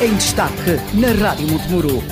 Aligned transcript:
em 0.00 0.14
destaque 0.16 0.80
na 0.94 1.12
Rádio 1.12 1.46
Montemuro. 1.48 2.02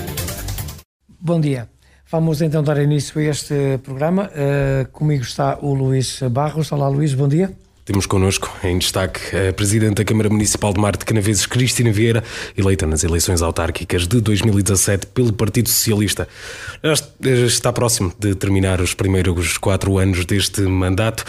Bom 1.21 1.41
dia. 1.41 1.69
Vamos 2.11 2.41
então 2.41 2.63
dar 2.63 2.81
início 2.81 3.21
a 3.21 3.25
este 3.25 3.79
programa. 3.83 4.31
Uh, 4.31 4.89
comigo 4.93 5.23
está 5.23 5.59
o 5.61 5.75
Luís 5.75 6.21
Barros. 6.31 6.71
Olá, 6.71 6.89
Luís, 6.89 7.15
bom 7.15 7.27
dia. 7.27 7.53
Temos 7.85 8.07
connosco 8.07 8.49
em 8.63 8.79
destaque 8.79 9.21
a 9.37 9.53
Presidente 9.53 9.97
da 9.97 10.05
Câmara 10.05 10.31
Municipal 10.31 10.73
de 10.73 10.81
Marte 10.81 11.01
de 11.01 11.07
Canaveses, 11.07 11.47
Cristina 11.47 11.91
Vieira, 11.91 12.23
eleita 12.57 12.87
nas 12.87 13.03
eleições 13.03 13.43
autárquicas 13.43 14.07
de 14.07 14.21
2017 14.21 15.09
pelo 15.09 15.33
Partido 15.33 15.69
Socialista. 15.69 16.29
Está 17.21 17.73
próximo 17.73 18.13
de 18.17 18.37
terminar 18.37 18.81
os 18.81 18.95
primeiros 18.95 19.59
quatro 19.59 19.99
anos 19.99 20.25
deste 20.25 20.61
mandato. 20.61 21.25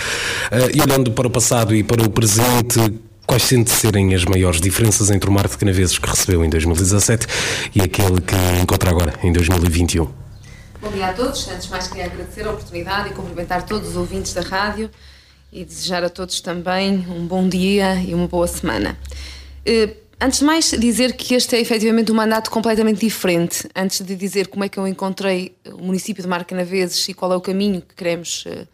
E 0.75 0.79
olhando 0.79 1.11
para 1.11 1.27
o 1.27 1.31
passado 1.31 1.73
e 1.73 1.83
para 1.83 2.03
o 2.03 2.09
presente, 2.09 3.01
Quais 3.25 3.43
sente 3.43 3.71
serem 3.71 4.13
as 4.13 4.25
maiores 4.25 4.59
diferenças 4.59 5.09
entre 5.09 5.29
o 5.29 5.33
Marte 5.33 5.51
de 5.51 5.57
Canaveses 5.57 5.97
que 5.97 6.07
recebeu 6.07 6.43
em 6.43 6.49
2017 6.49 7.25
e 7.73 7.81
aquele 7.81 8.19
que 8.21 8.35
encontra 8.61 8.89
agora 8.89 9.13
em 9.23 9.31
2021? 9.31 10.07
Bom 10.81 10.91
dia 10.91 11.07
a 11.07 11.13
todos. 11.13 11.47
Antes 11.47 11.65
de 11.65 11.71
mais, 11.71 11.87
queria 11.87 12.05
agradecer 12.05 12.45
a 12.45 12.51
oportunidade 12.51 13.09
e 13.09 13.13
cumprimentar 13.13 13.65
todos 13.65 13.89
os 13.89 13.95
ouvintes 13.95 14.33
da 14.33 14.41
rádio 14.41 14.91
e 15.51 15.63
desejar 15.63 16.03
a 16.03 16.09
todos 16.09 16.41
também 16.41 17.07
um 17.09 17.25
bom 17.25 17.47
dia 17.47 17.95
e 17.95 18.13
uma 18.13 18.27
boa 18.27 18.45
semana. 18.45 18.97
Eh, 19.65 19.95
antes 20.19 20.39
de 20.39 20.45
mais, 20.45 20.71
dizer 20.71 21.13
que 21.13 21.33
este 21.33 21.55
é 21.55 21.61
efetivamente 21.61 22.11
um 22.11 22.15
mandato 22.15 22.51
completamente 22.51 22.99
diferente. 22.99 23.69
Antes 23.73 24.01
de 24.01 24.15
dizer 24.17 24.47
como 24.47 24.65
é 24.65 24.69
que 24.69 24.77
eu 24.77 24.85
encontrei 24.85 25.55
o 25.71 25.81
município 25.81 26.21
de 26.21 26.27
Marcanaveses 26.27 27.07
e 27.07 27.13
qual 27.13 27.31
é 27.31 27.35
o 27.37 27.41
caminho 27.41 27.81
que 27.81 27.95
queremos 27.95 28.43
eh, 28.47 28.67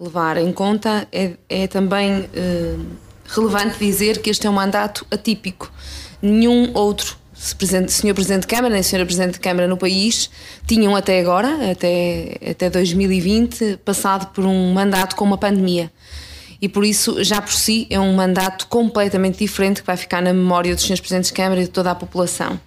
levar 0.00 0.38
em 0.38 0.50
conta, 0.50 1.06
é, 1.12 1.32
é 1.48 1.66
também 1.66 2.30
eh, 2.32 2.76
relevante 3.34 3.78
dizer 3.78 4.20
que 4.20 4.30
este 4.30 4.46
é 4.46 4.50
um 4.50 4.54
mandato 4.54 5.06
atípico. 5.10 5.70
Nenhum 6.20 6.70
outro 6.74 7.18
Senhor 7.34 8.14
Presidente 8.14 8.42
de 8.42 8.46
Câmara 8.46 8.74
nem 8.74 8.82
Senhora 8.82 9.06
Presidente 9.06 9.34
de 9.34 9.40
Câmara 9.40 9.66
no 9.66 9.76
país 9.76 10.30
tinham 10.66 10.94
até 10.94 11.20
agora, 11.20 11.70
até, 11.70 12.36
até 12.50 12.68
2020, 12.68 13.78
passado 13.84 14.26
por 14.34 14.44
um 14.44 14.72
mandato 14.74 15.16
com 15.16 15.24
uma 15.24 15.38
pandemia 15.38 15.90
e 16.60 16.68
por 16.68 16.84
isso, 16.84 17.24
já 17.24 17.40
por 17.40 17.52
si, 17.52 17.86
é 17.88 17.98
um 17.98 18.14
mandato 18.14 18.66
completamente 18.66 19.38
diferente 19.38 19.80
que 19.80 19.86
vai 19.86 19.96
ficar 19.96 20.20
na 20.20 20.32
memória 20.32 20.74
dos 20.74 20.84
senhores 20.84 21.00
presidentes 21.00 21.30
de 21.30 21.34
Câmara 21.34 21.60
e 21.60 21.64
de 21.64 21.70
toda 21.70 21.90
a 21.90 21.94
população. 21.94 22.60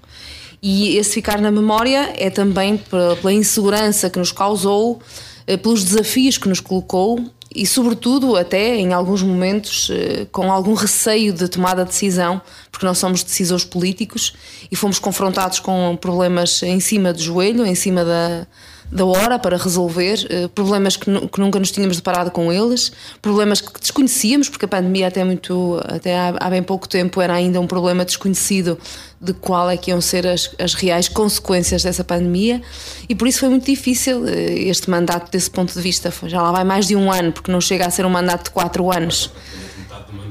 E 0.62 0.98
esse 0.98 1.14
ficar 1.14 1.40
na 1.40 1.52
memória 1.52 2.12
é 2.18 2.30
também 2.30 2.78
pela 2.78 3.32
insegurança 3.32 4.10
que 4.10 4.18
nos 4.18 4.32
causou, 4.32 5.00
eh, 5.46 5.58
pelos 5.58 5.84
desafios 5.84 6.38
que 6.38 6.50
nos 6.50 6.60
colocou 6.60 7.24
e, 7.56 7.66
sobretudo, 7.66 8.36
até 8.36 8.76
em 8.76 8.94
alguns 8.94 9.22
momentos, 9.22 9.90
eh, 9.92 10.26
com 10.32 10.52
algum 10.52 10.74
receio 10.74 11.32
de 11.32 11.48
tomada 11.48 11.84
de 11.84 11.92
decisão, 11.92 12.42
porque 12.72 12.86
nós 12.86 12.98
somos 12.98 13.24
decisores 13.24 13.64
políticos 13.64 14.34
e 14.72 14.76
fomos 14.76 15.00
confrontados 15.00 15.60
com 15.60 15.96
problemas 16.00 16.64
em 16.64 16.80
cima 16.80 17.14
do 17.14 17.22
joelho, 17.22 17.66
em 17.66 17.76
cima 17.76 18.04
da, 18.04 18.48
da 18.92 19.06
hora 19.06 19.40
para 19.40 19.58
resolver, 19.58 20.26
eh, 20.30 20.48
problemas 20.48 20.96
que, 20.96 21.06
que, 21.28 21.40
nunca 21.40 21.60
nos 21.60 21.72
tínhamos 21.72 21.98
deparado 21.98 22.32
com 22.32 22.52
eles, 22.52 22.92
problemas 23.22 23.60
que 23.62 23.80
desconhecíamos, 23.80 24.50
porque 24.50 24.66
a 24.66 24.68
pandemia 24.68 25.08
até 25.08 25.24
muito 25.24 25.82
até 25.86 26.18
há, 26.18 26.36
há, 26.40 26.50
bem 26.50 26.62
pouco 26.62 26.88
tempo 26.88 27.22
era 27.22 27.34
ainda 27.34 27.60
um 27.60 27.68
problema 27.68 28.06
desconhecido 28.06 28.78
de 29.20 29.34
qual 29.34 29.70
é 29.70 29.78
que 29.78 29.90
iam 29.92 30.02
ser 30.02 30.28
as, 30.28 30.52
as 30.60 30.74
reais 30.74 31.08
consequências 31.08 31.84
dessa 31.84 32.04
pandemia 32.04 32.62
e 33.08 33.16
por 33.16 33.28
isso 33.28 33.40
foi 33.40 33.50
muito 33.50 33.66
difícil 33.66 34.28
eh, 34.28 34.54
este 34.68 34.90
mandato 34.90 35.32
desse 35.32 35.50
ponto 35.50 35.74
de 35.74 35.82
vista. 35.82 36.14
Já 36.28 36.42
lá 36.42 36.52
vai 36.52 36.64
mais 36.64 36.88
de 36.88 36.96
um 36.96 37.12
ano, 37.12 37.32
porque 37.32 37.52
não 37.52 37.62
chega 37.62 37.86
a 37.86 37.90
ser 37.90 38.06
um 38.06 38.10
mandato 38.10 38.46
de 38.46 38.52
quatro 38.52 38.92
anos. 38.92 39.32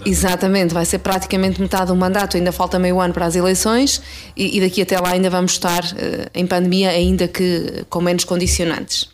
Exatamente, 0.05 0.75
vai 0.75 0.85
ser 0.85 0.99
praticamente 0.99 1.61
metade 1.61 1.87
do 1.87 1.97
mandato, 1.97 2.37
ainda 2.37 2.53
falta 2.53 2.79
meio 2.79 3.01
ano 3.01 3.15
para 3.15 3.27
as 3.27 3.37
eleições 3.37 4.03
e, 4.37 4.59
e 4.59 4.61
daqui 4.61 4.83
até 4.83 4.99
lá 4.99 5.11
ainda 5.11 5.31
vamos 5.31 5.53
estar 5.53 5.85
uh, 5.85 6.31
em 6.35 6.47
pandemia, 6.47 6.91
ainda 6.91 7.29
que 7.29 7.85
com 7.89 8.01
menos 8.01 8.25
condicionantes. 8.25 9.09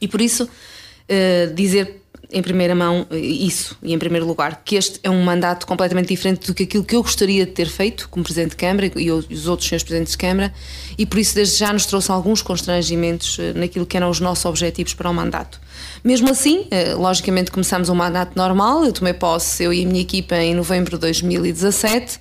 E 0.00 0.06
por 0.06 0.20
isso, 0.20 0.44
uh, 0.44 1.54
dizer 1.54 2.01
em 2.32 2.42
primeira 2.42 2.74
mão 2.74 3.06
eh, 3.10 3.16
isso, 3.16 3.76
e 3.82 3.92
em 3.92 3.98
primeiro 3.98 4.26
lugar, 4.26 4.62
que 4.64 4.76
este 4.76 4.98
é 5.02 5.10
um 5.10 5.22
mandato 5.22 5.66
completamente 5.66 6.08
diferente 6.08 6.46
do 6.46 6.54
que 6.54 6.64
aquilo 6.64 6.84
que 6.84 6.96
eu 6.96 7.02
gostaria 7.02 7.46
de 7.46 7.52
ter 7.52 7.68
feito 7.68 8.08
como 8.08 8.24
Presidente 8.24 8.50
de 8.50 8.56
Câmara 8.56 8.90
e 8.96 9.10
os 9.10 9.46
outros 9.46 9.68
senhores 9.68 9.84
Presidentes 9.84 10.12
de 10.12 10.18
Câmara, 10.18 10.52
e 10.96 11.06
por 11.06 11.18
isso 11.18 11.34
desde 11.34 11.58
já 11.58 11.72
nos 11.72 11.86
trouxe 11.86 12.10
alguns 12.10 12.42
constrangimentos 12.42 13.38
naquilo 13.54 13.86
que 13.86 13.96
eram 13.96 14.10
os 14.10 14.20
nossos 14.20 14.44
objetivos 14.44 14.94
para 14.94 15.08
o 15.08 15.14
mandato. 15.14 15.60
Mesmo 16.02 16.30
assim, 16.30 16.66
eh, 16.70 16.94
logicamente 16.94 17.50
começamos 17.50 17.88
um 17.88 17.94
mandato 17.94 18.36
normal, 18.36 18.84
eu 18.84 18.92
tomei 18.92 19.12
posse, 19.12 19.62
eu 19.62 19.72
e 19.72 19.84
a 19.84 19.86
minha 19.86 20.00
equipa, 20.00 20.36
em 20.36 20.54
novembro 20.54 20.92
de 20.92 21.00
2017. 21.00 22.18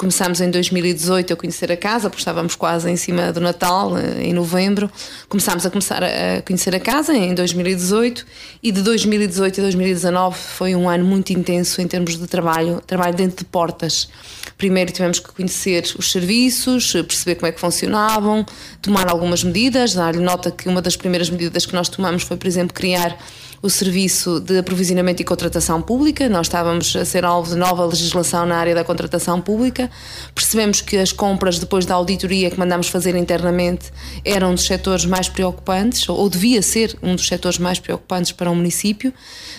Começámos 0.00 0.40
em 0.40 0.50
2018 0.50 1.34
a 1.34 1.36
conhecer 1.36 1.70
a 1.70 1.76
casa, 1.76 2.08
porque 2.08 2.22
estávamos 2.22 2.54
quase 2.54 2.90
em 2.90 2.96
cima 2.96 3.30
do 3.34 3.38
Natal, 3.38 3.98
eh, 3.98 4.28
em 4.28 4.32
novembro. 4.32 4.90
Começámos 5.28 5.66
a 5.66 5.70
começar 5.70 6.02
a 6.02 6.40
conhecer 6.40 6.74
a 6.74 6.80
casa 6.80 7.14
em 7.14 7.34
2018 7.34 8.24
e 8.62 8.72
de 8.72 8.80
2018 8.80 9.60
a 9.60 9.64
2019 9.64 10.38
foi 10.38 10.74
um 10.74 10.88
ano 10.88 11.04
muito 11.04 11.34
intenso 11.34 11.82
em 11.82 11.86
termos 11.86 12.16
de 12.16 12.26
trabalho, 12.26 12.80
trabalho 12.86 13.14
dentro 13.14 13.36
de 13.36 13.44
portas. 13.44 14.08
Primeiro 14.56 14.90
tivemos 14.90 15.18
que 15.18 15.30
conhecer 15.34 15.84
os 15.98 16.10
serviços, 16.10 16.92
perceber 16.92 17.34
como 17.34 17.48
é 17.48 17.52
que 17.52 17.60
funcionavam, 17.60 18.46
tomar 18.80 19.06
algumas 19.06 19.44
medidas, 19.44 19.92
dar-lhe 19.92 20.22
nota 20.22 20.50
que 20.50 20.66
uma 20.66 20.80
das 20.80 20.96
primeiras 20.96 21.28
medidas 21.28 21.66
que 21.66 21.74
nós 21.74 21.90
tomamos 21.90 22.22
foi, 22.22 22.38
por 22.38 22.46
exemplo, 22.46 22.72
criar 22.72 23.18
o 23.62 23.68
serviço 23.68 24.40
de 24.40 24.58
aprovisionamento 24.58 25.20
e 25.20 25.24
contratação 25.24 25.82
pública. 25.82 26.28
Nós 26.28 26.46
estávamos 26.46 26.96
a 26.96 27.04
ser 27.04 27.24
alvo 27.24 27.50
de 27.50 27.56
nova 27.56 27.84
legislação 27.84 28.46
na 28.46 28.56
área 28.56 28.74
da 28.74 28.82
contratação 28.82 29.40
pública. 29.40 29.90
Percebemos 30.34 30.80
que 30.80 30.96
as 30.96 31.12
compras, 31.12 31.58
depois 31.58 31.84
da 31.84 31.94
auditoria 31.94 32.50
que 32.50 32.58
mandámos 32.58 32.88
fazer 32.88 33.14
internamente, 33.14 33.92
eram 34.24 34.52
um 34.52 34.54
dos 34.54 34.64
setores 34.64 35.04
mais 35.04 35.28
preocupantes, 35.28 36.08
ou 36.08 36.28
devia 36.30 36.62
ser 36.62 36.96
um 37.02 37.14
dos 37.14 37.26
setores 37.26 37.58
mais 37.58 37.78
preocupantes 37.78 38.32
para 38.32 38.50
o 38.50 38.54
município. 38.54 39.12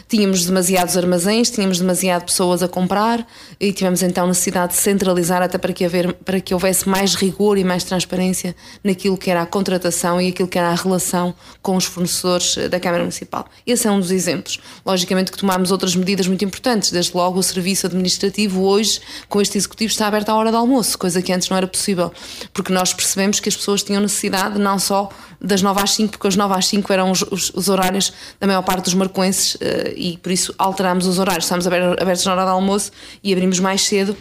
Tínhamos 0.08 0.46
demasiados 0.46 0.98
armazéns, 0.98 1.52
tínhamos 1.52 1.80
demasiado 1.80 2.26
pessoas 2.26 2.64
a 2.64 2.68
comprar 2.68 3.26
e 3.60 3.72
tivemos 3.72 4.02
então 4.02 4.26
necessidade 4.28 4.74
de 4.74 4.80
centralizar 4.80 5.44
até 5.44 5.58
para 5.58 5.72
que, 5.74 5.86
haver, 5.86 6.14
para 6.14 6.40
que 6.40 6.54
houvesse 6.54 6.90
mais 6.90 7.14
rigor 7.14 7.58
e 7.58 7.64
mais 7.64 7.84
transparência 7.84 8.56
naquilo 8.84 9.18
que 9.18 9.30
era 9.30 9.44
a 9.44 9.46
contratação 9.46 10.20
e 10.20 10.30
aquilo 10.30 10.48
que 10.48 10.58
era 10.58 10.70
a 10.70 10.76
relação 10.76 11.36
com 11.62 11.76
os 11.76 11.86
fornecedores 11.86 12.58
da 12.70 12.80
Câmara 12.80 13.04
Municipal. 13.04 13.46
Esse 13.66 13.88
é 13.88 13.91
é 13.92 13.96
um 13.96 14.00
dos 14.00 14.12
exemplos. 14.12 14.60
Logicamente 14.86 15.32
que 15.32 15.38
tomámos 15.38 15.72
outras 15.72 15.96
medidas 15.96 16.28
muito 16.28 16.44
importantes, 16.44 16.92
desde 16.92 17.16
logo 17.16 17.40
o 17.40 17.44
serviço 17.44 17.88
administrativo 17.88 18.64
hoje, 18.64 19.00
com 19.28 19.42
este 19.42 19.58
executivo, 19.58 19.92
está 19.92 20.08
aberto 20.08 20.30
à 20.30 20.36
hora 20.36 20.52
do 20.52 20.58
almoço, 20.58 20.98
coisa 20.98 21.22
que 21.22 21.32
antes 21.32 21.50
não 21.50 21.58
era 21.58 21.68
possível, 21.68 22.12
porque 22.54 22.72
nós 22.72 22.94
percebemos 22.94 23.40
que 23.40 23.50
as 23.50 23.56
pessoas 23.56 23.84
tinham 23.84 24.02
necessidade 24.02 24.60
não 24.60 24.80
só 24.80 25.10
das 25.40 25.62
9 25.62 25.82
às 25.82 25.92
5, 25.92 26.12
porque 26.12 26.28
as 26.28 26.36
9 26.36 26.54
às 26.54 26.68
5 26.68 26.94
eram 26.94 27.12
os, 27.12 27.22
os, 27.24 27.52
os 27.54 27.70
horários 27.70 28.14
da 28.40 28.48
maior 28.48 28.62
parte 28.62 28.86
dos 28.86 28.94
marcoenses 28.94 29.58
eh, 29.60 29.94
e 29.96 30.18
por 30.18 30.32
isso 30.32 30.54
alterámos 30.58 31.08
os 31.08 31.18
horários. 31.18 31.46
Estamos 31.46 31.66
abertos 31.68 32.26
na 32.26 32.34
hora 32.34 32.46
do 32.46 32.52
almoço 32.52 32.92
e 33.24 33.34
abrimos 33.34 33.60
mais 33.60 33.82
cedo 33.82 34.16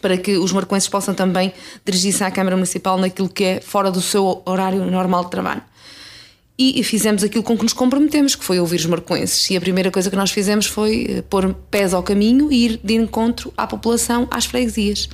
para 0.00 0.16
que 0.16 0.36
os 0.36 0.52
marcoenses 0.52 0.88
possam 0.88 1.14
também 1.14 1.52
dirigir-se 1.84 2.22
à 2.22 2.30
Câmara 2.30 2.56
Municipal 2.56 2.98
naquilo 2.98 3.28
que 3.28 3.44
é 3.44 3.60
fora 3.60 3.90
do 3.90 4.00
seu 4.00 4.42
horário 4.44 4.84
normal 4.84 5.24
de 5.24 5.30
trabalho 5.30 5.62
e 6.56 6.84
fizemos 6.84 7.24
aquilo 7.24 7.42
com 7.42 7.56
que 7.56 7.64
nos 7.64 7.72
comprometemos, 7.72 8.36
que 8.36 8.44
foi 8.44 8.60
ouvir 8.60 8.76
os 8.76 8.86
marcoenses. 8.86 9.50
E 9.50 9.56
a 9.56 9.60
primeira 9.60 9.90
coisa 9.90 10.08
que 10.08 10.16
nós 10.16 10.30
fizemos 10.30 10.66
foi 10.66 11.06
eh, 11.08 11.22
pôr 11.22 11.52
pés 11.70 11.92
ao 11.92 12.02
caminho 12.02 12.52
e 12.52 12.64
ir 12.66 12.80
de 12.82 12.94
encontro 12.94 13.52
à 13.56 13.66
população, 13.66 14.28
às 14.30 14.44
freguesias 14.44 15.08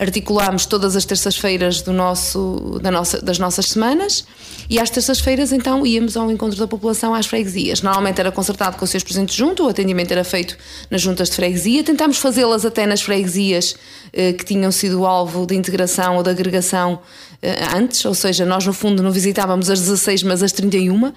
articulámos 0.00 0.64
todas 0.64 0.96
as 0.96 1.04
terças-feiras 1.04 1.82
do 1.82 1.92
nosso, 1.92 2.80
da 2.82 2.90
nossa, 2.90 3.20
das 3.20 3.38
nossas 3.38 3.66
semanas 3.66 4.24
e 4.68 4.80
às 4.80 4.88
terças-feiras 4.88 5.52
então 5.52 5.86
íamos 5.86 6.16
ao 6.16 6.30
encontro 6.30 6.58
da 6.58 6.66
população 6.66 7.14
às 7.14 7.26
freguesias. 7.26 7.82
Normalmente 7.82 8.18
era 8.18 8.32
concertado 8.32 8.78
com 8.78 8.84
os 8.84 8.90
seus 8.90 9.04
presentes 9.04 9.34
junto, 9.34 9.66
o 9.66 9.68
atendimento 9.68 10.10
era 10.10 10.24
feito 10.24 10.56
nas 10.90 11.02
juntas 11.02 11.28
de 11.28 11.36
freguesia. 11.36 11.84
Tentámos 11.84 12.16
fazê-las 12.16 12.64
até 12.64 12.86
nas 12.86 13.02
freguesias 13.02 13.76
eh, 14.10 14.32
que 14.32 14.44
tinham 14.44 14.72
sido 14.72 15.04
alvo 15.04 15.44
de 15.44 15.54
integração 15.54 16.16
ou 16.16 16.22
de 16.22 16.30
agregação 16.30 17.00
eh, 17.42 17.58
antes, 17.76 18.02
ou 18.06 18.14
seja, 18.14 18.46
nós 18.46 18.64
no 18.64 18.72
fundo 18.72 19.02
não 19.02 19.12
visitávamos 19.12 19.68
as 19.68 19.80
16, 19.80 20.22
mas 20.22 20.42
as 20.42 20.50
31 20.52 21.08
Uh, 21.08 21.12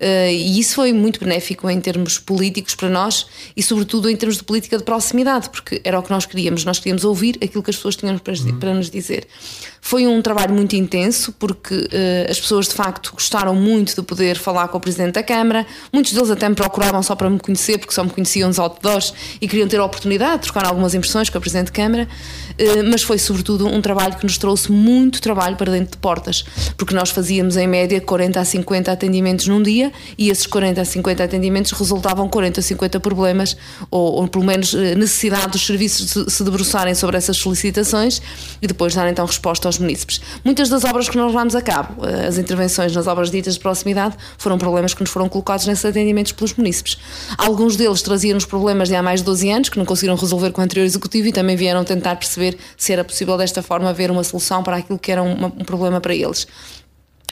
e 0.00 0.60
isso 0.60 0.76
foi 0.76 0.92
muito 0.92 1.18
benéfico 1.18 1.68
em 1.68 1.80
termos 1.80 2.18
políticos 2.18 2.74
para 2.74 2.88
nós 2.88 3.26
e, 3.56 3.62
sobretudo, 3.62 4.08
em 4.08 4.16
termos 4.16 4.36
de 4.36 4.44
política 4.44 4.78
de 4.78 4.84
proximidade, 4.84 5.50
porque 5.50 5.80
era 5.82 5.98
o 5.98 6.02
que 6.02 6.10
nós 6.10 6.24
queríamos. 6.24 6.64
Nós 6.64 6.78
queríamos 6.78 7.04
ouvir 7.04 7.36
aquilo 7.42 7.62
que 7.62 7.70
as 7.70 7.76
pessoas 7.76 7.96
tinham 7.96 8.16
para, 8.18 8.32
uhum. 8.32 8.58
para 8.58 8.74
nos 8.74 8.90
dizer. 8.90 9.26
Foi 9.80 10.06
um 10.06 10.20
trabalho 10.22 10.54
muito 10.54 10.76
intenso, 10.76 11.32
porque 11.32 11.74
uh, 11.74 12.30
as 12.30 12.38
pessoas 12.38 12.68
de 12.68 12.74
facto 12.74 13.12
gostaram 13.12 13.54
muito 13.54 13.94
de 13.94 14.02
poder 14.02 14.36
falar 14.36 14.68
com 14.68 14.78
o 14.78 14.80
Presidente 14.80 15.14
da 15.14 15.22
Câmara. 15.22 15.66
Muitos 15.92 16.12
deles 16.12 16.30
até 16.30 16.48
me 16.48 16.54
procuravam 16.54 17.02
só 17.02 17.16
para 17.16 17.28
me 17.28 17.38
conhecer, 17.38 17.78
porque 17.78 17.94
só 17.94 18.04
me 18.04 18.10
conheciam 18.10 18.48
nos 18.48 18.58
outdoors 18.58 19.14
e 19.40 19.48
queriam 19.48 19.66
ter 19.66 19.78
a 19.80 19.84
oportunidade 19.84 20.34
de 20.34 20.42
trocar 20.42 20.66
algumas 20.66 20.94
impressões 20.94 21.28
com 21.30 21.38
o 21.38 21.40
Presidente 21.40 21.66
da 21.66 21.72
Câmara. 21.72 22.08
Uh, 22.52 22.90
mas 22.90 23.02
foi, 23.02 23.18
sobretudo, 23.18 23.66
um 23.66 23.80
trabalho 23.80 24.16
que 24.16 24.24
nos 24.24 24.38
trouxe 24.38 24.70
muito 24.70 25.20
trabalho 25.20 25.56
para 25.56 25.72
dentro 25.72 25.92
de 25.92 25.98
portas, 25.98 26.44
porque 26.76 26.94
nós 26.94 27.10
fazíamos 27.10 27.56
em 27.56 27.66
média 27.66 28.00
40 28.00 28.40
a 28.40 28.44
50 28.44 28.92
atendimentos 28.92 29.46
num 29.46 29.62
dia 29.62 29.87
e 30.18 30.28
esses 30.28 30.46
40 30.46 30.80
a 30.80 30.84
50 30.84 31.24
atendimentos 31.24 31.72
resultavam 31.72 32.28
40 32.28 32.60
a 32.60 32.62
50 32.62 33.00
problemas, 33.00 33.56
ou, 33.90 34.20
ou 34.20 34.28
pelo 34.28 34.44
menos 34.44 34.74
eh, 34.74 34.94
necessidade 34.94 35.52
dos 35.52 35.64
serviços 35.64 36.32
se 36.32 36.44
debruçarem 36.44 36.94
sobre 36.94 37.16
essas 37.16 37.36
solicitações 37.38 38.20
e 38.60 38.66
depois 38.66 38.94
dar 38.94 39.08
então 39.08 39.24
resposta 39.24 39.66
aos 39.66 39.78
os 39.78 39.80
munícipes. 39.80 40.20
Muitas 40.44 40.68
das 40.68 40.84
obras 40.84 41.08
que 41.08 41.16
nós 41.16 41.28
levamos 41.32 41.54
a 41.54 41.62
cabo, 41.62 42.04
eh, 42.04 42.26
as 42.26 42.36
intervenções 42.36 42.94
nas 42.94 43.06
obras 43.06 43.30
ditas 43.30 43.54
de 43.54 43.60
proximidade, 43.60 44.16
foram 44.36 44.58
problemas 44.58 44.92
que 44.92 45.00
nos 45.00 45.10
foram 45.10 45.28
colocados 45.28 45.66
nesses 45.66 45.84
atendimentos 45.84 46.32
pelos 46.32 46.52
munícipes. 46.54 46.98
Alguns 47.38 47.76
deles 47.76 48.02
traziam-nos 48.02 48.44
problemas 48.44 48.88
de 48.88 48.96
há 48.96 49.02
mais 49.02 49.20
de 49.20 49.26
12 49.26 49.50
anos, 49.50 49.68
que 49.68 49.78
não 49.78 49.84
conseguiram 49.84 50.16
resolver 50.16 50.50
com 50.50 50.60
o 50.60 50.64
anterior 50.64 50.84
executivo 50.84 51.28
e 51.28 51.32
também 51.32 51.56
vieram 51.56 51.84
tentar 51.84 52.16
perceber 52.16 52.58
se 52.76 52.92
era 52.92 53.04
possível 53.04 53.36
desta 53.38 53.62
forma 53.62 53.88
haver 53.88 54.10
uma 54.10 54.24
solução 54.24 54.62
para 54.62 54.76
aquilo 54.76 54.98
que 54.98 55.12
era 55.12 55.22
um, 55.22 55.46
um 55.46 55.64
problema 55.64 56.00
para 56.00 56.14
eles. 56.14 56.46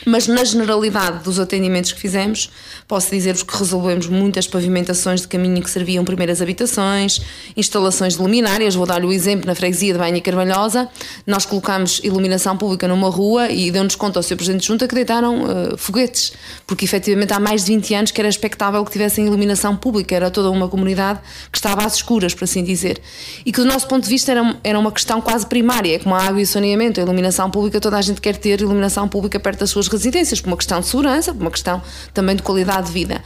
Mas 0.05 0.27
na 0.27 0.45
generalidade 0.45 1.25
dos 1.25 1.41
atendimentos 1.41 1.93
que 1.93 2.01
fizemos, 2.01 2.51
posso 2.87 3.11
dizer-vos 3.11 3.43
que 3.43 3.57
resolvemos 3.57 4.07
muitas 4.07 4.47
pavimentações 4.47 5.23
de 5.23 5.29
caminho 5.29 5.63
que 5.63 5.71
serviam 5.71 6.05
primeiras 6.05 6.43
habitações, 6.43 7.21
instalações 7.57 8.15
de 8.15 8.23
luminárias. 8.23 8.75
Vou 8.75 8.87
dar-lhe 8.87 9.07
o 9.07 9.13
exemplo 9.13 9.47
na 9.47 9.55
freguesia 9.55 9.93
de 9.93 9.99
Banha 9.99 10.21
Carvalhosa. 10.21 10.89
Nós 11.27 11.47
colocámos 11.47 12.01
iluminação 12.05 12.57
pública 12.57 12.87
numa 12.87 13.09
rua 13.09 13.51
e 13.51 13.71
deu-nos 13.71 13.97
conta 13.97 14.19
ao 14.19 14.23
Sr. 14.23 14.37
Presidente 14.37 14.61
de 14.63 14.67
Junta 14.69 14.87
que 14.87 14.95
deitaram 14.95 15.45
uh, 15.45 15.77
foguetes, 15.77 16.33
porque 16.67 16.85
efetivamente 16.85 17.33
há 17.33 17.41
mais 17.41 17.65
de 17.65 17.73
20 17.73 17.95
anos 17.95 18.11
que 18.11 18.21
era 18.21 18.29
expectável 18.29 18.85
que 18.85 18.93
tivessem 18.93 19.27
iluminação 19.27 19.77
pública. 19.77 20.15
Era 20.15 20.31
toda 20.31 20.51
uma 20.51 20.69
comunidade 20.69 21.21
que 21.51 21.59
estava 21.59 21.85
às 21.85 21.97
escuras, 21.97 22.35
por 22.35 22.45
assim 22.45 22.63
dizer. 22.63 23.01
E 23.45 23.51
que 23.51 23.61
do 23.61 23.67
nosso 23.67 23.89
ponto 23.89 24.05
de 24.05 24.11
vista 24.11 24.31
era, 24.31 24.57
era 24.63 24.79
uma 24.79 24.93
questão 24.93 25.21
quase 25.21 25.47
primária, 25.47 25.99
como 25.99 26.15
a 26.15 26.23
água 26.23 26.41
e 26.41 26.45
o 26.45 26.47
saneamento, 26.47 27.01
a 27.01 27.03
iluminação 27.03 27.51
pública, 27.51 27.81
toda 27.81 27.97
a 27.97 28.03
gente 28.03 28.21
quer 28.21 28.37
ter 28.37 28.61
iluminação 28.61 29.09
pública 29.09 29.41
perto 29.41 29.61
das 29.61 29.71
suas 29.71 29.86
suas 29.87 30.03
residências, 30.03 30.41
por 30.41 30.49
uma 30.49 30.57
questão 30.57 30.81
de 30.81 30.87
segurança, 30.87 31.33
por 31.33 31.41
uma 31.41 31.51
questão 31.51 31.83
também 32.13 32.37
de 32.37 32.43
qualidade 32.43 32.89
de 32.89 32.93
vida. 32.93 33.23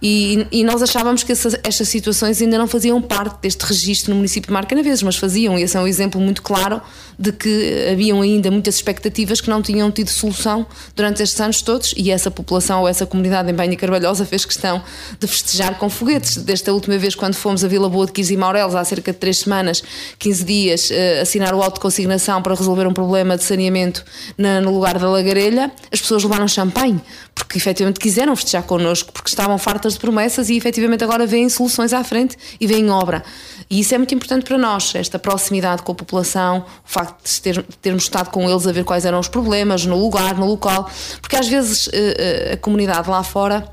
E, 0.00 0.46
e 0.50 0.64
nós 0.64 0.82
achávamos 0.82 1.22
que 1.22 1.32
essas, 1.32 1.56
estas 1.62 1.88
situações 1.88 2.40
ainda 2.40 2.58
não 2.58 2.66
faziam 2.66 3.00
parte 3.00 3.40
deste 3.40 3.62
registro 3.62 4.10
no 4.10 4.16
município 4.16 4.48
de 4.48 4.52
Marcanaveses, 4.52 5.02
mas 5.02 5.16
faziam, 5.16 5.58
e 5.58 5.62
esse 5.62 5.76
é 5.76 5.80
um 5.80 5.86
exemplo 5.86 6.20
muito 6.20 6.42
claro 6.42 6.80
de 7.18 7.32
que 7.32 7.88
haviam 7.90 8.20
ainda 8.20 8.50
muitas 8.50 8.74
expectativas 8.74 9.40
que 9.40 9.48
não 9.48 9.62
tinham 9.62 9.90
tido 9.90 10.08
solução 10.08 10.66
durante 10.94 11.22
estes 11.22 11.40
anos 11.40 11.62
todos, 11.62 11.94
e 11.96 12.10
essa 12.10 12.30
população 12.30 12.80
ou 12.80 12.88
essa 12.88 13.06
comunidade 13.06 13.50
em 13.50 13.54
Banha 13.54 13.76
Carvalhosa 13.76 14.24
fez 14.24 14.44
questão 14.44 14.82
de 15.18 15.26
festejar 15.26 15.78
com 15.78 15.88
foguetes. 15.88 16.36
Desta 16.38 16.72
última 16.72 16.98
vez, 16.98 17.14
quando 17.14 17.34
fomos 17.34 17.64
a 17.64 17.68
Vila 17.68 17.88
Boa 17.88 18.06
de 18.06 18.12
Quis 18.12 18.30
Maurelos, 18.32 18.74
há 18.74 18.84
cerca 18.84 19.12
de 19.12 19.18
3 19.18 19.38
semanas, 19.38 19.82
15 20.18 20.44
dias, 20.44 20.90
eh, 20.90 21.20
assinar 21.20 21.54
o 21.54 21.62
auto 21.62 21.74
de 21.74 21.80
consignação 21.80 22.42
para 22.42 22.54
resolver 22.54 22.86
um 22.86 22.92
problema 22.92 23.36
de 23.36 23.44
saneamento 23.44 24.04
no 24.36 24.72
lugar 24.72 24.98
da 24.98 25.08
Lagarelha, 25.08 25.70
as 25.92 26.00
pessoas 26.00 26.22
levaram 26.24 26.48
champanhe, 26.48 27.00
porque 27.34 27.58
efetivamente 27.58 28.00
quiseram 28.00 28.34
festejar 28.34 28.62
connosco, 28.64 29.12
porque 29.12 29.28
estavam 29.28 29.56
fartas 29.58 29.93
promessas 29.96 30.48
e 30.48 30.56
efetivamente 30.56 31.02
agora 31.04 31.26
veem 31.26 31.48
soluções 31.48 31.92
à 31.92 32.02
frente 32.04 32.36
e 32.60 32.66
veem 32.66 32.90
obra. 32.90 33.22
E 33.68 33.80
isso 33.80 33.94
é 33.94 33.98
muito 33.98 34.14
importante 34.14 34.44
para 34.44 34.58
nós, 34.58 34.94
esta 34.94 35.18
proximidade 35.18 35.82
com 35.82 35.92
a 35.92 35.94
população, 35.94 36.58
o 36.58 36.88
facto 36.88 37.24
de, 37.24 37.40
ter, 37.40 37.62
termos 37.80 38.04
estado 38.04 38.30
com 38.30 38.48
eles 38.48 38.66
a 38.66 38.72
ver 38.72 38.84
quais 38.84 39.04
eram 39.04 39.18
os 39.18 39.28
problemas 39.28 39.86
no 39.86 39.98
lugar, 39.98 40.36
no 40.36 40.46
local, 40.46 40.90
porque 41.20 41.36
às 41.36 41.48
vezes 41.48 41.88
eh, 41.92 42.50
eh, 42.50 42.52
a 42.54 42.56
comunidade 42.56 43.08
lá 43.08 43.22
fora, 43.22 43.68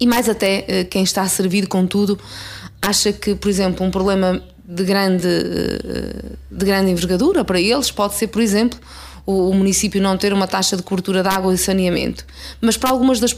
e 0.00 0.06
mais 0.06 0.28
até 0.28 0.64
eh, 0.66 0.84
quem 0.84 1.02
está 1.02 1.26
servido 1.28 1.68
com 1.68 1.86
tudo, 1.86 2.18
acha 2.80 3.12
que, 3.12 3.34
por 3.34 3.48
exemplo, 3.48 3.86
um 3.86 3.90
problema 3.90 4.42
de 4.64 4.84
grande, 4.84 5.28
de 6.50 6.64
grande 6.64 6.90
envergadura 6.90 7.44
para 7.44 7.60
eles 7.60 7.90
pode 7.90 8.14
ser, 8.14 8.28
por 8.28 8.40
exemplo, 8.40 8.78
o, 9.24 9.50
o, 9.50 9.54
município 9.54 10.00
não 10.00 10.16
ter 10.16 10.32
uma 10.32 10.46
taxa 10.46 10.76
de 10.76 10.82
cobertura 10.82 11.22
de 11.22 11.28
água 11.28 11.54
e 11.54 11.58
saneamento. 11.58 12.24
Mas 12.60 12.76
para 12.76 12.90
algumas 12.90 13.20
das, 13.20 13.34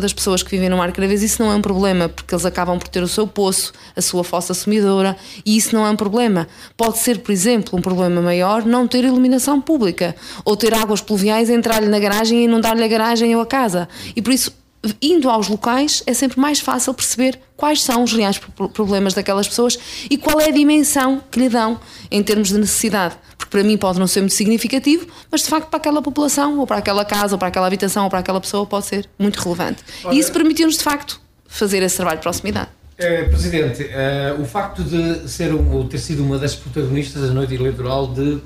das 0.00 0.12
pessoas 0.12 0.42
que 0.42 0.50
vivem 0.50 0.68
no 0.68 0.76
Mar 0.76 0.92
Cravês 0.92 1.22
isso 1.22 1.42
não 1.42 1.50
é 1.52 1.54
um 1.54 1.62
problema, 1.62 2.08
porque 2.08 2.34
eles 2.34 2.44
acabam 2.44 2.78
por 2.78 2.88
ter 2.88 3.02
o 3.02 3.08
seu 3.08 3.26
poço, 3.26 3.72
a 3.96 4.00
sua 4.00 4.24
fossa 4.24 4.54
sumidora, 4.54 5.16
e 5.44 5.56
isso 5.56 5.74
não 5.74 5.86
é 5.86 5.90
um 5.90 5.96
problema. 5.96 6.46
Pode 6.76 6.98
ser, 6.98 7.18
por 7.18 7.32
exemplo, 7.32 7.78
um 7.78 7.82
problema 7.82 8.20
maior 8.20 8.64
não 8.64 8.86
ter 8.86 9.04
iluminação 9.04 9.60
pública, 9.60 10.14
ou 10.44 10.56
ter 10.56 10.74
águas 10.74 11.00
pluviais 11.00 11.50
entrar-lhe 11.50 11.88
na 11.88 11.98
garagem 11.98 12.40
e 12.40 12.44
inundar-lhe 12.44 12.84
a 12.84 12.88
garagem 12.88 13.34
ou 13.34 13.42
a 13.42 13.46
casa. 13.46 13.88
E 14.14 14.22
por 14.22 14.32
isso 14.32 14.64
indo 15.00 15.30
aos 15.30 15.48
locais 15.48 16.02
é 16.06 16.12
sempre 16.12 16.38
mais 16.38 16.60
fácil 16.60 16.92
perceber 16.92 17.38
quais 17.56 17.82
são 17.82 18.02
os 18.02 18.12
reais 18.12 18.40
problemas 18.72 19.14
daquelas 19.14 19.48
pessoas 19.48 19.78
e 20.10 20.18
qual 20.18 20.40
é 20.40 20.48
a 20.48 20.52
dimensão 20.52 21.22
que 21.30 21.40
lhe 21.40 21.48
dão 21.48 21.80
em 22.10 22.22
termos 22.22 22.48
de 22.48 22.58
necessidade. 22.58 23.16
Para 23.54 23.62
mim 23.62 23.76
pode 23.76 24.00
não 24.00 24.08
ser 24.08 24.18
muito 24.18 24.34
significativo, 24.34 25.06
mas 25.30 25.42
de 25.42 25.46
facto 25.46 25.68
para 25.68 25.76
aquela 25.76 26.02
população, 26.02 26.58
ou 26.58 26.66
para 26.66 26.78
aquela 26.78 27.04
casa, 27.04 27.36
ou 27.36 27.38
para 27.38 27.46
aquela 27.46 27.68
habitação, 27.68 28.02
ou 28.02 28.10
para 28.10 28.18
aquela 28.18 28.40
pessoa 28.40 28.66
pode 28.66 28.86
ser 28.86 29.08
muito 29.16 29.36
relevante. 29.36 29.80
Olha, 30.02 30.12
e 30.12 30.18
isso 30.18 30.32
permitiu-nos 30.32 30.76
de 30.76 30.82
facto 30.82 31.20
fazer 31.46 31.80
esse 31.80 31.94
trabalho 31.94 32.16
de 32.16 32.22
proximidade. 32.24 32.70
É, 32.98 33.22
Presidente, 33.22 33.84
é, 33.84 34.34
o 34.36 34.44
facto 34.44 34.82
de 34.82 35.30
ser 35.30 35.54
um, 35.54 35.86
ter 35.86 35.98
sido 35.98 36.24
uma 36.24 36.36
das 36.36 36.56
protagonistas 36.56 37.28
da 37.28 37.32
noite 37.32 37.54
eleitoral 37.54 38.08
de 38.08 38.40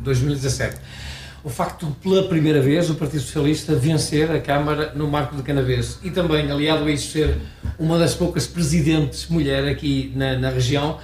2017 0.00 0.76
o 1.44 1.50
facto 1.50 1.86
de, 1.86 1.92
pela 1.96 2.22
primeira 2.22 2.60
vez, 2.62 2.88
o 2.88 2.94
Partido 2.94 3.20
Socialista 3.20 3.74
vencer 3.74 4.30
a 4.30 4.40
Câmara 4.40 4.92
no 4.94 5.08
Marco 5.08 5.36
de 5.36 5.42
Canaveses 5.42 5.98
e 6.02 6.10
também, 6.10 6.50
aliado 6.50 6.84
a 6.84 6.90
isso, 6.90 7.10
ser 7.10 7.36
uma 7.78 7.98
das 7.98 8.14
poucas 8.14 8.46
presidentes 8.46 9.26
mulher 9.26 9.66
aqui 9.68 10.12
na, 10.14 10.38
na 10.38 10.50
região, 10.50 10.98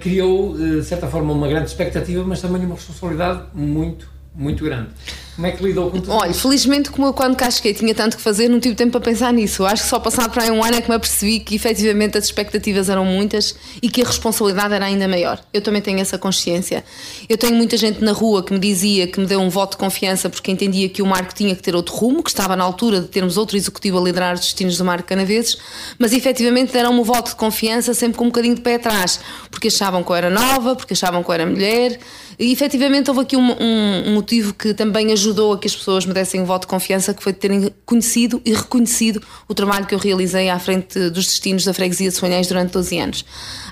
criou, 0.00 0.56
de 0.56 0.82
certa 0.84 1.06
forma, 1.06 1.32
uma 1.32 1.46
grande 1.46 1.68
expectativa, 1.68 2.24
mas 2.24 2.40
também 2.40 2.64
uma 2.64 2.74
responsabilidade 2.74 3.44
muito, 3.54 4.08
muito 4.40 4.64
grande. 4.64 4.88
Como 5.36 5.46
é 5.46 5.52
que 5.52 5.62
lidou 5.62 5.90
com 5.90 6.00
tudo 6.00 6.12
Olha, 6.12 6.34
felizmente, 6.34 6.90
como 6.90 7.06
eu 7.06 7.12
quando 7.12 7.36
cá 7.36 7.50
cheguei 7.50 7.72
tinha 7.72 7.94
tanto 7.94 8.16
que 8.16 8.22
fazer, 8.22 8.48
não 8.48 8.58
tive 8.58 8.74
tempo 8.74 8.92
para 8.92 9.00
pensar 9.00 9.32
nisso. 9.32 9.62
Eu 9.62 9.66
acho 9.66 9.82
que 9.82 9.88
só 9.88 9.98
passado 9.98 10.30
para 10.30 10.44
aí 10.44 10.50
um 10.50 10.62
ano 10.62 10.76
é 10.76 10.80
que 10.80 10.88
me 10.88 10.94
apercebi 10.94 11.40
que 11.40 11.54
efetivamente 11.54 12.18
as 12.18 12.24
expectativas 12.24 12.88
eram 12.88 13.04
muitas 13.04 13.54
e 13.82 13.88
que 13.88 14.02
a 14.02 14.04
responsabilidade 14.04 14.74
era 14.74 14.84
ainda 14.84 15.06
maior. 15.06 15.42
Eu 15.52 15.60
também 15.60 15.80
tenho 15.80 15.98
essa 15.98 16.18
consciência. 16.18 16.84
Eu 17.28 17.38
tenho 17.38 17.54
muita 17.54 17.76
gente 17.76 18.02
na 18.02 18.12
rua 18.12 18.42
que 18.42 18.52
me 18.52 18.58
dizia 18.58 19.06
que 19.06 19.20
me 19.20 19.26
deu 19.26 19.40
um 19.40 19.48
voto 19.48 19.72
de 19.72 19.76
confiança 19.78 20.28
porque 20.28 20.50
entendia 20.50 20.88
que 20.88 21.00
o 21.00 21.06
Marco 21.06 21.34
tinha 21.34 21.54
que 21.54 21.62
ter 21.62 21.74
outro 21.74 21.94
rumo, 21.94 22.22
que 22.22 22.30
estava 22.30 22.56
na 22.56 22.64
altura 22.64 23.00
de 23.00 23.08
termos 23.08 23.36
outro 23.36 23.56
executivo 23.56 23.98
a 23.98 24.02
liderar 24.02 24.34
os 24.34 24.40
destinos 24.40 24.76
do 24.76 24.84
Marco 24.84 25.06
Canaveses, 25.06 25.56
mas 25.98 26.12
efetivamente 26.12 26.72
deram-me 26.72 27.00
um 27.00 27.04
voto 27.04 27.30
de 27.30 27.36
confiança 27.36 27.94
sempre 27.94 28.18
com 28.18 28.24
um 28.24 28.28
bocadinho 28.28 28.54
de 28.54 28.60
pé 28.62 28.74
atrás, 28.74 29.20
porque 29.50 29.68
achavam 29.68 30.02
que 30.02 30.10
eu 30.10 30.16
era 30.16 30.30
nova, 30.30 30.74
porque 30.74 30.92
achavam 30.94 31.22
que 31.22 31.30
eu 31.30 31.34
era 31.34 31.46
mulher 31.46 31.98
e 32.40 32.52
efetivamente 32.52 33.10
houve 33.10 33.20
aqui 33.20 33.36
um, 33.36 33.52
um, 33.52 34.08
um, 34.08 34.14
motivo 34.14 34.54
que 34.54 34.72
também 34.72 35.12
ajudou 35.12 35.52
a 35.52 35.58
que 35.58 35.66
as 35.66 35.76
pessoas 35.76 36.06
me 36.06 36.14
dessem 36.14 36.40
um 36.40 36.46
voto 36.46 36.62
de 36.62 36.68
confiança, 36.68 37.12
que 37.12 37.22
foi 37.22 37.34
terem 37.34 37.70
conhecido 37.84 38.40
e 38.46 38.54
reconhecido 38.54 39.22
o 39.46 39.52
trabalho 39.52 39.84
que 39.84 39.94
eu 39.94 39.98
realizei 39.98 40.48
à 40.48 40.58
frente 40.58 41.10
dos 41.10 41.26
destinos 41.26 41.66
da 41.66 41.74
freguesia 41.74 42.08
de 42.08 42.16
Sonhães 42.16 42.46
durante 42.46 42.72
12 42.72 42.98
anos. 42.98 43.24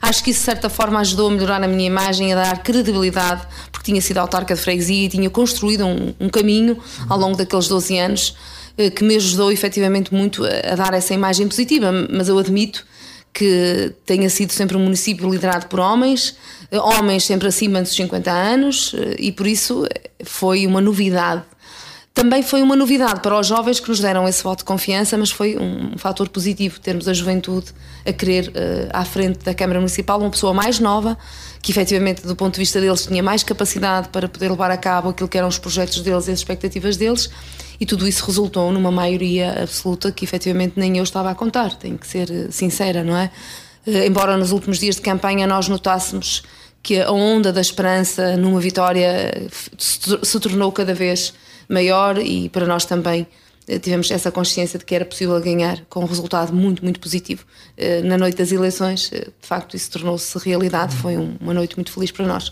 Acho 0.02 0.22
que 0.22 0.32
isso 0.32 0.40
de 0.40 0.44
certa 0.44 0.68
forma 0.68 1.00
ajudou 1.00 1.28
a 1.28 1.30
melhorar 1.30 1.64
a 1.64 1.66
minha 1.66 1.86
imagem, 1.86 2.30
a 2.34 2.36
dar 2.36 2.62
credibilidade, 2.62 3.46
porque 3.72 3.90
tinha 3.90 4.02
sido 4.02 4.18
autarca 4.18 4.54
de 4.54 4.60
freguesia 4.60 5.06
e 5.06 5.08
tinha 5.08 5.30
construído 5.30 5.86
um, 5.86 6.12
um 6.20 6.28
caminho 6.28 6.76
ao 7.08 7.18
longo 7.18 7.38
daqueles 7.38 7.68
12 7.68 7.96
anos 7.96 8.36
eh, 8.76 8.90
que 8.90 9.02
me 9.02 9.16
ajudou 9.16 9.50
efetivamente 9.50 10.12
muito 10.12 10.44
a, 10.44 10.72
a 10.72 10.74
dar 10.74 10.92
essa 10.92 11.14
imagem 11.14 11.48
positiva, 11.48 11.90
mas 12.10 12.28
eu 12.28 12.38
admito 12.38 12.84
que 13.32 13.92
tenha 14.04 14.28
sido 14.28 14.52
sempre 14.52 14.76
um 14.76 14.80
município 14.80 15.28
liderado 15.30 15.66
por 15.66 15.80
homens, 15.80 16.36
homens 16.72 17.24
sempre 17.24 17.48
acima 17.48 17.80
dos 17.80 17.94
50 17.94 18.30
anos, 18.30 18.94
eh, 18.96 19.16
e 19.18 19.32
por 19.32 19.46
isso 19.46 19.86
eh, 19.86 20.10
foi 20.24 20.66
uma 20.66 20.80
novidade. 20.80 21.42
Também 22.18 22.42
foi 22.42 22.62
uma 22.62 22.74
novidade 22.74 23.20
para 23.20 23.38
os 23.38 23.46
jovens 23.46 23.78
que 23.78 23.88
nos 23.88 24.00
deram 24.00 24.26
esse 24.26 24.42
voto 24.42 24.58
de 24.58 24.64
confiança, 24.64 25.16
mas 25.16 25.30
foi 25.30 25.56
um 25.56 25.96
fator 25.96 26.28
positivo 26.28 26.80
termos 26.80 27.06
a 27.06 27.12
juventude 27.12 27.68
a 28.04 28.12
querer 28.12 28.48
uh, 28.48 28.90
à 28.92 29.04
frente 29.04 29.44
da 29.44 29.54
Câmara 29.54 29.78
Municipal 29.78 30.18
uma 30.18 30.30
pessoa 30.30 30.52
mais 30.52 30.80
nova, 30.80 31.16
que 31.62 31.72
efetivamente, 31.72 32.22
do 32.22 32.36
ponto 32.36 32.54
de 32.54 32.60
vista 32.60 32.80
deles, 32.80 33.06
tinha 33.06 33.22
mais 33.22 33.42
capacidade 33.42 34.08
para 34.08 34.28
poder 34.28 34.50
levar 34.50 34.70
a 34.70 34.76
cabo 34.76 35.10
aquilo 35.10 35.28
que 35.28 35.36
eram 35.36 35.48
os 35.48 35.58
projetos 35.58 36.00
deles 36.00 36.28
e 36.28 36.30
as 36.30 36.38
expectativas 36.38 36.96
deles, 36.96 37.30
e 37.80 37.86
tudo 37.86 38.06
isso 38.06 38.24
resultou 38.24 38.72
numa 38.72 38.90
maioria 38.90 39.62
absoluta 39.62 40.10
que 40.10 40.24
efetivamente 40.24 40.74
nem 40.76 40.98
eu 40.98 41.04
estava 41.04 41.30
a 41.30 41.34
contar, 41.34 41.74
tenho 41.76 41.98
que 41.98 42.06
ser 42.06 42.50
sincera, 42.50 43.04
não 43.04 43.16
é? 43.16 43.30
Uh, 43.86 44.04
embora 44.06 44.36
nos 44.36 44.52
últimos 44.52 44.78
dias 44.78 44.96
de 44.96 45.02
campanha 45.02 45.46
nós 45.46 45.68
notássemos 45.68 46.42
que 46.82 47.00
a 47.00 47.10
onda 47.10 47.52
da 47.52 47.60
esperança 47.60 48.36
numa 48.36 48.60
vitória 48.60 49.48
se 49.78 50.40
tornou 50.40 50.72
cada 50.72 50.94
vez 50.94 51.34
maior 51.68 52.18
e 52.18 52.48
para 52.48 52.66
nós 52.66 52.84
também 52.84 53.22
eh, 53.22 53.47
tivemos 53.76 54.10
essa 54.10 54.30
consciência 54.30 54.78
de 54.78 54.84
que 54.84 54.94
era 54.94 55.04
possível 55.04 55.38
ganhar 55.40 55.84
com 55.90 56.00
um 56.00 56.06
resultado 56.06 56.54
muito, 56.54 56.82
muito 56.82 56.98
positivo. 56.98 57.44
Eh, 57.76 58.00
na 58.00 58.16
noite 58.16 58.38
das 58.38 58.50
eleições, 58.50 59.10
eh, 59.12 59.28
de 59.40 59.46
facto, 59.46 59.76
isso 59.76 59.90
tornou-se 59.90 60.38
realidade, 60.38 60.96
foi 60.96 61.16
uma 61.16 61.52
noite 61.52 61.76
muito 61.76 61.92
feliz 61.92 62.10
para 62.10 62.26
nós. 62.26 62.50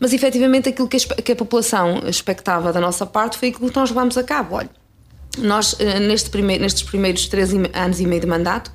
Mas 0.00 0.14
efetivamente 0.14 0.70
aquilo 0.70 0.88
que 0.88 1.32
a 1.32 1.36
população 1.36 2.02
expectava 2.08 2.72
da 2.72 2.80
nossa 2.80 3.04
parte 3.04 3.36
foi 3.36 3.48
aquilo 3.48 3.68
que 3.68 3.76
nós 3.76 3.90
levámos 3.90 4.16
a 4.16 4.22
cabo. 4.22 4.56
Olha, 4.56 4.70
nós, 5.36 5.76
neste 6.00 6.30
primeiro, 6.30 6.62
nestes 6.62 6.82
primeiros 6.82 7.26
três 7.26 7.50
anos 7.52 8.00
e 8.00 8.06
meio 8.06 8.20
de 8.20 8.26
mandato, 8.26 8.72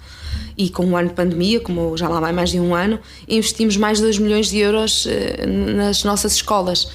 e 0.58 0.70
com 0.70 0.86
um 0.86 0.96
ano 0.96 1.10
de 1.10 1.16
pandemia, 1.16 1.60
como 1.60 1.98
já 1.98 2.08
lá 2.10 2.20
vai 2.20 2.34
mais 2.34 2.52
de 2.52 2.60
um 2.60 2.76
ano, 2.76 3.00
investimos 3.28 3.78
mais 3.78 3.98
de 3.98 4.04
2 4.04 4.18
milhões 4.20 4.50
de 4.50 4.58
euros 4.60 5.08
nas 5.76 6.04
nossas 6.04 6.34
escolas 6.34 6.88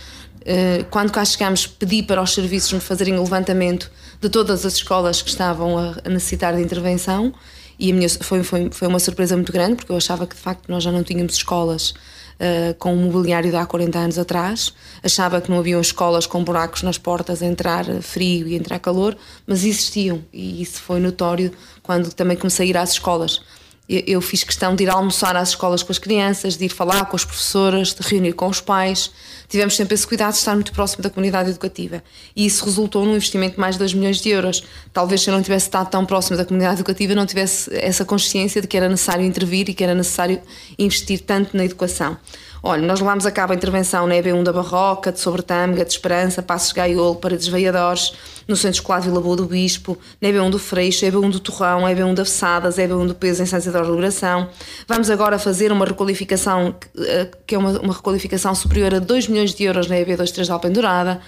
eh, 0.44 0.84
quando 0.90 1.10
cá 1.10 1.24
chegámos, 1.24 1.66
pedi 1.66 2.02
para 2.02 2.20
os 2.20 2.34
serviços 2.34 2.72
me 2.72 2.80
fazerem 2.80 3.16
o 3.18 3.22
levantamento 3.22 3.90
de 4.24 4.30
todas 4.30 4.64
as 4.64 4.76
escolas 4.76 5.20
que 5.20 5.28
estavam 5.28 5.76
a 5.76 6.08
necessitar 6.08 6.56
de 6.56 6.62
intervenção 6.62 7.34
e 7.78 7.92
a 7.92 7.94
minha, 7.94 8.08
foi, 8.08 8.42
foi, 8.42 8.70
foi 8.70 8.88
uma 8.88 8.98
surpresa 8.98 9.36
muito 9.36 9.52
grande 9.52 9.76
porque 9.76 9.92
eu 9.92 9.96
achava 9.98 10.26
que 10.26 10.34
de 10.34 10.40
facto 10.40 10.66
nós 10.66 10.82
já 10.82 10.90
não 10.90 11.02
tínhamos 11.02 11.34
escolas 11.34 11.90
uh, 11.90 12.72
com 12.78 12.94
o 12.94 12.96
mobiliário 12.96 13.50
de 13.50 13.56
há 13.56 13.66
40 13.66 13.98
anos 13.98 14.18
atrás. 14.18 14.72
Achava 15.02 15.42
que 15.42 15.50
não 15.50 15.58
haviam 15.58 15.78
escolas 15.78 16.26
com 16.26 16.42
buracos 16.42 16.82
nas 16.82 16.96
portas 16.96 17.42
a 17.42 17.46
entrar 17.46 17.84
frio 18.00 18.48
e 18.48 18.54
entrar 18.54 18.78
calor, 18.78 19.14
mas 19.46 19.62
existiam 19.62 20.24
e 20.32 20.62
isso 20.62 20.80
foi 20.80 21.00
notório 21.00 21.52
quando 21.82 22.10
também 22.14 22.36
comecei 22.38 22.68
a 22.68 22.70
ir 22.70 22.76
às 22.78 22.92
escolas 22.92 23.42
eu 23.88 24.20
fiz 24.22 24.42
questão 24.42 24.74
de 24.74 24.84
ir 24.84 24.88
almoçar 24.88 25.36
às 25.36 25.50
escolas 25.50 25.82
com 25.82 25.92
as 25.92 25.98
crianças, 25.98 26.56
de 26.56 26.64
ir 26.64 26.68
falar 26.70 27.04
com 27.04 27.16
as 27.16 27.24
professoras, 27.24 27.92
de 27.92 28.00
reunir 28.08 28.32
com 28.32 28.48
os 28.48 28.58
pais. 28.58 29.10
Tivemos 29.46 29.76
sempre 29.76 29.94
esse 29.94 30.06
cuidado 30.06 30.32
de 30.32 30.38
estar 30.38 30.54
muito 30.54 30.72
próximo 30.72 31.02
da 31.02 31.10
comunidade 31.10 31.50
educativa. 31.50 32.02
E 32.34 32.46
isso 32.46 32.64
resultou 32.64 33.04
num 33.04 33.12
investimento 33.12 33.56
de 33.56 33.60
mais 33.60 33.74
de 33.74 33.80
2 33.80 33.92
milhões 33.92 34.22
de 34.22 34.30
euros. 34.30 34.64
Talvez 34.90 35.20
se 35.20 35.28
eu 35.28 35.34
não 35.34 35.42
tivesse 35.42 35.66
estado 35.66 35.90
tão 35.90 36.06
próximo 36.06 36.36
da 36.36 36.46
comunidade 36.46 36.76
educativa, 36.76 37.14
não 37.14 37.26
tivesse 37.26 37.74
essa 37.76 38.06
consciência 38.06 38.62
de 38.62 38.66
que 38.66 38.76
era 38.76 38.88
necessário 38.88 39.24
intervir 39.24 39.68
e 39.68 39.74
que 39.74 39.84
era 39.84 39.94
necessário 39.94 40.40
investir 40.78 41.20
tanto 41.20 41.54
na 41.54 41.64
educação. 41.64 42.16
Olha, 42.66 42.80
nós 42.80 42.98
levámos 42.98 43.26
a 43.26 43.30
cabo 43.30 43.52
a 43.52 43.56
intervenção 43.56 44.06
na 44.06 44.14
EB1 44.14 44.42
da 44.42 44.50
Barroca, 44.50 45.12
de 45.12 45.20
Sobretâmega, 45.20 45.84
de 45.84 45.90
Esperança, 45.90 46.42
Passos 46.42 46.72
Gaiolo, 46.72 47.16
para 47.16 47.36
Desveiadores, 47.36 48.14
no 48.48 48.56
Centro 48.56 48.80
Escolar 48.80 49.02
Vila 49.02 49.20
Boa 49.20 49.36
do 49.36 49.44
Bispo, 49.44 49.98
na 50.18 50.30
EB1 50.30 50.48
do 50.48 50.58
Freixo, 50.58 51.04
EB1 51.04 51.30
do 51.30 51.40
Torrão, 51.40 51.82
EB1 51.82 52.14
da 52.14 52.24
Fessadas, 52.24 52.78
EB1 52.78 53.08
do 53.08 53.14
Peso 53.14 53.42
em 53.42 53.46
São 53.46 53.58
Isidoro 53.58 53.84
de 53.84 53.90
Liberação. 53.90 54.48
Vamos 54.88 55.10
agora 55.10 55.38
fazer 55.38 55.70
uma 55.72 55.84
requalificação, 55.84 56.74
eh, 57.00 57.28
que 57.46 57.54
é 57.54 57.58
uma, 57.58 57.78
uma 57.80 57.92
requalificação 57.92 58.54
superior 58.54 58.94
a 58.94 58.98
2 58.98 59.28
milhões 59.28 59.52
de 59.52 59.62
euros 59.62 59.86
na 59.86 59.96
EB23 59.96 60.46
da 60.46 60.54
Alpendurada. 60.54 61.20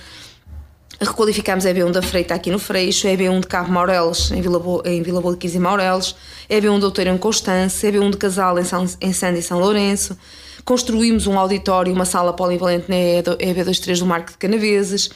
Requalificámos 0.99 1.67
a 1.67 1.71
EB1 1.71 1.91
da 1.91 2.01
Freita 2.01 2.35
aqui 2.35 2.51
no 2.51 2.59
Freixo, 2.59 3.07
a 3.09 3.11
EB1 3.11 3.41
de 3.41 3.47
Cabo 3.47 3.71
Maureles, 3.71 4.31
em 4.31 4.41
Vila, 4.41 4.59
Bo 4.59 4.83
em 4.87 5.03
Vila 5.03 5.21
Boa 5.21 5.37
de 5.37 5.47
e 5.47 5.61
Maureles, 5.61 6.17
a 6.49 6.55
EB1 6.55 6.79
de 6.79 6.85
Outeiro 6.87 7.11
em 7.11 7.19
Constância, 7.19 7.91
a 7.91 7.93
EB1 7.93 8.13
de 8.13 8.17
Casal 8.17 8.59
em, 8.59 8.65
São, 8.65 8.87
em 9.03 9.13
Sande 9.13 9.41
e 9.41 9.43
São 9.43 9.59
Lourenço, 9.59 10.17
Construímos 10.67 11.29
um 11.29 11.39
auditório, 11.39 11.93
uma 11.95 12.05
sala 12.05 12.33
polivalente 12.33 12.87
na 12.89 12.97
EB23 12.97 14.01
do 14.01 14.05
Marco 14.05 14.33
de 14.33 14.37
Canaveses. 14.37 15.09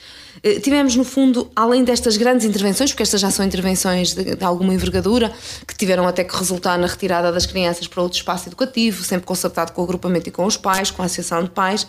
Eh, 0.44 0.60
tivemos, 0.60 0.94
no 0.94 1.02
fundo, 1.02 1.50
além 1.56 1.82
destas 1.82 2.16
grandes 2.16 2.46
intervenções, 2.46 2.92
porque 2.92 3.02
estas 3.02 3.20
já 3.20 3.32
são 3.32 3.44
intervenções 3.44 4.14
de, 4.14 4.36
de, 4.36 4.44
alguma 4.44 4.72
envergadura, 4.72 5.32
que 5.66 5.74
tiveram 5.74 6.06
até 6.06 6.22
que 6.22 6.36
resultar 6.36 6.78
na 6.78 6.86
retirada 6.86 7.32
das 7.32 7.46
crianças 7.46 7.88
para 7.88 8.00
outro 8.00 8.16
espaço 8.16 8.48
educativo, 8.48 9.02
sempre 9.02 9.26
concertado 9.26 9.72
com 9.72 9.80
o 9.80 9.84
agrupamento 9.84 10.28
e 10.28 10.32
com 10.32 10.46
os 10.46 10.56
pais, 10.56 10.92
com 10.92 11.02
a 11.02 11.06
associação 11.06 11.42
de 11.42 11.50
pais 11.50 11.84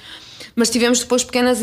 mas 0.55 0.69
tivemos 0.69 0.99
depois 0.99 1.23
pequenas, 1.23 1.59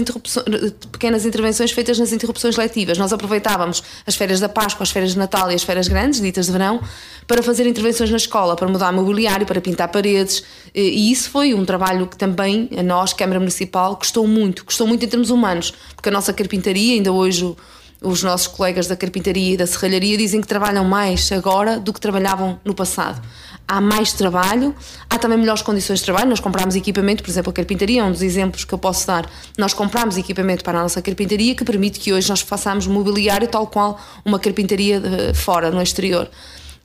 pequenas 0.92 1.24
intervenções 1.24 1.70
feitas 1.72 1.98
nas 1.98 2.12
interrupções 2.12 2.56
letivas. 2.56 2.98
Nós 2.98 3.12
aproveitávamos 3.12 3.82
as 4.06 4.14
férias 4.14 4.40
da 4.40 4.48
Páscoa, 4.48 4.82
as 4.82 4.90
férias 4.90 5.12
de 5.12 5.18
Natal 5.18 5.50
e 5.50 5.54
as 5.54 5.62
férias 5.62 5.88
grandes, 5.88 6.20
ditas 6.20 6.46
de 6.46 6.52
verão, 6.52 6.80
para 7.26 7.42
fazer 7.42 7.66
intervenções 7.66 8.10
na 8.10 8.16
escola, 8.16 8.56
para 8.56 8.68
mudar 8.68 8.92
mobiliário, 8.92 9.46
para 9.46 9.60
pintar 9.60 9.88
paredes, 9.88 10.42
e 10.74 11.12
isso 11.12 11.30
foi 11.30 11.54
um 11.54 11.64
trabalho 11.64 12.06
que 12.06 12.16
também 12.16 12.68
a 12.76 12.82
nós, 12.82 13.12
Câmara 13.12 13.38
Municipal, 13.38 13.96
custou 13.96 14.26
muito, 14.26 14.64
custou 14.64 14.86
muito 14.86 15.04
em 15.04 15.08
termos 15.08 15.30
humanos, 15.30 15.72
porque 15.94 16.08
a 16.08 16.12
nossa 16.12 16.32
carpintaria, 16.32 16.94
ainda 16.94 17.12
hoje 17.12 17.54
os 18.00 18.22
nossos 18.22 18.46
colegas 18.46 18.86
da 18.86 18.96
carpintaria 18.96 19.54
e 19.54 19.56
da 19.56 19.66
serralharia 19.66 20.16
dizem 20.16 20.40
que 20.40 20.46
trabalham 20.46 20.84
mais 20.84 21.30
agora 21.32 21.80
do 21.80 21.92
que 21.92 22.00
trabalhavam 22.00 22.60
no 22.64 22.72
passado 22.72 23.20
há 23.68 23.80
mais 23.80 24.14
trabalho, 24.14 24.74
há 25.10 25.18
também 25.18 25.36
melhores 25.38 25.60
condições 25.60 25.98
de 25.98 26.06
trabalho. 26.06 26.30
Nós 26.30 26.40
compramos 26.40 26.74
equipamento, 26.74 27.22
por 27.22 27.30
exemplo, 27.30 27.50
a 27.50 27.52
carpintaria, 27.52 28.02
um 28.02 28.10
dos 28.10 28.22
exemplos 28.22 28.64
que 28.64 28.72
eu 28.72 28.78
posso 28.78 29.06
dar. 29.06 29.28
Nós 29.58 29.74
compramos 29.74 30.16
equipamento 30.16 30.64
para 30.64 30.78
a 30.78 30.82
nossa 30.82 31.02
carpintaria 31.02 31.54
que 31.54 31.64
permite 31.64 32.00
que 32.00 32.12
hoje 32.12 32.28
nós 32.30 32.40
façamos 32.40 32.86
mobiliário 32.86 33.46
tal 33.46 33.66
qual 33.66 34.00
uma 34.24 34.38
carpintaria 34.38 35.02
eh, 35.04 35.34
fora, 35.34 35.70
no 35.70 35.82
exterior 35.82 36.30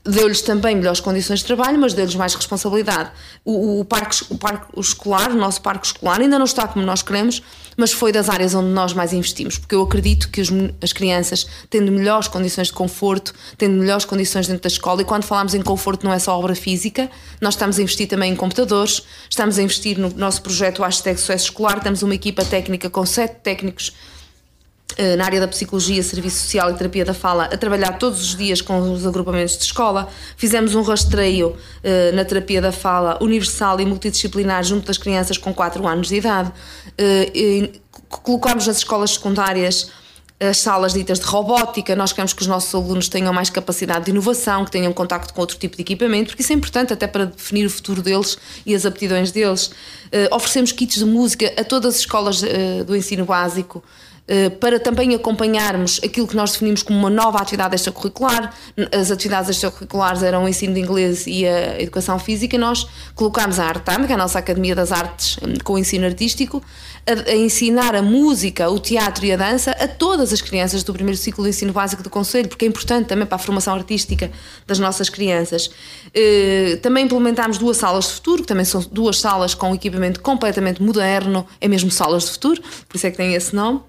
deu-lhes 0.05 0.41
também 0.41 0.75
melhores 0.75 0.99
condições 0.99 1.39
de 1.39 1.45
trabalho, 1.45 1.79
mas 1.79 1.93
deu-lhes 1.93 2.15
mais 2.15 2.35
responsabilidade. 2.35 3.11
O, 3.45 3.79
o, 3.79 3.85
parque, 3.85 4.23
o 4.29 4.37
parque 4.37 4.79
escolar, 4.79 5.31
o 5.31 5.35
nosso 5.35 5.61
parque 5.61 5.87
escolar, 5.87 6.19
ainda 6.19 6.37
não 6.37 6.45
está 6.45 6.67
como 6.67 6.85
nós 6.85 7.01
queremos, 7.01 7.41
mas 7.77 7.91
foi 7.93 8.11
das 8.11 8.29
áreas 8.29 8.53
onde 8.53 8.69
nós 8.69 8.93
mais 8.93 9.13
investimos, 9.13 9.57
porque 9.57 9.73
eu 9.73 9.81
acredito 9.81 10.29
que 10.29 10.41
os, 10.41 10.49
as 10.81 10.91
crianças, 10.91 11.47
tendo 11.69 11.91
melhores 11.91 12.27
condições 12.27 12.67
de 12.67 12.73
conforto, 12.73 13.33
tendo 13.57 13.77
melhores 13.77 14.05
condições 14.05 14.47
dentro 14.47 14.63
da 14.63 14.67
escola, 14.67 15.01
e 15.01 15.05
quando 15.05 15.23
falamos 15.23 15.53
em 15.53 15.61
conforto 15.61 16.05
não 16.05 16.13
é 16.13 16.19
só 16.19 16.37
obra 16.37 16.53
física, 16.53 17.09
nós 17.39 17.53
estamos 17.53 17.79
a 17.79 17.81
investir 17.81 18.07
também 18.07 18.33
em 18.33 18.35
computadores, 18.35 19.03
estamos 19.29 19.57
a 19.57 19.63
investir 19.63 19.97
no 19.97 20.09
nosso 20.09 20.41
projeto 20.41 20.83
Hashtag 20.83 21.19
Sucesso 21.19 21.45
Escolar, 21.45 21.81
temos 21.81 22.03
uma 22.03 22.13
equipa 22.13 22.43
técnica 22.43 22.89
com 22.89 23.05
sete 23.05 23.37
técnicos 23.41 23.93
na 25.17 25.25
área 25.25 25.39
da 25.39 25.47
psicologia, 25.47 26.01
serviço 26.03 26.43
social 26.43 26.71
e 26.71 26.73
terapia 26.75 27.05
da 27.05 27.13
fala, 27.13 27.45
a 27.45 27.57
trabalhar 27.57 27.93
todos 27.93 28.21
os 28.21 28.35
dias 28.35 28.61
com 28.61 28.93
os 28.93 29.05
agrupamentos 29.05 29.57
de 29.57 29.63
escola. 29.63 30.07
Fizemos 30.37 30.75
um 30.75 30.81
rastreio 30.81 31.49
uh, 31.49 32.15
na 32.15 32.23
terapia 32.23 32.61
da 32.61 32.71
fala 32.71 33.17
universal 33.21 33.79
e 33.79 33.85
multidisciplinar 33.85 34.63
junto 34.63 34.87
das 34.87 34.97
crianças 34.97 35.37
com 35.37 35.53
4 35.53 35.85
anos 35.87 36.07
de 36.07 36.15
idade. 36.15 36.51
Uh, 36.91 37.79
colocámos 38.09 38.67
nas 38.67 38.77
escolas 38.77 39.11
secundárias 39.11 39.89
as 40.39 40.57
salas 40.57 40.93
ditas 40.93 41.19
de 41.19 41.25
robótica, 41.25 41.95
nós 41.95 42.11
queremos 42.11 42.33
que 42.33 42.41
os 42.41 42.47
nossos 42.47 42.73
alunos 42.73 43.07
tenham 43.07 43.31
mais 43.31 43.49
capacidade 43.49 44.05
de 44.05 44.11
inovação, 44.11 44.65
que 44.65 44.71
tenham 44.71 44.91
contacto 44.91 45.33
com 45.33 45.41
outro 45.41 45.57
tipo 45.57 45.75
de 45.75 45.81
equipamento, 45.83 46.29
porque 46.29 46.41
isso 46.41 46.51
é 46.51 46.55
importante 46.55 46.91
até 46.91 47.07
para 47.07 47.25
definir 47.25 47.65
o 47.65 47.69
futuro 47.69 48.01
deles 48.01 48.37
e 48.65 48.75
as 48.75 48.85
aptidões 48.85 49.31
deles. 49.31 49.67
Uh, 49.67 50.35
oferecemos 50.35 50.71
kits 50.71 50.97
de 50.97 51.05
música 51.05 51.53
a 51.57 51.63
todas 51.63 51.95
as 51.95 52.01
escolas 52.01 52.41
uh, 52.43 52.83
do 52.85 52.95
ensino 52.95 53.25
básico, 53.25 53.81
eh, 53.81 54.02
para 54.59 54.79
também 54.79 55.13
acompanharmos 55.13 55.99
aquilo 56.03 56.27
que 56.27 56.35
nós 56.35 56.53
definimos 56.53 56.81
como 56.81 56.97
uma 56.97 57.09
nova 57.09 57.39
atividade 57.39 57.75
extracurricular. 57.75 58.53
As 58.91 59.11
atividades 59.11 59.49
extracurriculares 59.49 60.23
eram 60.23 60.45
o 60.45 60.47
ensino 60.47 60.73
de 60.73 60.79
inglês 60.79 61.27
e 61.27 61.45
a 61.45 61.81
educação 61.81 62.17
física. 62.17 62.57
Nós 62.57 62.87
colocámos 63.15 63.59
a 63.59 63.65
Artam, 63.65 64.05
que 64.05 64.11
é 64.11 64.15
a 64.15 64.17
nossa 64.17 64.39
Academia 64.39 64.75
das 64.75 64.91
Artes 64.91 65.37
hum, 65.37 65.55
com 65.63 65.73
o 65.73 65.77
ensino 65.77 66.05
artístico, 66.05 66.63
a, 67.05 67.33
ensinar 67.35 67.95
a 67.95 68.01
música, 68.01 68.69
o 68.69 68.79
teatro 68.79 69.25
e 69.25 69.31
a 69.31 69.37
dança 69.37 69.71
a 69.71 69.87
todas 69.87 70.31
as 70.31 70.41
crianças 70.41 70.83
do 70.83 70.93
primeiro 70.93 71.17
ciclo 71.17 71.43
de 71.43 71.49
ensino 71.49 71.73
básico 71.73 72.01
do 72.01 72.09
Conselho, 72.09 72.47
porque 72.47 72.65
é 72.65 72.67
importante 72.67 73.07
também 73.07 73.25
para 73.25 73.35
a 73.35 73.39
formação 73.39 73.73
artística 73.73 74.31
das 74.65 74.79
nossas 74.79 75.09
crianças. 75.09 75.67
Uh, 75.67 76.77
também 76.81 77.05
implementámos 77.05 77.57
duas 77.57 77.77
salas 77.77 78.05
de 78.05 78.13
futuro, 78.13 78.41
que 78.43 78.47
também 78.47 78.65
são 78.65 78.81
duas 78.91 79.19
salas 79.19 79.53
com 79.53 79.75
equipamento 79.75 80.21
completamente 80.21 80.81
moderno, 80.81 81.45
é 81.59 81.67
mesmo 81.67 81.91
salas 81.91 82.23
de 82.23 82.31
futuro, 82.31 82.61
por 82.87 82.95
isso 82.95 83.07
é 83.07 83.11
que 83.11 83.17
tem 83.17 83.33
esse 83.33 83.53
nome. 83.55 83.81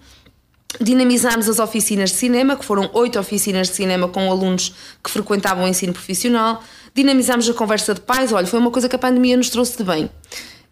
Dinamizámos 0.80 1.48
as 1.48 1.58
oficinas 1.58 2.10
de 2.10 2.16
cinema, 2.16 2.56
que 2.56 2.64
foram 2.64 2.90
oito 2.94 3.18
oficinas 3.18 3.68
de 3.68 3.74
cinema 3.74 4.08
com 4.08 4.30
alunos 4.30 4.74
que 5.02 5.10
frequentavam 5.10 5.64
o 5.64 5.68
ensino 5.68 5.92
profissional. 5.92 6.62
Dinamizámos 6.94 7.48
a 7.48 7.54
conversa 7.54 7.94
de 7.94 8.00
pais. 8.00 8.32
Olha, 8.32 8.46
foi 8.46 8.58
uma 8.58 8.70
coisa 8.70 8.88
que 8.88 8.96
a 8.96 8.98
pandemia 8.98 9.36
nos 9.36 9.50
trouxe 9.50 9.76
de 9.76 9.84
bem. 9.84 10.10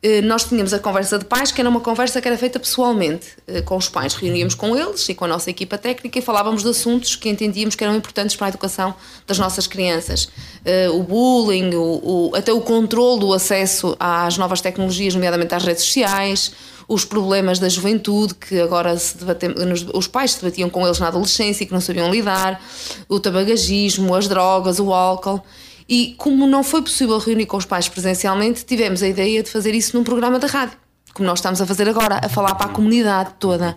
Eh, 0.02 0.20
nós 0.20 0.44
tínhamos 0.44 0.74
a 0.74 0.80
conversa 0.80 1.16
de 1.16 1.24
pais, 1.24 1.52
que 1.52 1.60
era 1.60 1.70
uma 1.70 1.78
conversa 1.78 2.20
que 2.20 2.26
era 2.26 2.36
feita 2.36 2.58
pessoalmente 2.58 3.28
eh, 3.46 3.62
com 3.62 3.76
os 3.76 3.88
pais. 3.88 4.14
Reuníamos 4.14 4.56
com 4.56 4.76
eles 4.76 5.08
e 5.08 5.14
com 5.14 5.24
a 5.26 5.28
nossa 5.28 5.48
equipa 5.48 5.78
técnica 5.78 6.18
e 6.18 6.22
falávamos 6.22 6.64
de 6.64 6.68
assuntos 6.70 7.14
que 7.14 7.28
entendíamos 7.28 7.76
que 7.76 7.84
eram 7.84 7.94
importantes 7.94 8.34
para 8.34 8.48
a 8.48 8.50
educação 8.50 8.92
das 9.28 9.38
nossas 9.38 9.68
crianças. 9.68 10.28
Eh, 10.64 10.90
o 10.90 11.04
bullying, 11.04 11.72
o, 11.74 12.30
o, 12.32 12.34
até 12.34 12.52
o 12.52 12.60
controle 12.60 13.20
do 13.20 13.32
acesso 13.32 13.96
às 14.00 14.36
novas 14.36 14.60
tecnologias, 14.60 15.14
nomeadamente 15.14 15.54
às 15.54 15.62
redes 15.62 15.84
sociais, 15.84 16.52
os 16.88 17.04
problemas 17.04 17.58
da 17.58 17.68
juventude, 17.68 18.34
que 18.34 18.60
agora 18.60 18.96
se 18.98 19.16
debatem, 19.18 19.54
os 19.94 20.06
pais 20.06 20.32
se 20.32 20.42
debatiam 20.42 20.68
com 20.68 20.84
eles 20.84 20.98
na 20.98 21.08
adolescência 21.08 21.64
e 21.64 21.66
que 21.66 21.72
não 21.72 21.80
sabiam 21.80 22.10
lidar, 22.10 22.60
o 23.08 23.20
tabagismo, 23.20 24.14
as 24.14 24.28
drogas, 24.28 24.78
o 24.78 24.92
álcool. 24.92 25.42
E 25.88 26.14
como 26.16 26.46
não 26.46 26.62
foi 26.62 26.82
possível 26.82 27.18
reunir 27.18 27.46
com 27.46 27.56
os 27.56 27.64
pais 27.64 27.88
presencialmente, 27.88 28.64
tivemos 28.64 29.02
a 29.02 29.08
ideia 29.08 29.42
de 29.42 29.50
fazer 29.50 29.74
isso 29.74 29.96
num 29.96 30.04
programa 30.04 30.38
da 30.38 30.46
rádio, 30.46 30.78
como 31.12 31.26
nós 31.26 31.38
estamos 31.38 31.60
a 31.60 31.66
fazer 31.66 31.88
agora, 31.88 32.20
a 32.22 32.28
falar 32.28 32.54
para 32.54 32.66
a 32.66 32.72
comunidade 32.72 33.34
toda. 33.38 33.76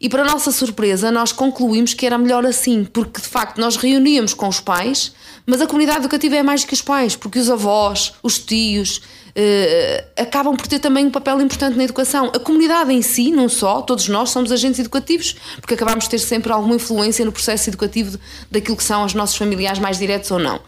E 0.00 0.08
para 0.08 0.24
nossa 0.24 0.50
surpresa, 0.50 1.10
nós 1.10 1.32
concluímos 1.32 1.94
que 1.94 2.04
era 2.04 2.18
melhor 2.18 2.44
assim, 2.44 2.84
porque 2.84 3.20
de 3.20 3.26
facto 3.26 3.58
nós 3.58 3.76
reuníamos 3.76 4.34
com 4.34 4.48
os 4.48 4.60
pais, 4.60 5.14
mas 5.46 5.60
a 5.60 5.66
comunidade 5.66 6.00
educativa 6.00 6.36
é 6.36 6.42
mais 6.42 6.64
que 6.64 6.74
os 6.74 6.82
pais, 6.82 7.16
porque 7.16 7.38
os 7.38 7.48
avós, 7.48 8.12
os 8.22 8.38
tios, 8.38 9.00
uh, 9.36 10.22
acabam 10.22 10.56
por 10.56 10.66
ter 10.66 10.78
também 10.78 11.06
um 11.06 11.10
papel 11.10 11.40
importante 11.40 11.76
na 11.76 11.84
educação. 11.84 12.30
A 12.34 12.38
comunidade 12.38 12.92
em 12.92 13.02
si, 13.02 13.30
não 13.30 13.48
só, 13.48 13.82
todos 13.82 14.08
nós 14.08 14.30
somos 14.30 14.52
agentes 14.52 14.78
educativos, 14.78 15.36
porque 15.60 15.74
acabamos 15.74 16.04
de 16.04 16.10
ter 16.10 16.18
sempre 16.18 16.52
alguma 16.52 16.76
influência 16.76 17.24
no 17.24 17.32
processo 17.32 17.70
educativo 17.70 18.18
daquilo 18.50 18.76
que 18.76 18.84
são 18.84 19.04
os 19.04 19.14
nossos 19.14 19.36
familiares 19.36 19.78
mais 19.78 19.98
diretos 19.98 20.30
ou 20.30 20.38
não. 20.38 20.60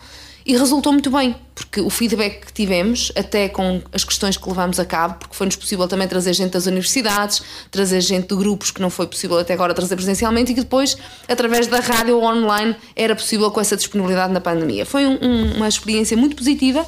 E 0.44 0.56
resultou 0.56 0.92
muito 0.92 1.10
bem, 1.10 1.34
porque 1.56 1.80
o 1.80 1.90
feedback 1.90 2.46
que 2.46 2.52
tivemos, 2.52 3.10
até 3.16 3.48
com 3.48 3.82
as 3.92 4.04
questões 4.04 4.36
que 4.36 4.48
levamos 4.48 4.78
a 4.78 4.84
cabo, 4.84 5.16
porque 5.18 5.34
foi-nos 5.34 5.56
possível 5.56 5.88
também 5.88 6.06
trazer 6.06 6.32
gente 6.34 6.52
das 6.52 6.66
universidades, 6.66 7.42
trazer 7.68 8.00
gente 8.00 8.28
de 8.28 8.36
grupos 8.36 8.70
que 8.70 8.80
não 8.80 8.88
foi 8.88 9.08
possível 9.08 9.36
até 9.40 9.54
agora 9.54 9.74
trazer 9.74 9.96
presencialmente 9.96 10.52
e 10.52 10.54
que 10.54 10.60
depois, 10.60 10.96
através 11.26 11.66
da 11.66 11.80
rádio 11.80 12.22
online, 12.22 12.76
era 12.94 13.16
possível 13.16 13.50
com 13.50 13.60
essa 13.60 13.76
disponibilidade 13.76 14.32
na 14.32 14.40
pandemia. 14.40 14.86
Foi 14.86 15.04
um, 15.04 15.56
uma 15.56 15.66
experiência 15.66 16.16
muito 16.16 16.36
positiva 16.36 16.86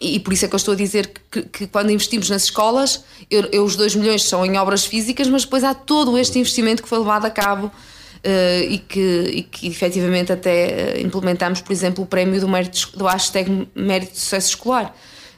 e 0.00 0.18
por 0.20 0.32
isso 0.32 0.44
é 0.44 0.48
que 0.48 0.54
eu 0.54 0.58
estou 0.58 0.72
a 0.72 0.76
dizer 0.76 1.12
que, 1.30 1.42
que 1.42 1.66
quando 1.66 1.90
investimos 1.90 2.28
nas 2.30 2.44
escolas, 2.44 3.04
eu, 3.30 3.48
eu, 3.52 3.64
os 3.64 3.76
2 3.76 3.96
milhões 3.96 4.24
são 4.24 4.44
em 4.44 4.56
obras 4.58 4.84
físicas, 4.84 5.28
mas 5.28 5.44
depois 5.44 5.64
há 5.64 5.74
todo 5.74 6.16
este 6.18 6.38
investimento 6.38 6.82
que 6.82 6.88
foi 6.88 6.98
levado 6.98 7.24
a 7.24 7.30
cabo 7.30 7.66
uh, 7.66 8.64
e, 8.68 8.78
que, 8.78 9.00
e 9.00 9.42
que 9.42 9.66
efetivamente 9.66 10.32
até 10.32 10.96
uh, 10.96 11.00
implementamos, 11.00 11.60
por 11.60 11.72
exemplo, 11.72 12.04
o 12.04 12.06
prémio 12.06 12.40
do, 12.40 12.48
mérito, 12.48 12.96
do 12.96 13.06
hashtag 13.06 13.68
Mérito 13.74 14.12
de 14.12 14.18
Sucesso 14.18 14.48
Escolar. 14.50 14.94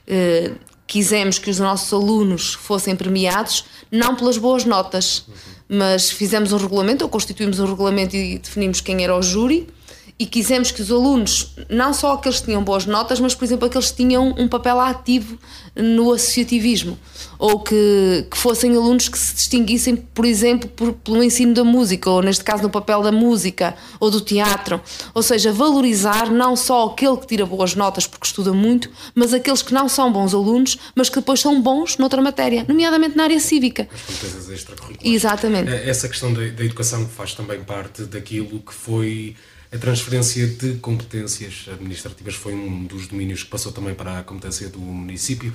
Uh, 0.07 0.55
quisemos 0.87 1.39
que 1.39 1.51
os 1.51 1.59
nossos 1.59 1.93
alunos 1.93 2.55
fossem 2.55 2.95
premiados, 2.95 3.65
não 3.91 4.15
pelas 4.15 4.37
boas 4.37 4.65
notas, 4.65 5.27
mas 5.69 6.11
fizemos 6.11 6.53
um 6.53 6.57
regulamento, 6.57 7.05
ou 7.05 7.11
constituímos 7.11 7.59
um 7.59 7.67
regulamento 7.67 8.15
e 8.15 8.39
definimos 8.39 8.81
quem 8.81 9.03
era 9.03 9.17
o 9.17 9.23
júri 9.23 9.67
e 10.16 10.26
quisemos 10.26 10.71
que 10.71 10.80
os 10.80 10.92
alunos, 10.92 11.54
não 11.68 11.92
só 11.92 12.12
aqueles 12.12 12.38
que 12.38 12.47
tinham 12.47 12.62
boas 12.62 12.87
notas, 12.87 13.18
mas, 13.18 13.35
por 13.35 13.44
exemplo, 13.44 13.66
aqueles 13.66 13.90
que 13.90 13.97
tinham 13.97 14.33
um 14.38 14.47
papel 14.47 14.78
ativo 14.78 15.37
no 15.75 16.12
associativismo, 16.12 16.97
ou 17.37 17.59
que, 17.59 18.25
que 18.30 18.38
fossem 18.38 18.76
alunos 18.76 19.09
que 19.09 19.18
se 19.18 19.35
distinguissem, 19.35 19.97
por 19.97 20.25
exemplo, 20.25 20.68
por, 20.68 20.92
pelo 20.92 21.21
ensino 21.21 21.52
da 21.52 21.64
música, 21.64 22.09
ou 22.09 22.23
neste 22.23 22.44
caso 22.44 22.62
no 22.62 22.71
papel 22.71 23.02
da 23.02 23.11
música 23.11 23.75
ou 23.99 24.09
do 24.09 24.21
teatro. 24.21 24.80
Ou 25.12 25.23
seja, 25.23 25.52
valorizar 25.52 26.30
não 26.30 26.54
só 26.54 26.87
aquele 26.87 27.16
que 27.16 27.26
tira 27.26 27.44
boas 27.44 27.75
notas 27.75 28.06
porque 28.06 28.26
estuda 28.26 28.52
muito, 28.52 28.88
mas 29.16 29.35
aqueles 29.35 29.62
que 29.62 29.75
não 29.75 29.88
são 29.88 30.12
bons 30.12 30.33
alunos, 30.33 30.78
mas 30.94 31.09
que 31.09 31.16
depois 31.16 31.40
são 31.40 31.61
bons 31.61 31.99
noutra 31.99 32.23
matéria, 32.23 32.64
nomeadamente 32.68 33.16
na 33.16 33.25
área 33.25 33.40
cívica. 33.40 33.88
As 33.92 34.00
competências 34.02 34.49
extracurriculares. 34.49 35.12
Exatamente. 35.12 35.73
Essa 35.73 36.09
questão 36.09 36.33
da, 36.33 36.40
da 36.40 36.64
educação 36.64 37.04
faz 37.09 37.35
também 37.35 37.61
parte 37.64 38.04
daquilo 38.04 38.61
que 38.61 38.73
foi 38.73 39.35
a 39.75 39.78
transferência 39.78 40.47
de 40.47 40.75
competências 40.75 41.66
administrativas 41.69 42.37
foi 42.37 42.54
um 42.54 42.85
dos 42.85 43.09
domínios 43.09 43.43
que 43.43 43.50
passou 43.50 43.73
também 43.73 43.93
para 43.93 44.21
a 44.21 44.23
competência 44.23 44.69
do 44.69 44.78
município. 44.78 45.52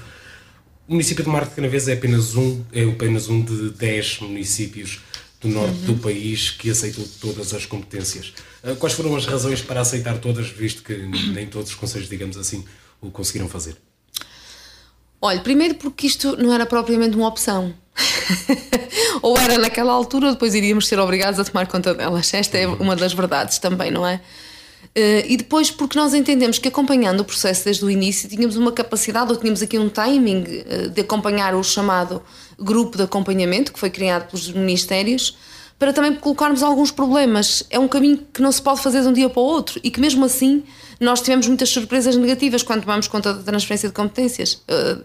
O 0.86 0.92
município 0.92 1.24
de 1.24 1.30
Marte 1.30 1.52
de 1.52 1.56
Canavês 1.56 1.88
é 1.88 1.94
apenas 1.94 2.36
um, 2.36 2.62
é 2.74 2.84
apenas 2.84 3.30
um 3.30 3.42
de 3.42 3.70
10 3.70 4.20
municípios 4.20 5.00
do 5.40 5.48
norte 5.48 5.74
uhum. 5.80 5.86
do 5.86 6.02
país 6.02 6.52
que 6.52 6.70
aceitou 6.70 7.08
todas 7.22 7.54
as 7.54 7.66
competências. 7.66 8.34
Ah, 8.62 8.76
quais 8.76 8.94
foram 8.94 9.16
as 9.16 9.26
razões 9.26 9.62
para 9.62 9.80
aceitar 9.80 10.18
todas, 10.18 10.50
visto 10.50 10.84
que 10.84 10.98
nem 10.98 11.48
todos 11.48 11.70
os 11.70 11.76
conselhos, 11.76 12.10
digamos 12.10 12.36
assim, 12.36 12.66
o 13.00 13.10
conseguiram 13.10 13.48
fazer? 13.48 13.78
Olha, 15.22 15.40
primeiro 15.42 15.76
porque 15.76 16.08
isto 16.08 16.38
não 16.38 16.54
era 16.54 16.66
propriamente 16.66 17.16
uma 17.16 17.28
opção. 17.28 17.74
ou 19.22 19.38
era 19.38 19.58
naquela 19.58 19.92
altura, 19.92 20.28
ou 20.28 20.34
depois 20.34 20.56
iríamos 20.56 20.88
ser 20.88 21.00
obrigados 21.00 21.40
a 21.40 21.44
tomar 21.44 21.68
conta 21.68 21.94
delas. 21.94 22.34
Esta 22.34 22.58
é 22.58 22.68
uma 22.68 22.96
das 22.96 23.14
verdades 23.14 23.60
também, 23.60 23.92
não 23.92 24.06
é? 24.08 24.22
Uh, 24.98 25.22
e 25.28 25.38
depois 25.38 25.70
porque 25.70 25.98
nós 25.98 26.14
entendemos 26.14 26.58
que 26.58 26.68
acompanhando 26.68 27.20
o 27.20 27.26
processo 27.26 27.66
desde 27.66 27.86
o 27.86 27.92
início 27.92 28.28
tínhamos 28.28 28.56
uma 28.56 28.72
capacidade 28.72 29.30
ou 29.30 29.38
tínhamos 29.38 29.62
aqui 29.62 29.78
um 29.78 29.88
timing 29.88 30.42
uh, 30.42 30.90
de 30.90 31.02
acompanhar 31.02 31.54
o 31.54 31.64
chamado 31.64 32.24
grupo 32.58 32.98
de 32.98 33.04
acompanhamento 33.04 33.72
que 33.72 33.80
foi 33.80 33.90
criado 33.90 34.28
pelos 34.32 34.50
ministérios 34.52 35.38
para 35.80 35.94
também 35.94 36.14
colocarmos 36.14 36.62
alguns 36.62 36.92
problemas. 36.92 37.64
É 37.70 37.80
um 37.80 37.88
caminho 37.88 38.18
que 38.34 38.42
não 38.42 38.52
se 38.52 38.62
pode 38.62 38.82
fazer 38.82 39.02
de 39.02 39.08
um 39.08 39.14
dia 39.14 39.30
para 39.30 39.42
o 39.42 39.46
outro 39.46 39.80
e 39.82 39.90
que 39.90 40.00
mesmo 40.00 40.26
assim 40.26 40.62
nós 41.00 41.22
tivemos 41.22 41.48
muitas 41.48 41.70
surpresas 41.70 42.18
negativas 42.18 42.62
quando 42.62 42.82
tomamos 42.82 43.08
conta 43.08 43.34
da 43.34 43.42
transferência 43.42 43.88
de 43.88 43.96
competências. 43.96 44.56
Uh, 44.70 45.04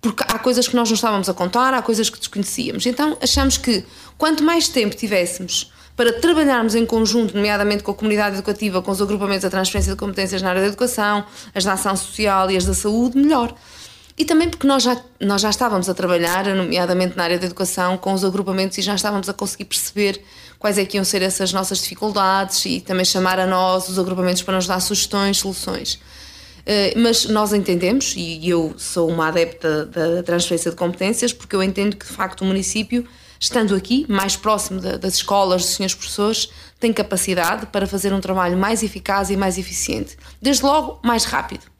porque 0.00 0.24
há 0.28 0.38
coisas 0.38 0.66
que 0.66 0.74
nós 0.76 0.88
não 0.88 0.94
estávamos 0.96 1.28
a 1.28 1.34
contar, 1.34 1.72
há 1.72 1.80
coisas 1.80 2.10
que 2.10 2.18
desconhecíamos. 2.18 2.84
Então 2.86 3.16
achamos 3.22 3.56
que 3.56 3.84
quanto 4.16 4.42
mais 4.42 4.68
tempo 4.68 4.96
tivéssemos 4.96 5.72
para 5.96 6.12
trabalharmos 6.12 6.74
em 6.74 6.86
conjunto, 6.86 7.34
nomeadamente 7.34 7.82
com 7.82 7.90
a 7.90 7.94
comunidade 7.94 8.36
educativa, 8.36 8.80
com 8.80 8.90
os 8.90 9.02
agrupamentos 9.02 9.42
da 9.42 9.50
transferência 9.50 9.92
de 9.92 9.98
competências 9.98 10.42
na 10.42 10.50
área 10.50 10.62
da 10.62 10.68
educação, 10.68 11.24
as 11.54 11.64
da 11.64 11.72
ação 11.72 11.96
social 11.96 12.50
e 12.50 12.56
as 12.56 12.64
da 12.64 12.74
saúde, 12.74 13.18
melhor. 13.18 13.52
E 14.18 14.24
também 14.24 14.50
porque 14.50 14.66
nós 14.66 14.82
já, 14.82 15.00
nós 15.20 15.40
já 15.40 15.48
estávamos 15.48 15.88
a 15.88 15.94
trabalhar, 15.94 16.44
nomeadamente 16.46 17.16
na 17.16 17.22
área 17.22 17.38
da 17.38 17.46
educação, 17.46 17.96
com 17.96 18.12
os 18.12 18.24
agrupamentos 18.24 18.76
e 18.76 18.82
já 18.82 18.96
estávamos 18.96 19.28
a 19.28 19.32
conseguir 19.32 19.66
perceber 19.66 20.20
quais 20.58 20.76
é 20.76 20.84
que 20.84 20.96
iam 20.96 21.04
ser 21.04 21.22
essas 21.22 21.52
nossas 21.52 21.78
dificuldades 21.78 22.64
e 22.64 22.80
também 22.80 23.04
chamar 23.04 23.38
a 23.38 23.46
nós, 23.46 23.88
os 23.88 23.96
agrupamentos, 23.96 24.42
para 24.42 24.56
nos 24.56 24.66
dar 24.66 24.80
sugestões, 24.80 25.38
soluções. 25.38 26.00
Eh, 26.66 26.94
mas 26.96 27.26
nós 27.26 27.52
entendemos, 27.52 28.12
e 28.16 28.48
eu 28.48 28.74
sou 28.76 29.08
uma 29.08 29.28
adepta 29.28 29.86
da 29.86 30.22
transferência 30.24 30.72
de 30.72 30.76
competências, 30.76 31.32
porque 31.32 31.54
eu 31.54 31.62
entendo 31.62 31.96
que 31.96 32.04
de 32.04 32.12
facto 32.12 32.40
o 32.40 32.44
município, 32.44 33.06
estando 33.38 33.72
aqui, 33.72 34.04
mais 34.08 34.34
próximo 34.34 34.80
das 34.80 35.14
escolas, 35.14 35.62
dos 35.62 35.76
senhores 35.76 35.94
professores, 35.94 36.50
tem 36.80 36.92
capacidade 36.92 37.66
para 37.66 37.86
fazer 37.86 38.12
um 38.12 38.20
trabalho 38.20 38.58
mais 38.58 38.82
eficaz 38.82 39.30
e 39.30 39.36
mais 39.36 39.58
eficiente. 39.58 40.16
Desde 40.42 40.64
logo, 40.64 40.98
mais 41.04 41.24
rápido. 41.24 41.77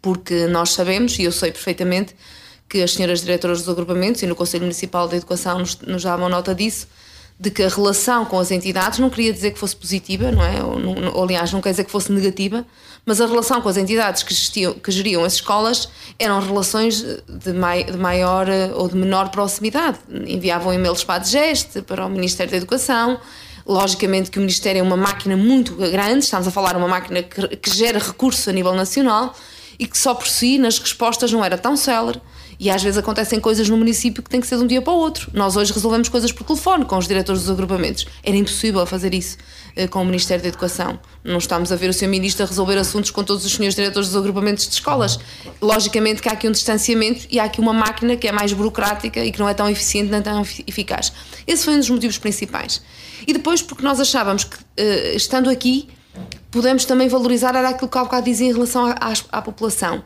Porque 0.00 0.46
nós 0.46 0.72
sabemos, 0.72 1.18
e 1.18 1.24
eu 1.24 1.32
sei 1.32 1.50
perfeitamente, 1.50 2.14
que 2.68 2.82
as 2.82 2.92
senhoras 2.92 3.20
diretoras 3.20 3.60
dos 3.60 3.68
agrupamentos 3.68 4.22
e 4.22 4.26
no 4.26 4.36
Conselho 4.36 4.62
Municipal 4.62 5.08
de 5.08 5.16
Educação 5.16 5.58
nos, 5.58 5.78
nos 5.80 6.02
davam 6.02 6.28
nota 6.28 6.54
disso, 6.54 6.86
de 7.40 7.50
que 7.50 7.62
a 7.62 7.68
relação 7.68 8.24
com 8.24 8.38
as 8.38 8.50
entidades 8.50 8.98
não 8.98 9.08
queria 9.08 9.32
dizer 9.32 9.52
que 9.52 9.58
fosse 9.58 9.76
positiva, 9.76 10.32
não 10.32 10.42
é? 10.42 10.62
Ou, 10.62 10.78
não, 10.78 11.14
ou, 11.14 11.22
aliás, 11.22 11.52
não 11.52 11.60
quer 11.60 11.70
dizer 11.70 11.84
que 11.84 11.90
fosse 11.90 12.10
negativa, 12.10 12.66
mas 13.06 13.20
a 13.20 13.26
relação 13.26 13.62
com 13.62 13.68
as 13.68 13.76
entidades 13.76 14.24
que, 14.24 14.34
gestiam, 14.34 14.74
que 14.74 14.90
geriam 14.90 15.22
as 15.24 15.34
escolas 15.34 15.88
eram 16.18 16.40
relações 16.40 17.00
de, 17.28 17.52
mai, 17.52 17.84
de 17.84 17.96
maior 17.96 18.48
eh, 18.48 18.72
ou 18.74 18.88
de 18.88 18.96
menor 18.96 19.30
proximidade. 19.30 19.98
Enviavam 20.26 20.74
e-mails 20.74 21.04
para 21.04 21.14
a 21.14 21.18
DGEST, 21.18 21.82
para 21.82 22.06
o 22.06 22.10
Ministério 22.10 22.50
da 22.50 22.56
Educação. 22.56 23.20
Logicamente 23.64 24.30
que 24.30 24.38
o 24.38 24.40
Ministério 24.40 24.80
é 24.80 24.82
uma 24.82 24.96
máquina 24.96 25.36
muito 25.36 25.74
grande, 25.76 26.24
estamos 26.24 26.48
a 26.48 26.50
falar 26.50 26.72
de 26.72 26.78
uma 26.78 26.88
máquina 26.88 27.22
que, 27.22 27.56
que 27.56 27.70
gera 27.70 28.00
recursos 28.00 28.48
a 28.48 28.52
nível 28.52 28.74
nacional 28.74 29.34
e 29.78 29.86
que 29.86 29.96
só 29.96 30.14
por 30.14 30.26
si, 30.26 30.58
nas 30.58 30.78
respostas, 30.78 31.32
não 31.32 31.44
era 31.44 31.56
tão 31.56 31.76
célere 31.76 32.20
e 32.60 32.68
às 32.70 32.82
vezes 32.82 32.98
acontecem 32.98 33.38
coisas 33.38 33.68
no 33.68 33.76
município 33.76 34.22
que 34.22 34.28
tem 34.28 34.40
que 34.40 34.46
ser 34.46 34.56
de 34.56 34.64
um 34.64 34.66
dia 34.66 34.82
para 34.82 34.92
o 34.92 34.96
outro. 34.96 35.30
Nós 35.32 35.56
hoje 35.56 35.72
resolvemos 35.72 36.08
coisas 36.08 36.32
por 36.32 36.44
telefone 36.44 36.84
com 36.84 36.98
os 36.98 37.06
diretores 37.06 37.42
dos 37.42 37.50
agrupamentos. 37.50 38.04
Era 38.22 38.36
impossível 38.36 38.84
fazer 38.84 39.14
isso 39.14 39.36
eh, 39.76 39.86
com 39.86 40.02
o 40.02 40.04
Ministério 40.04 40.42
da 40.42 40.48
Educação. 40.48 40.98
Não 41.22 41.38
estamos 41.38 41.70
a 41.70 41.76
ver 41.76 41.88
o 41.88 41.92
Sr. 41.92 42.08
Ministro 42.08 42.44
a 42.44 42.48
resolver 42.48 42.76
assuntos 42.76 43.12
com 43.12 43.22
todos 43.22 43.44
os 43.44 43.52
senhores 43.52 43.76
diretores 43.76 44.08
dos 44.08 44.16
agrupamentos 44.16 44.66
de 44.66 44.74
escolas. 44.74 45.20
Logicamente 45.62 46.20
que 46.20 46.28
há 46.28 46.32
aqui 46.32 46.48
um 46.48 46.52
distanciamento 46.52 47.28
e 47.30 47.38
há 47.38 47.44
aqui 47.44 47.60
uma 47.60 47.72
máquina 47.72 48.16
que 48.16 48.26
é 48.26 48.32
mais 48.32 48.52
burocrática 48.52 49.24
e 49.24 49.30
que 49.30 49.38
não 49.38 49.48
é 49.48 49.54
tão 49.54 49.70
eficiente 49.70 50.10
nem 50.10 50.20
tão 50.20 50.42
eficaz. 50.66 51.12
Esse 51.46 51.64
foi 51.64 51.74
um 51.74 51.78
dos 51.78 51.90
motivos 51.90 52.18
principais. 52.18 52.82
E 53.24 53.32
depois 53.32 53.62
porque 53.62 53.84
nós 53.84 54.00
achávamos 54.00 54.42
que, 54.42 54.56
eh, 54.76 55.14
estando 55.14 55.48
aqui, 55.48 55.88
podemos 56.50 56.84
também 56.84 57.08
valorizar 57.08 57.54
era 57.54 57.70
aquilo 57.70 57.88
que 57.88 57.98
há 57.98 58.04
bocado 58.04 58.24
dizia 58.24 58.48
em 58.48 58.52
relação 58.52 58.86
à, 58.86 59.12
à, 59.30 59.42
população 59.42 60.02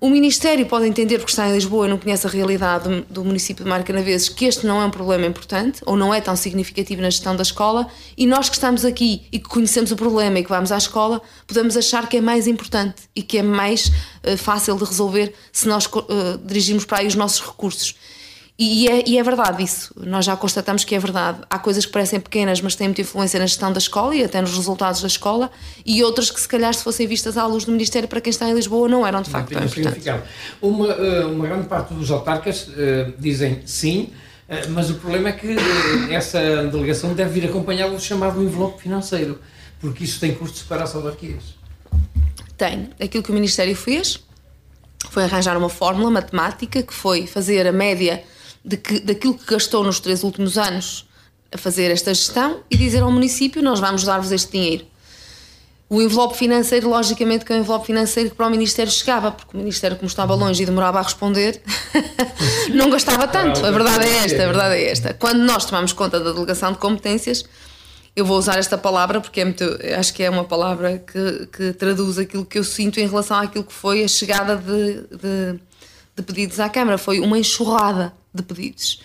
o 0.00 0.08
Ministério 0.08 0.64
pode 0.66 0.86
entender, 0.86 1.18
porque 1.18 1.32
está 1.32 1.48
em 1.48 1.52
Lisboa 1.52 1.86
e 1.86 1.90
não 1.90 1.98
conhece 1.98 2.24
a 2.24 2.30
realidade 2.30 2.88
do, 2.88 3.02
do 3.12 3.24
município 3.24 3.64
de 3.64 3.70
Marcanaveses, 3.70 4.28
que 4.28 4.44
este 4.44 4.64
não 4.64 4.80
é 4.80 4.84
um 4.84 4.90
problema 4.90 5.26
importante 5.26 5.80
ou 5.84 5.96
não 5.96 6.14
é 6.14 6.20
tão 6.20 6.36
significativo 6.36 7.02
na 7.02 7.10
gestão 7.10 7.34
da 7.34 7.42
escola, 7.42 7.88
e 8.16 8.24
nós 8.24 8.48
que 8.48 8.54
estamos 8.54 8.84
aqui 8.84 9.26
e 9.32 9.40
que 9.40 9.48
conhecemos 9.48 9.90
o 9.90 9.96
problema 9.96 10.38
e 10.38 10.44
que 10.44 10.48
vamos 10.48 10.70
à 10.70 10.78
escola, 10.78 11.20
podemos 11.48 11.76
achar 11.76 12.08
que 12.08 12.16
é 12.16 12.20
mais 12.20 12.46
importante 12.46 13.02
e 13.14 13.22
que 13.22 13.38
é 13.38 13.42
mais 13.42 13.88
uh, 13.88 14.36
fácil 14.36 14.76
de 14.76 14.84
resolver 14.84 15.34
se 15.52 15.66
nós 15.66 15.86
uh, 15.86 16.38
dirigirmos 16.44 16.84
para 16.84 16.98
aí 16.98 17.08
os 17.08 17.16
nossos 17.16 17.44
recursos. 17.44 17.96
E 18.60 18.88
é, 18.88 19.04
e 19.08 19.16
é, 19.16 19.22
verdade 19.22 19.62
isso, 19.62 19.94
nós 19.96 20.24
já 20.24 20.36
constatamos 20.36 20.82
que 20.82 20.92
é 20.92 20.98
verdade. 20.98 21.38
Há 21.48 21.60
coisas 21.60 21.86
que 21.86 21.92
parecem 21.92 22.18
pequenas, 22.18 22.60
mas 22.60 22.74
têm 22.74 22.88
muita 22.88 23.02
influência 23.02 23.38
na 23.38 23.46
gestão 23.46 23.72
da 23.72 23.78
escola 23.78 24.16
e 24.16 24.24
até 24.24 24.40
nos 24.40 24.52
resultados 24.52 25.00
da 25.00 25.06
escola, 25.06 25.48
e 25.86 26.02
outras 26.02 26.28
que, 26.28 26.40
se 26.40 26.48
calhar, 26.48 26.74
se 26.74 26.82
fossem 26.82 27.06
vistas 27.06 27.36
à 27.36 27.46
luz 27.46 27.64
do 27.64 27.70
Ministério 27.70 28.08
para 28.08 28.20
quem 28.20 28.32
está 28.32 28.48
em 28.48 28.54
Lisboa, 28.54 28.88
não 28.88 29.06
eram 29.06 29.22
de 29.22 29.30
facto 29.30 29.52
tão 29.52 29.64
importantes. 29.64 30.12
Uma, 30.60 30.88
eh, 30.88 31.24
uma 31.26 31.46
grande 31.46 31.68
parte 31.68 31.94
dos 31.94 32.10
autarcas 32.10 32.66
uh, 32.66 33.14
dizem 33.16 33.62
sim, 33.64 34.10
uh, 34.48 34.70
mas 34.70 34.90
o 34.90 34.94
problema 34.94 35.28
é 35.28 35.32
que 35.32 35.54
uh, 35.54 36.10
essa 36.10 36.40
delegação 36.64 37.14
deve 37.14 37.38
vir 37.40 37.48
acompanhado 37.48 37.94
do 37.94 38.00
chamado 38.00 38.42
envelope 38.42 38.82
financeiro, 38.82 39.38
porque 39.78 40.02
isso 40.02 40.18
tem 40.18 40.34
custos 40.34 40.62
para 40.62 40.82
as 40.82 40.92
autarquias. 40.96 41.54
Tem. 42.56 42.90
Aquilo 43.00 43.22
que 43.22 43.30
o 43.30 43.34
Ministério 43.34 43.76
fez 43.76 44.18
foi 45.10 45.22
arranjar 45.22 45.56
uma 45.56 45.68
fórmula 45.68 46.10
matemática 46.10 46.82
que 46.82 46.92
foi 46.92 47.24
fazer 47.24 47.64
a 47.64 47.70
média 47.70 48.24
de 48.64 48.76
que, 48.76 49.00
daquilo 49.00 49.34
que 49.34 49.46
gastou 49.46 49.84
nos 49.84 50.00
três 50.00 50.22
últimos 50.22 50.58
anos 50.58 51.06
a 51.52 51.58
fazer 51.58 51.90
esta 51.90 52.12
gestão 52.12 52.60
e 52.70 52.76
dizer 52.76 53.02
ao 53.02 53.10
município: 53.10 53.62
Nós 53.62 53.80
vamos 53.80 54.04
dar-vos 54.04 54.32
este 54.32 54.52
dinheiro. 54.52 54.84
O 55.90 56.02
envelope 56.02 56.36
financeiro, 56.36 56.90
logicamente, 56.90 57.46
que 57.46 57.52
é 57.52 57.56
o 57.56 57.60
envelope 57.60 57.86
financeiro 57.86 58.28
que 58.28 58.36
para 58.36 58.46
o 58.46 58.50
Ministério 58.50 58.92
chegava, 58.92 59.30
porque 59.30 59.56
o 59.56 59.58
Ministério, 59.58 59.96
como 59.96 60.06
estava 60.06 60.34
longe 60.34 60.62
e 60.62 60.66
demorava 60.66 60.98
a 60.98 61.02
responder, 61.02 61.62
não 62.74 62.90
gastava 62.90 63.26
tanto. 63.26 63.64
A 63.64 63.70
verdade 63.70 64.06
é 64.06 64.16
esta, 64.18 64.42
a 64.42 64.46
verdade 64.46 64.74
é 64.74 64.90
esta. 64.90 65.14
Quando 65.14 65.38
nós 65.38 65.64
tomamos 65.64 65.94
conta 65.94 66.20
da 66.20 66.32
delegação 66.32 66.72
de 66.72 66.78
competências, 66.78 67.42
eu 68.14 68.26
vou 68.26 68.36
usar 68.36 68.58
esta 68.58 68.76
palavra 68.76 69.20
porque 69.20 69.40
é 69.40 69.44
muito, 69.44 69.64
acho 69.96 70.12
que 70.12 70.22
é 70.22 70.28
uma 70.28 70.44
palavra 70.44 70.98
que, 70.98 71.46
que 71.46 71.72
traduz 71.72 72.18
aquilo 72.18 72.44
que 72.44 72.58
eu 72.58 72.64
sinto 72.64 72.98
em 72.98 73.06
relação 73.06 73.38
àquilo 73.38 73.64
que 73.64 73.72
foi 73.72 74.04
a 74.04 74.08
chegada 74.08 74.56
de, 74.56 75.02
de, 75.16 75.60
de 76.18 76.22
pedidos 76.22 76.60
à 76.60 76.68
Câmara. 76.68 76.98
Foi 76.98 77.20
uma 77.20 77.38
enxurrada 77.38 78.12
de 78.34 78.42
pedidos. 78.42 79.00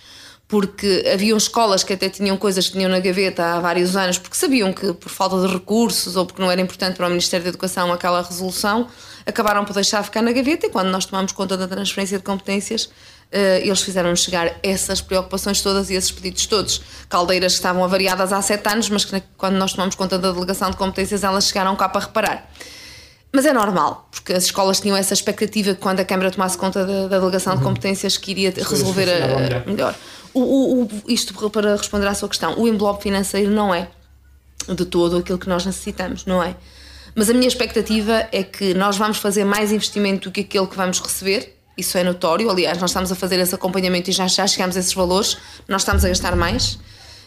Porque 0.46 1.04
haviam 1.12 1.38
escolas 1.38 1.82
que 1.82 1.92
até 1.94 2.08
tinham 2.08 2.36
coisas 2.36 2.66
que 2.66 2.72
tinham 2.72 2.90
na 2.90 3.00
gaveta 3.00 3.54
há 3.54 3.60
vários 3.60 3.96
anos, 3.96 4.18
porque 4.18 4.36
sabiam 4.36 4.72
que 4.72 4.92
por 4.92 5.08
falta 5.08 5.40
de 5.40 5.52
recursos 5.52 6.16
ou 6.16 6.26
porque 6.26 6.42
não 6.42 6.50
era 6.50 6.60
importante 6.60 6.96
para 6.96 7.06
o 7.06 7.08
Ministério 7.08 7.44
da 7.44 7.48
Educação 7.48 7.90
aquela 7.90 8.20
resolução, 8.20 8.86
acabaram 9.24 9.64
por 9.64 9.72
deixar 9.72 10.02
ficar 10.02 10.20
na 10.20 10.32
gaveta 10.32 10.66
e 10.66 10.70
quando 10.70 10.88
nós 10.88 11.06
tomamos 11.06 11.32
conta 11.32 11.56
da 11.56 11.66
transferência 11.66 12.18
de 12.18 12.24
competências, 12.24 12.90
eh, 13.32 13.62
eles 13.64 13.80
fizeram 13.80 14.14
chegar 14.14 14.54
essas 14.62 15.00
preocupações 15.00 15.62
todas 15.62 15.88
e 15.88 15.94
esses 15.94 16.10
pedidos 16.10 16.46
todos. 16.46 16.82
Caldeiras 17.08 17.54
que 17.54 17.58
estavam 17.58 17.82
avariadas 17.82 18.30
há 18.32 18.42
sete 18.42 18.68
anos, 18.68 18.90
mas 18.90 19.04
que 19.06 19.22
quando 19.38 19.56
nós 19.56 19.72
tomamos 19.72 19.94
conta 19.94 20.18
da 20.18 20.30
delegação 20.30 20.70
de 20.70 20.76
competências, 20.76 21.24
elas 21.24 21.48
chegaram 21.48 21.74
cá 21.74 21.88
para 21.88 22.02
reparar. 22.02 22.50
Mas 23.34 23.44
é 23.46 23.52
normal, 23.52 24.08
porque 24.12 24.32
as 24.32 24.44
escolas 24.44 24.78
tinham 24.78 24.96
essa 24.96 25.12
expectativa 25.12 25.74
que 25.74 25.80
quando 25.80 25.98
a 25.98 26.04
Câmara 26.04 26.30
tomasse 26.30 26.56
conta 26.56 26.86
da, 26.86 27.08
da 27.08 27.18
delegação 27.18 27.56
de 27.56 27.64
competências 27.64 28.16
que 28.16 28.30
iria 28.30 28.54
resolver 28.56 29.08
a, 29.10 29.68
melhor. 29.68 29.92
O, 30.32 30.40
o, 30.40 30.82
o, 30.84 30.88
isto 31.08 31.50
para 31.50 31.74
responder 31.74 32.06
à 32.06 32.14
sua 32.14 32.28
questão, 32.28 32.54
o 32.56 32.68
envelope 32.68 33.02
financeiro 33.02 33.50
não 33.50 33.74
é 33.74 33.88
de 34.68 34.84
todo 34.84 35.16
aquilo 35.16 35.36
que 35.36 35.48
nós 35.48 35.66
necessitamos, 35.66 36.24
não 36.24 36.40
é? 36.40 36.54
Mas 37.12 37.28
a 37.28 37.34
minha 37.34 37.48
expectativa 37.48 38.28
é 38.30 38.44
que 38.44 38.72
nós 38.72 38.96
vamos 38.96 39.16
fazer 39.16 39.42
mais 39.42 39.72
investimento 39.72 40.28
do 40.28 40.32
que 40.32 40.42
aquele 40.42 40.68
que 40.68 40.76
vamos 40.76 41.00
receber, 41.00 41.56
isso 41.76 41.98
é 41.98 42.04
notório. 42.04 42.48
Aliás, 42.48 42.78
nós 42.78 42.90
estamos 42.90 43.10
a 43.10 43.16
fazer 43.16 43.40
esse 43.40 43.52
acompanhamento 43.52 44.10
e 44.10 44.12
já, 44.12 44.28
já 44.28 44.46
chegamos 44.46 44.76
a 44.76 44.78
esses 44.78 44.94
valores, 44.94 45.36
nós 45.66 45.82
estamos 45.82 46.04
a 46.04 46.08
gastar 46.08 46.36
mais. 46.36 46.78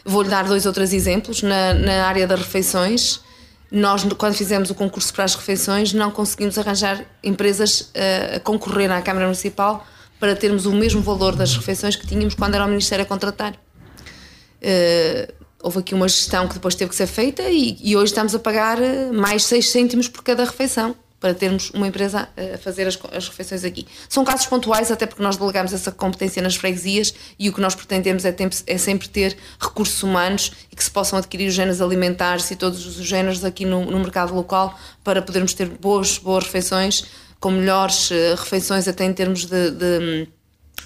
Vou-lhe 0.06 0.30
dar 0.30 0.44
dois 0.44 0.64
ou 0.64 0.72
três 0.72 0.94
exemplos. 0.94 1.42
Na, 1.42 1.74
na 1.74 2.06
área 2.06 2.26
das 2.26 2.40
refeições, 2.40 3.20
nós, 3.70 4.02
quando 4.16 4.34
fizemos 4.34 4.70
o 4.70 4.74
concurso 4.74 5.12
para 5.12 5.24
as 5.24 5.34
refeições, 5.34 5.92
não 5.92 6.10
conseguimos 6.10 6.58
arranjar 6.58 7.04
empresas 7.22 7.80
uh, 7.80 8.36
a 8.36 8.40
concorrer 8.40 8.90
à 8.90 9.02
Câmara 9.02 9.26
Municipal 9.26 9.86
para 10.18 10.34
termos 10.34 10.66
o 10.66 10.72
mesmo 10.72 11.02
valor 11.02 11.36
das 11.36 11.54
refeições 11.54 11.94
que 11.94 12.06
tínhamos 12.06 12.34
quando 12.34 12.54
era 12.54 12.64
o 12.64 12.68
Ministério 12.68 13.04
a 13.04 13.06
contratar. 13.06 13.52
Uh, 13.52 15.32
houve 15.62 15.80
aqui 15.80 15.94
uma 15.94 16.08
gestão 16.08 16.48
que 16.48 16.54
depois 16.54 16.74
teve 16.74 16.90
que 16.90 16.96
ser 16.96 17.06
feita 17.06 17.42
e, 17.42 17.76
e 17.82 17.96
hoje 17.96 18.12
estamos 18.12 18.34
a 18.34 18.38
pagar 18.38 18.80
eh, 18.80 19.10
mais 19.10 19.44
6 19.44 19.70
cêntimos 19.70 20.08
por 20.08 20.22
cada 20.22 20.44
refeição 20.44 20.94
para 21.20 21.34
termos 21.34 21.70
uma 21.70 21.88
empresa 21.88 22.28
a 22.54 22.58
fazer 22.58 22.86
as, 22.86 22.98
as, 23.12 23.28
refeições 23.28 23.64
aqui. 23.64 23.86
São 24.08 24.24
casos 24.24 24.46
pontuais, 24.46 24.90
até 24.90 25.06
porque 25.06 25.22
nós 25.22 25.36
delegamos 25.36 25.72
essa 25.72 25.90
competência 25.90 26.40
nas 26.40 26.54
freguesias 26.54 27.12
e 27.38 27.48
o 27.48 27.52
que 27.52 27.60
nós 27.60 27.74
pretendemos 27.74 28.24
é, 28.24 28.34
é 28.66 28.78
sempre 28.78 29.08
ter 29.08 29.36
recursos 29.60 30.02
humanos 30.02 30.52
e 30.70 30.76
que 30.76 30.84
se 30.84 30.90
possam 30.90 31.18
adquirir 31.18 31.48
os 31.48 31.54
géneros 31.54 31.82
alimentares 31.82 32.50
e 32.50 32.56
todos 32.56 32.86
os 32.86 32.94
géneros 33.04 33.44
aqui 33.44 33.64
no, 33.64 33.84
no 33.84 33.98
mercado 33.98 34.34
local 34.34 34.78
para 35.02 35.20
podermos 35.20 35.54
ter 35.54 35.68
boas, 35.68 36.18
boas 36.18 36.44
refeições, 36.44 37.06
com 37.40 37.50
melhores 37.50 38.10
uh, 38.10 38.36
refeições 38.36 38.86
até 38.86 39.04
em 39.04 39.12
termos 39.12 39.44
de, 39.44 39.70
de 39.70 40.28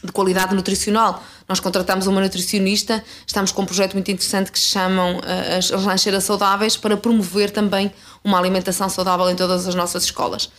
de 0.03 0.13
qualidade 0.13 0.55
nutricional. 0.55 1.23
Nós 1.49 1.61
contratamos 1.61 2.07
uma 2.07 2.21
nutricionista, 2.21 3.03
estamos 3.27 3.53
com 3.53 3.63
um 3.63 3.67
projeto 3.67 3.95
muito 3.95 4.11
interessante 4.11 4.51
que 4.51 4.59
se 4.59 4.67
chamam 4.67 5.19
uh, 5.19 5.23
as 5.59 5.71
lancheiras 5.71 6.25
saudáveis 6.25 6.77
para 6.77 6.97
promover 6.97 7.51
também 7.51 7.93
uma 8.25 8.39
alimentação 8.39 8.89
saudável 8.89 9.29
em 9.31 9.37
todas 9.37 9.67
as 9.67 9.75
nossas 9.75 10.05
escolas. 10.05 10.51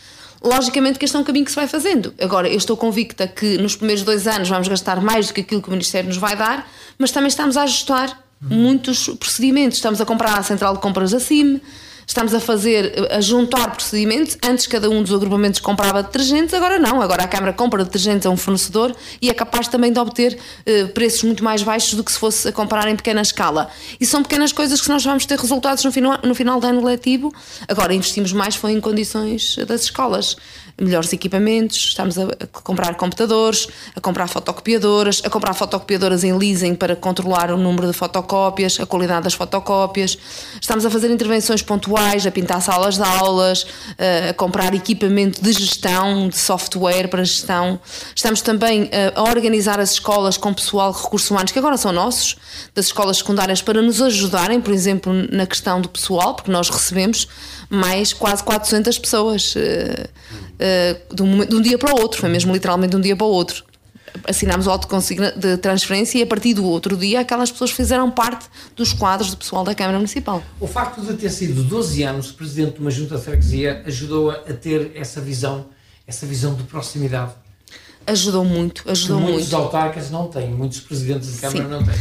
Logicamente 0.43 0.99
que 0.99 1.05
este 1.05 1.15
é 1.15 1.19
um 1.19 1.23
caminho 1.23 1.45
que 1.45 1.51
se 1.51 1.55
vai 1.55 1.67
fazendo. 1.67 2.13
Agora, 2.21 2.49
eu 2.49 2.57
estou 2.57 2.75
convicta 2.75 3.25
que 3.25 3.57
nos 3.57 3.77
primeiros 3.77 4.03
dois 4.03 4.27
anos 4.27 4.49
vamos 4.49 4.67
gastar 4.67 4.99
mais 4.99 5.27
do 5.27 5.33
que 5.33 5.41
aquilo 5.41 5.61
que 5.61 5.69
o 5.69 5.71
Ministério 5.71 6.09
nos 6.09 6.17
vai 6.17 6.35
dar, 6.35 6.69
mas 6.97 7.11
também 7.11 7.29
estamos 7.29 7.55
a 7.55 7.63
ajustar 7.63 8.21
muitos 8.41 9.07
procedimentos. 9.17 9.77
Estamos 9.77 10.01
a 10.01 10.05
comprar 10.05 10.37
a 10.37 10.43
central 10.43 10.73
de 10.73 10.81
compras 10.81 11.11
da 11.11 11.19
CIM, 11.19 11.61
estamos 12.05 12.33
a 12.33 12.39
fazer, 12.39 13.07
a 13.11 13.21
juntar 13.21 13.71
procedimentos. 13.71 14.37
Antes 14.43 14.67
cada 14.67 14.89
um 14.89 15.01
dos 15.01 15.13
agrupamentos 15.13 15.59
comprava 15.59 16.03
detergentes, 16.03 16.53
agora 16.53 16.79
não. 16.79 17.01
Agora 17.01 17.23
a 17.23 17.27
Câmara 17.27 17.53
compra 17.53 17.83
detergentes 17.83 18.25
a 18.25 18.29
um 18.29 18.37
fornecedor 18.37 18.95
e 19.21 19.29
é 19.29 19.33
capaz 19.33 19.67
também 19.67 19.91
de 19.91 19.99
obter 19.99 20.37
uh, 20.37 20.87
preços 20.89 21.23
muito 21.23 21.43
mais 21.43 21.63
baixos 21.63 21.93
do 21.93 22.03
que 22.03 22.11
se 22.11 22.19
fosse 22.19 22.47
a 22.47 22.51
comprar 22.51 22.87
em 22.87 22.95
pequena 22.95 23.21
escala. 23.21 23.69
E 23.99 24.05
são 24.05 24.21
pequenas 24.23 24.51
coisas 24.51 24.81
que 24.81 24.89
nós 24.89 25.03
vamos 25.03 25.25
ter 25.25 25.37
resultados 25.39 25.83
no 25.83 25.91
final, 25.91 26.19
no 26.23 26.35
final 26.35 26.59
do 26.59 26.67
ano 26.67 26.83
letivo. 26.83 27.33
Agora 27.67 27.93
investimos 27.93 28.33
mais 28.33 28.55
foi 28.55 28.71
em 28.71 28.81
condições 28.81 29.55
das 29.67 29.83
escolas 29.83 30.35
melhores 30.79 31.13
equipamentos, 31.13 31.77
estamos 31.77 32.17
a, 32.17 32.27
comprar 32.51 32.95
computadores, 32.95 33.67
a 33.95 34.01
comprar 34.01 34.27
fotocopiadoras, 34.27 35.21
a 35.23 35.29
comprar 35.29 35.53
fotocopiadoras 35.53 36.23
em 36.23 36.33
leasing 36.35 36.75
para 36.75 36.95
controlar 36.95 37.51
o 37.51 37.57
número 37.57 37.87
de 37.87 37.93
fotocópias, 37.93 38.79
a 38.79 38.85
qualidade 38.85 39.23
das 39.23 39.33
fotocópias, 39.33 40.17
estamos 40.59 40.85
a 40.85 40.89
fazer 40.89 41.11
intervenções 41.11 41.61
pontuais, 41.61 42.25
a 42.25 42.31
pintar 42.31 42.61
salas 42.61 42.95
de 42.95 43.03
aulas, 43.03 43.65
a 44.29 44.33
comprar 44.33 44.73
equipamento 44.73 45.41
de 45.41 45.53
gestão, 45.53 46.27
de 46.27 46.37
software 46.37 47.07
para 47.07 47.23
gestão, 47.23 47.79
estamos 48.15 48.41
também 48.41 48.89
a 49.15 49.23
organizar 49.23 49.79
as 49.79 49.91
escolas 49.91 50.37
com 50.37 50.53
pessoal 50.53 50.91
de 50.91 51.01
recursos 51.01 51.29
humanos 51.29 51.51
que 51.51 51.59
agora 51.59 51.77
são 51.77 51.91
nossos, 51.91 52.35
das 52.73 52.85
escolas 52.85 53.17
secundárias 53.17 53.61
para 53.61 53.81
nos 53.81 54.01
ajudarem, 54.01 54.59
por 54.59 54.73
exemplo, 54.73 55.13
na 55.31 55.45
questão 55.45 55.79
do 55.79 55.89
pessoal, 55.89 56.33
porque 56.33 56.51
nós 56.51 56.69
recebemos 56.69 57.27
mais 57.73 58.13
quase 58.13 58.43
400 58.43 58.99
pessoas 58.99 59.55
uh, 59.55 61.15
de, 61.15 61.23
um, 61.23 61.45
de 61.45 61.55
um 61.55 61.61
dia 61.61 61.77
para 61.77 61.93
o 61.93 61.99
outro, 61.99 62.19
foi 62.19 62.29
mesmo 62.29 62.53
literalmente 62.53 62.91
de 62.91 62.97
um 62.97 63.01
dia 63.01 63.15
para 63.15 63.25
o 63.25 63.29
outro 63.29 63.65
assinámos 64.27 64.67
o 64.67 64.71
auto 64.71 64.87
de 65.35 65.57
transferência 65.57 66.19
e 66.19 66.21
a 66.21 66.27
partir 66.27 66.53
do 66.53 66.65
outro 66.65 66.95
dia 66.95 67.21
aquelas 67.21 67.51
pessoas 67.51 67.71
fizeram 67.71 68.11
parte 68.11 68.45
dos 68.75 68.93
quadros 68.93 69.31
do 69.31 69.37
pessoal 69.37 69.63
da 69.63 69.73
Câmara 69.73 69.97
Municipal. 69.97 70.43
O 70.59 70.67
facto 70.67 71.01
de 71.01 71.13
ter 71.15 71.29
sido 71.29 71.63
12 71.63 72.03
anos 72.03 72.31
presidente 72.31 72.75
de 72.75 72.79
uma 72.79 72.91
junta 72.91 73.17
de 73.17 73.23
freguesia 73.23 73.83
ajudou 73.85 74.31
a 74.31 74.53
ter 74.53 74.91
essa 74.95 75.19
visão, 75.19 75.65
essa 76.05 76.25
visão 76.25 76.53
de 76.53 76.63
proximidade. 76.63 77.31
Ajudou 78.05 78.43
muito, 78.43 78.83
ajudou 78.89 79.17
que 79.17 79.23
muitos 79.23 79.49
muito. 79.49 79.51
Muitos 79.51 79.53
autarcas 79.53 80.11
não 80.11 80.27
têm, 80.27 80.51
muitos 80.51 80.79
presidentes 80.81 81.33
de 81.33 81.39
Câmara 81.39 81.63
Sim. 81.63 81.69
não 81.69 81.83
têm 81.83 81.95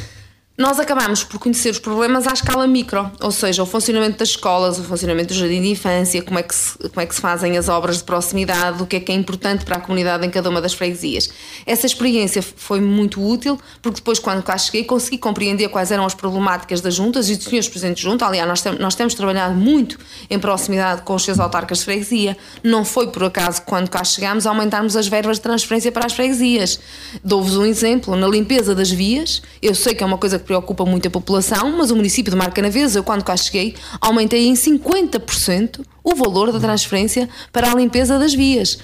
nós 0.63 0.79
acabamos 0.79 1.25
por 1.25 1.41
conhecer 1.41 1.71
os 1.71 1.81
problemas 1.81 2.25
à 2.25 2.33
escala 2.33 2.69
micro, 2.69 3.11
ou 3.21 3.33
seja, 3.33 3.65
o 3.65 3.67
funcionamento 3.67 4.19
das 4.19 4.29
escolas, 4.29 4.79
o 4.79 4.85
funcionamento 4.85 5.35
do 5.35 5.35
jardim 5.35 5.61
de 5.61 5.71
infância, 5.71 6.23
como 6.23 6.39
é 6.39 6.43
que 6.45 6.55
se, 6.55 6.79
como 6.79 7.01
é 7.01 7.05
que 7.05 7.13
se 7.13 7.21
fazem 7.21 7.59
as 7.59 7.69
obras 7.69 7.97
de 7.97 8.05
proximidade, 8.05 8.81
o 8.81 8.87
que 8.87 8.95
é 8.95 9.01
que 9.01 9.11
é 9.11 9.15
importante 9.17 9.65
para 9.65 9.79
a 9.79 9.81
comunidade 9.81 10.25
em 10.25 10.31
cada 10.31 10.49
uma 10.49 10.61
das 10.61 10.73
freguesias. 10.73 11.31
Essa 11.67 11.85
experiência 11.85 12.41
foi 12.41 12.81
muito 12.81 13.21
útil, 13.21 13.59
porque 13.83 13.97
depois, 13.97 14.21
quando 14.21 14.41
cá 14.41 14.57
cheguei, 14.57 14.85
consegui 14.85 15.19
compreender 15.19 15.69
quais 15.69 15.91
eram 15.91 16.07
as 16.07 16.15
problemáticas 16.15 16.81
das 16.81 16.95
juntas 16.95 17.29
e 17.29 17.35
dos 17.35 17.47
senhores 17.47 17.69
presidentes 17.69 18.05
de 18.05 18.09
junta. 18.09 18.25
Aliás, 18.25 18.49
nós, 18.49 18.63
tem, 18.63 18.79
nós 18.79 18.95
temos 18.95 19.15
trabalhado 19.15 19.57
muito 19.57 19.99
em 20.31 20.39
proximidade 20.39 21.03
com 21.03 21.17
os 21.17 21.25
seus 21.25 21.41
autarcas 21.41 21.79
de 21.79 21.87
freguesia. 21.87 22.37
Não 22.63 22.85
foi 22.85 23.09
por 23.09 23.25
acaso, 23.25 23.63
quando 23.63 23.91
cá 23.91 24.05
chegámos, 24.05 24.47
aumentarmos 24.47 24.95
as 24.95 25.09
verbas 25.09 25.39
de 25.39 25.43
transferência 25.43 25.91
para 25.91 26.07
as 26.07 26.13
freguesias. 26.13 26.79
Dou-vos 27.25 27.57
um 27.57 27.65
exemplo, 27.65 28.15
na 28.15 28.29
limpeza 28.29 28.77
das 28.77 28.93
vias, 28.93 29.43
eu 29.61 29.75
sei 29.75 29.93
que 29.93 30.05
é 30.05 30.07
uma 30.07 30.19
coisa 30.19 30.39
que 30.39 30.52
preocupa 30.53 30.85
muito 30.85 31.09
a 31.09 31.11
população, 31.11 31.75
mas 31.79 31.91
o 31.91 31.97
município 31.97 32.31
de 32.31 32.37
Marcanavesa, 32.37 32.99
eu 32.99 33.03
quando 33.03 33.25
cá 33.25 33.35
cheguei, 33.35 33.75
aumentei 34.03 34.47
em 34.47 34.53
50% 34.53 35.81
o 36.05 36.15
valor 36.15 36.53
da 36.53 36.61
transferência 36.61 37.27
para 37.51 37.73
a 37.73 37.75
limpeza 37.75 38.19
das 38.19 38.35
vias. 38.35 38.79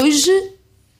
Hoje 0.00 0.32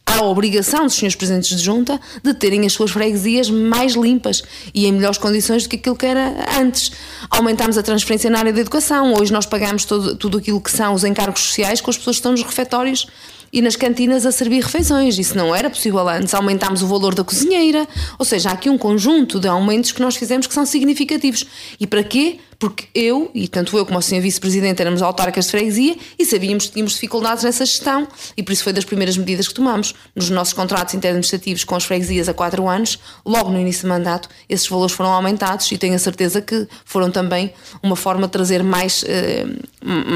há 0.07 0.19
a 0.19 0.23
obrigação 0.23 0.85
dos 0.85 0.95
senhores 0.95 1.17
presidentes 1.17 1.57
de 1.57 1.65
junta 1.65 2.01
de 2.23 2.35
terem 2.35 2.65
as 2.65 2.73
suas 2.73 2.93
freguesias 2.93 3.51
mais 3.51 3.95
limpas 3.95 4.45
e 4.73 4.87
em 4.87 4.93
melhores 4.93 5.19
condições 5.19 5.65
do 5.65 5.69
que 5.69 5.75
aquilo 5.75 5.97
que 5.97 6.07
era 6.07 6.33
antes. 6.57 6.93
Aumentámos 7.29 7.77
a 7.77 7.83
transferência 7.83 8.31
na 8.31 8.39
área 8.39 8.53
da 8.53 8.61
educação. 8.61 9.15
Hoje 9.15 9.33
nós 9.33 9.45
pagamos 9.45 9.85
todo, 9.85 10.15
tudo 10.15 10.39
aquilo 10.39 10.61
que 10.61 10.71
são 10.71 10.95
os 10.95 11.03
encargos 11.03 11.41
sociais 11.41 11.81
com 11.81 11.91
as 11.91 11.99
pessoas 11.99 12.17
que 12.17 12.21
estão 12.21 12.33
nos 12.33 12.45
refeitórios 12.45 13.09
e 13.53 13.61
nas 13.61 13.77
cantinas 13.77 14.25
a 14.25 14.33
servir 14.33 14.63
refeições. 14.63 15.19
Isso 15.19 15.37
não 15.37 15.55
era 15.55 15.69
possível 15.69 16.09
antes. 16.09 16.33
Aumentámos 16.33 16.83
o 16.83 16.87
valor 16.87 17.15
da 17.15 17.23
cozinheira. 17.23 17.87
Ou 18.19 18.25
seja, 18.25 18.49
há 18.49 18.53
aqui 18.53 18.71
um 18.71 18.79
conjunto 18.79 19.39
de 19.39 19.47
aumentos 19.47 19.93
que 19.93 20.01
nós 20.01 20.17
fizemos 20.17 20.47
que 20.47 20.55
são 20.55 20.65
significativos. 20.65 21.45
E 21.79 21.87
para 21.87 22.03
quê? 22.03 22.39
Porque 22.59 22.87
eu, 22.95 23.29
e 23.35 23.49
tanto 23.49 23.77
eu 23.77 23.85
como 23.85 23.99
o 23.99 24.03
Sr. 24.03 24.21
Vice-Presidente, 24.21 24.81
éramos 24.81 25.03
autarcas 25.03 25.47
de 25.47 25.51
freguesia 25.51 25.97
e 26.17 26.25
sabíamos 26.25 26.67
que 26.67 26.73
tínhamos 26.73 26.93
dificuldades 26.93 27.43
nessa 27.43 27.67
gestão 27.67 28.07
e 28.37 28.43
por 28.43 28.53
isso 28.53 28.63
foi 28.63 28.73
das 28.73 28.85
primeiras 28.85 29.17
medidas 29.17 29.49
que 29.49 29.55
tomamos. 29.55 29.95
Nos 30.15 30.31
nossos 30.31 30.55
contratos 30.55 30.95
interno-administrativos 30.95 31.65
com 31.65 31.75
as 31.75 31.85
freguesias 31.85 32.29
há 32.29 32.35
quatro 32.35 32.69
anos, 32.69 33.01
logo 33.27 33.51
no 33.51 33.59
início 33.59 33.83
do 33.83 33.89
mandato, 33.89 34.29
esses 34.49 34.69
valores 34.69 34.95
foram 34.95 35.11
aumentados 35.11 35.71
e 35.73 35.77
tenho 35.77 35.97
a 35.97 35.99
certeza 35.99 36.41
que 36.41 36.69
foram 36.85 37.11
também 37.11 37.53
uma 37.83 37.97
forma 37.97 38.27
de 38.29 38.33
trazer 38.33 38.63
mais, 38.63 39.05
eh, 39.09 39.45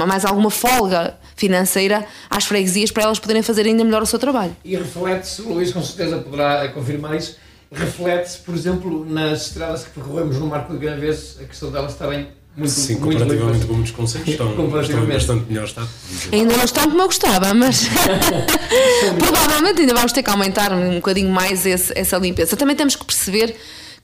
mais 0.07 0.25
alguma 0.25 0.51
folga 0.51 1.19
financeira 1.37 2.05
às 2.31 2.45
freguesias 2.45 2.91
para 2.91 3.05
elas 3.05 3.19
poderem 3.19 3.43
fazer 3.43 3.67
ainda 3.67 3.85
melhor 3.85 4.03
o 4.03 4.07
seu 4.07 4.19
trabalho. 4.19 4.57
E 4.65 4.75
reflete-se, 4.77 5.43
o 5.43 5.53
Luís 5.53 5.73
com 5.73 5.83
certeza 5.83 6.19
poderá 6.19 6.69
confirmar 6.71 7.15
isso, 7.17 7.37
reflete-se, 7.71 8.39
por 8.39 8.55
exemplo, 8.55 9.05
nas 9.05 9.49
estradas 9.49 9.85
que 9.85 9.91
percorremos 9.91 10.37
no 10.39 10.47
Marco 10.47 10.73
de 10.73 10.79
Granvez, 10.79 11.37
a 11.41 11.45
questão 11.45 11.71
delas 11.71 11.93
estarem 11.93 12.29
muito, 12.57 12.71
Sim, 12.71 12.95
muito 12.95 13.19
comparativamente 13.19 13.53
limpas. 13.53 13.65
com 13.69 13.75
muitos 13.75 13.93
conselhos 13.93 14.29
estão, 14.29 14.49
estão 14.81 15.07
bastante 15.07 15.47
melhor 15.47 15.65
está. 15.65 15.87
Ainda 16.33 16.57
não 16.57 16.65
estão 16.65 16.85
como 16.85 17.03
eu 17.03 17.07
gostava, 17.07 17.53
mas 17.53 17.87
provavelmente 19.19 19.81
ainda 19.83 19.95
vamos 19.95 20.13
ter 20.13 20.23
que 20.23 20.31
aumentar 20.31 20.73
um 20.73 20.95
bocadinho 20.97 21.31
mais 21.31 21.67
esse, 21.67 21.93
essa 21.95 22.17
limpeza. 22.17 22.57
Também 22.57 22.75
temos 22.75 22.97
que 22.97 23.05
perceber 23.05 23.55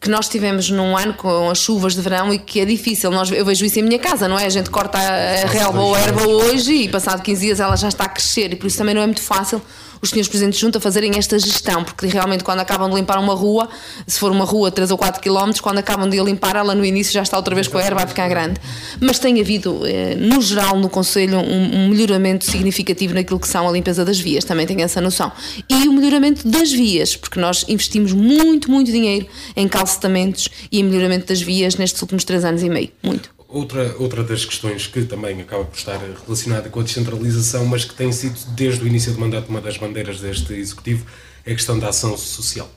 que 0.03 0.11
nós 0.11 0.29
tivemos 0.29 0.69
num 0.69 0.97
ano 0.97 1.15
com 1.15 1.49
as 1.49 1.59
chuvas 1.59 1.95
de 1.95 2.03
verão 2.03 2.35
e 2.35 2.39
que 2.39 2.59
é 2.59 2.65
difícil. 2.65 3.09
Nós, 3.13 3.31
eu 3.31 3.45
vejo 3.45 3.65
isso 3.65 3.79
em 3.79 3.83
minha 3.83 4.01
casa, 4.01 4.27
não 4.27 4.37
é? 4.37 4.47
A 4.47 4.51
gente 4.51 4.69
corta 4.69 4.99
a, 4.99 5.47
relva 5.47 5.81
ou 5.81 5.95
a 5.95 6.01
erva 6.01 6.27
hoje 6.27 6.75
e 6.75 6.89
passado 6.89 7.23
15 7.23 7.41
dias 7.41 7.61
ela 7.61 7.77
já 7.77 7.87
está 7.87 8.05
a 8.05 8.09
crescer 8.09 8.53
e 8.53 8.57
por 8.57 8.67
isso 8.67 8.77
também 8.77 8.97
não 8.97 9.03
é 9.03 9.07
muito 9.07 9.23
fácil 9.23 9.63
os 10.03 10.11
senhores 10.11 10.29
presidentes 10.29 10.59
de 10.59 10.67
junta 10.67 10.81
fazerem 10.81 11.13
esta 11.17 11.39
gestão, 11.39 11.85
porque 11.85 12.07
realmente 12.09 12.43
quando 12.43 12.59
acabam 12.59 12.91
de 12.91 12.97
limpar 12.97 13.21
uma 13.21 13.35
rua, 13.35 13.69
se 14.05 14.19
for 14.19 14.33
uma 14.33 14.45
rua 14.45 14.69
3 14.69 14.91
ou 14.91 14.99
4 14.99 15.23
km, 15.23 15.53
quando 15.63 15.79
acabam 15.79 16.11
de 16.11 16.21
limpar, 16.21 16.57
ela 16.57 16.75
no 16.75 16.85
início 16.85 17.13
já 17.13 17.23
está 17.23 17.37
outra 17.37 17.55
vez 17.55 17.69
com 17.69 17.79
a 17.79 17.83
erva, 17.83 18.01
vai 18.01 18.09
ficar 18.09 18.29
grande. 18.29 18.61
Mas 19.01 19.21
tem 19.21 19.41
havido, 19.41 19.87
eh, 19.87 20.17
no 20.17 20.43
geral, 20.43 20.77
no 20.77 20.89
Conselho, 20.89 21.39
um, 21.39 21.89
melhoramento 21.89 22.45
significativo 22.45 23.15
naquilo 23.15 23.39
que 23.39 23.47
são 23.47 23.69
a 23.69 23.71
limpeza 23.71 24.05
das 24.05 24.19
vias, 24.19 24.45
também 24.45 24.67
tenho 24.67 24.81
essa 24.81 25.01
noção. 25.01 25.31
E 25.69 25.87
o 25.89 25.93
melhoramento 25.93 26.49
das 26.49 26.73
vias, 26.73 27.15
porque 27.15 27.39
nós 27.39 27.65
investimos 27.69 28.13
muito, 28.13 28.71
muito 28.71 28.91
dinheiro 28.91 29.27
em 29.55 29.69
calcetamentos 29.69 30.49
e 30.73 30.81
em 30.81 30.83
melhoramento 30.83 31.27
das 31.27 31.41
vias 31.41 31.77
nestes 31.77 32.03
últimos 32.03 32.25
3 32.25 32.45
anos 32.45 32.63
e 32.65 32.69
meio. 32.69 32.91
Muito. 33.05 33.31
Outra, 33.53 33.95
outra 33.99 34.25
das 34.25 34.47
questões 34.47 34.87
que 34.87 35.05
também 35.05 35.39
acaba 35.43 35.63
por 35.67 35.77
estar 35.77 36.01
relacionada 36.25 36.71
com 36.71 36.81
a 36.81 36.83
descentralização, 36.83 37.67
mas 37.67 37.85
que 37.85 37.95
tem 37.95 38.11
sido 38.11 38.39
desde 38.55 38.83
o 38.83 38.87
início 38.87 39.13
do 39.13 39.21
mandato 39.21 39.51
uma 39.51 39.61
das 39.61 39.77
bandeiras 39.77 40.21
deste 40.21 40.55
Executivo, 40.55 41.05
é 41.45 41.53
a 41.53 41.55
questão 41.55 41.79
da 41.79 41.91
ação 41.91 42.17
social. 42.17 42.71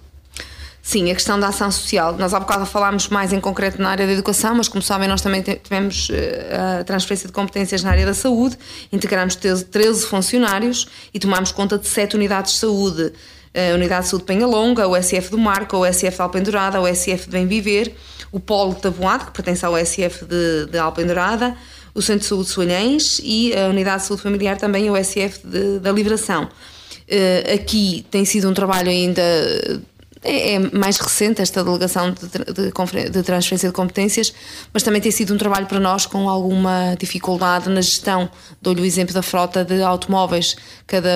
Sim, 0.82 1.10
a 1.10 1.16
questão 1.16 1.40
da 1.40 1.48
ação 1.48 1.72
social. 1.72 2.16
Nós 2.18 2.34
há 2.34 2.40
bocado 2.40 2.66
falámos 2.66 3.08
mais 3.08 3.32
em 3.32 3.40
concreto 3.40 3.82
na 3.82 3.90
área 3.90 4.06
da 4.06 4.12
educação, 4.12 4.54
mas 4.54 4.68
como 4.68 4.84
sabem, 4.84 5.08
nós 5.08 5.22
também 5.22 5.42
tivemos 5.42 6.10
eh, 6.12 6.80
a 6.82 6.84
transferência 6.84 7.26
de 7.26 7.34
competências 7.34 7.82
na 7.82 7.90
área 7.90 8.06
da 8.06 8.14
saúde, 8.14 8.56
integramos 8.92 9.36
13 9.36 10.06
funcionários 10.06 10.88
e 11.12 11.20
tomámos 11.20 11.52
conta 11.52 11.80
de 11.80 11.88
7 11.88 12.18
unidades 12.18 12.54
de 12.54 12.60
saúde. 12.60 13.14
A 13.56 13.74
Unidade 13.74 14.04
de 14.04 14.10
Saúde 14.10 14.26
Penhalonga, 14.26 14.88
o 14.88 15.02
SF 15.02 15.32
do 15.32 15.38
Marco, 15.38 15.78
o 15.78 15.86
SF 15.92 16.18
de 16.18 16.22
Alpendurada, 16.22 16.82
o 16.82 16.88
SF 16.94 17.26
de 17.26 17.32
Bem 17.32 17.48
Viver, 17.48 17.96
o 18.32 18.40
Polo 18.40 18.74
de 18.74 18.82
Taboado, 18.82 19.26
que 19.28 19.32
pertence 19.32 19.66
ao 19.66 19.78
SF 19.78 20.26
de, 20.26 20.66
de 20.66 20.78
Alpendurada, 20.78 21.56
o 21.94 22.02
Centro 22.02 22.22
de 22.22 22.26
Saúde 22.26 22.48
de 22.48 22.54
Soalhães 22.54 23.22
e 23.24 23.58
a 23.58 23.68
Unidade 23.68 24.02
de 24.02 24.08
Saúde 24.08 24.24
Familiar 24.24 24.58
também, 24.58 24.90
o 24.90 25.02
SF 25.02 25.48
de, 25.48 25.80
da 25.80 25.92
Liberação. 25.92 26.44
Uh, 26.44 27.54
aqui 27.54 28.06
tem 28.12 28.26
sido 28.26 28.50
um 28.50 28.54
trabalho 28.54 28.90
ainda 28.90 29.22
é, 30.26 30.56
é, 30.56 30.60
mais 30.60 30.98
recente 30.98 31.40
esta 31.40 31.64
delegação 31.64 32.12
de, 32.12 32.28
de, 32.28 33.10
de, 33.12 33.24
transferência 33.24 33.70
de 33.70 33.74
competências, 33.74 34.34
mas 34.74 34.82
também 34.82 35.00
tem 35.00 35.12
sido 35.12 35.36
um 35.36 35.38
trabalho 35.38 35.68
para 35.68 35.80
nós 35.80 36.08
com 36.08 36.28
alguma 36.28 36.96
dificuldade 37.00 37.70
na 37.70 37.80
gestão. 37.80 38.28
Dou-lhe 38.60 38.82
o 38.82 38.86
exemplo 38.86 39.14
da 39.14 39.22
frota 39.22 39.64
de 39.64 39.84
automóveis. 39.84 40.56
Cada, 40.88 41.10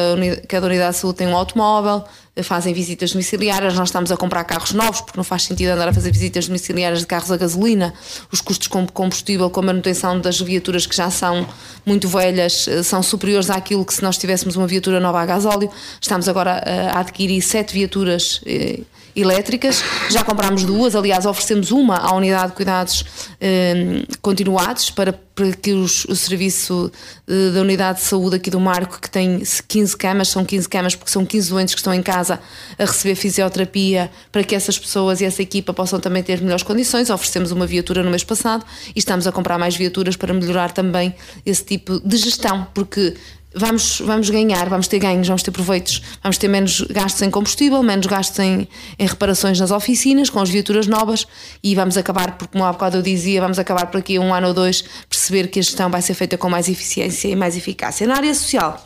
cada 0.47 0.67
unidade 0.67 0.93
de 0.93 1.01
saúde 1.01 1.17
tem 1.17 1.27
um 1.27 1.35
automóvel, 1.35 2.03
fazem 2.43 2.73
visitas 2.73 3.11
domiciliárias, 3.11 3.73
nós 3.75 3.89
estamos 3.89 4.11
a 4.11 4.17
comprar 4.17 4.43
carros 4.43 4.71
novos, 4.71 5.01
porque 5.01 5.17
não 5.17 5.23
faz 5.23 5.43
sentido 5.43 5.69
andar 5.69 5.87
a 5.87 5.93
fazer 5.93 6.11
visitas 6.11 6.47
domiciliárias 6.47 6.99
de 6.99 7.05
carros 7.05 7.31
a 7.31 7.37
gasolina. 7.37 7.93
Os 8.31 8.41
custos 8.41 8.67
com 8.67 8.85
combustível, 8.87 9.49
com 9.49 9.59
a 9.59 9.63
manutenção 9.63 10.19
das 10.19 10.39
viaturas 10.39 10.85
que 10.85 10.95
já 10.95 11.09
são 11.09 11.47
muito 11.85 12.07
velhas, 12.07 12.67
eh, 12.67 12.83
são 12.83 13.01
superiores 13.03 13.49
àquilo 13.49 13.85
que 13.85 13.93
se 13.93 14.01
nós 14.01 14.17
tivéssemos 14.17 14.55
uma 14.55 14.67
viatura 14.67 14.99
nova 14.99 15.21
a 15.21 15.25
gasóleo. 15.25 15.69
Estamos 16.01 16.27
agora 16.27 16.63
a 16.93 16.99
adquirir 16.99 17.41
sete 17.41 17.73
viaturas 17.73 18.41
eh, 18.45 18.81
elétricas. 19.21 19.83
Já 20.09 20.23
comprámos 20.23 20.63
duas, 20.63 20.95
aliás, 20.95 21.25
oferecemos 21.25 21.71
uma 21.71 21.97
à 21.97 22.13
unidade 22.15 22.49
de 22.49 22.53
cuidados 22.53 23.05
eh, 23.39 24.03
continuados 24.21 24.89
para, 24.89 25.13
para 25.13 25.51
que 25.51 25.71
os, 25.71 26.05
o 26.05 26.15
serviço 26.15 26.91
eh, 27.27 27.51
da 27.51 27.61
unidade 27.61 27.99
de 27.99 28.05
saúde 28.05 28.35
aqui 28.35 28.49
do 28.49 28.59
Marco, 28.59 28.99
que 28.99 29.09
tem 29.09 29.41
15 29.67 29.97
camas, 29.97 30.29
são 30.29 30.43
15 30.43 30.69
camas 30.69 30.95
porque 30.95 31.11
são 31.11 31.25
15 31.25 31.49
doentes 31.49 31.75
que 31.75 31.79
estão 31.79 31.93
em 31.93 32.03
casa 32.03 32.39
a 32.77 32.85
receber 32.85 33.15
fisioterapia, 33.15 34.11
para 34.31 34.43
que 34.43 34.55
essas 34.55 34.77
pessoas 34.77 35.21
e 35.21 35.25
essa 35.25 35.41
equipa 35.41 35.73
possam 35.73 35.99
também 35.99 36.23
ter 36.23 36.41
melhores 36.41 36.63
condições. 36.63 37.09
Oferecemos 37.09 37.51
uma 37.51 37.65
viatura 37.65 38.03
no 38.03 38.09
mês 38.09 38.23
passado 38.23 38.65
e 38.95 38.99
estamos 38.99 39.27
a 39.27 39.31
comprar 39.31 39.57
mais 39.57 39.75
viaturas 39.75 40.15
para 40.15 40.33
melhorar 40.33 40.71
também 40.71 41.13
esse 41.45 41.63
tipo 41.63 41.99
de 41.99 42.17
gestão, 42.17 42.67
porque 42.73 43.15
vamos, 43.53 44.01
vamos 44.01 44.29
ganhar, 44.29 44.69
vamos 44.69 44.87
ter 44.87 44.99
ganhos, 44.99 45.27
vamos 45.27 45.43
ter 45.43 45.51
proveitos, 45.51 46.01
vamos 46.21 46.37
ter 46.37 46.47
menos 46.47 46.81
gastos 46.81 47.21
em 47.21 47.29
combustível, 47.29 47.81
menos 47.81 48.05
gastos 48.05 48.39
em, 48.39 48.67
em 48.97 49.07
reparações 49.07 49.59
nas 49.59 49.71
oficinas, 49.71 50.29
com 50.29 50.39
as 50.39 50.49
viaturas 50.49 50.87
novas 50.87 51.25
e 51.63 51.75
vamos 51.75 51.97
acabar, 51.97 52.37
porque 52.37 52.53
como 52.53 52.63
há 52.63 52.71
bocado 52.71 52.97
eu 52.97 53.01
dizia, 53.01 53.41
vamos 53.41 53.59
acabar 53.59 53.87
por 53.87 53.99
aqui 53.99 54.19
um 54.19 54.33
ano 54.33 54.47
ou 54.47 54.53
dois 54.53 54.83
perceber 55.09 55.47
que 55.47 55.59
a 55.59 55.61
gestão 55.61 55.89
vai 55.89 56.01
ser 56.01 56.13
feita 56.13 56.37
com 56.37 56.49
mais 56.49 56.69
eficiência 56.69 57.27
e 57.27 57.35
mais 57.35 57.57
eficácia. 57.57 58.05
Na 58.05 58.15
área 58.15 58.33
social, 58.33 58.85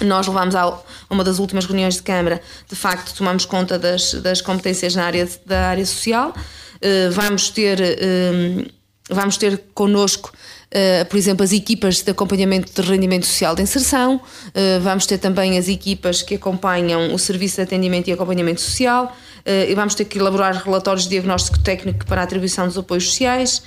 nós 0.00 0.26
levamos 0.26 0.54
a 0.54 0.80
uma 1.08 1.22
das 1.22 1.38
últimas 1.38 1.64
reuniões 1.66 1.94
de 1.94 2.02
Câmara, 2.02 2.40
de 2.68 2.74
facto, 2.74 3.14
tomamos 3.14 3.44
conta 3.44 3.78
das, 3.78 4.14
das 4.14 4.40
competências 4.40 4.94
na 4.94 5.04
área, 5.04 5.28
da 5.46 5.68
área 5.68 5.86
social. 5.86 6.34
Uh, 6.76 7.12
vamos 7.12 7.50
ter, 7.50 7.78
uh, 7.80 8.70
vamos 9.08 9.36
ter 9.36 9.62
connosco 9.74 10.32
Uh, 10.72 11.04
por 11.04 11.18
exemplo, 11.18 11.44
as 11.44 11.52
equipas 11.52 12.00
de 12.00 12.10
acompanhamento 12.10 12.80
de 12.80 12.88
rendimento 12.88 13.26
social 13.26 13.54
de 13.54 13.60
inserção, 13.60 14.16
uh, 14.16 14.80
vamos 14.80 15.04
ter 15.04 15.18
também 15.18 15.58
as 15.58 15.68
equipas 15.68 16.22
que 16.22 16.36
acompanham 16.36 17.12
o 17.12 17.18
serviço 17.18 17.56
de 17.56 17.62
atendimento 17.62 18.08
e 18.08 18.12
acompanhamento 18.12 18.62
social, 18.62 19.04
uh, 19.04 19.70
e 19.70 19.74
vamos 19.74 19.94
ter 19.94 20.06
que 20.06 20.18
elaborar 20.18 20.54
relatórios 20.64 21.04
de 21.04 21.10
diagnóstico 21.10 21.58
técnico 21.58 22.06
para 22.06 22.22
a 22.22 22.24
atribuição 22.24 22.66
dos 22.66 22.78
apoios 22.78 23.04
sociais. 23.04 23.62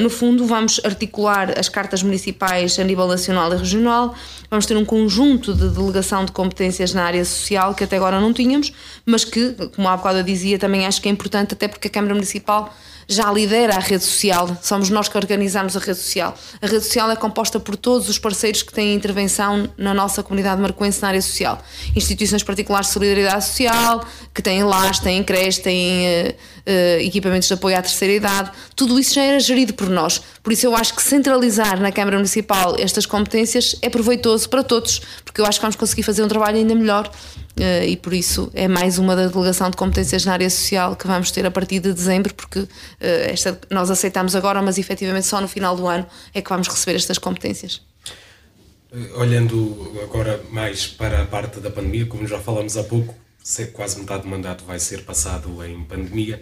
no 0.00 0.10
fundo, 0.10 0.44
vamos 0.44 0.80
articular 0.84 1.58
as 1.58 1.70
cartas 1.70 2.02
municipais 2.02 2.78
a 2.78 2.84
nível 2.84 3.06
nacional 3.06 3.50
e 3.54 3.56
regional, 3.56 4.14
vamos 4.50 4.66
ter 4.66 4.76
um 4.76 4.84
conjunto 4.84 5.54
de 5.54 5.68
delegação 5.68 6.24
de 6.24 6.32
competências 6.32 6.92
na 6.92 7.04
área 7.04 7.24
social 7.24 7.74
que 7.74 7.84
até 7.84 7.96
agora 7.96 8.20
não 8.20 8.32
tínhamos, 8.32 8.72
mas 9.06 9.24
que, 9.24 9.54
como 9.74 9.88
há 9.88 9.96
bocado 9.96 10.18
eu 10.18 10.22
dizia, 10.24 10.58
também 10.58 10.84
acho 10.84 11.00
que 11.00 11.08
é 11.08 11.12
importante, 11.12 11.54
até 11.54 11.66
porque 11.68 11.88
a 11.88 11.90
Câmara 11.90 12.12
Municipal 12.12 12.74
já 13.08 13.30
lidera 13.30 13.76
a 13.76 13.78
rede 13.78 14.04
social, 14.04 14.56
somos 14.62 14.90
nós 14.90 15.08
que 15.08 15.16
organizamos 15.16 15.76
a 15.76 15.80
rede 15.80 15.98
social. 15.98 16.36
A 16.60 16.66
rede 16.66 16.84
social 16.84 17.10
é 17.10 17.16
composta 17.16 17.60
por 17.60 17.76
todos 17.76 18.08
os 18.08 18.18
parceiros 18.18 18.62
que 18.62 18.72
têm 18.72 18.94
intervenção 18.94 19.68
na 19.76 19.92
nossa 19.92 20.22
comunidade 20.22 20.60
marcoense 20.60 21.00
na 21.02 21.08
área 21.08 21.22
social. 21.22 21.62
Instituições 21.94 22.42
particulares 22.42 22.88
de 22.88 22.92
solidariedade 22.94 23.44
social, 23.44 24.04
que 24.32 24.42
têm 24.42 24.62
LAS, 24.62 24.98
têm 24.98 25.22
creches, 25.22 25.58
têm 25.58 26.06
uh, 26.06 26.30
uh, 26.30 27.00
equipamentos 27.00 27.48
de 27.48 27.54
apoio 27.54 27.76
à 27.78 27.82
terceira 27.82 28.14
idade, 28.14 28.50
tudo 28.74 28.98
isso 28.98 29.14
já 29.14 29.22
era 29.22 29.40
gerido 29.40 29.74
por 29.74 29.88
nós. 29.88 30.20
Por 30.42 30.52
isso 30.52 30.66
eu 30.66 30.74
acho 30.76 30.94
que 30.94 31.02
centralizar 31.02 31.80
na 31.80 31.92
Câmara 31.92 32.16
Municipal 32.16 32.76
estas 32.78 33.06
competências 33.06 33.76
é 33.82 33.88
proveitoso 33.88 34.48
para 34.48 34.62
todos, 34.62 35.00
porque 35.24 35.40
eu 35.40 35.46
acho 35.46 35.58
que 35.58 35.62
vamos 35.62 35.76
conseguir 35.76 36.02
fazer 36.02 36.22
um 36.22 36.28
trabalho 36.28 36.56
ainda 36.56 36.74
melhor 36.74 37.10
Uh, 37.58 37.84
e 37.86 37.96
por 37.96 38.12
isso 38.12 38.50
é 38.52 38.66
mais 38.66 38.98
uma 38.98 39.14
da 39.14 39.28
delegação 39.28 39.70
de 39.70 39.76
competências 39.76 40.24
na 40.24 40.32
área 40.32 40.50
social 40.50 40.96
que 40.96 41.06
vamos 41.06 41.30
ter 41.30 41.46
a 41.46 41.50
partir 41.52 41.78
de 41.78 41.92
dezembro, 41.92 42.34
porque 42.34 42.58
uh, 42.58 42.68
esta 43.00 43.58
nós 43.70 43.90
aceitamos 43.90 44.34
agora, 44.34 44.60
mas 44.60 44.76
efetivamente 44.76 45.26
só 45.26 45.40
no 45.40 45.46
final 45.46 45.76
do 45.76 45.86
ano 45.86 46.04
é 46.34 46.42
que 46.42 46.48
vamos 46.48 46.66
receber 46.66 46.96
estas 46.96 47.16
competências. 47.16 47.80
Eh, 48.92 49.12
olhando 49.14 49.92
agora 50.02 50.42
mais 50.50 50.88
para 50.88 51.22
a 51.22 51.26
parte 51.26 51.60
da 51.60 51.70
pandemia, 51.70 52.06
como 52.06 52.26
já 52.26 52.40
falamos 52.40 52.76
há 52.76 52.82
pouco, 52.82 53.14
sei 53.42 53.66
que 53.66 53.72
quase 53.72 54.00
metade 54.00 54.24
do 54.24 54.28
mandato 54.28 54.64
vai 54.64 54.80
ser 54.80 55.04
passado 55.04 55.64
em 55.64 55.84
pandemia. 55.84 56.40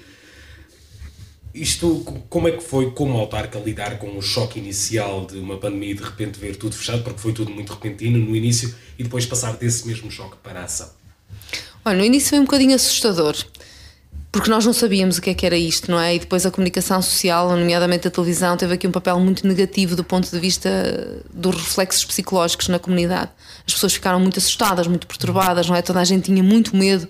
Isto, 1.54 2.00
como 2.30 2.48
é 2.48 2.52
que 2.52 2.62
foi 2.62 2.92
como 2.92 3.18
autarca 3.18 3.58
lidar 3.58 3.98
com 3.98 4.16
o 4.16 4.22
choque 4.22 4.58
inicial 4.58 5.26
de 5.26 5.38
uma 5.38 5.58
pandemia 5.58 5.90
e 5.90 5.94
de 5.94 6.02
repente 6.02 6.38
ver 6.38 6.56
tudo 6.56 6.74
fechado, 6.74 7.02
porque 7.02 7.20
foi 7.20 7.34
tudo 7.34 7.50
muito 7.50 7.74
repentino 7.74 8.18
no 8.18 8.34
início, 8.34 8.74
e 8.98 9.02
depois 9.02 9.26
passar 9.26 9.58
desse 9.58 9.86
mesmo 9.86 10.10
choque 10.10 10.36
para 10.42 10.60
a 10.60 10.64
ação? 10.64 11.01
Olha, 11.84 11.98
no 11.98 12.04
início 12.04 12.30
foi 12.30 12.38
um 12.38 12.44
bocadinho 12.44 12.74
assustador, 12.74 13.34
porque 14.30 14.48
nós 14.48 14.64
não 14.64 14.72
sabíamos 14.72 15.18
o 15.18 15.22
que 15.22 15.30
é 15.30 15.34
que 15.34 15.44
era 15.44 15.56
isto, 15.56 15.90
não 15.90 15.98
é? 15.98 16.14
E 16.14 16.18
depois 16.20 16.46
a 16.46 16.50
comunicação 16.50 17.02
social, 17.02 17.50
nomeadamente 17.50 18.06
a 18.06 18.10
televisão, 18.10 18.56
teve 18.56 18.74
aqui 18.74 18.86
um 18.86 18.92
papel 18.92 19.18
muito 19.18 19.46
negativo 19.46 19.96
do 19.96 20.04
ponto 20.04 20.30
de 20.30 20.38
vista 20.38 20.70
dos 21.32 21.56
reflexos 21.56 22.04
psicológicos 22.04 22.68
na 22.68 22.78
comunidade. 22.78 23.30
As 23.66 23.74
pessoas 23.74 23.94
ficaram 23.94 24.20
muito 24.20 24.38
assustadas, 24.38 24.86
muito 24.86 25.08
perturbadas, 25.08 25.68
não 25.68 25.74
é? 25.74 25.82
Toda 25.82 26.00
a 26.00 26.04
gente 26.04 26.26
tinha 26.26 26.42
muito 26.42 26.76
medo 26.76 27.08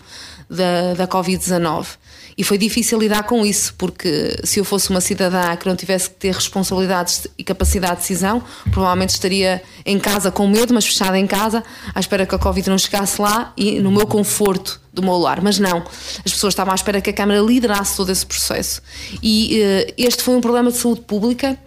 da, 0.49 0.95
da 0.95 1.07
Covid-19. 1.07 1.87
E 2.37 2.45
foi 2.45 2.57
difícil 2.59 2.99
lidar 2.99 3.25
com 3.25 3.45
isso, 3.45 3.75
porque 3.77 4.38
se 4.45 4.59
eu 4.59 4.64
fosse 4.64 4.90
uma 4.90 5.01
cidadã 5.01 5.55
que 5.57 5.66
não 5.66 5.77
tivesse 5.77 6.11
que 6.11 6.16
ter 6.16 6.35
responsabilidades 6.35 7.27
e 7.37 7.45
capacidade 7.45 7.97
de 7.97 8.01
decisão, 8.01 8.42
provavelmente 8.71 9.11
estaria 9.11 9.62
em 9.85 9.99
casa 9.99 10.31
com 10.31 10.47
medo, 10.47 10.73
mas 10.73 10.87
fechada 10.87 11.18
em 11.18 11.27
casa, 11.27 11.62
à 11.95 12.01
espera 12.01 12.27
que 12.27 12.35
a 12.35 12.38
Covid 12.38 12.71
não 12.71 12.79
chegasse 12.79 13.21
lá 13.21 13.53
e 13.57 13.81
no 13.81 13.90
meu 13.90 14.07
conforto 14.07 14.81
do 14.92 15.03
meu 15.03 15.16
lar. 15.16 15.40
Mas 15.42 15.59
não, 15.59 15.79
as 16.25 16.33
pessoas 16.33 16.53
estavam 16.53 16.73
à 16.73 16.75
espera 16.75 17.01
que 17.01 17.11
a 17.11 17.12
Câmara 17.12 17.40
liderasse 17.40 17.97
todo 17.97 18.11
esse 18.11 18.25
processo. 18.25 18.83
E 19.23 19.61
uh, 19.61 19.95
este 19.97 20.23
foi 20.23 20.35
um 20.35 20.40
problema 20.40 20.71
de 20.71 20.79
saúde 20.79 21.01
pública 21.03 21.59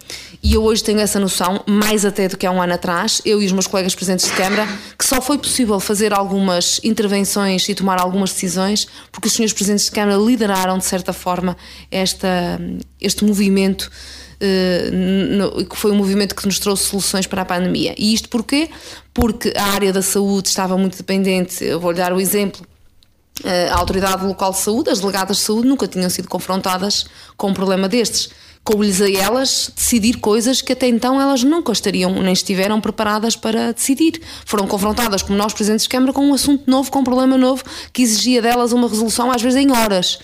e 0.46 0.54
eu 0.54 0.64
hoje 0.64 0.84
tenho 0.84 1.00
essa 1.00 1.20
noção, 1.20 1.64
mais 1.66 2.06
até 2.06 2.28
do 2.28 2.38
que 2.38 2.46
há 2.46 2.52
um 2.52 2.62
ano 2.62 2.76
atrás, 2.76 3.20
eu 3.26 3.42
e 3.42 3.48
os 3.48 3.52
meus 3.52 3.66
colegas 3.66 3.96
presentes 3.96 4.28
de 4.28 4.32
Câmara, 4.34 4.68
que 4.96 5.04
só 5.04 5.20
foi 5.20 5.40
possível 5.40 5.80
fazer 5.80 6.14
algumas 6.14 6.80
intervenções 6.84 7.68
e 7.68 7.74
tomar 7.74 8.00
algumas 8.00 8.32
decisões 8.32 8.88
porque 9.12 9.28
os 9.28 9.34
senhores 9.34 9.54
presentes 9.54 9.86
de 9.86 9.92
Câmara 9.92 10.20
lideraram, 10.20 10.78
de 10.78 10.86
certa 10.86 11.12
forma, 11.12 11.58
esta, 11.90 12.62
este 13.02 13.26
movimento. 13.26 13.90
Uh, 14.36 15.66
que 15.66 15.78
foi 15.78 15.92
um 15.92 15.96
movimento 15.96 16.36
que 16.36 16.46
nos 16.46 16.60
trouxe 16.60 16.84
soluções 16.84 17.26
para 17.26 17.42
a 17.42 17.46
pandemia. 17.46 17.96
E 17.98 18.14
isto 18.14 18.28
porquê? 18.28 18.70
Porque 19.14 19.54
a 19.56 19.64
área 19.64 19.94
da 19.94 20.02
saúde 20.02 20.50
estava 20.50 20.78
muito 20.78 20.98
dependente. 20.98 21.64
Eu 21.64 21.80
vou-lhe 21.80 21.98
dar 21.98 22.12
o 22.12 22.20
exemplo. 22.20 22.62
Uh, 23.44 23.72
a 23.72 23.78
autoridade 23.78 24.26
local 24.26 24.52
de 24.52 24.58
saúde, 24.58 24.90
as 24.90 25.00
delegadas 25.00 25.38
de 25.38 25.44
saúde, 25.44 25.68
nunca 25.68 25.88
tinham 25.88 26.10
sido 26.10 26.28
confrontadas 26.28 27.06
com 27.36 27.48
um 27.48 27.54
problema 27.54 27.88
destes 27.88 28.30
coube-lhes 28.66 29.00
a 29.00 29.10
elas 29.10 29.72
decidir 29.76 30.18
coisas 30.18 30.60
que 30.60 30.74
até 30.74 30.88
então 30.88 31.22
elas 31.22 31.44
nunca 31.44 31.72
estariam 31.72 32.12
nem 32.22 32.34
estiveram 32.34 32.82
preparadas 32.82 33.36
para 33.36 33.72
decidir. 33.72 34.20
Foram 34.44 34.66
confrontadas, 34.66 35.22
como 35.22 35.38
nós, 35.38 35.54
presidentes 35.54 35.84
de 35.84 35.90
Câmara, 35.90 36.12
com 36.12 36.26
um 36.26 36.34
assunto 36.34 36.70
novo, 36.70 36.90
com 36.90 37.00
um 37.00 37.04
problema 37.04 37.38
novo, 37.38 37.64
que 37.94 38.02
exigia 38.02 38.42
delas 38.42 38.74
uma 38.74 38.90
resolução, 38.90 39.32
às 39.32 39.42
vezes 39.42 39.64
em 39.64 39.72
horas. 39.72 40.18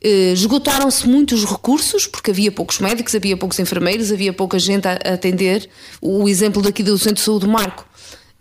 Eh, 0.00 0.32
esgotaram-se 0.34 1.08
muitos 1.08 1.44
recursos, 1.44 2.06
porque 2.06 2.30
havia 2.30 2.52
poucos 2.52 2.78
médicos, 2.78 3.14
havia 3.14 3.36
poucos 3.36 3.58
enfermeiros, 3.58 4.12
havia 4.12 4.32
pouca 4.32 4.58
gente 4.58 4.86
a 4.86 4.92
atender. 5.14 5.68
O 6.00 6.28
exemplo 6.28 6.62
daqui 6.62 6.82
do 6.82 6.96
Centro 6.96 7.14
de 7.14 7.22
Saúde 7.22 7.48
Marco, 7.48 7.84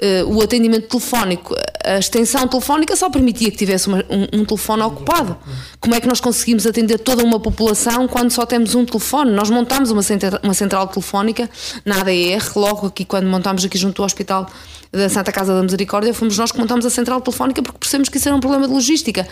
eh, 0.06 0.22
o 0.26 0.42
atendimento 0.42 0.90
telefónico 0.90 1.56
a 1.84 1.98
extensão 1.98 2.48
telefónica 2.48 2.96
só 2.96 3.10
permitia 3.10 3.50
que 3.50 3.58
tivesse 3.58 3.88
uma, 3.88 4.04
um, 4.10 4.42
um, 4.42 4.46
telefone 4.46 4.82
ocupado. 4.84 5.38
Como 5.80 5.96
é 5.96 6.02
que 6.02 6.08
nós 6.08 6.20
conseguimos 6.20 6.66
atender 6.66 6.98
toda 7.00 7.24
uma 7.24 7.40
população 7.40 8.08
quando 8.08 8.32
só 8.32 8.46
temos 8.46 8.76
um 8.76 8.86
telefone? 8.86 9.32
Nós 9.32 9.50
montámos 9.50 9.92
uma, 9.92 10.02
central, 10.02 10.40
uma 10.44 10.54
central 10.54 10.88
telefónica 10.88 11.50
na 11.86 12.00
ADR, 12.00 12.52
logo 12.56 12.88
aqui 12.88 13.04
quando 13.06 13.28
montámos 13.28 13.64
aqui 13.64 13.78
junto 13.78 14.02
ao 14.02 14.06
Hospital 14.06 14.50
da 14.92 15.10
Santa 15.10 15.32
Casa 15.32 15.56
da 15.56 15.64
Misericórdia, 15.64 16.14
fomos 16.14 16.38
nós 16.38 16.52
que 16.52 16.60
montámos 16.60 16.86
a 16.86 16.90
central 16.90 17.20
telefónica 17.20 17.64
porque 17.64 17.80
percebemos 17.80 18.10
que 18.10 18.18
isso 18.18 18.30
era 18.30 18.38
um 18.38 18.40
problema 18.40 18.68
de 18.68 18.74
logística. 18.74 19.28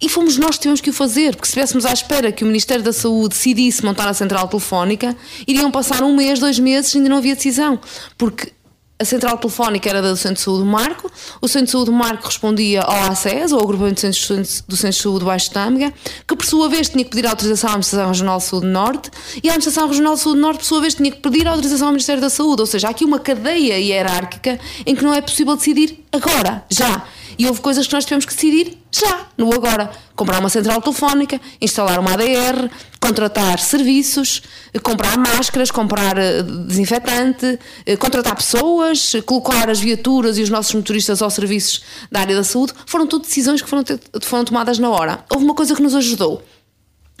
E 0.00 0.08
fomos 0.08 0.36
nós 0.36 0.56
que 0.56 0.62
tivemos 0.62 0.80
que 0.80 0.90
o 0.90 0.92
fazer, 0.92 1.34
porque 1.34 1.46
se 1.46 1.52
estivéssemos 1.52 1.86
à 1.86 1.92
espera 1.92 2.30
que 2.30 2.44
o 2.44 2.46
Ministério 2.46 2.84
da 2.84 2.92
Saúde 2.92 3.30
decidisse 3.30 3.84
montar 3.84 4.08
a 4.08 4.14
central 4.14 4.46
telefónica, 4.46 5.16
iriam 5.46 5.70
passar 5.70 6.02
um 6.02 6.14
mês, 6.14 6.38
dois 6.38 6.58
meses 6.58 6.94
e 6.94 6.98
ainda 6.98 7.08
não 7.08 7.16
havia 7.16 7.34
decisão. 7.34 7.80
Porque 8.18 8.52
a 8.98 9.04
central 9.04 9.36
telefónica 9.36 9.88
era 9.88 10.00
do 10.00 10.16
Centro 10.16 10.36
de 10.36 10.40
Saúde 10.40 10.64
Marco, 10.64 11.10
o 11.40 11.46
Centro 11.46 11.66
de 11.66 11.72
Saúde 11.72 11.90
Marco 11.90 12.26
respondia 12.26 12.80
ao 12.80 13.10
ACES, 13.10 13.52
ou 13.52 13.58
ao 13.58 13.64
Agrupamento 13.64 14.06
do 14.06 14.14
Centro 14.14 14.90
de 14.90 14.92
Saúde 14.92 15.24
Baixo 15.24 15.48
de 15.48 15.52
Tâmega, 15.52 15.92
que 16.26 16.34
por 16.34 16.46
sua 16.46 16.68
vez 16.68 16.88
tinha 16.88 17.04
que 17.04 17.10
pedir 17.10 17.26
autorização 17.26 17.70
à 17.70 17.72
Administração 17.72 18.08
Regional 18.08 18.38
de 18.38 18.44
Saúde 18.44 18.66
Norte, 18.66 19.10
e 19.42 19.48
a 19.48 19.52
Administração 19.52 19.88
Regional 19.88 20.14
de 20.14 20.20
Saúde 20.20 20.40
Norte, 20.40 20.58
por 20.58 20.64
sua 20.64 20.80
vez, 20.80 20.94
tinha 20.94 21.10
que 21.10 21.18
pedir 21.18 21.46
autorização 21.46 21.88
ao 21.88 21.92
Ministério 21.92 22.22
da 22.22 22.30
Saúde. 22.30 22.62
Ou 22.62 22.66
seja, 22.66 22.88
há 22.88 22.90
aqui 22.90 23.04
uma 23.04 23.18
cadeia 23.18 23.78
hierárquica 23.78 24.58
em 24.86 24.94
que 24.94 25.04
não 25.04 25.12
é 25.12 25.20
possível 25.20 25.56
decidir 25.56 26.02
agora, 26.10 26.64
já. 26.70 27.04
E 27.38 27.46
houve 27.46 27.60
coisas 27.60 27.86
que 27.86 27.92
nós 27.92 28.04
tivemos 28.04 28.24
que 28.24 28.34
decidir 28.34 28.78
já, 28.90 29.26
no 29.36 29.52
agora. 29.52 29.90
Comprar 30.14 30.40
uma 30.40 30.48
central 30.48 30.80
telefónica, 30.80 31.38
instalar 31.60 32.00
uma 32.00 32.12
ADR, 32.12 32.70
contratar 32.98 33.58
serviços, 33.58 34.42
comprar 34.82 35.18
máscaras, 35.18 35.70
comprar 35.70 36.16
eh, 36.16 36.42
desinfetante, 36.42 37.58
eh, 37.84 37.96
contratar 37.96 38.34
pessoas, 38.34 39.12
colocar 39.26 39.68
as 39.68 39.78
viaturas 39.78 40.38
e 40.38 40.42
os 40.42 40.48
nossos 40.48 40.74
motoristas 40.74 41.20
aos 41.20 41.34
serviços 41.34 41.82
da 42.10 42.20
área 42.20 42.34
da 42.34 42.44
saúde. 42.44 42.72
Foram 42.86 43.06
tudo 43.06 43.22
decisões 43.22 43.60
que 43.60 43.68
foram, 43.68 43.84
foram 44.22 44.44
tomadas 44.44 44.78
na 44.78 44.88
hora. 44.88 45.24
Houve 45.30 45.44
uma 45.44 45.54
coisa 45.54 45.74
que 45.74 45.82
nos 45.82 45.94
ajudou. 45.94 46.42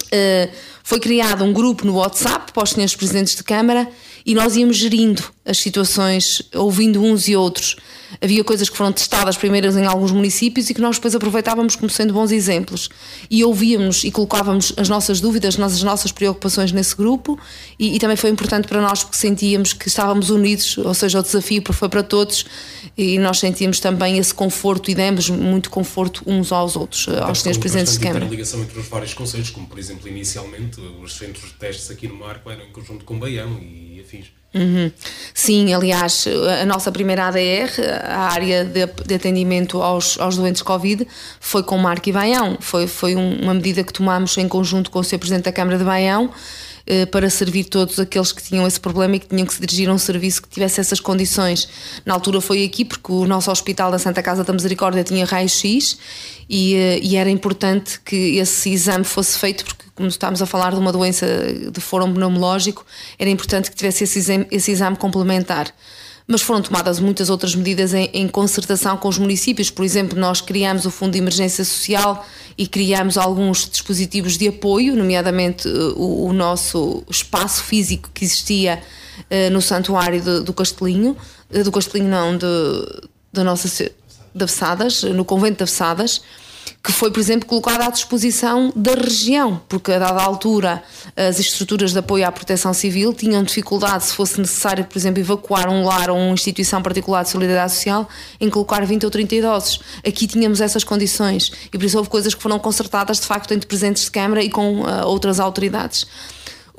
Uh, 0.04 0.52
foi 0.82 1.00
criado 1.00 1.42
um 1.42 1.52
grupo 1.52 1.84
no 1.84 1.94
WhatsApp 1.94 2.52
para 2.52 2.62
os 2.62 2.70
senhores 2.70 2.94
presidentes 2.94 3.34
de 3.34 3.42
Câmara 3.42 3.88
e 4.24 4.34
nós 4.34 4.56
íamos 4.56 4.76
gerindo 4.76 5.22
as 5.44 5.58
situações, 5.58 6.42
ouvindo 6.54 7.02
uns 7.02 7.26
e 7.26 7.34
outros 7.34 7.76
havia 8.20 8.44
coisas 8.44 8.68
que 8.68 8.76
foram 8.76 8.92
testadas 8.92 9.36
primeiras 9.36 9.76
em 9.76 9.84
alguns 9.84 10.12
municípios 10.12 10.70
e 10.70 10.74
que 10.74 10.80
nós 10.80 10.96
depois 10.96 11.14
aproveitávamos 11.14 11.76
como 11.76 11.90
sendo 11.90 12.12
bons 12.12 12.30
exemplos. 12.30 12.88
E 13.30 13.44
ouvíamos 13.44 14.04
e 14.04 14.10
colocávamos 14.10 14.72
as 14.76 14.88
nossas 14.88 15.20
dúvidas, 15.20 15.58
as 15.58 15.82
nossas 15.82 16.12
preocupações 16.12 16.72
nesse 16.72 16.96
grupo 16.96 17.38
e, 17.78 17.96
e 17.96 17.98
também 17.98 18.16
foi 18.16 18.30
importante 18.30 18.68
para 18.68 18.80
nós 18.80 19.02
porque 19.02 19.16
sentíamos 19.16 19.72
que 19.72 19.88
estávamos 19.88 20.30
unidos, 20.30 20.78
ou 20.78 20.94
seja, 20.94 21.20
o 21.20 21.22
desafio 21.22 21.62
foi 21.72 21.88
para 21.88 22.02
todos 22.02 22.44
e 22.96 23.18
nós 23.18 23.38
sentíamos 23.38 23.78
também 23.78 24.18
esse 24.18 24.32
conforto 24.32 24.90
e 24.90 24.94
demos 24.94 25.28
muito 25.28 25.68
conforto 25.68 26.22
uns 26.26 26.50
aos 26.50 26.76
outros, 26.76 27.08
Até 27.08 27.22
aos 27.22 27.42
senhores 27.42 27.58
presidentes 27.58 27.94
de 27.94 28.00
Câmara. 28.00 28.24
ligação 28.24 28.60
entre 28.62 28.78
os 28.78 28.88
vários 28.88 29.12
conselhos, 29.12 29.50
como 29.50 29.66
por 29.66 29.78
exemplo 29.78 30.08
inicialmente 30.08 30.80
os 31.02 31.14
centros 31.14 31.50
de 31.50 31.54
testes 31.54 31.90
aqui 31.90 32.08
no 32.08 32.14
Marco 32.14 32.50
eram 32.50 32.64
em 32.64 32.72
conjunto 32.72 33.04
com 33.04 33.18
Baião 33.18 33.58
e 33.60 34.00
afins. 34.00 34.26
Uhum. 34.54 34.90
Sim, 35.34 35.74
aliás, 35.74 36.24
a 36.62 36.64
nossa 36.64 36.90
primeira 36.90 37.26
ADR, 37.26 37.70
a 38.02 38.32
área 38.32 38.64
de, 38.64 38.86
de 38.86 39.14
atendimento 39.14 39.82
aos, 39.82 40.18
aos, 40.18 40.36
doentes 40.36 40.62
Covid, 40.62 41.06
foi 41.38 41.62
com 41.62 41.76
Marco 41.76 42.08
e 42.08 42.12
Baião. 42.12 42.56
Foi, 42.58 42.86
foi 42.86 43.14
uma 43.14 43.52
medida 43.52 43.84
que 43.84 43.92
tomámos 43.92 44.38
em 44.38 44.48
conjunto 44.48 44.90
com 44.90 45.00
o 45.00 45.04
Sr. 45.04 45.18
Presidente 45.18 45.44
da 45.44 45.52
Câmara 45.52 45.76
de 45.76 45.84
Baião 45.84 46.30
eh, 46.30 46.65
para 47.10 47.28
servir 47.28 47.64
todos 47.64 47.98
aqueles 47.98 48.30
que 48.32 48.42
tinham 48.42 48.66
esse 48.66 48.78
problema 48.78 49.16
e 49.16 49.18
que 49.18 49.26
tinham 49.26 49.44
que 49.44 49.52
se 49.54 49.60
dirigir 49.60 49.88
a 49.88 49.92
um 49.92 49.98
serviço 49.98 50.42
que 50.42 50.48
tivesse 50.48 50.80
essas 50.80 51.00
condições. 51.00 51.68
Na 52.04 52.14
altura 52.14 52.40
foi 52.40 52.64
aqui 52.64 52.84
porque 52.84 53.10
o 53.10 53.26
nosso 53.26 53.50
hospital 53.50 53.90
da 53.90 53.98
Santa 53.98 54.22
Casa 54.22 54.44
da 54.44 54.52
Misericórdia 54.52 55.02
tinha 55.02 55.24
raio-x 55.24 55.98
e, 56.48 56.74
eh, 56.74 57.00
e 57.02 57.16
era 57.16 57.28
importante 57.28 58.00
que 58.04 58.38
esse 58.38 58.70
exame 58.70 59.04
fosse 59.04 59.38
feito 59.38 59.64
porque 59.64 59.86
como 59.96 60.08
estamos 60.08 60.42
a 60.42 60.46
falar 60.46 60.72
de 60.72 60.78
uma 60.78 60.92
doença 60.92 61.26
de 61.72 61.80
fórum 61.80 62.12
pneumológico, 62.12 62.84
era 63.18 63.30
importante 63.30 63.70
que 63.70 63.76
tivesse 63.76 64.04
esse 64.04 64.18
exame, 64.18 64.46
esse 64.50 64.70
exame 64.70 64.96
complementar. 64.96 65.74
Mas 66.28 66.42
foram 66.42 66.60
tomadas 66.60 66.98
muitas 66.98 67.30
outras 67.30 67.54
medidas 67.54 67.94
em, 67.94 68.10
em, 68.12 68.26
concertação 68.26 68.96
com 68.96 69.08
os 69.08 69.16
municípios. 69.16 69.70
Por 69.70 69.84
exemplo, 69.84 70.18
nós 70.18 70.40
criamos 70.40 70.84
o 70.84 70.90
Fundo 70.90 71.12
de 71.12 71.18
Emergência 71.18 71.64
Social 71.64 72.26
e 72.58 72.66
criamos 72.66 73.16
alguns 73.16 73.68
dispositivos 73.68 74.36
de 74.36 74.48
apoio, 74.48 74.96
nomeadamente 74.96 75.68
eh, 75.68 75.72
o, 75.94 76.26
o 76.26 76.32
nosso 76.32 77.04
espaço 77.08 77.62
físico 77.62 78.10
que 78.12 78.24
existia 78.24 78.82
uh, 79.30 79.52
no 79.52 79.62
Santuário 79.62 80.20
de, 80.20 80.40
do 80.40 80.52
Castelinho, 80.52 81.16
uh, 81.50 81.62
do 81.62 81.70
Castelinho 81.70 82.10
não, 82.10 82.36
de, 82.36 82.46
da 83.32 83.44
nossa 83.44 83.68
de 83.68 84.42
Avessadas, 84.42 85.04
no 85.04 85.24
Convento 85.24 85.58
de 85.58 85.62
Avessadas 85.62 86.22
que 86.86 86.92
foi, 86.92 87.10
por 87.10 87.18
exemplo, 87.18 87.48
colocada 87.48 87.84
à 87.84 87.90
disposição 87.90 88.72
da 88.76 88.94
região, 88.94 89.60
porque 89.68 89.90
a 89.90 89.98
dada 89.98 90.22
altura 90.22 90.84
as 91.16 91.40
estruturas 91.40 91.92
de 91.92 91.98
apoio 91.98 92.24
à 92.24 92.30
proteção 92.30 92.72
civil 92.72 93.12
tinham 93.12 93.42
dificuldade, 93.42 94.04
se 94.04 94.14
fosse 94.14 94.40
necessário, 94.40 94.84
por 94.84 94.96
exemplo, 94.96 95.18
evacuar 95.18 95.68
um 95.68 95.84
lar 95.84 96.10
ou 96.10 96.16
uma 96.16 96.34
instituição 96.34 96.80
particular 96.80 97.24
de 97.24 97.30
solidariedade 97.30 97.72
social, 97.72 98.08
em 98.40 98.48
colocar 98.48 98.86
20 98.86 99.04
ou 99.04 99.10
30 99.10 99.34
idosos. 99.34 99.80
Aqui 100.06 100.28
tínhamos 100.28 100.60
essas 100.60 100.84
condições 100.84 101.50
e 101.72 101.76
por 101.76 101.84
isso 101.84 101.98
houve 101.98 102.08
coisas 102.08 102.32
que 102.32 102.40
foram 102.40 102.58
consertadas 102.60 103.18
de 103.18 103.26
facto 103.26 103.52
entre 103.52 103.66
presentes 103.66 104.04
de 104.04 104.10
Câmara 104.12 104.40
e 104.40 104.48
com 104.48 104.82
uh, 104.82 105.06
outras 105.06 105.40
autoridades. 105.40 106.06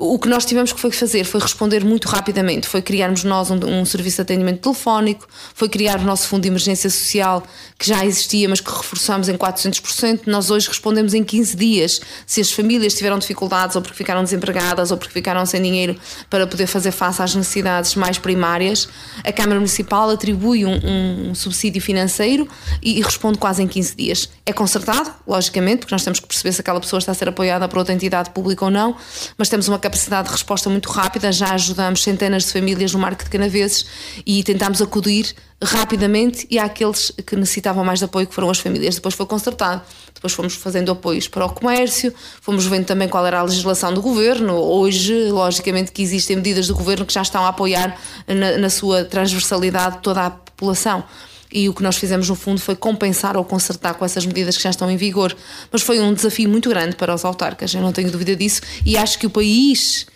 O 0.00 0.16
que 0.16 0.28
nós 0.28 0.44
tivemos 0.44 0.72
que 0.72 0.92
fazer 0.92 1.24
foi 1.24 1.40
responder 1.40 1.84
muito 1.84 2.06
rapidamente, 2.06 2.68
foi 2.68 2.80
criarmos 2.80 3.24
nós 3.24 3.50
um, 3.50 3.56
um, 3.56 3.84
serviço 3.84 4.16
de 4.16 4.22
atendimento 4.22 4.60
telefónico, 4.60 5.26
foi 5.52 5.68
criar 5.68 5.98
o 5.98 6.04
nosso 6.04 6.28
fundo 6.28 6.42
de 6.42 6.48
emergência 6.48 6.88
social 6.88 7.42
que 7.76 7.88
já 7.88 8.06
existia, 8.06 8.48
mas 8.48 8.60
que 8.60 8.70
reforçamos 8.70 9.28
em 9.28 9.36
400%. 9.36 10.20
Nós 10.26 10.52
hoje 10.52 10.68
respondemos 10.68 11.14
em 11.14 11.24
15 11.24 11.56
dias 11.56 12.00
se 12.24 12.40
as 12.40 12.52
famílias 12.52 12.94
tiveram 12.94 13.18
dificuldades 13.18 13.74
ou 13.74 13.82
porque 13.82 13.96
ficaram 13.96 14.22
desempregadas 14.22 14.92
ou 14.92 14.96
porque 14.96 15.12
ficaram 15.12 15.44
sem 15.44 15.60
dinheiro 15.60 15.96
para 16.30 16.46
poder 16.46 16.68
fazer 16.68 16.92
face 16.92 17.20
às 17.20 17.34
necessidades 17.34 17.96
mais 17.96 18.18
primárias. 18.18 18.88
A 19.24 19.32
Câmara 19.32 19.56
Municipal 19.56 20.10
atribui 20.10 20.64
um, 20.64 21.30
um 21.30 21.34
subsídio 21.34 21.82
financeiro 21.82 22.48
e, 22.80 23.00
e 23.00 23.02
responde 23.02 23.36
quase 23.36 23.64
em 23.64 23.66
15 23.66 23.96
dias. 23.96 24.28
É 24.46 24.52
consertado, 24.52 25.10
logicamente, 25.26 25.78
porque 25.78 25.94
nós 25.94 26.04
temos 26.04 26.20
que 26.20 26.26
perceber 26.28 26.52
se 26.52 26.60
aquela 26.60 26.78
pessoa 26.78 26.98
está 26.98 27.10
a 27.10 27.14
ser 27.16 27.28
apoiada 27.28 27.68
por 27.68 27.78
outra 27.78 27.92
entidade 27.92 28.30
pública 28.30 28.64
ou 28.64 28.70
não, 28.70 28.96
mas 29.36 29.48
temos 29.48 29.66
uma 29.66 29.87
capacidade 29.88 30.28
de 30.28 30.32
resposta 30.32 30.68
muito 30.68 30.90
rápida, 30.90 31.32
já 31.32 31.54
ajudamos 31.54 32.02
centenas 32.02 32.44
de 32.44 32.52
famílias 32.52 32.92
no 32.92 32.98
Marco 32.98 33.24
de 33.24 33.30
Canaveses 33.30 33.86
e 34.26 34.44
tentámos 34.44 34.82
acudir 34.82 35.34
rapidamente 35.62 36.46
e 36.50 36.58
àqueles 36.58 37.10
que 37.26 37.34
necessitavam 37.34 37.82
mais 37.82 37.98
de 37.98 38.04
apoio, 38.04 38.26
que 38.26 38.34
foram 38.34 38.50
as 38.50 38.58
famílias. 38.58 38.96
Depois 38.96 39.14
foi 39.14 39.24
consertado, 39.24 39.80
depois 40.14 40.32
fomos 40.34 40.54
fazendo 40.54 40.92
apoios 40.92 41.26
para 41.26 41.46
o 41.46 41.50
comércio, 41.50 42.12
fomos 42.42 42.66
vendo 42.66 42.84
também 42.84 43.08
qual 43.08 43.26
era 43.26 43.40
a 43.40 43.42
legislação 43.42 43.92
do 43.94 44.02
governo. 44.02 44.54
Hoje, 44.54 45.30
logicamente, 45.30 45.90
que 45.90 46.02
existem 46.02 46.36
medidas 46.36 46.68
do 46.68 46.74
governo 46.74 47.06
que 47.06 47.14
já 47.14 47.22
estão 47.22 47.44
a 47.44 47.48
apoiar 47.48 47.98
na, 48.26 48.58
na 48.58 48.70
sua 48.70 49.04
transversalidade 49.04 50.00
toda 50.02 50.26
a 50.26 50.30
população 50.30 51.02
e 51.52 51.68
o 51.68 51.74
que 51.74 51.82
nós 51.82 51.96
fizemos 51.96 52.28
no 52.28 52.34
fundo 52.34 52.60
foi 52.60 52.76
compensar 52.76 53.36
ou 53.36 53.44
consertar 53.44 53.94
com 53.94 54.04
essas 54.04 54.26
medidas 54.26 54.56
que 54.56 54.62
já 54.62 54.70
estão 54.70 54.90
em 54.90 54.96
vigor. 54.96 55.34
Mas 55.72 55.82
foi 55.82 56.00
um 56.00 56.12
desafio 56.12 56.48
muito 56.48 56.68
grande 56.68 56.96
para 56.96 57.14
os 57.14 57.24
autarcas, 57.24 57.72
eu 57.74 57.80
não 57.80 57.92
tenho 57.92 58.10
dúvida 58.10 58.36
disso, 58.36 58.60
e 58.84 58.96
acho 58.96 59.18
que 59.18 59.26
o 59.26 59.30
país 59.30 60.06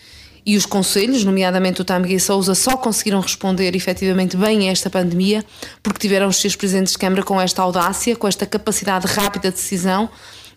e 0.44 0.56
os 0.56 0.66
conselhos, 0.66 1.24
nomeadamente 1.24 1.80
o 1.80 1.84
Tâmega 1.84 2.14
e 2.14 2.20
Souza, 2.20 2.54
só 2.54 2.76
conseguiram 2.76 3.20
responder 3.20 3.76
efetivamente 3.76 4.36
bem 4.36 4.68
a 4.68 4.72
esta 4.72 4.90
pandemia 4.90 5.44
porque 5.82 6.00
tiveram 6.00 6.28
os 6.28 6.40
seus 6.40 6.56
presidentes 6.56 6.92
de 6.92 6.98
Câmara 6.98 7.22
com 7.22 7.40
esta 7.40 7.62
audácia, 7.62 8.16
com 8.16 8.26
esta 8.26 8.44
capacidade 8.44 9.06
rápida 9.06 9.50
de 9.50 9.54
decisão 9.54 10.10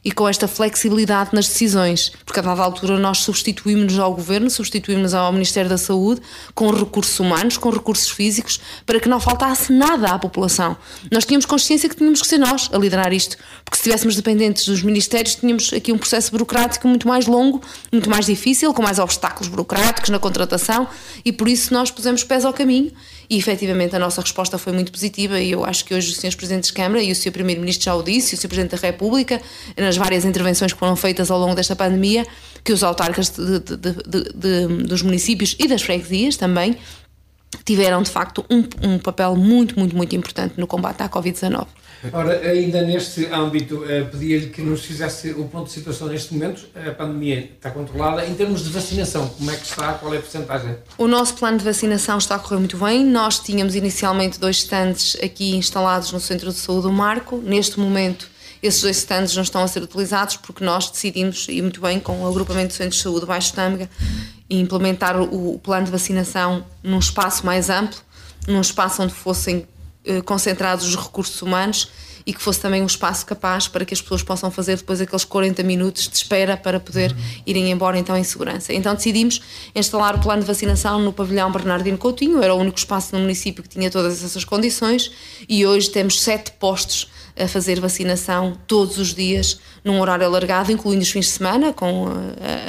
e 0.06 0.12
com 0.12 0.30
esta 0.30 0.48
flexibilidade 0.48 1.32
nas 1.34 1.48
decisões, 1.48 2.12
porque 2.24 2.40
a 2.40 2.44
dada 2.44 2.62
altura 2.62 3.00
nós 3.00 3.18
substituímos-nos 3.18 3.98
ao 3.98 4.14
Governo, 4.14 4.52
substituímos 4.52 5.16
ao 5.16 5.34
Ministério 5.34 5.68
da 5.68 5.80
Saúde 5.80 6.22
com 6.54 6.70
recursos 6.70 7.20
humanos, 7.20 7.58
com 7.58 7.72
recursos 7.72 8.12
físicos, 8.12 8.62
para 8.86 9.00
que 9.00 9.10
não 9.10 9.20
faltasse 9.20 9.74
nada 9.74 10.10
à 10.10 10.20
população. 10.20 10.78
Nós 11.12 11.26
tínhamos 11.26 11.48
consciência 11.48 11.90
que 11.90 11.96
tínhamos 11.96 12.22
que 12.22 12.28
ser 12.28 12.38
nós 12.38 12.70
a 12.72 12.78
liderar 12.78 13.12
isto, 13.12 13.36
porque 13.64 13.78
se 13.78 13.82
estivéssemos 13.82 14.16
dependentes 14.16 14.68
dos 14.68 14.84
ministérios, 14.84 15.36
tínhamos 15.36 15.74
aqui 15.74 15.92
um 15.92 15.98
processo 15.98 16.32
burocrático 16.32 16.88
muito 16.88 17.08
mais 17.08 17.26
longo, 17.26 17.60
muito 17.92 18.08
mais 18.08 18.28
difícil, 18.28 18.72
com 18.76 18.84
mais 18.84 19.00
obstáculos 19.00 19.48
burocráticos 19.48 20.12
na 20.12 20.20
contratação, 20.20 20.88
e 21.26 21.32
por 21.32 21.48
isso 21.48 21.74
nós 21.74 21.90
pusemos 21.90 22.24
pés 22.24 22.46
ao 22.46 22.54
caminho 22.54 22.92
e 23.30 23.38
efetivamente 23.38 23.96
a 23.96 24.00
nossa 24.00 24.22
resposta 24.22 24.58
foi 24.58 24.74
muito 24.74 24.92
positiva 24.92 25.40
e 25.40 25.52
eu 25.52 25.66
acho 25.66 25.86
que 25.86 25.94
hoje 25.94 26.12
os 26.12 26.18
senhores 26.18 26.36
Presidentes 26.36 26.70
de 26.70 26.76
Câmara 26.76 27.02
e 27.02 27.12
o 27.12 27.16
Sr. 27.16 27.32
Primeiro-Ministro 27.32 27.86
já 27.86 27.96
o 27.96 28.04
disse, 28.04 28.36
e 28.36 28.38
o 28.38 28.42
Sr. 28.42 28.48
Presidente 28.48 28.80
da 28.80 28.88
República, 28.88 29.42
nas 29.78 29.98
várias 29.98 30.26
intervenções 30.26 30.74
que 30.74 30.80
foram 30.80 30.96
feitas 30.96 31.32
ao 31.32 31.40
longo 31.40 31.56
desta 31.56 31.76
pandemia, 31.76 32.26
que 32.64 32.74
os 32.74 32.84
autarcas 32.84 33.30
de, 33.30 33.60
de, 33.60 33.78
de, 34.34 34.68
dos 34.84 35.02
municípios 35.02 35.56
e 35.60 35.68
das 35.68 35.82
freguesias 35.82 36.38
também 36.38 36.78
tiveram 37.64 38.02
de 38.02 38.10
facto 38.10 38.46
um, 38.50 38.64
um 38.82 39.00
papel 39.00 39.36
muito, 39.36 39.78
muito, 39.80 39.96
muito 39.96 40.16
importante 40.16 40.56
no 40.58 40.68
combate 40.68 41.02
à 41.02 41.10
Covid-19. 41.10 41.68
Ora, 42.12 42.40
ainda 42.40 42.82
neste 42.82 43.26
âmbito, 43.28 43.78
uh, 43.78 44.06
pedia-lhe 44.12 44.50
que 44.50 44.62
nos 44.62 44.86
fizesse 44.86 45.32
o 45.32 45.46
ponto 45.46 45.66
de 45.66 45.72
situação 45.72 46.08
neste 46.08 46.34
momento. 46.34 46.68
A 46.76 46.92
pandemia 46.92 47.52
está 47.56 47.72
controlada. 47.72 48.26
Em 48.26 48.34
termos 48.34 48.64
de 48.64 48.70
vacinação, 48.70 49.28
como 49.30 49.52
é 49.52 49.56
que 49.56 49.66
está? 49.66 49.94
Qual 49.94 50.14
é 50.14 50.18
a 50.18 50.22
porcentagem? 50.22 50.76
O 50.98 51.08
nosso 51.08 51.36
plano 51.36 51.58
de 51.58 51.64
vacinação 51.64 52.18
está 52.18 52.36
a 52.36 52.40
correr 52.40 52.58
muito 52.58 52.78
bem. 52.78 53.06
Nós 53.06 53.40
tínhamos 53.40 53.76
inicialmente 53.76 54.40
dois 54.40 54.58
stands 54.58 55.16
aqui 55.24 55.56
instalados 55.56 56.12
no 56.12 56.20
Centro 56.20 56.52
de 56.52 56.58
Saúde 56.58 56.84
do 56.84 56.92
Marco. 56.92 57.38
Neste 57.38 57.80
momento, 57.80 58.28
esses 58.62 58.82
dois 58.82 58.98
stands 58.98 59.36
não 59.36 59.44
estão 59.44 59.62
a 59.64 59.68
ser 59.68 59.84
utilizados 59.84 60.38
porque 60.38 60.64
nós 60.64 60.90
decidimos, 60.90 61.48
e 61.50 61.62
muito 61.62 61.80
bem, 61.80 62.00
com 62.00 62.24
o 62.24 62.28
agrupamento 62.28 62.70
de 62.70 62.74
centros 62.74 62.98
de 62.98 63.04
saúde 63.04 63.26
Baixo 63.26 63.54
Tâmega, 63.54 63.90
implementar 64.50 65.20
o, 65.22 65.60
plano 65.60 65.86
de 65.86 65.92
vacinação 65.92 66.66
num 66.84 67.00
espaço 67.00 67.46
mais 67.46 67.70
amplo, 67.70 68.00
num 68.48 68.62
espaço 68.62 69.02
onde 69.02 69.14
fossem 69.14 69.58
eh, 69.58 69.75
concentrados 70.26 70.86
os 70.88 70.96
recursos 70.96 71.42
humanos 71.42 71.90
e 72.26 72.34
que 72.34 72.42
fosse 72.42 72.60
também 72.60 72.82
um 72.82 72.86
espaço 72.86 73.26
capaz 73.26 73.68
para 73.68 73.86
que 73.86 73.94
as 73.94 74.02
pessoas 74.02 74.24
possam 74.24 74.50
fazer 74.50 74.78
depois 74.78 75.00
aqueles 75.00 75.24
40 75.24 75.62
minutos 75.64 76.10
de 76.10 76.16
espera 76.16 76.58
para 76.58 76.80
poder 76.80 77.16
irem 77.46 77.70
embora 77.70 77.98
então 77.98 78.18
em 78.18 78.24
segurança. 78.24 78.74
Então 78.74 78.96
decidimos 78.96 79.42
instalar 79.76 80.16
o 80.16 80.20
plano 80.20 80.42
de 80.42 80.48
vacinação 80.48 81.00
no 81.00 81.14
pavilhão 81.14 81.52
Bernardino 81.52 81.98
Coutinho, 81.98 82.42
era 82.42 82.54
o 82.54 82.58
único 82.58 82.78
espaço 82.78 83.16
no 83.16 83.22
município 83.22 83.62
que 83.62 83.70
tinha 83.70 83.92
todas 83.92 84.24
essas 84.24 84.44
condições 84.44 85.12
e 85.48 85.66
hoje 85.66 85.92
temos 85.92 86.22
sete 86.22 86.52
postos 86.54 87.08
a 87.38 87.48
fazer 87.48 87.80
vacinação 87.80 88.58
todos 88.66 88.98
os 88.98 89.14
dias, 89.14 89.60
num 89.84 90.00
horário 90.00 90.26
alargado, 90.26 90.72
incluindo 90.72 91.04
os 91.04 91.10
fins 91.10 91.26
de 91.26 91.32
semana, 91.32 91.74
com 91.74 92.06
uh, 92.06 92.14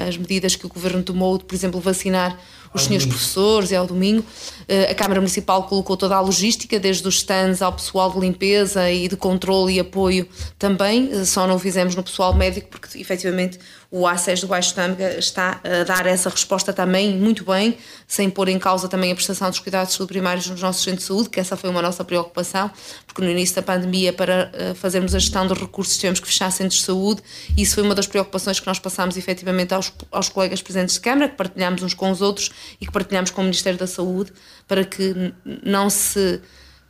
as 0.09 0.17
medidas 0.17 0.57
que 0.57 0.67
o 0.67 0.69
Governo 0.69 1.05
tomou 1.05 1.39
de, 1.39 1.45
por 1.45 1.55
exemplo, 1.55 1.81
vacinar 1.81 2.37
os 2.77 2.85
senhores 2.85 3.07
professores 3.07 3.71
e 3.71 3.77
ao 3.77 3.87
domingo. 3.87 4.21
Uh, 4.21 4.91
a 4.91 4.95
Câmara 4.95 5.21
Municipal 5.21 5.65
colocou 5.65 5.97
toda 5.97 6.17
a 6.17 6.21
logística, 6.21 6.79
desde 6.79 7.07
os 7.07 7.17
stands 7.17 7.63
ao 7.63 7.73
pessoal 7.73 8.11
de 8.11 8.21
limpeza 8.21 8.91
e 8.91 9.09
de 9.09 9.17
controle 9.17 9.75
e 9.75 9.81
apoio 9.81 10.29
também, 10.59 11.09
uh, 11.13 11.27
só 11.27 11.47
não 11.47 11.59
fizemos 11.59 11.95
no 11.95 12.03
pessoal 12.03 12.35
médico, 12.35 12.69
porque 12.69 12.99
efetivamente 12.99 13.59
o 13.91 14.03
A6 14.03 14.41
do 14.41 14.47
Baixo 14.47 14.75
Tâmega 14.75 15.19
está 15.19 15.61
a 15.63 15.85
dar 15.85 16.07
essa 16.07 16.29
resposta 16.29 16.73
também 16.73 17.17
muito 17.17 17.45
bem, 17.45 17.79
sem 18.07 18.29
pôr 18.29 18.49
em 18.49 18.59
causa 18.59 18.89
também 18.89 19.13
a 19.13 19.15
prestação 19.15 19.49
dos 19.49 19.59
cuidados 19.59 19.91
de 19.91 19.97
saúde 19.97 20.13
primários 20.13 20.47
nos 20.49 20.61
nossos 20.61 20.83
centros 20.83 21.03
de 21.03 21.09
saúde, 21.09 21.29
que 21.29 21.41
essa 21.41 21.57
foi 21.57 21.71
uma 21.71 21.81
nossa 21.81 22.05
preocupação, 22.05 22.71
porque 23.07 23.23
no 23.23 23.31
início 23.31 23.55
da 23.55 23.63
pandemia, 23.63 24.13
para 24.13 24.51
eh, 24.53 24.75
fazermos 24.75 25.15
a 25.15 25.19
gestão 25.19 25.47
dos 25.47 25.59
recursos, 25.59 25.97
tivemos 25.97 26.21
que 26.21 26.27
fechar 26.27 26.51
centros 26.51 26.81
de 26.81 26.87
saúde, 26.87 27.23
e 27.57 27.63
isso 27.63 27.75
foi 27.75 27.85
uma 27.85 27.95
das 27.95 28.07
preocupações 28.07 28.59
que 28.59 28.67
nós 28.67 28.79
passámos 28.79 29.17
efetivamente 29.17 29.73
aos, 29.73 29.93
aos 30.11 30.29
colegas 30.29 30.61
presentes 30.63 30.95
de 30.95 31.01
Câmara, 31.01 31.29
que 31.29 31.37
partilhámos 31.37 31.83
uns 31.83 31.95
com 31.95 32.11
os 32.11 32.21
outros 32.21 32.51
e 32.81 32.87
que 32.87 32.93
partilhámos 32.93 33.31
com 33.31 33.41
o 33.41 33.45
Ministério 33.45 33.79
da 33.79 33.87
Saúde, 33.87 34.33
para 34.67 34.85
que 34.85 35.33
não 35.65 35.89
se 35.89 36.41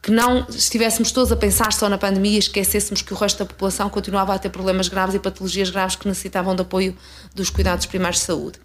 que 0.06 0.12
não 0.12 0.46
estivéssemos 0.48 1.10
todos 1.10 1.32
a 1.32 1.36
pensar 1.36 1.72
só 1.72 1.88
na 1.88 1.98
pandemia 1.98 2.36
e 2.36 2.38
esquecêssemos 2.38 3.02
que 3.02 3.12
o 3.12 3.16
resto 3.16 3.40
da 3.40 3.44
população 3.44 3.90
continuava 3.90 4.32
a 4.32 4.38
ter 4.38 4.50
problemas 4.50 4.86
graves 4.86 5.16
e 5.16 5.18
patologias 5.18 5.68
graves 5.68 5.96
que 5.96 6.06
necessitavam 6.06 6.54
de 6.54 6.62
apoio 6.62 6.96
dos 7.34 7.50
cuidados 7.50 7.86
primários 7.86 8.20
de 8.20 8.26
saúde. 8.26 8.60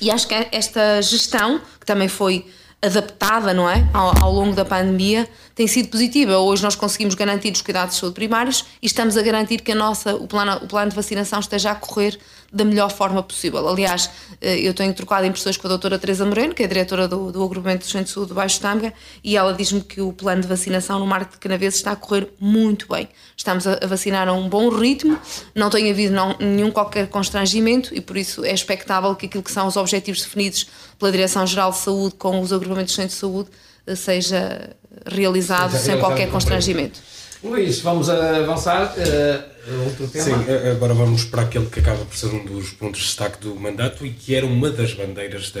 E 0.00 0.12
acho 0.12 0.28
que 0.28 0.46
esta 0.52 1.02
gestão, 1.02 1.60
que 1.80 1.84
também 1.84 2.06
foi 2.06 2.46
adaptada, 2.80 3.52
não 3.52 3.68
é, 3.68 3.84
ao, 3.92 4.22
ao, 4.22 4.32
longo 4.32 4.54
da 4.54 4.64
pandemia, 4.64 5.28
tem 5.56 5.66
sido 5.66 5.88
positiva. 5.88 6.38
Hoje 6.38 6.62
nós 6.62 6.76
conseguimos 6.76 7.16
garantir 7.16 7.50
os 7.50 7.62
cuidados 7.62 7.96
de 7.96 8.00
saúde 8.00 8.14
primários 8.14 8.64
e 8.80 8.86
estamos 8.86 9.16
a 9.16 9.22
garantir 9.22 9.62
que 9.62 9.72
a 9.72 9.74
nossa, 9.74 10.14
o, 10.14 10.28
plano, 10.28 10.60
o 10.62 10.68
plano 10.68 10.90
de 10.90 10.94
vacinação 10.94 11.40
esteja 11.40 11.72
a 11.72 11.74
correr 11.74 12.16
da 12.52 12.64
melhor 12.64 12.90
forma 12.90 13.22
possível. 13.22 13.66
Aliás, 13.68 14.10
eh, 14.40 14.58
eu 14.60 14.74
tenho 14.74 14.92
trocado 14.92 15.24
impressões 15.24 15.56
com 15.56 15.66
a 15.66 15.70
doutora 15.70 15.98
Teresa 15.98 16.24
Moreno, 16.26 16.52
que 16.52 16.62
é 16.62 16.66
a 16.66 16.68
diretora 16.68 17.06
do, 17.06 17.30
do 17.30 17.42
agrupamento 17.44 17.86
do 17.86 17.90
Centro 17.90 18.06
de 18.06 18.10
Saúde 18.10 18.30
do 18.30 18.34
Baixo 18.34 18.60
Tâmega, 18.60 18.92
e 19.22 19.36
ela 19.36 19.52
diz-me 19.54 19.80
que 19.80 20.00
o 20.00 20.12
plano 20.12 20.42
de 20.42 20.48
vacinação 20.48 20.98
no 20.98 21.06
Marco 21.06 21.32
de 21.32 21.38
Canaveses 21.38 21.76
está 21.76 21.92
a 21.92 21.96
correr 21.96 22.28
muito 22.40 22.88
bem. 22.88 23.08
Estamos 23.36 23.66
a, 23.66 23.78
vacinar 23.86 24.28
a 24.28 24.32
um 24.32 24.48
bom 24.48 24.68
ritmo, 24.68 25.18
não 25.54 25.70
tem 25.70 25.90
havido 25.90 26.12
não, 26.12 26.36
nenhum 26.40 26.70
qualquer 26.70 27.08
constrangimento 27.08 27.94
e 27.94 28.00
por 28.00 28.16
isso 28.16 28.44
é 28.44 28.52
expectável 28.52 29.14
que 29.14 29.26
aquilo 29.26 29.42
que 29.42 29.52
são 29.52 29.66
os 29.66 29.76
objetivos 29.76 30.22
definidos 30.22 30.66
pela 30.98 31.12
Direção-Geral 31.12 31.70
de 31.70 31.78
Saúde 31.78 32.14
com 32.16 32.40
os 32.40 32.52
agrupamentos 32.52 32.92
do 32.92 32.96
Centro 32.96 33.14
de 33.14 33.20
Saúde 33.20 33.50
eh, 33.86 33.94
seja 33.94 34.76
realizado 35.06 35.72
seja 35.72 35.84
sem 35.84 35.98
qualquer 35.98 36.28
constrangimento. 36.30 37.00
Luís, 37.42 37.80
vamos 37.80 38.08
avançar. 38.10 38.94
Uh, 38.96 39.84
outro 39.84 40.08
tema. 40.08 40.24
Sim, 40.24 40.32
agora 40.70 40.92
vamos 40.92 41.24
para 41.24 41.42
aquele 41.42 41.66
que 41.66 41.80
acaba 41.80 42.04
por 42.04 42.16
ser 42.16 42.26
um 42.26 42.44
dos 42.44 42.70
pontos 42.70 43.00
de 43.00 43.06
destaque 43.06 43.38
do 43.40 43.54
mandato 43.54 44.04
e 44.04 44.10
que 44.10 44.34
era 44.34 44.44
uma 44.44 44.70
das 44.70 44.92
bandeiras 44.92 45.50
da, 45.50 45.60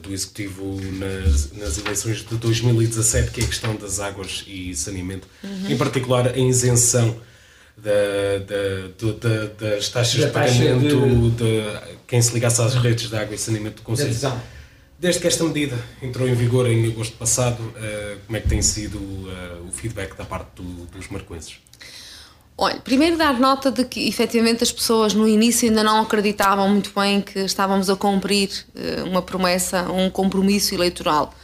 do 0.00 0.12
Executivo 0.12 0.80
nas, 0.98 1.52
nas, 1.52 1.78
eleições 1.78 2.18
de 2.18 2.36
2017, 2.36 3.30
que 3.30 3.40
é 3.40 3.44
a 3.44 3.46
questão 3.46 3.74
das 3.76 3.98
águas 3.98 4.44
e 4.46 4.74
saneamento, 4.74 5.26
uhum. 5.42 5.70
em 5.70 5.76
particular 5.76 6.28
a 6.28 6.38
isenção 6.38 7.16
da, 7.76 8.38
da, 8.46 9.10
da, 9.12 9.70
das 9.74 9.88
taxas 9.88 10.20
da 10.20 10.26
de 10.26 10.32
pagamento 10.32 11.30
de... 11.30 11.30
de... 11.30 11.62
quem 12.06 12.22
se 12.22 12.32
ligasse 12.32 12.62
às 12.62 12.74
redes 12.74 13.10
de 13.10 13.16
água 13.16 13.34
e 13.34 13.38
saneamento 13.38 13.76
do 13.76 13.82
Conselho. 13.82 14.14
Desde 14.98 15.20
que 15.20 15.26
esta 15.26 15.44
medida 15.44 15.78
entrou 16.00 16.26
em 16.26 16.34
vigor 16.34 16.66
em 16.66 16.86
agosto 16.86 17.16
passado, 17.18 17.60
uh, 17.60 18.18
como 18.26 18.38
é 18.38 18.40
que 18.40 18.48
tem 18.48 18.62
sido 18.62 18.96
uh, 18.96 19.68
o 19.68 19.70
feedback 19.70 20.16
da 20.16 20.24
parte 20.24 20.48
do, 20.56 20.62
dos 20.86 21.08
marcoenses? 21.08 21.56
Olha, 22.56 22.76
primeiro 22.76 23.18
dar 23.18 23.38
nota 23.38 23.70
de 23.70 23.84
que 23.84 24.08
efetivamente 24.08 24.64
as 24.64 24.72
pessoas 24.72 25.12
no 25.12 25.28
início 25.28 25.68
ainda 25.68 25.84
não 25.84 26.00
acreditavam 26.00 26.70
muito 26.70 26.90
bem 26.98 27.20
que 27.20 27.40
estávamos 27.40 27.90
a 27.90 27.96
cumprir 27.96 28.48
uh, 28.74 29.04
uma 29.06 29.20
promessa, 29.20 29.82
um 29.92 30.08
compromisso 30.08 30.74
eleitoral. 30.74 31.34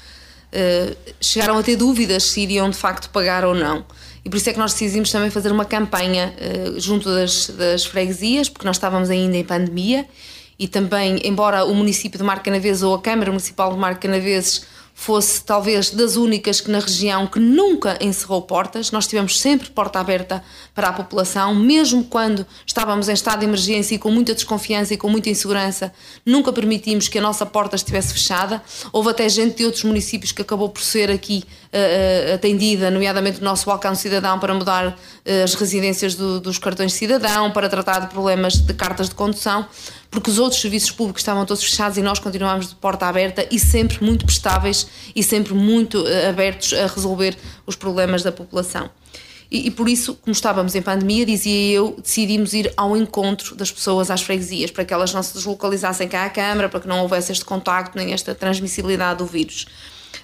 chegaram 1.20 1.58
a 1.58 1.62
ter 1.62 1.76
dúvidas 1.76 2.24
se 2.24 2.40
iriam 2.40 2.70
de 2.70 2.76
facto 2.76 3.10
pagar 3.10 3.44
ou 3.44 3.54
não. 3.54 3.84
E 4.24 4.30
por 4.30 4.36
isso 4.36 4.48
é 4.48 4.52
que 4.54 4.58
nós 4.58 4.72
decidimos 4.72 5.10
também 5.10 5.30
fazer 5.30 5.52
uma 5.52 5.64
campanha 5.64 6.32
junto 6.76 7.12
das, 7.12 7.48
das 7.48 7.84
freguesias, 7.84 8.48
porque 8.48 8.66
nós 8.66 8.76
estávamos 8.76 9.10
ainda 9.10 9.36
em 9.36 9.44
pandemia 9.44 10.06
e 10.58 10.68
também, 10.68 11.20
embora 11.24 11.64
o 11.64 11.74
município 11.74 12.18
de 12.18 12.24
Marcanaveses 12.24 12.82
ou 12.82 12.94
a 12.94 13.00
Câmara 13.00 13.30
Municipal 13.30 13.72
de 13.72 13.78
Marcanaveses 13.78 14.66
fosse 14.94 15.42
talvez 15.42 15.90
das 15.90 16.16
únicas 16.16 16.60
que 16.60 16.70
na 16.70 16.78
região 16.78 17.26
que 17.26 17.40
nunca 17.40 17.98
encerrou 18.00 18.42
portas. 18.42 18.90
Nós 18.90 19.06
tivemos 19.06 19.40
sempre 19.40 19.70
porta 19.70 19.98
aberta 19.98 20.44
para 20.74 20.88
a 20.88 20.92
população, 20.92 21.54
mesmo 21.54 22.04
quando 22.04 22.46
estávamos 22.66 23.08
em 23.08 23.12
estado 23.12 23.40
de 23.40 23.46
emergência 23.46 23.94
e 23.94 23.98
com 23.98 24.10
muita 24.10 24.34
desconfiança 24.34 24.94
e 24.94 24.96
com 24.96 25.08
muita 25.08 25.30
insegurança, 25.30 25.92
nunca 26.24 26.52
permitimos 26.52 27.08
que 27.08 27.18
a 27.18 27.22
nossa 27.22 27.46
porta 27.46 27.74
estivesse 27.74 28.12
fechada. 28.12 28.62
Houve 28.92 29.10
até 29.10 29.28
gente 29.28 29.56
de 29.56 29.64
outros 29.64 29.84
municípios 29.84 30.30
que 30.32 30.42
acabou 30.42 30.68
por 30.68 30.82
ser 30.82 31.10
aqui 31.10 31.44
uh, 31.72 32.34
atendida, 32.34 32.90
nomeadamente 32.90 33.40
o 33.40 33.44
nosso 33.44 33.66
balcão 33.66 33.94
cidadão, 33.94 34.38
para 34.38 34.54
mudar 34.54 34.88
uh, 34.88 35.44
as 35.44 35.54
residências 35.54 36.14
do, 36.14 36.40
dos 36.40 36.58
cartões 36.58 36.92
de 36.92 36.98
cidadão, 36.98 37.50
para 37.50 37.68
tratar 37.68 38.00
de 38.00 38.08
problemas 38.08 38.54
de 38.54 38.74
cartas 38.74 39.08
de 39.08 39.14
condução 39.14 39.66
porque 40.12 40.30
os 40.30 40.38
outros 40.38 40.60
serviços 40.60 40.90
públicos 40.90 41.22
estavam 41.22 41.46
todos 41.46 41.64
fechados 41.64 41.96
e 41.96 42.02
nós 42.02 42.18
continuámos 42.18 42.68
de 42.68 42.74
porta 42.74 43.06
aberta 43.06 43.48
e 43.50 43.58
sempre 43.58 44.04
muito 44.04 44.26
prestáveis 44.26 44.86
e 45.16 45.22
sempre 45.22 45.54
muito 45.54 46.02
uh, 46.02 46.28
abertos 46.28 46.74
a 46.74 46.86
resolver 46.86 47.34
os 47.66 47.76
problemas 47.76 48.22
da 48.22 48.30
população. 48.30 48.90
E, 49.50 49.66
e, 49.66 49.70
por 49.70 49.88
isso, 49.88 50.14
como 50.14 50.32
estávamos 50.32 50.74
em 50.74 50.80
pandemia, 50.80 51.26
dizia 51.26 51.76
eu, 51.76 51.96
decidimos 52.02 52.54
ir 52.54 52.72
ao 52.74 52.96
encontro 52.96 53.54
das 53.54 53.70
pessoas 53.70 54.10
às 54.10 54.22
freguesias, 54.22 54.70
para 54.70 54.82
que 54.82 54.94
elas 54.94 55.12
não 55.12 55.22
se 55.22 55.34
deslocalizassem 55.34 56.08
cá 56.08 56.24
à 56.24 56.30
Câmara, 56.30 56.70
para 56.70 56.80
que 56.80 56.88
não 56.88 57.00
houvesse 57.00 57.32
este 57.32 57.44
contacto 57.44 57.96
nem 57.96 58.14
esta 58.14 58.34
transmissibilidade 58.34 59.18
do 59.18 59.26
vírus. 59.26 59.66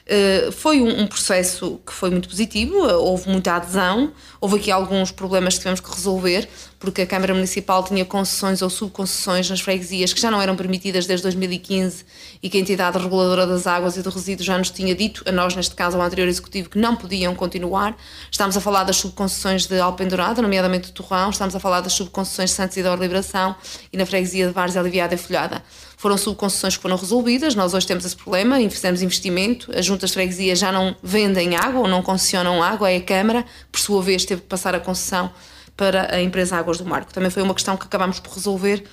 Uh, 0.09 0.51
foi 0.53 0.81
um, 0.81 1.07
processo 1.07 1.79
que 1.87 1.93
foi 1.93 2.09
muito 2.09 2.31
positivo, 2.31 2.79
houve 2.79 3.29
muita 3.29 3.57
adesão, 3.57 4.11
houve 4.41 4.57
aqui 4.57 4.71
alguns 4.71 5.11
problemas 5.11 5.55
que 5.55 5.61
tivemos 5.61 5.81
que 5.81 5.91
resolver, 5.95 6.49
porque 6.79 7.03
a 7.03 7.07
Câmara 7.07 7.35
Municipal 7.35 7.85
tinha 7.85 8.07
concessões 8.07 8.63
ou 8.63 8.71
subconcessões 8.71 9.51
nas 9.51 9.61
freguesias 9.61 10.15
que 10.15 10.21
já 10.21 10.31
não 10.31 10.41
eram 10.41 10.57
permitidas 10.57 11.05
desde 11.05 11.25
2015 11.25 12.07
e 12.43 12.49
que 12.49 12.57
a 12.57 12.61
entidade 12.61 12.97
reguladora 12.97 13.47
das 13.47 13.67
águas 13.67 13.99
e 13.99 14.03
do 14.03 14.09
resíduo 14.09 14.47
já 14.47 14.57
nos 14.57 14.71
tinha 14.71 14.95
dito, 14.95 15.23
a 15.27 15.33
nós, 15.33 15.55
neste 15.55 15.75
caso, 15.75 15.99
ao 15.99 16.03
anterior 16.03 16.27
executivo, 16.27 16.71
que 16.71 16.79
não 16.79 16.97
podiam 16.97 17.35
continuar. 17.35 17.95
Estamos 18.31 18.57
a 18.57 18.63
falar 18.63 18.85
das 18.85 18.97
subconcessões 18.97 19.67
de 19.67 19.79
Alpendurada, 19.79 20.41
nomeadamente 20.41 20.87
de 20.87 20.93
Torrão, 20.93 21.29
estamos 21.29 21.55
a 21.55 21.61
falar 21.61 21.83
das 21.83 21.93
subconcessões 21.93 22.49
de 22.49 22.57
Santos 22.57 22.83
da 22.83 22.97
Liberação 22.97 23.55
e 23.93 23.97
na 23.99 24.07
freguesia 24.07 24.47
de 24.47 24.55
Vares 24.55 24.75
Aliviada 24.75 25.15
e 25.15 25.19
Folhada. 25.19 25.63
Foram 25.99 26.17
subconcessões 26.17 26.77
que 26.77 26.83
foram 26.83 26.97
resolvidas, 26.97 27.57
nós 27.57 27.75
hoje 27.75 27.85
temos 27.85 28.05
esse 28.05 28.15
problema, 28.15 28.57
fizemos 28.71 29.03
investimento, 29.03 29.77
as 29.77 29.85
juntas 29.85 30.11
de 30.11 30.15
freguesia 30.15 30.55
já 30.55 30.71
não 30.71 30.95
vendem 31.03 31.57
água 31.57 31.81
ou 31.81 31.89
não 31.89 32.05
concessionam 32.05 32.63
água, 32.63 32.89
é 32.89 32.99
a 32.99 33.03
Câmara, 33.03 33.45
por 33.73 33.81
sua 33.81 34.01
vez 34.01 34.25
teve 34.25 34.43
que 34.43 34.47
passar 34.47 34.77
a 34.77 34.79
concessão 34.79 35.29
para 35.77 36.15
a 36.15 36.23
empresa 36.23 36.57
Águas 36.57 36.79
do 36.79 36.85
Marco. 36.85 37.13
Também 37.13 37.31
foi 37.31 37.43
uma 37.43 37.53
questão 37.53 37.77
que 37.77 37.85
acabámos 37.85 38.21
por 38.21 38.33
resolver 38.33 38.85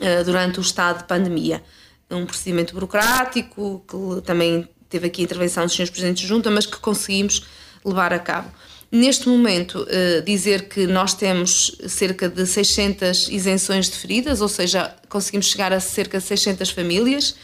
uh, 0.00 0.24
durante 0.24 0.58
o 0.58 0.62
estado 0.62 0.98
de 0.98 1.04
pandemia. 1.04 1.62
Um 2.10 2.26
procedimento 2.26 2.74
burocrático, 2.74 3.84
que 3.88 4.26
também 4.26 4.68
teve 4.88 5.06
aqui 5.06 5.22
a 5.22 5.24
intervenção 5.24 5.64
dos 5.64 5.72
senhores 5.72 5.90
presidentes 5.90 6.22
de 6.22 6.26
junta, 6.26 6.50
mas 6.50 6.66
que 6.66 6.78
conseguimos 6.78 7.46
levar 7.84 8.12
a 8.12 8.18
cabo. 8.18 8.50
Neste 8.90 9.28
momento, 9.28 9.82
uh, 9.82 10.22
dizer 10.22 10.68
que 10.68 10.86
nós 10.86 11.14
temos 11.14 11.76
cerca 11.88 12.28
de 12.28 12.46
600 12.46 13.28
isenções 13.28 13.88
de 13.88 13.96
feridas, 13.96 14.40
ou 14.40 14.48
seja, 14.48 14.94
conseguimos 15.08 15.46
chegar 15.46 15.72
a 15.72 15.80
cerca 15.80 16.18
de 16.18 16.24
600 16.24 16.70
famílias 16.70 17.34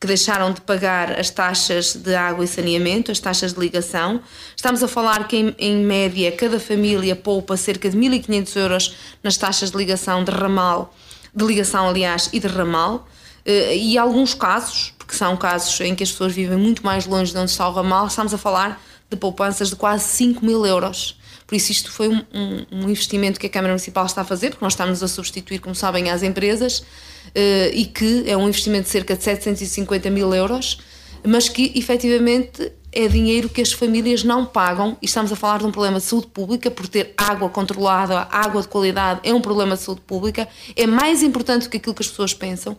que 0.00 0.06
deixaram 0.06 0.52
de 0.52 0.60
pagar 0.60 1.18
as 1.18 1.30
taxas 1.30 1.94
de 1.94 2.14
água 2.14 2.44
e 2.44 2.48
saneamento, 2.48 3.10
as 3.10 3.18
taxas 3.18 3.54
de 3.54 3.60
ligação. 3.60 4.20
Estamos 4.54 4.82
a 4.82 4.88
falar 4.88 5.26
que, 5.26 5.36
em, 5.36 5.54
em 5.58 5.76
média, 5.78 6.30
cada 6.32 6.60
família 6.60 7.16
poupa 7.16 7.56
cerca 7.56 7.88
de 7.88 7.96
1.500 7.96 8.56
euros 8.56 8.94
nas 9.22 9.36
taxas 9.36 9.70
de 9.70 9.76
ligação 9.76 10.22
de 10.22 10.30
ramal, 10.30 10.94
de 11.34 11.44
ligação, 11.44 11.88
aliás, 11.88 12.28
e 12.32 12.40
de 12.40 12.46
ramal. 12.46 13.08
Eh, 13.44 13.76
e 13.76 13.98
alguns 13.98 14.34
casos, 14.34 14.92
porque 14.98 15.14
são 15.14 15.36
casos 15.36 15.80
em 15.80 15.94
que 15.94 16.02
as 16.02 16.10
pessoas 16.10 16.32
vivem 16.32 16.58
muito 16.58 16.84
mais 16.84 17.06
longe 17.06 17.32
de 17.32 17.38
onde 17.38 17.50
está 17.50 17.68
o 17.68 17.72
ramal, 17.72 18.06
estamos 18.06 18.34
a 18.34 18.38
falar 18.38 18.82
de 19.10 19.16
poupanças 19.16 19.70
de 19.70 19.76
quase 19.76 20.04
5 20.04 20.44
mil 20.44 20.64
euros. 20.66 21.18
Por 21.46 21.54
isso, 21.54 21.70
isto 21.70 21.90
foi 21.90 22.08
um, 22.08 22.22
um, 22.32 22.66
um, 22.72 22.82
investimento 22.88 23.38
que 23.38 23.46
a 23.46 23.50
Câmara 23.50 23.72
Municipal 23.72 24.06
está 24.06 24.22
a 24.22 24.24
fazer, 24.24 24.50
porque 24.50 24.64
nós 24.64 24.72
estamos 24.72 25.02
a 25.02 25.08
substituir, 25.08 25.58
como 25.58 25.74
sabem, 25.74 26.10
as 26.10 26.22
empresas, 26.22 26.78
uh, 26.78 27.70
e 27.72 27.84
que 27.84 28.24
é 28.26 28.36
um 28.36 28.48
investimento 28.48 28.84
de 28.84 28.90
cerca 28.90 29.14
de 29.14 29.22
750 29.22 30.10
mil 30.10 30.34
euros, 30.34 30.80
mas 31.26 31.48
que 31.48 31.72
efetivamente 31.74 32.72
é 32.94 33.08
dinheiro 33.08 33.48
que 33.48 33.60
as 33.60 33.72
famílias 33.72 34.22
não 34.22 34.46
pagam 34.46 34.96
e 35.02 35.06
estamos 35.06 35.32
a 35.32 35.36
falar 35.36 35.58
de 35.58 35.66
um 35.66 35.72
problema 35.72 35.98
de 35.98 36.04
saúde 36.04 36.28
pública, 36.28 36.70
por 36.70 36.86
ter 36.86 37.12
água 37.16 37.48
controlada, 37.48 38.28
água 38.30 38.62
de 38.62 38.68
qualidade 38.68 39.20
é 39.24 39.34
um 39.34 39.40
problema 39.40 39.74
de 39.74 39.82
saúde 39.82 40.00
pública, 40.02 40.46
é 40.76 40.86
mais 40.86 41.22
importante 41.22 41.64
do 41.64 41.70
que 41.70 41.78
aquilo 41.78 41.94
que 41.94 42.02
as 42.02 42.08
pessoas 42.08 42.32
pensam. 42.32 42.76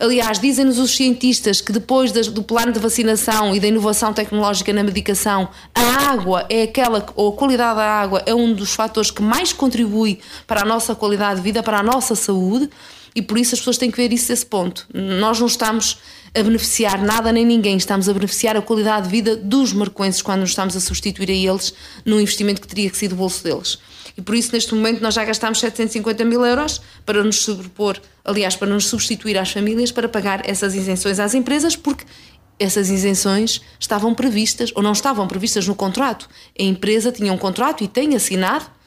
Aliás, 0.00 0.38
dizem-nos 0.38 0.78
os 0.78 0.96
cientistas 0.96 1.60
que 1.60 1.70
depois 1.70 2.10
do 2.12 2.42
plano 2.42 2.72
de 2.72 2.78
vacinação 2.78 3.54
e 3.54 3.60
da 3.60 3.66
inovação 3.66 4.14
tecnológica 4.14 4.72
na 4.72 4.82
medicação, 4.82 5.50
a 5.74 6.10
água 6.12 6.46
é 6.48 6.62
aquela, 6.62 7.04
ou 7.14 7.34
a 7.34 7.36
qualidade 7.36 7.76
da 7.76 7.84
água 7.84 8.22
é 8.24 8.34
um 8.34 8.54
dos 8.54 8.72
fatores 8.72 9.10
que 9.10 9.20
mais 9.20 9.52
contribui 9.52 10.20
para 10.46 10.62
a 10.62 10.64
nossa 10.64 10.94
qualidade 10.94 11.40
de 11.40 11.42
vida, 11.42 11.62
para 11.62 11.80
a 11.80 11.82
nossa 11.82 12.14
saúde 12.14 12.70
e 13.18 13.22
por 13.22 13.36
isso 13.36 13.52
as 13.52 13.58
pessoas 13.58 13.76
têm 13.76 13.90
que 13.90 13.96
ver 13.96 14.12
isso 14.12 14.28
desse 14.28 14.46
ponto. 14.46 14.86
Nós 14.94 15.40
não 15.40 15.48
estamos 15.48 15.98
a 16.32 16.40
beneficiar 16.40 17.02
nada 17.02 17.32
nem 17.32 17.44
ninguém, 17.44 17.76
estamos 17.76 18.08
a 18.08 18.12
beneficiar 18.12 18.56
a 18.56 18.62
qualidade 18.62 19.06
de 19.06 19.10
vida 19.10 19.34
dos 19.34 19.72
marcoenses 19.72 20.22
quando 20.22 20.42
nos 20.42 20.50
estamos 20.50 20.76
a 20.76 20.80
substituir 20.80 21.28
a 21.28 21.32
eles 21.32 21.74
num 22.04 22.20
investimento 22.20 22.60
que 22.60 22.68
teria 22.68 22.88
que 22.88 22.96
ser 22.96 23.08
do 23.08 23.16
bolso 23.16 23.42
deles. 23.42 23.76
E 24.16 24.22
por 24.22 24.36
isso, 24.36 24.52
neste 24.52 24.72
momento, 24.72 25.00
nós 25.00 25.14
já 25.14 25.24
gastamos 25.24 25.58
750 25.58 26.24
mil 26.24 26.46
euros 26.46 26.80
para 27.04 27.24
nos 27.24 27.42
sobrepor, 27.42 27.98
aliás, 28.24 28.54
para 28.54 28.68
nos 28.68 28.86
substituir 28.86 29.36
às 29.36 29.50
famílias 29.50 29.90
para 29.90 30.08
pagar 30.08 30.48
essas 30.48 30.76
isenções 30.76 31.18
às 31.18 31.34
empresas, 31.34 31.74
porque 31.74 32.04
essas 32.56 32.88
isenções 32.88 33.60
estavam 33.80 34.14
previstas 34.14 34.70
ou 34.76 34.82
não 34.82 34.92
estavam 34.92 35.26
previstas 35.26 35.66
no 35.66 35.74
contrato. 35.74 36.28
A 36.56 36.62
empresa 36.62 37.10
tinha 37.10 37.32
um 37.32 37.38
contrato 37.38 37.82
e 37.82 37.88
tem 37.88 38.14
assinado 38.14 38.77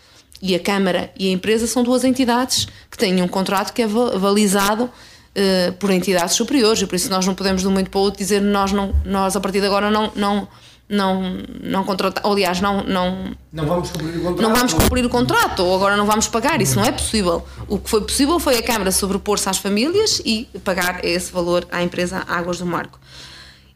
e 0.42 0.56
a 0.56 0.60
Câmara 0.60 1.12
e 1.18 1.30
a 1.30 1.32
empresa 1.32 1.68
são 1.68 1.84
duas 1.84 2.04
entidades 2.04 2.68
que 2.90 2.98
têm 2.98 3.22
um 3.22 3.28
contrato 3.28 3.72
que 3.74 3.82
é 3.82 3.86
avalizado 3.86 4.86
uh, 4.86 5.74
por 5.74 5.92
entidades 5.92 6.36
superiores 6.36 6.82
e 6.82 6.88
por 6.88 6.96
isso 6.96 7.10
nós 7.10 7.26
não 7.26 7.36
podemos 7.36 7.62
de 7.62 7.68
um 7.68 7.72
momento 7.72 7.90
para 7.90 8.00
o 8.00 8.04
outro 8.04 8.18
dizer 8.18 8.42
nós, 8.42 8.72
não, 8.72 8.94
nós 9.06 9.36
a 9.36 9.40
partir 9.40 9.60
de 9.60 9.68
agora 9.68 9.92
não, 9.92 10.12
não, 10.16 10.48
não, 10.90 11.38
não 11.64 11.84
contratar, 11.84 12.24
aliás, 12.26 12.60
não, 12.60 12.84
não, 12.84 13.32
não 13.54 13.66
vamos 13.66 13.92
cumprir 13.92 14.18
o 14.18 14.22
contrato. 14.22 14.42
Não 14.42 14.56
vamos 14.56 14.74
cumprir 14.74 15.06
o 15.06 15.10
contrato 15.10 15.60
ou 15.64 15.76
agora 15.76 15.96
não 15.96 16.06
vamos 16.06 16.28
pagar, 16.28 16.62
isso 16.62 16.76
não 16.76 16.86
é 16.86 16.92
possível. 16.92 17.46
O 17.68 17.78
que 17.78 17.90
foi 17.90 18.02
possível 18.02 18.40
foi 18.40 18.58
a 18.58 18.64
Câmara 18.64 18.92
sobrepor-se 18.92 19.48
às 19.48 19.58
famílias 19.58 20.22
e 20.26 20.50
pagar 20.64 21.06
esse 21.06 21.32
valor 21.32 21.68
à 21.72 21.84
empresa 21.84 22.24
Águas 22.28 22.58
do 22.58 22.66
Marco. 22.66 23.00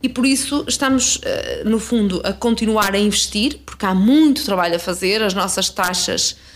E 0.04 0.10
por 0.10 0.26
isso 0.26 0.66
estamos, 0.68 1.20
eh, 1.24 1.64
no 1.66 1.80
fundo, 1.80 2.22
a 2.24 2.34
continuar 2.34 2.94
a 2.94 3.00
investir, 3.00 3.60
porque 3.66 3.86
há 3.86 3.96
muito 3.96 4.44
trabalho 4.44 4.76
a 4.76 4.80
fazer, 4.80 5.24
as 5.24 5.34
nossas 5.34 5.70
taxas 5.70 6.36
eh, 6.36 6.55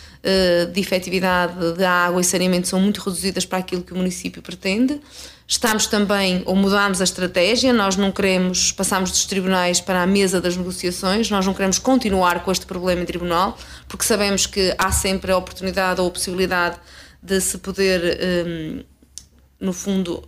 de 0.73 0.81
efetividade 0.81 1.73
da 1.77 1.89
água 1.89 2.19
e 2.19 2.23
saneamento 2.23 2.67
são 2.67 2.79
muito 2.79 2.99
reduzidas 2.99 3.45
para 3.45 3.59
aquilo 3.59 3.83
que 3.83 3.93
o 3.93 3.95
município 3.95 4.41
pretende. 4.41 4.99
Estamos 5.47 5.87
também, 5.87 6.43
ou 6.45 6.55
mudamos 6.55 7.01
a 7.01 7.03
estratégia, 7.03 7.73
nós 7.73 7.95
não 7.95 8.11
queremos, 8.11 8.71
passamos 8.71 9.09
dos 9.09 9.25
tribunais 9.25 9.81
para 9.81 10.03
a 10.03 10.05
mesa 10.05 10.39
das 10.39 10.55
negociações, 10.55 11.29
nós 11.31 11.45
não 11.45 11.53
queremos 11.53 11.79
continuar 11.79 12.43
com 12.43 12.51
este 12.51 12.67
problema 12.67 13.01
em 13.01 13.05
tribunal, 13.05 13.57
porque 13.87 14.03
sabemos 14.03 14.45
que 14.45 14.75
há 14.77 14.91
sempre 14.91 15.31
a 15.31 15.37
oportunidade 15.37 15.99
ou 16.01 16.07
a 16.07 16.11
possibilidade 16.11 16.77
de 17.23 17.41
se 17.41 17.57
poder, 17.57 17.99
um, 18.45 18.79
eh, 18.79 18.85
no 19.59 19.73
fundo, 19.73 20.23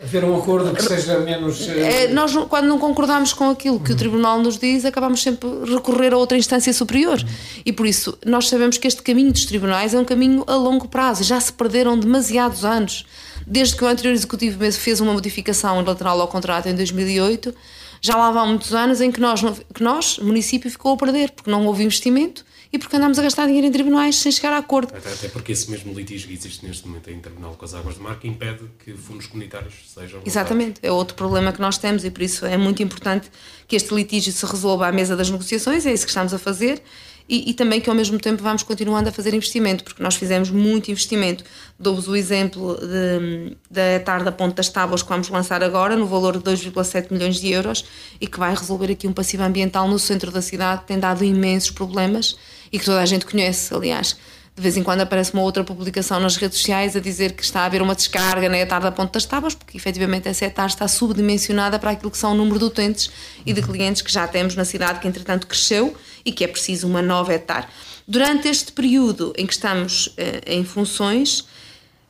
haver 0.00 0.24
um 0.24 0.36
acordo 0.36 0.72
que 0.72 0.82
seja 0.82 1.18
menos. 1.18 1.68
É, 1.68 2.08
nós, 2.08 2.32
quando 2.48 2.66
não 2.66 2.78
concordamos 2.78 3.32
com 3.32 3.50
aquilo 3.50 3.80
que 3.80 3.90
uhum. 3.90 3.96
o 3.96 3.98
Tribunal 3.98 4.40
nos 4.40 4.58
diz, 4.58 4.84
acabamos 4.84 5.20
sempre 5.20 5.48
a 5.48 5.74
recorrer 5.74 6.12
a 6.12 6.16
outra 6.16 6.38
instância 6.38 6.72
superior. 6.72 7.18
Uhum. 7.18 7.62
E 7.64 7.72
por 7.72 7.86
isso, 7.86 8.16
nós 8.24 8.48
sabemos 8.48 8.78
que 8.78 8.86
este 8.86 9.02
caminho 9.02 9.32
dos 9.32 9.44
tribunais 9.44 9.92
é 9.94 9.98
um 9.98 10.04
caminho 10.04 10.44
a 10.46 10.54
longo 10.54 10.88
prazo. 10.88 11.24
Já 11.24 11.40
se 11.40 11.52
perderam 11.52 11.98
demasiados 11.98 12.64
anos. 12.64 13.06
Desde 13.46 13.76
que 13.76 13.84
o 13.84 13.86
anterior 13.86 14.12
Executivo 14.12 14.58
fez 14.72 15.00
uma 15.00 15.12
modificação 15.12 15.80
lateral 15.82 16.20
ao 16.20 16.28
contrato 16.28 16.68
em 16.68 16.74
2008, 16.74 17.54
já 18.00 18.16
lá 18.16 18.30
vão 18.30 18.48
muitos 18.48 18.74
anos 18.74 19.00
em 19.00 19.10
que 19.10 19.20
nós, 19.20 19.40
que 19.74 19.82
nós, 19.82 20.18
município, 20.18 20.70
ficou 20.70 20.94
a 20.94 20.96
perder, 20.96 21.30
porque 21.30 21.50
não 21.50 21.66
houve 21.66 21.82
investimento 21.82 22.44
e 22.76 22.78
porque 22.78 22.94
andamos 22.94 23.18
a 23.18 23.22
gastar 23.22 23.46
dinheiro 23.46 23.66
em 23.66 23.72
tribunais 23.72 24.16
sem 24.16 24.30
chegar 24.30 24.52
a 24.52 24.58
acordo. 24.58 24.94
Até, 24.94 25.10
até 25.10 25.28
porque 25.28 25.52
esse 25.52 25.70
mesmo 25.70 25.94
litígio 25.94 26.28
que 26.28 26.34
existe 26.34 26.64
neste 26.64 26.86
momento 26.86 27.10
em 27.10 27.18
tribunal 27.18 27.54
com 27.54 27.64
as 27.64 27.72
águas 27.72 27.94
de 27.94 28.02
marca 28.02 28.26
impede 28.26 28.64
que 28.84 28.92
fundos 28.92 29.26
comunitários 29.26 29.74
sejam. 29.94 30.20
Exatamente, 30.24 30.78
é 30.82 30.92
outro 30.92 31.16
problema 31.16 31.52
que 31.52 31.60
nós 31.60 31.78
temos 31.78 32.04
e 32.04 32.10
por 32.10 32.22
isso 32.22 32.44
é 32.44 32.56
muito 32.56 32.82
importante 32.82 33.30
que 33.66 33.74
este 33.74 33.94
litígio 33.94 34.30
se 34.30 34.44
resolva 34.44 34.86
à 34.86 34.92
mesa 34.92 35.16
das 35.16 35.30
negociações, 35.30 35.86
é 35.86 35.92
isso 35.92 36.04
que 36.04 36.10
estamos 36.10 36.34
a 36.34 36.38
fazer. 36.38 36.82
E, 37.28 37.50
e, 37.50 37.54
também 37.54 37.80
que 37.80 37.90
ao 37.90 37.96
mesmo 37.96 38.20
tempo 38.20 38.40
vamos 38.40 38.62
continuando 38.62 39.08
a 39.08 39.12
fazer 39.12 39.34
investimento, 39.34 39.82
porque 39.82 40.00
nós 40.00 40.14
fizemos 40.14 40.48
muito 40.48 40.92
investimento. 40.92 41.42
Dou-vos 41.76 42.06
o 42.06 42.14
exemplo 42.14 42.78
da 43.68 43.98
tarde 44.04 44.26
da 44.26 44.30
Ponte 44.30 44.54
das 44.54 44.68
Tábuas 44.68 45.02
que 45.02 45.08
vamos 45.08 45.28
lançar 45.28 45.60
agora, 45.60 45.96
no 45.96 46.06
valor 46.06 46.38
de 46.38 46.44
2,7 46.44 47.10
milhões 47.10 47.40
de 47.40 47.50
euros, 47.50 47.84
e 48.20 48.28
que 48.28 48.38
vai 48.38 48.54
resolver 48.54 48.92
aqui 48.92 49.08
um 49.08 49.12
passivo 49.12 49.42
ambiental 49.42 49.88
no 49.88 49.98
centro 49.98 50.30
da 50.30 50.40
cidade 50.40 50.82
que 50.82 50.86
tem 50.86 51.00
dado 51.00 51.24
imensos 51.24 51.72
problemas 51.72 52.36
e 52.72 52.78
que 52.78 52.84
toda 52.84 53.00
a 53.00 53.06
gente 53.06 53.26
conhece, 53.26 53.72
aliás. 53.74 54.16
De 54.56 54.62
vez 54.62 54.74
em 54.74 54.82
quando 54.82 55.02
aparece 55.02 55.34
uma 55.34 55.42
outra 55.42 55.62
publicação 55.62 56.18
nas 56.18 56.36
redes 56.36 56.58
sociais 56.58 56.96
a 56.96 57.00
dizer 57.00 57.32
que 57.32 57.42
está 57.42 57.60
a 57.60 57.64
haver 57.66 57.82
uma 57.82 57.94
descarga 57.94 58.48
na 58.48 58.58
etar 58.58 58.80
da 58.80 58.90
Ponte 58.90 59.12
das 59.12 59.26
Tábuas, 59.26 59.54
porque 59.54 59.76
efetivamente 59.76 60.28
essa 60.28 60.46
etar 60.46 60.66
está 60.66 60.88
subdimensionada 60.88 61.78
para 61.78 61.90
aquilo 61.90 62.10
que 62.10 62.16
são 62.16 62.32
o 62.32 62.34
número 62.34 62.58
de 62.58 62.64
utentes 62.64 63.10
e 63.44 63.52
de 63.52 63.60
clientes 63.60 64.00
que 64.00 64.10
já 64.10 64.26
temos 64.26 64.54
na 64.54 64.64
cidade, 64.64 64.98
que 64.98 65.06
entretanto 65.06 65.46
cresceu 65.46 65.94
e 66.24 66.32
que 66.32 66.42
é 66.42 66.48
preciso 66.48 66.86
uma 66.86 67.02
nova 67.02 67.34
etar. 67.34 67.70
Durante 68.08 68.48
este 68.48 68.72
período 68.72 69.34
em 69.36 69.46
que 69.46 69.52
estamos 69.52 70.14
eh, 70.16 70.40
em 70.46 70.64
funções, 70.64 71.44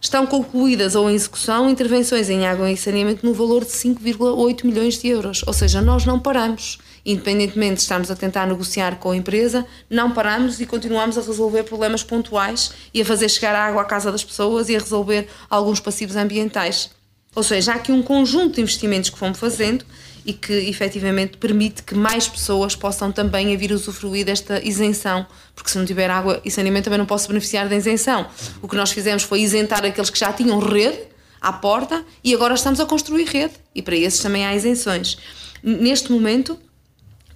estão 0.00 0.24
concluídas 0.24 0.94
ou 0.94 1.10
em 1.10 1.14
execução 1.14 1.68
intervenções 1.68 2.30
em 2.30 2.46
água 2.46 2.70
e 2.70 2.76
saneamento 2.76 3.26
no 3.26 3.34
valor 3.34 3.64
de 3.64 3.72
5,8 3.72 4.64
milhões 4.64 4.98
de 4.98 5.08
euros. 5.08 5.42
Ou 5.46 5.52
seja, 5.52 5.82
nós 5.82 6.04
não 6.04 6.20
paramos 6.20 6.78
independentemente 7.06 7.76
de 7.76 7.82
estarmos 7.82 8.10
a 8.10 8.16
tentar 8.16 8.46
negociar 8.46 8.96
com 8.96 9.12
a 9.12 9.16
empresa, 9.16 9.64
não 9.88 10.10
paramos 10.10 10.60
e 10.60 10.66
continuamos 10.66 11.16
a 11.16 11.22
resolver 11.22 11.62
problemas 11.62 12.02
pontuais 12.02 12.72
e 12.92 13.00
a 13.00 13.04
fazer 13.04 13.28
chegar 13.28 13.54
a 13.54 13.64
água 13.64 13.82
à 13.82 13.84
casa 13.84 14.10
das 14.10 14.24
pessoas 14.24 14.68
e 14.68 14.74
a 14.74 14.80
resolver 14.80 15.28
alguns 15.48 15.78
passivos 15.78 16.16
ambientais. 16.16 16.90
Ou 17.36 17.44
seja, 17.44 17.72
há 17.72 17.74
aqui 17.76 17.92
um 17.92 18.02
conjunto 18.02 18.56
de 18.56 18.60
investimentos 18.62 19.08
que 19.10 19.18
fomos 19.18 19.38
fazendo 19.38 19.84
e 20.24 20.32
que 20.32 20.52
efetivamente 20.52 21.36
permite 21.36 21.84
que 21.84 21.94
mais 21.94 22.26
pessoas 22.26 22.74
possam 22.74 23.12
também 23.12 23.56
vir 23.56 23.70
usufruir 23.70 24.26
desta 24.26 24.60
isenção, 24.66 25.24
porque 25.54 25.70
se 25.70 25.78
não 25.78 25.86
tiver 25.86 26.10
água 26.10 26.40
e 26.44 26.50
saneamento 26.50 26.84
também 26.84 26.98
não 26.98 27.06
posso 27.06 27.28
beneficiar 27.28 27.68
da 27.68 27.76
isenção. 27.76 28.26
O 28.60 28.66
que 28.66 28.74
nós 28.74 28.90
fizemos 28.90 29.22
foi 29.22 29.42
isentar 29.42 29.84
aqueles 29.84 30.10
que 30.10 30.18
já 30.18 30.32
tinham 30.32 30.58
rede 30.58 30.98
à 31.40 31.52
porta 31.52 32.04
e 32.24 32.34
agora 32.34 32.54
estamos 32.54 32.80
a 32.80 32.86
construir 32.86 33.26
rede 33.26 33.54
e 33.72 33.80
para 33.80 33.94
esses 33.94 34.18
também 34.18 34.44
há 34.44 34.52
isenções. 34.52 35.16
Neste 35.62 36.10
momento, 36.10 36.58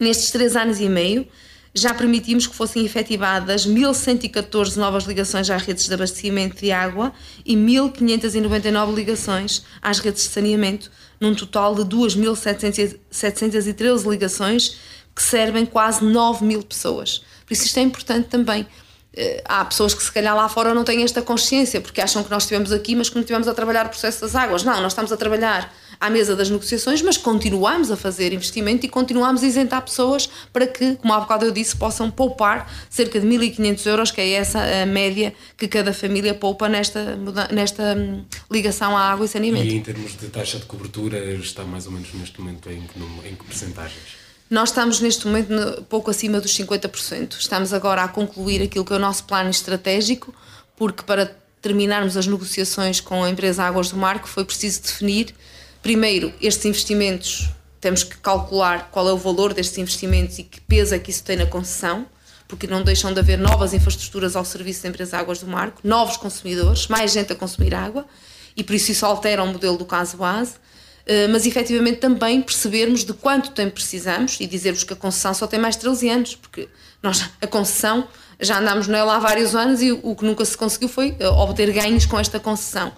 Nestes 0.00 0.30
três 0.30 0.56
anos 0.56 0.80
e 0.80 0.88
meio, 0.88 1.28
já 1.74 1.92
permitimos 1.92 2.46
que 2.46 2.54
fossem 2.54 2.86
efetivadas 2.86 3.66
1.114 3.66 4.76
novas 4.76 5.04
ligações 5.04 5.50
às 5.50 5.60
redes 5.62 5.86
de 5.86 5.92
abastecimento 5.92 6.56
de 6.56 6.72
água 6.72 7.12
e 7.44 7.54
1.599 7.54 8.94
ligações 8.94 9.62
às 9.82 9.98
redes 9.98 10.22
de 10.24 10.30
saneamento, 10.30 10.90
num 11.20 11.34
total 11.34 11.74
de 11.74 11.82
2.713 11.82 14.10
ligações 14.10 14.78
que 15.14 15.22
servem 15.22 15.66
quase 15.66 16.02
9 16.02 16.46
mil 16.46 16.62
pessoas. 16.62 17.18
Por 17.46 17.52
isso, 17.52 17.66
isto 17.66 17.78
é 17.78 17.82
importante 17.82 18.28
também. 18.28 18.66
Eh, 19.12 19.42
há 19.44 19.62
pessoas 19.64 19.92
que, 19.92 20.02
se 20.02 20.10
calhar, 20.10 20.34
lá 20.34 20.48
fora 20.48 20.72
não 20.72 20.82
têm 20.82 21.02
esta 21.02 21.20
consciência, 21.20 21.78
porque 21.80 22.00
acham 22.00 22.24
que 22.24 22.30
nós 22.30 22.44
estivemos 22.44 22.72
aqui, 22.72 22.96
mas 22.96 23.10
que 23.10 23.16
não 23.16 23.20
estivemos 23.20 23.46
a 23.46 23.54
trabalhar 23.54 23.84
o 23.86 23.90
processo 23.90 24.22
das 24.22 24.34
águas. 24.34 24.64
Não, 24.64 24.80
nós 24.80 24.92
estamos 24.92 25.12
a 25.12 25.16
trabalhar 25.16 25.70
à 26.00 26.08
mesa 26.08 26.34
das 26.34 26.48
negociações, 26.48 27.02
mas 27.02 27.18
continuamos 27.18 27.90
a 27.90 27.96
fazer 27.96 28.32
investimento 28.32 28.86
e 28.86 28.88
continuamos 28.88 29.42
a 29.42 29.46
isentar 29.46 29.82
pessoas 29.82 30.30
para 30.50 30.66
que, 30.66 30.96
como 30.96 31.12
há 31.12 31.20
bocado 31.20 31.44
eu 31.44 31.52
disse, 31.52 31.76
possam 31.76 32.10
poupar 32.10 32.72
cerca 32.88 33.20
de 33.20 33.26
1.500 33.26 33.86
euros, 33.86 34.10
que 34.10 34.20
é 34.20 34.30
essa 34.30 34.60
a 34.82 34.86
média 34.86 35.34
que 35.58 35.68
cada 35.68 35.92
família 35.92 36.32
poupa 36.32 36.68
nesta, 36.68 37.16
nesta 37.52 37.94
hum, 37.94 38.24
ligação 38.50 38.96
à 38.96 39.02
água 39.02 39.26
e 39.26 39.28
saneamento. 39.28 39.66
E 39.66 39.74
em 39.74 39.82
termos 39.82 40.16
de 40.16 40.28
taxa 40.28 40.58
de 40.58 40.64
cobertura, 40.64 41.18
está 41.34 41.64
mais 41.64 41.84
ou 41.84 41.92
menos 41.92 42.08
neste 42.14 42.40
momento 42.40 42.70
em 42.70 42.80
que, 42.80 43.28
em 43.28 43.34
que 43.34 43.44
percentagens? 43.44 44.20
Nós 44.48 44.70
estamos 44.70 45.00
neste 45.00 45.26
momento 45.26 45.84
pouco 45.88 46.10
acima 46.10 46.40
dos 46.40 46.56
50%. 46.56 47.38
Estamos 47.38 47.72
agora 47.72 48.02
a 48.02 48.08
concluir 48.08 48.62
aquilo 48.62 48.84
que 48.84 48.92
é 48.92 48.96
o 48.96 48.98
nosso 48.98 49.24
plano 49.24 49.50
estratégico, 49.50 50.34
porque 50.76 51.02
para 51.02 51.36
terminarmos 51.60 52.16
as 52.16 52.26
negociações 52.26 53.00
com 53.00 53.22
a 53.22 53.30
empresa 53.30 53.62
Águas 53.62 53.90
do 53.90 53.96
Mar, 53.96 54.20
foi 54.26 54.44
preciso 54.44 54.82
definir 54.82 55.34
Primeiro, 55.82 56.32
estes 56.40 56.64
investimentos, 56.66 57.48
temos 57.80 58.02
que 58.02 58.16
calcular 58.18 58.90
qual 58.90 59.08
é 59.08 59.12
o 59.12 59.16
valor 59.16 59.54
destes 59.54 59.78
investimentos 59.78 60.38
e 60.38 60.42
que 60.42 60.60
peso 60.60 60.94
é 60.94 60.98
que 60.98 61.10
isso 61.10 61.24
tem 61.24 61.36
na 61.36 61.46
concessão, 61.46 62.06
porque 62.46 62.66
não 62.66 62.82
deixam 62.82 63.12
de 63.12 63.20
haver 63.20 63.38
novas 63.38 63.72
infraestruturas 63.72 64.36
ao 64.36 64.44
serviço 64.44 64.82
da 64.82 64.88
empresa 64.90 65.16
Águas 65.16 65.38
do 65.38 65.46
Marco, 65.46 65.80
novos 65.82 66.16
consumidores, 66.16 66.88
mais 66.88 67.12
gente 67.12 67.32
a 67.32 67.36
consumir 67.36 67.74
água, 67.74 68.04
e 68.56 68.62
por 68.62 68.74
isso 68.74 68.90
isso 68.90 69.06
altera 69.06 69.42
o 69.42 69.46
modelo 69.46 69.78
do 69.78 69.84
caso 69.86 70.16
base. 70.16 70.54
Eh, 71.06 71.26
mas 71.28 71.46
efetivamente 71.46 71.98
também 71.98 72.42
percebermos 72.42 73.04
de 73.04 73.12
quanto 73.12 73.50
tempo 73.50 73.74
precisamos 73.74 74.38
e 74.38 74.46
dizer-vos 74.46 74.84
que 74.84 74.92
a 74.92 74.96
concessão 74.96 75.32
só 75.32 75.46
tem 75.46 75.58
mais 75.58 75.76
13 75.76 76.08
anos, 76.08 76.36
porque 76.36 76.68
nós, 77.02 77.30
a 77.40 77.46
concessão, 77.46 78.06
já 78.38 78.58
andámos 78.58 78.86
nela 78.86 79.16
há 79.16 79.18
vários 79.18 79.54
anos 79.54 79.82
e 79.82 79.90
o 79.90 80.14
que 80.14 80.24
nunca 80.24 80.44
se 80.44 80.56
conseguiu 80.56 80.88
foi 80.88 81.16
eh, 81.18 81.28
obter 81.28 81.72
ganhos 81.72 82.06
com 82.06 82.18
esta 82.18 82.38
concessão. 82.38 82.92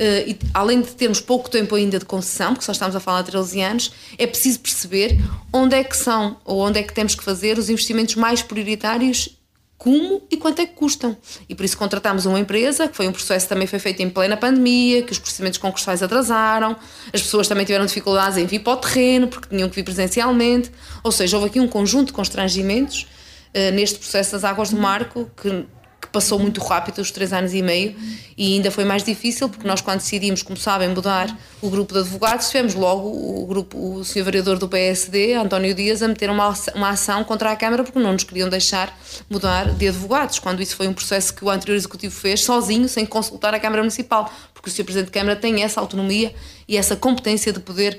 Uh, 0.00 0.30
e, 0.30 0.38
além 0.54 0.80
de 0.80 0.92
termos 0.92 1.20
pouco 1.20 1.50
tempo 1.50 1.74
ainda 1.74 1.98
de 1.98 2.06
concessão, 2.06 2.54
porque 2.54 2.64
só 2.64 2.72
estamos 2.72 2.96
a 2.96 3.00
falar 3.00 3.20
de 3.20 3.32
13 3.32 3.60
anos, 3.60 3.92
é 4.16 4.26
preciso 4.26 4.58
perceber 4.60 5.20
onde 5.52 5.76
é 5.76 5.84
que 5.84 5.94
são 5.94 6.38
ou 6.42 6.60
onde 6.60 6.78
é 6.78 6.82
que 6.82 6.94
temos 6.94 7.14
que 7.14 7.22
fazer 7.22 7.58
os 7.58 7.68
investimentos 7.68 8.14
mais 8.14 8.40
prioritários 8.40 9.38
como 9.80 10.22
e 10.30 10.36
quanto 10.36 10.60
é 10.60 10.66
que 10.66 10.74
custam. 10.74 11.16
E 11.48 11.54
por 11.54 11.64
isso 11.64 11.76
contratámos 11.76 12.26
uma 12.26 12.38
empresa, 12.38 12.86
que 12.86 12.94
foi 12.94 13.08
um 13.08 13.12
processo 13.12 13.46
que 13.46 13.48
também 13.48 13.66
foi 13.66 13.78
feito 13.78 14.02
em 14.02 14.10
plena 14.10 14.36
pandemia, 14.36 15.02
que 15.02 15.10
os 15.10 15.18
procedimentos 15.18 15.58
concursais 15.58 16.02
atrasaram, 16.02 16.76
as 17.12 17.22
pessoas 17.22 17.48
também 17.48 17.64
tiveram 17.64 17.86
dificuldades 17.86 18.36
em 18.36 18.44
vir 18.44 18.58
para 18.58 18.74
o 18.74 18.76
terreno, 18.76 19.28
porque 19.28 19.48
tinham 19.48 19.70
que 19.70 19.76
vir 19.76 19.82
presencialmente, 19.82 20.70
ou 21.02 21.10
seja, 21.10 21.36
houve 21.36 21.48
aqui 21.48 21.60
um 21.60 21.66
conjunto 21.66 22.08
de 22.08 22.12
constrangimentos 22.12 23.06
uh, 23.54 23.72
neste 23.74 23.98
processo 23.98 24.32
das 24.32 24.44
águas 24.44 24.70
do 24.70 24.76
Marco, 24.76 25.30
que 25.42 25.64
passou 26.12 26.38
muito 26.38 26.60
rápido 26.60 26.98
os 26.98 27.10
três 27.10 27.32
anos 27.32 27.54
e 27.54 27.62
meio 27.62 27.94
e 28.36 28.54
ainda 28.54 28.70
foi 28.70 28.84
mais 28.84 29.02
difícil 29.02 29.48
porque 29.48 29.66
nós 29.66 29.80
quando 29.80 29.98
decidimos, 29.98 30.42
como 30.42 30.56
sabem, 30.56 30.88
mudar 30.88 31.36
o 31.60 31.68
grupo 31.68 31.92
de 31.92 32.00
advogados, 32.00 32.48
tivemos 32.48 32.74
logo 32.74 33.08
o 33.08 33.46
grupo, 33.46 33.96
o 33.96 34.04
senhor 34.04 34.24
vereador 34.24 34.58
do 34.58 34.68
PSD, 34.68 35.34
António 35.34 35.74
Dias, 35.74 36.02
a 36.02 36.08
meter 36.08 36.30
uma, 36.30 36.54
uma 36.74 36.88
ação 36.90 37.22
contra 37.24 37.50
a 37.52 37.56
Câmara 37.56 37.84
porque 37.84 37.98
não 37.98 38.12
nos 38.12 38.24
queriam 38.24 38.48
deixar 38.48 38.98
mudar 39.28 39.74
de 39.74 39.88
advogados, 39.88 40.38
quando 40.38 40.62
isso 40.62 40.76
foi 40.76 40.88
um 40.88 40.94
processo 40.94 41.34
que 41.34 41.44
o 41.44 41.50
anterior 41.50 41.76
executivo 41.76 42.14
fez 42.14 42.42
sozinho, 42.42 42.88
sem 42.88 43.04
consultar 43.04 43.54
a 43.54 43.60
Câmara 43.60 43.82
Municipal, 43.82 44.32
porque 44.60 44.68
o 44.68 44.72
senhor 44.72 44.84
Presidente 44.84 45.06
de 45.06 45.12
Câmara 45.12 45.34
tem 45.34 45.62
essa 45.62 45.80
autonomia 45.80 46.34
e 46.68 46.76
essa 46.76 46.94
competência 46.94 47.50
de 47.50 47.60
poder 47.60 47.98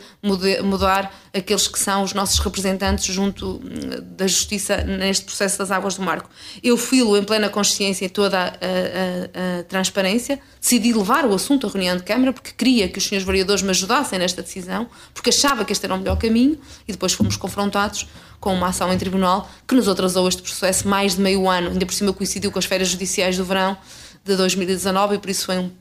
mudar 0.64 1.12
aqueles 1.34 1.68
que 1.68 1.80
são 1.80 2.04
os 2.04 2.14
nossos 2.14 2.38
representantes 2.38 3.12
junto 3.12 3.56
hum, 3.56 3.62
da 4.16 4.28
Justiça 4.28 4.78
neste 4.78 5.26
processo 5.26 5.58
das 5.58 5.72
águas 5.72 5.96
do 5.96 6.04
Marco. 6.04 6.30
Eu 6.62 6.78
filo 6.78 7.18
em 7.18 7.24
plena 7.24 7.50
consciência 7.50 8.06
e 8.06 8.10
toda 8.10 8.38
a, 8.40 8.44
a, 8.46 9.60
a, 9.60 9.64
transparência, 9.64 10.40
decidi 10.60 10.94
levar 10.94 11.26
o 11.26 11.34
assunto 11.34 11.66
à 11.66 11.70
reunião 11.72 11.98
de 11.98 12.04
Câmara 12.04 12.32
porque 12.32 12.52
queria 12.56 12.88
que 12.88 13.00
os 13.00 13.08
senhores 13.08 13.26
vereadores 13.26 13.64
me 13.64 13.72
ajudassem 13.72 14.20
nesta 14.20 14.44
decisão, 14.44 14.88
porque 15.16 15.32
achava 15.32 15.66
que 15.66 15.74
este 15.74 15.84
era 15.84 15.96
o 15.96 15.98
melhor 15.98 16.18
caminho 16.18 16.60
e 16.88 16.92
depois 16.92 17.14
fomos 17.14 17.36
confrontados 17.36 18.08
com 18.40 18.54
uma 18.54 18.68
ação 18.68 18.94
em 18.94 18.98
tribunal 19.00 19.50
que 19.68 19.74
nos 19.74 19.88
atrasou 19.88 20.28
este 20.28 20.44
processo 20.44 20.88
mais 20.88 21.16
de 21.16 21.22
meio 21.22 21.50
ano, 21.50 21.72
ainda 21.72 21.86
por 21.88 21.94
cima 21.94 22.14
coincidiu 22.14 22.52
com 22.52 22.60
as 22.60 22.66
férias 22.66 22.90
judiciais 22.90 23.36
do 23.36 23.46
verão 23.46 23.76
de 24.24 24.36
2019 24.36 25.16
e 25.16 25.20
por 25.20 25.30
isso 25.30 25.46
foi 25.46 25.58
um, 25.58 25.72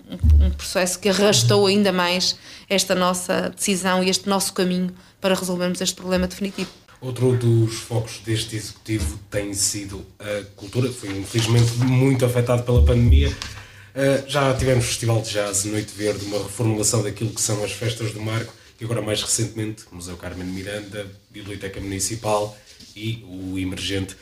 um, 0.41 0.51
processo 0.51 0.99
que 0.99 1.09
arrastou 1.09 1.67
ainda 1.67 1.93
mais 1.93 2.37
esta 2.69 2.95
nossa 2.95 3.51
decisão 3.51 4.03
e 4.03 4.09
este 4.09 4.29
nosso 4.29 4.53
caminho 4.53 4.95
para 5.21 5.35
resolvermos 5.35 5.81
este 5.81 5.95
problema 5.95 6.27
definitivo. 6.27 6.71
Outro 7.01 7.37
dos 7.37 7.75
focos 7.77 8.19
deste 8.25 8.57
executivo 8.57 9.19
tem 9.31 9.55
sido 9.55 10.05
a 10.19 10.45
cultura, 10.57 10.89
que 10.89 10.95
foi 10.95 11.11
infelizmente 11.11 11.73
muito 11.79 12.25
afetado 12.25 12.63
pela 12.63 12.83
pandemia. 12.85 13.29
Uh, 13.31 14.29
já 14.29 14.55
tivemos 14.55 14.87
Festival 14.87 15.21
de 15.23 15.31
Jazz, 15.31 15.65
Noite 15.65 15.93
Verde, 15.97 16.25
uma 16.27 16.39
reformulação 16.39 17.03
daquilo 17.03 17.31
que 17.31 17.41
são 17.41 17.65
as 17.65 17.73
festas 17.73 18.13
do 18.13 18.21
Marco 18.21 18.53
e 18.81 18.85
agora 18.85 19.03
mais 19.03 19.23
recentemente 19.23 19.85
Museu 19.91 20.17
Carmen 20.17 20.47
Miranda, 20.47 21.07
Biblioteca 21.31 21.81
Municipal 21.81 22.57
e 22.95 23.25
o 23.27 23.59
Emergente. 23.59 24.17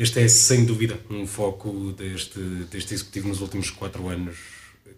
Este 0.00 0.18
é, 0.18 0.28
sem 0.28 0.64
dúvida, 0.64 0.98
um 1.10 1.26
foco 1.26 1.92
deste, 1.92 2.40
deste 2.70 2.94
executivo 2.94 3.28
nos 3.28 3.42
últimos 3.42 3.68
quatro 3.68 4.08
anos 4.08 4.38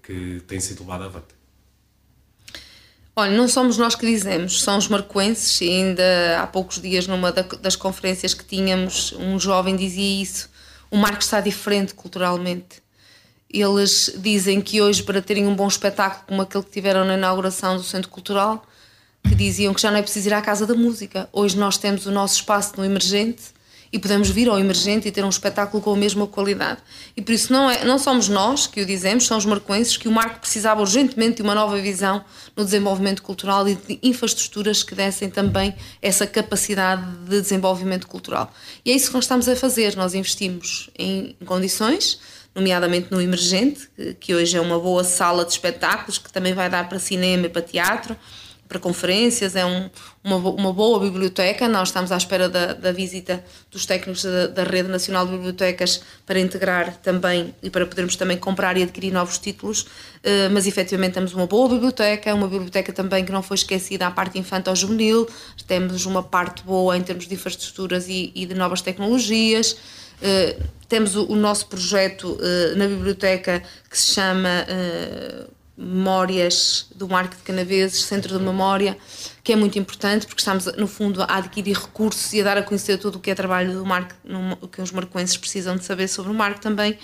que 0.00 0.40
tem 0.46 0.60
sido 0.60 0.84
levado 0.84 1.02
avante. 1.02 1.34
Olha, 3.16 3.36
não 3.36 3.48
somos 3.48 3.76
nós 3.76 3.96
que 3.96 4.06
dizemos, 4.06 4.62
são 4.62 4.78
os 4.78 4.86
marcoenses, 4.86 5.60
ainda 5.60 6.40
há 6.40 6.46
poucos 6.46 6.80
dias, 6.80 7.08
numa 7.08 7.32
das 7.32 7.74
conferências 7.74 8.32
que 8.32 8.44
tínhamos, 8.44 9.12
um 9.18 9.40
jovem 9.40 9.74
dizia 9.74 10.22
isso: 10.22 10.48
o 10.88 10.96
Marco 10.96 11.20
está 11.20 11.40
diferente 11.40 11.94
culturalmente. 11.94 12.80
Eles 13.50 14.14
dizem 14.16 14.60
que 14.60 14.80
hoje, 14.80 15.02
para 15.02 15.20
terem 15.20 15.48
um 15.48 15.56
bom 15.56 15.66
espetáculo 15.66 16.26
como 16.28 16.42
aquele 16.42 16.62
que 16.62 16.70
tiveram 16.70 17.04
na 17.04 17.14
inauguração 17.14 17.76
do 17.76 17.82
Centro 17.82 18.08
Cultural, 18.08 18.64
que 19.24 19.34
diziam 19.34 19.74
que 19.74 19.80
já 19.80 19.90
não 19.90 19.98
é 19.98 20.02
preciso 20.02 20.28
ir 20.28 20.32
à 20.32 20.40
Casa 20.40 20.64
da 20.64 20.76
Música. 20.76 21.28
Hoje 21.32 21.58
nós 21.58 21.76
temos 21.76 22.06
o 22.06 22.12
nosso 22.12 22.36
espaço 22.36 22.74
no 22.76 22.84
Emergente 22.84 23.42
e 23.92 23.98
podemos 23.98 24.30
vir 24.30 24.48
ao 24.48 24.58
emergente 24.58 25.06
e 25.06 25.12
ter 25.12 25.22
um 25.22 25.28
espetáculo 25.28 25.82
com 25.82 25.92
a 25.92 25.96
mesma 25.96 26.26
qualidade. 26.26 26.80
E 27.14 27.20
por 27.20 27.32
isso 27.32 27.52
não, 27.52 27.70
é, 27.70 27.84
não 27.84 27.98
somos 27.98 28.28
nós 28.28 28.66
que 28.66 28.80
o 28.80 28.86
dizemos, 28.86 29.26
são 29.26 29.36
os 29.36 29.44
marcoenses 29.44 29.98
que 29.98 30.08
o 30.08 30.10
Marco 30.10 30.40
precisava 30.40 30.80
urgentemente 30.80 31.36
de 31.36 31.42
uma 31.42 31.54
nova 31.54 31.78
visão 31.78 32.24
no 32.56 32.64
desenvolvimento 32.64 33.22
cultural 33.22 33.68
e 33.68 33.74
de 33.74 33.98
infraestruturas 34.02 34.82
que 34.82 34.94
dessem 34.94 35.28
também 35.28 35.74
essa 36.00 36.26
capacidade 36.26 37.04
de 37.28 37.42
desenvolvimento 37.42 38.06
cultural. 38.06 38.50
E 38.82 38.90
é 38.90 38.94
isso 38.94 39.08
que 39.08 39.14
nós 39.14 39.24
estamos 39.24 39.46
a 39.46 39.54
fazer, 39.54 39.94
nós 39.94 40.14
investimos 40.14 40.88
em 40.98 41.36
condições, 41.44 42.18
nomeadamente 42.54 43.08
no 43.10 43.20
Emergente, 43.20 43.88
que 44.18 44.34
hoje 44.34 44.56
é 44.56 44.60
uma 44.60 44.78
boa 44.78 45.04
sala 45.04 45.44
de 45.44 45.52
espetáculos, 45.52 46.16
que 46.16 46.32
também 46.32 46.54
vai 46.54 46.70
dar 46.70 46.88
para 46.88 46.98
cinema 46.98 47.46
e 47.46 47.48
para 47.50 47.62
teatro, 47.62 48.16
para 48.72 48.80
conferências, 48.80 49.54
é 49.54 49.66
um, 49.66 49.90
uma, 50.24 50.36
uma 50.36 50.72
boa 50.72 50.98
biblioteca. 50.98 51.68
Nós 51.68 51.88
estamos 51.88 52.10
à 52.10 52.16
espera 52.16 52.48
da, 52.48 52.72
da 52.72 52.90
visita 52.90 53.44
dos 53.70 53.84
técnicos 53.84 54.24
da, 54.24 54.46
da, 54.46 54.64
Rede 54.64 54.88
Nacional 54.88 55.26
de 55.26 55.32
Bibliotecas 55.32 56.02
para 56.24 56.40
integrar 56.40 56.96
também 56.96 57.54
e 57.62 57.68
para 57.68 57.84
podermos 57.84 58.16
também 58.16 58.38
comprar 58.38 58.78
e 58.78 58.82
adquirir 58.82 59.12
novos 59.12 59.36
títulos. 59.36 59.82
Uh, 59.82 60.48
mas 60.52 60.66
efetivamente 60.66 61.12
temos 61.12 61.34
uma 61.34 61.46
boa 61.46 61.68
biblioteca, 61.68 62.34
uma 62.34 62.48
biblioteca 62.48 62.92
também 62.94 63.26
que 63.26 63.32
não 63.32 63.42
foi 63.42 63.56
esquecida 63.56 64.06
a 64.06 64.10
parte 64.10 64.38
infantil-juvenil. 64.38 65.28
Temos 65.66 66.06
uma 66.06 66.22
parte 66.22 66.62
boa 66.62 66.96
em 66.96 67.02
termos 67.02 67.28
de 67.28 67.34
infraestruturas 67.34 68.08
e, 68.08 68.32
e 68.34 68.46
de 68.46 68.54
novas 68.54 68.80
tecnologias. 68.80 69.72
Uh, 69.72 70.62
temos 70.88 71.14
o, 71.14 71.26
o, 71.30 71.36
nosso 71.36 71.66
projeto 71.66 72.38
uh, 72.38 72.76
na 72.76 72.86
biblioteca 72.86 73.62
que 73.90 73.98
se 73.98 74.14
chama 74.14 74.64
memórias 75.82 76.86
do 76.94 77.08
Marco 77.08 77.34
de 77.34 77.42
Canaveses, 77.42 78.04
Centro 78.04 78.38
de 78.38 78.44
Memória, 78.44 78.96
que 79.42 79.52
é 79.52 79.56
muito 79.56 79.78
importante 79.78 80.26
porque 80.26 80.40
estamos, 80.40 80.66
no 80.76 80.86
fundo, 80.86 81.22
a 81.22 81.36
adquirir 81.36 81.76
recursos 81.76 82.32
e 82.32 82.40
a 82.40 82.44
dar 82.44 82.58
a 82.58 82.62
conhecer 82.62 82.98
tudo 82.98 83.16
o 83.16 83.20
que 83.20 83.30
é 83.30 83.34
trabalho 83.34 83.72
do 83.72 83.84
Marco, 83.84 84.14
o 84.60 84.68
que 84.68 84.80
os 84.80 84.92
marcoenses 84.92 85.36
precisam 85.36 85.76
de 85.76 85.84
saber 85.84 86.08
sobre 86.08 86.30
o 86.30 86.34
Marco 86.34 86.60
também. 86.60 86.98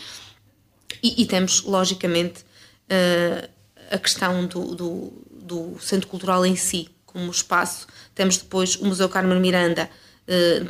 E, 1.02 1.22
e 1.22 1.26
temos, 1.26 1.62
logicamente, 1.62 2.42
uh, 2.42 3.48
a 3.90 3.98
questão 3.98 4.46
do, 4.46 4.74
do, 4.74 5.12
do 5.30 5.76
Centro 5.80 6.06
Cultural 6.08 6.46
em 6.46 6.56
si, 6.56 6.88
como 7.04 7.30
espaço. 7.30 7.86
Temos 8.14 8.38
depois 8.38 8.76
o 8.76 8.86
Museu 8.86 9.08
Carmen 9.08 9.40
Miranda, 9.40 9.90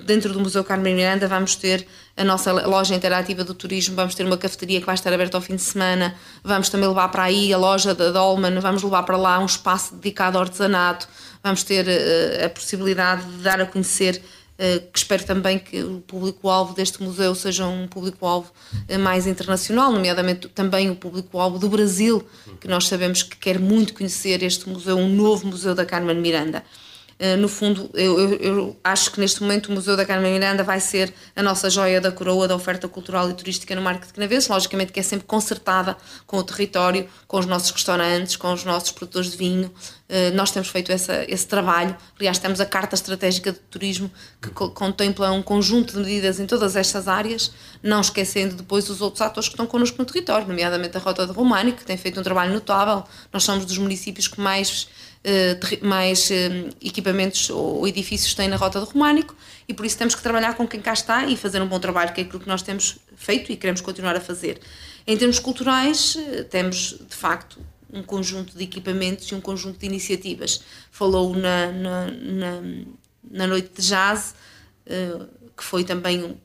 dentro 0.04 0.32
do 0.32 0.38
Museu 0.38 0.62
Carmen 0.62 0.94
Miranda 0.94 1.26
vamos 1.26 1.56
ter 1.56 1.86
a 2.18 2.24
nossa 2.24 2.52
loja 2.52 2.94
interativa 2.94 3.44
do 3.44 3.54
turismo, 3.54 3.94
vamos 3.94 4.14
ter 4.14 4.24
uma 4.24 4.36
cafeteria 4.36 4.80
que 4.80 4.86
vai 4.86 4.96
estar 4.96 5.12
aberta 5.12 5.36
ao 5.36 5.40
fim 5.40 5.54
de 5.54 5.62
semana, 5.62 6.16
vamos 6.42 6.68
também 6.68 6.88
levar 6.88 7.08
para 7.08 7.22
aí 7.22 7.52
a 7.52 7.56
loja 7.56 7.94
da 7.94 8.10
Dolman, 8.10 8.58
vamos 8.60 8.82
levar 8.82 9.04
para 9.04 9.16
lá 9.16 9.38
um 9.38 9.46
espaço 9.46 9.94
dedicado 9.94 10.36
ao 10.36 10.42
artesanato, 10.42 11.08
vamos 11.42 11.62
ter 11.62 11.86
uh, 11.86 12.46
a 12.46 12.48
possibilidade 12.48 13.24
de 13.24 13.38
dar 13.38 13.60
a 13.60 13.66
conhecer 13.66 14.20
uh, 14.58 14.80
que 14.92 14.98
espero 14.98 15.24
também 15.24 15.60
que 15.60 15.80
o 15.80 16.00
público-alvo 16.00 16.74
deste 16.74 17.00
museu 17.00 17.36
seja 17.36 17.66
um 17.66 17.86
público-alvo 17.86 18.52
mais 19.00 19.24
internacional, 19.26 19.92
nomeadamente 19.92 20.48
também 20.48 20.90
o 20.90 20.96
público-alvo 20.96 21.56
do 21.56 21.68
Brasil, 21.68 22.26
que 22.60 22.66
nós 22.66 22.88
sabemos 22.88 23.22
que 23.22 23.36
quer 23.36 23.60
muito 23.60 23.94
conhecer 23.94 24.42
este 24.42 24.68
museu, 24.68 24.96
um 24.96 25.08
novo 25.08 25.46
museu 25.46 25.72
da 25.72 25.86
Carmen 25.86 26.16
Miranda. 26.16 26.64
Eh, 27.18 27.36
no 27.36 27.48
fundo, 27.48 27.90
eu, 27.94 28.18
eu, 28.18 28.34
eu, 28.36 28.76
acho 28.84 29.10
que 29.10 29.18
neste 29.18 29.42
momento 29.42 29.66
o 29.66 29.72
Museu 29.72 29.96
da 29.96 30.06
Carmen 30.06 30.32
Miranda 30.32 30.62
vai 30.62 30.78
ser 30.78 31.12
a 31.34 31.42
nossa 31.42 31.68
joia 31.68 32.00
da 32.00 32.12
coroa 32.12 32.46
da 32.46 32.54
oferta 32.54 32.86
cultural 32.86 33.28
e 33.28 33.34
turística 33.34 33.74
no 33.74 33.82
Marco 33.82 34.06
de 34.06 34.12
Canaveses, 34.12 34.48
logicamente 34.48 34.92
que 34.92 35.00
é 35.00 35.02
sempre 35.02 35.26
concertada 35.26 35.96
com 36.26 36.36
o 36.38 36.44
território, 36.44 37.08
com 37.26 37.38
os 37.38 37.46
nossos 37.46 37.70
restaurantes, 37.72 38.36
com 38.36 38.52
os 38.52 38.64
nossos 38.64 38.92
produtores 38.92 39.32
de 39.32 39.36
vinho. 39.36 39.72
Eh, 40.08 40.30
nós 40.30 40.52
temos 40.52 40.68
feito 40.68 40.92
essa, 40.92 41.24
esse 41.28 41.46
trabalho. 41.46 41.96
Aliás, 42.18 42.38
temos 42.38 42.60
a 42.60 42.66
Carta 42.66 42.94
Estratégica 42.94 43.52
de 43.52 43.58
Turismo 43.58 44.10
que 44.40 44.50
contempla 44.50 45.32
um 45.32 45.42
conjunto 45.42 45.94
de 45.94 45.98
medidas 45.98 46.38
em 46.38 46.46
todas 46.46 46.76
estas 46.76 47.08
áreas, 47.08 47.52
não 47.82 48.00
esquecendo 48.00 48.54
depois 48.54 48.88
os 48.88 49.00
outros 49.00 49.20
atores 49.20 49.48
que 49.48 49.54
estão 49.54 49.66
connosco 49.66 49.98
no 49.98 50.06
território, 50.06 50.46
nomeadamente 50.46 50.96
a 50.96 51.00
Rota 51.00 51.26
de 51.26 51.32
Românico, 51.32 51.78
que 51.78 51.84
tem 51.84 51.96
feito 51.96 52.18
um 52.20 52.22
trabalho 52.22 52.54
notável. 52.54 53.04
Nós 53.32 53.42
somos 53.42 53.66
dos 53.66 53.76
municípios 53.76 54.28
que 54.28 54.40
mais 54.40 54.88
mais 55.82 56.30
eh, 56.30 56.70
equipamentos 56.80 57.50
ou 57.50 57.86
edifícios 57.86 58.34
têm 58.34 58.48
na 58.48 58.56
Rota 58.56 58.80
do 58.80 58.86
Românico 58.86 59.34
e 59.66 59.74
por 59.74 59.84
isso 59.84 59.98
temos 59.98 60.14
que 60.14 60.22
trabalhar 60.22 60.54
com 60.54 60.66
quem 60.66 60.80
cá 60.80 60.92
está 60.92 61.26
e 61.26 61.36
fazer 61.36 61.60
um 61.60 61.66
bom 61.66 61.78
trabalho, 61.78 62.12
que 62.12 62.20
é 62.20 62.24
aquilo 62.24 62.40
que 62.40 62.48
nós 62.48 62.62
temos 62.62 62.98
feito 63.16 63.52
e 63.52 63.56
queremos 63.56 63.80
continuar 63.80 64.16
a 64.16 64.20
fazer. 64.20 64.60
Em 65.06 65.16
termos 65.16 65.38
culturais, 65.38 66.16
eh, 66.16 66.42
temos 66.44 66.98
de 67.08 67.14
facto 67.14 67.58
um 67.92 68.02
conjunto 68.02 68.56
de 68.56 68.64
equipamentos 68.64 69.26
e 69.28 69.34
um 69.34 69.40
conjunto 69.40 69.78
de 69.78 69.86
iniciativas. 69.86 70.62
Falou 70.90 71.34
na, 71.34 71.72
na, 71.72 72.06
na, 72.10 72.62
na 73.30 73.46
noite 73.46 73.80
de 73.80 73.88
jazz, 73.88 74.34
que 75.56 75.64
foi 75.64 75.84
também 75.84 76.22
um, 76.22 76.36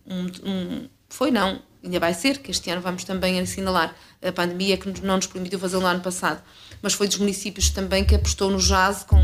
um, 0.46 0.88
Foi 1.10 1.32
não, 1.32 1.62
ainda 1.84 2.00
vai 2.00 2.14
ser, 2.14 2.38
que 2.38 2.50
este 2.50 2.70
ano 2.70 2.82
vamos 2.82 3.04
também 3.04 3.40
assinalar 3.40 3.94
a 4.22 4.32
pandemia 4.32 4.78
que 4.78 4.90
não 5.02 5.18
nos 5.18 5.28
permitiu 5.28 5.60
fazer 5.60 5.78
no 5.78 5.86
ano 5.86 6.02
passado. 6.02 6.42
Mas 6.84 6.94
foi 6.94 7.08
dos 7.08 7.18
municípios 7.18 7.70
também 7.70 8.04
que 8.04 8.14
apostou 8.14 8.52
no 8.52 8.60
jazz 8.60 9.04
com 9.04 9.18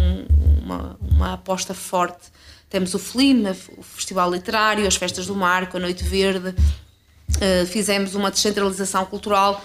uma, 0.63 0.97
uma 1.01 1.33
aposta 1.33 1.73
forte. 1.73 2.31
Temos 2.69 2.93
o 2.93 2.99
FLIM, 2.99 3.43
o 3.77 3.83
Festival 3.83 4.31
Literário, 4.31 4.87
as 4.87 4.95
Festas 4.95 5.27
do 5.27 5.35
Marco, 5.35 5.75
a 5.75 5.79
Noite 5.79 6.03
Verde. 6.03 6.49
Uh, 6.49 7.65
fizemos 7.67 8.15
uma 8.15 8.31
descentralização 8.31 9.05
cultural 9.05 9.61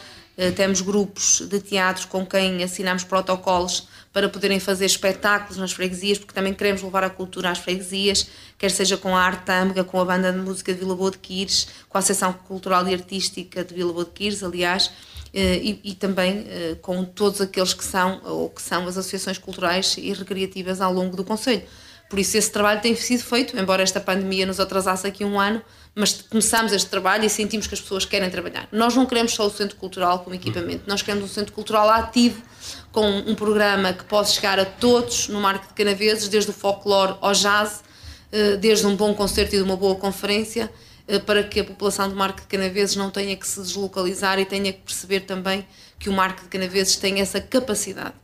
temos 0.56 0.80
grupos 0.80 1.40
de 1.48 1.60
teatro 1.60 2.08
com 2.08 2.26
quem 2.26 2.62
assinamos 2.62 3.04
protocolos 3.04 3.86
para 4.14 4.28
poderem 4.28 4.60
fazer 4.60 4.86
espetáculos 4.86 5.56
nas 5.56 5.72
freguesias, 5.72 6.18
porque 6.18 6.32
também 6.32 6.54
queremos 6.54 6.82
levar 6.82 7.02
a 7.02 7.10
cultura 7.10 7.50
às 7.50 7.58
freguesias, 7.58 8.28
quer 8.56 8.70
seja 8.70 8.96
com 8.96 9.16
a 9.16 9.20
Arte 9.20 9.44
Tâmega, 9.44 9.82
com 9.82 10.00
a 10.00 10.04
Banda 10.04 10.32
de 10.32 10.38
Música 10.38 10.72
de 10.72 10.78
Vila 10.78 10.94
Boa 10.94 11.10
de 11.10 11.18
Quires, 11.18 11.66
com 11.88 11.98
a 11.98 12.00
Associação 12.00 12.32
Cultural 12.32 12.86
e 12.88 12.94
Artística 12.94 13.64
de 13.64 13.74
Vila 13.74 13.92
Boa 13.92 14.04
de 14.04 14.12
Quires, 14.12 14.42
aliás, 14.44 14.92
eh, 15.32 15.56
e, 15.56 15.80
e, 15.82 15.94
também 15.94 16.46
eh, 16.48 16.76
com 16.80 17.04
todos 17.04 17.40
aqueles 17.40 17.74
que 17.74 17.84
são, 17.84 18.20
ou 18.24 18.48
que 18.50 18.62
são 18.62 18.86
as 18.86 18.96
associações 18.96 19.36
culturais 19.36 19.96
e 19.98 20.12
recreativas 20.12 20.80
ao 20.80 20.92
longo 20.92 21.16
do 21.16 21.24
Conselho. 21.24 21.64
Por 22.08 22.20
isso 22.20 22.36
esse 22.36 22.52
trabalho 22.52 22.80
tem 22.80 22.94
sido 22.94 23.24
feito, 23.24 23.58
embora 23.58 23.82
esta 23.82 23.98
pandemia 23.98 24.46
nos 24.46 24.60
atrasasse 24.60 25.08
aqui 25.08 25.24
um 25.24 25.40
ano, 25.40 25.60
mas 25.94 26.12
começamos 26.22 26.72
este 26.72 26.90
trabalho 26.90 27.24
e 27.24 27.30
sentimos 27.30 27.66
que 27.66 27.74
as 27.74 27.80
pessoas 27.80 28.04
querem 28.04 28.28
trabalhar. 28.28 28.68
Nós 28.72 28.96
não 28.96 29.06
queremos 29.06 29.32
só 29.32 29.46
o 29.46 29.50
centro 29.50 29.76
cultural 29.76 30.20
como 30.20 30.34
equipamento, 30.34 30.82
nós 30.86 31.02
queremos 31.02 31.30
um 31.30 31.32
centro 31.32 31.52
cultural 31.52 31.88
ativo, 31.88 32.42
com 32.90 33.06
um 33.06 33.34
programa 33.34 33.92
que 33.92 34.04
pode 34.04 34.30
chegar 34.30 34.58
a 34.58 34.64
todos 34.64 35.28
no 35.28 35.40
Marco 35.40 35.68
de 35.68 35.74
Canaveses, 35.74 36.28
desde 36.28 36.50
o 36.50 36.54
folclore 36.54 37.16
ao 37.20 37.32
jazz, 37.32 37.84
eh, 38.32 38.56
desde 38.56 38.86
um 38.86 38.96
bom 38.96 39.14
concerto 39.14 39.54
e 39.54 39.58
de 39.58 39.64
uma 39.64 39.76
boa 39.76 39.94
conferência, 39.94 40.70
eh, 41.06 41.20
para 41.20 41.44
que 41.44 41.60
a 41.60 41.64
população 41.64 42.08
do 42.08 42.16
Marco 42.16 42.40
de 42.40 42.46
Canaveses 42.48 42.96
não 42.96 43.10
tenha 43.10 43.36
que 43.36 43.46
se 43.46 43.60
deslocalizar 43.60 44.38
e 44.40 44.44
tenha 44.44 44.72
que 44.72 44.80
perceber 44.80 45.20
também 45.20 45.64
que 45.98 46.08
o 46.08 46.12
Marco 46.12 46.42
de 46.42 46.48
Canaveses 46.48 46.96
tem 46.96 47.20
essa 47.20 47.40
capacidade. 47.40 48.14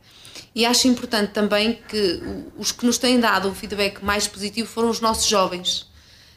E 0.53 0.65
acho 0.65 0.87
importante 0.89 1.31
também 1.31 1.79
que 1.87 2.21
os 2.57 2.73
que 2.73 2.85
nos 2.85 2.97
têm 2.97 3.17
dado 3.19 3.49
o 3.49 3.55
feedback 3.55 4.03
mais 4.03 4.27
positivo 4.27 4.67
foram 4.67 4.89
os 4.89 4.99
nossos 4.99 5.25
jovens 5.25 5.89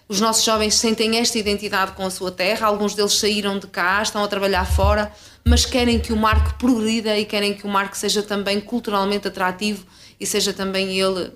os 0.09 0.21
nossos 0.21 0.45
jovens 0.45 0.75
sentem 0.75 1.17
esta 1.17 1.39
identidade 1.39 1.93
com 1.93 2.05
a 2.05 2.11
sua 2.11 2.31
terra, 2.31 2.67
alguns 2.67 2.95
deles 2.95 3.19
saíram 3.19 3.59
de 3.59 3.67
cá, 3.67 4.03
estão 4.03 4.23
a 4.23 4.29
trabalhar 4.29 4.65
fora, 4.67 5.11
mas 5.45 5.65
querem 5.65 5.99
que 5.99 6.13
o 6.13 6.17
marco 6.17 6.55
progrida 6.59 7.17
e 7.19 7.25
querem 7.25 7.55
que 7.55 7.65
o 7.65 7.69
marco 7.69 7.97
seja 7.97 8.23
também 8.23 8.61
culturalmente 8.61 9.29
atrativo 9.29 9.87
e 10.21 10.27
seja 10.27 10.53
também 10.53 10.99
ele, 10.99 11.33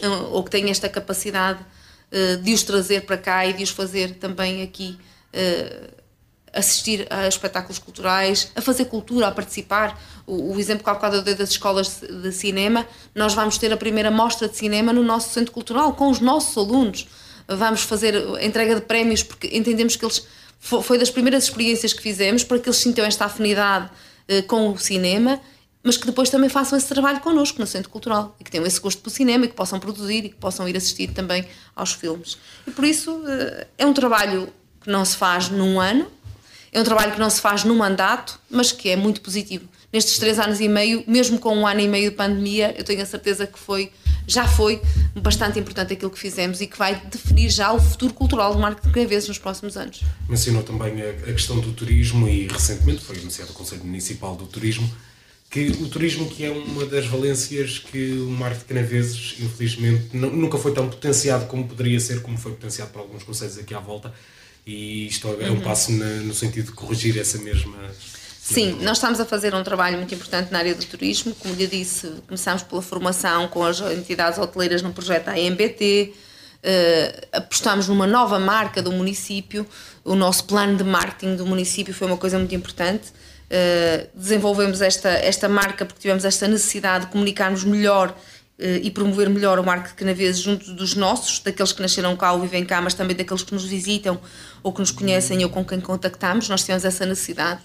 eh, 0.00 0.08
ou 0.30 0.42
que 0.42 0.50
tenha 0.50 0.70
esta 0.70 0.88
capacidade 0.88 1.60
eh, 2.10 2.36
de 2.36 2.52
os 2.52 2.62
trazer 2.64 3.02
para 3.02 3.16
cá 3.16 3.46
e 3.46 3.52
de 3.52 3.62
os 3.62 3.70
fazer 3.70 4.16
também 4.16 4.62
aqui 4.62 4.98
eh, 5.32 5.90
assistir 6.52 7.06
a 7.08 7.26
espetáculos 7.26 7.78
culturais, 7.78 8.50
a 8.54 8.60
fazer 8.60 8.86
cultura, 8.86 9.28
a 9.28 9.32
participar. 9.32 9.98
O, 10.26 10.58
exemplo 10.58 10.84
que 10.84 10.90
há 10.90 10.94
bocado 10.94 11.22
das 11.22 11.50
escolas 11.50 12.00
de 12.00 12.30
cinema, 12.32 12.86
nós 13.14 13.32
vamos 13.32 13.58
ter 13.58 13.72
a 13.72 13.76
primeira 13.76 14.10
mostra 14.10 14.48
de 14.48 14.56
cinema 14.56 14.92
no 14.92 15.02
nosso 15.02 15.32
centro 15.32 15.52
cultural, 15.52 15.94
com 15.94 16.10
os 16.10 16.20
nossos 16.20 16.56
alunos 16.56 17.08
vamos 17.48 17.82
fazer 17.82 18.14
entrega 18.40 18.74
de 18.74 18.80
prémios 18.82 19.22
porque 19.22 19.48
entendemos 19.52 19.96
que 19.96 20.04
eles 20.04 20.26
foi 20.62 20.96
das 20.96 21.10
primeiras 21.10 21.44
experiências 21.44 21.92
que 21.92 22.00
fizemos 22.00 22.44
para 22.44 22.58
que 22.58 22.68
eles 22.68 22.78
sintam 22.78 23.04
esta 23.04 23.24
afinidade 23.24 23.90
uh, 24.30 24.42
com 24.44 24.70
o 24.70 24.78
cinema, 24.78 25.40
mas 25.82 25.96
que 25.96 26.06
depois 26.06 26.30
também 26.30 26.48
façam 26.48 26.78
esse 26.78 26.86
trabalho 26.86 27.20
connosco 27.20 27.58
no 27.58 27.66
Centro 27.66 27.90
Cultural 27.90 28.36
e 28.38 28.44
que 28.44 28.50
tenham 28.50 28.64
esse 28.64 28.80
gosto 28.80 29.02
pelo 29.02 29.12
cinema 29.12 29.44
e 29.44 29.48
que 29.48 29.54
possam 29.54 29.80
produzir 29.80 30.24
e 30.24 30.28
que 30.28 30.36
possam 30.36 30.68
ir 30.68 30.76
assistir 30.76 31.08
também 31.08 31.44
aos 31.74 31.92
filmes. 31.92 32.38
E 32.66 32.70
por 32.70 32.84
isso 32.84 33.12
uh, 33.12 33.66
é 33.76 33.84
um 33.84 33.92
trabalho 33.92 34.52
que 34.80 34.90
não 34.90 35.04
se 35.04 35.16
faz 35.16 35.48
num 35.48 35.80
ano, 35.80 36.06
é 36.70 36.80
um 36.80 36.84
trabalho 36.84 37.12
que 37.12 37.20
não 37.20 37.28
se 37.28 37.40
faz 37.40 37.64
num 37.64 37.74
mandato, 37.74 38.40
mas 38.48 38.70
que 38.70 38.88
é 38.88 38.96
muito 38.96 39.20
positivo. 39.20 39.68
Nestes 39.92 40.18
três 40.18 40.38
anos 40.38 40.58
e 40.60 40.68
meio, 40.68 41.04
mesmo 41.06 41.38
com 41.38 41.54
um 41.54 41.66
ano 41.66 41.80
e 41.80 41.88
meio 41.88 42.10
de 42.10 42.16
pandemia, 42.16 42.74
eu 42.78 42.84
tenho 42.84 43.02
a 43.02 43.06
certeza 43.06 43.46
que 43.46 43.58
foi 43.58 43.92
já 44.26 44.46
foi 44.46 44.80
bastante 45.14 45.58
importante 45.58 45.92
aquilo 45.92 46.10
que 46.10 46.18
fizemos 46.18 46.60
e 46.60 46.66
que 46.66 46.78
vai 46.78 46.94
definir 47.10 47.50
já 47.50 47.72
o 47.72 47.80
futuro 47.80 48.14
cultural 48.14 48.54
do 48.54 48.60
Marco 48.60 48.86
de 48.86 48.92
Canaveses 48.92 49.28
nos 49.28 49.38
próximos 49.38 49.76
anos. 49.76 50.02
Mencionou 50.28 50.62
também 50.62 51.02
a, 51.02 51.12
questão 51.32 51.58
do 51.58 51.72
turismo 51.72 52.28
e 52.28 52.46
recentemente 52.46 53.02
foi 53.02 53.18
anunciado 53.18 53.50
o 53.50 53.54
Conselho 53.54 53.84
Municipal 53.84 54.36
do 54.36 54.46
Turismo 54.46 54.90
que 55.50 55.66
o 55.66 55.88
turismo 55.88 56.30
que 56.30 56.46
é 56.46 56.50
uma 56.50 56.86
das 56.86 57.06
valências 57.06 57.78
que 57.78 58.12
o 58.12 58.30
Marco 58.30 58.60
de 58.60 58.64
Canaveses 58.64 59.34
infelizmente 59.38 60.16
nunca 60.16 60.56
foi 60.56 60.72
tão 60.72 60.88
potenciado 60.88 61.44
como 61.44 61.68
poderia 61.68 62.00
ser, 62.00 62.22
como 62.22 62.38
foi 62.38 62.52
potenciado 62.52 62.90
por 62.90 63.00
alguns 63.00 63.22
conselhos 63.22 63.58
aqui 63.58 63.74
à 63.74 63.80
volta 63.80 64.14
e 64.66 65.06
isto 65.08 65.28
é 65.40 65.50
um 65.50 65.54
uhum. 65.54 65.60
passo 65.60 65.92
na, 65.92 66.06
no 66.06 66.32
sentido 66.32 66.66
de 66.66 66.72
corrigir 66.72 67.18
essa 67.18 67.36
mesma 67.36 67.76
Sim, 68.44 68.80
nós 68.82 68.96
estamos 68.96 69.20
a 69.20 69.24
fazer 69.24 69.54
um 69.54 69.62
trabalho 69.62 69.98
muito 69.98 70.12
importante 70.12 70.50
na 70.50 70.58
área 70.58 70.74
do 70.74 70.84
turismo. 70.84 71.32
Como 71.36 71.54
lhe 71.54 71.64
disse, 71.64 72.08
começamos 72.26 72.64
pela 72.64 72.82
formação 72.82 73.46
com 73.46 73.64
as 73.64 73.80
entidades 73.80 74.36
hoteleiras 74.36 74.82
no 74.82 74.92
projeto 74.92 75.28
AMBT, 75.28 76.12
uh, 76.12 76.16
eh, 76.64 77.28
apostamos 77.34 77.86
numa 77.86 78.04
nova 78.04 78.40
marca 78.40 78.82
do 78.82 78.90
município. 78.90 79.64
O 80.04 80.16
nosso 80.16 80.42
plano 80.42 80.76
de 80.76 80.82
marketing 80.82 81.36
do 81.36 81.46
município 81.46 81.94
foi 81.94 82.08
uma 82.08 82.16
coisa 82.16 82.36
muito 82.36 82.52
importante. 82.52 83.10
Uh, 83.10 84.08
desenvolvemos 84.12 84.82
esta, 84.82 85.10
esta 85.10 85.48
marca 85.48 85.86
porque 85.86 86.00
tivemos 86.00 86.24
esta 86.24 86.48
necessidade 86.48 87.06
de 87.06 87.12
comunicarmos 87.12 87.62
melhor 87.62 88.10
uh, 88.10 88.64
e 88.82 88.90
promover 88.90 89.30
melhor 89.30 89.60
o 89.60 89.62
de 89.62 89.94
Canaveses 89.94 90.42
junto 90.42 90.72
dos 90.72 90.96
nossos, 90.96 91.38
daqueles 91.38 91.70
que 91.70 91.80
nasceram 91.80 92.16
cá 92.16 92.32
ou 92.32 92.40
vivem 92.40 92.64
cá, 92.64 92.82
mas 92.82 92.92
também 92.92 93.14
daqueles 93.14 93.44
que 93.44 93.54
nos 93.54 93.64
visitam 93.64 94.20
ou 94.64 94.72
que 94.72 94.80
nos 94.80 94.90
conhecem 94.90 95.44
ou 95.44 95.48
com 95.48 95.64
quem 95.64 95.80
contactamos. 95.80 96.48
Nós 96.48 96.62
tivemos 96.62 96.84
essa 96.84 97.06
necessidade 97.06 97.62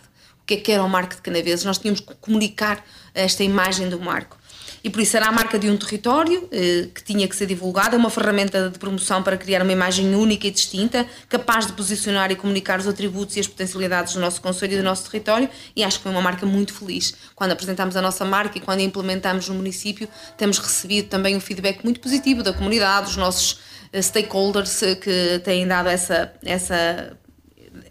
que 0.47 0.53
é 0.53 0.57
que 0.57 0.71
era 0.71 0.81
o 0.81 0.89
Marco 0.89 1.15
de 1.15 1.21
Canaveses, 1.21 1.65
nós 1.65 1.77
tínhamos 1.77 1.99
que 1.99 2.15
comunicar 2.15 2.83
esta 3.13 3.43
imagem 3.43 3.89
do 3.89 3.99
Marco. 3.99 4.37
E 4.83 4.89
por 4.89 5.01
isso 5.01 5.17
era 5.17 5.27
a 5.27 5.31
marca 5.31 5.59
de 5.59 5.69
um 5.69 5.75
território 5.75 6.47
eh, 6.51 6.87
que 6.93 7.03
tinha 7.03 7.27
que 7.27 7.35
ser 7.35 7.47
divulgada, 7.47 7.97
uma 7.97 8.09
ferramenta 8.09 8.69
de 8.69 8.79
promoção 8.79 9.21
para 9.21 9.35
criar 9.35 9.61
uma 9.61 9.71
imagem 9.73 10.15
única 10.15 10.47
e 10.47 10.51
distinta, 10.51 11.05
capaz 11.27 11.65
de 11.65 11.73
posicionar 11.73 12.31
e 12.31 12.35
comunicar 12.35 12.79
os 12.79 12.87
atributos 12.87 13.35
e 13.35 13.41
as 13.41 13.47
potencialidades 13.47 14.13
do 14.13 14.21
nosso 14.21 14.39
Conselho 14.39 14.73
e 14.73 14.77
do 14.77 14.83
nosso 14.83 15.09
território, 15.09 15.49
e 15.75 15.83
acho 15.83 15.97
que 15.97 16.03
foi 16.03 16.11
uma 16.11 16.21
marca 16.21 16.45
muito 16.45 16.73
feliz. 16.73 17.13
Quando 17.35 17.51
apresentámos 17.51 17.97
a 17.97 18.01
nossa 18.01 18.23
marca 18.23 18.57
e 18.57 18.61
quando 18.61 18.79
a 18.79 18.83
implementamos 18.83 19.49
no 19.49 19.55
município, 19.55 20.07
temos 20.37 20.59
recebido 20.59 21.09
também 21.09 21.35
um 21.35 21.41
feedback 21.41 21.83
muito 21.83 21.99
positivo 21.99 22.41
da 22.41 22.53
comunidade, 22.53 23.07
dos 23.07 23.17
nossos 23.17 23.59
eh, 23.91 24.01
stakeholders 24.01 24.81
eh, 24.83 24.95
que 24.95 25.41
têm 25.43 25.67
dado 25.67 25.89
essa, 25.89 26.31
essa 26.45 27.17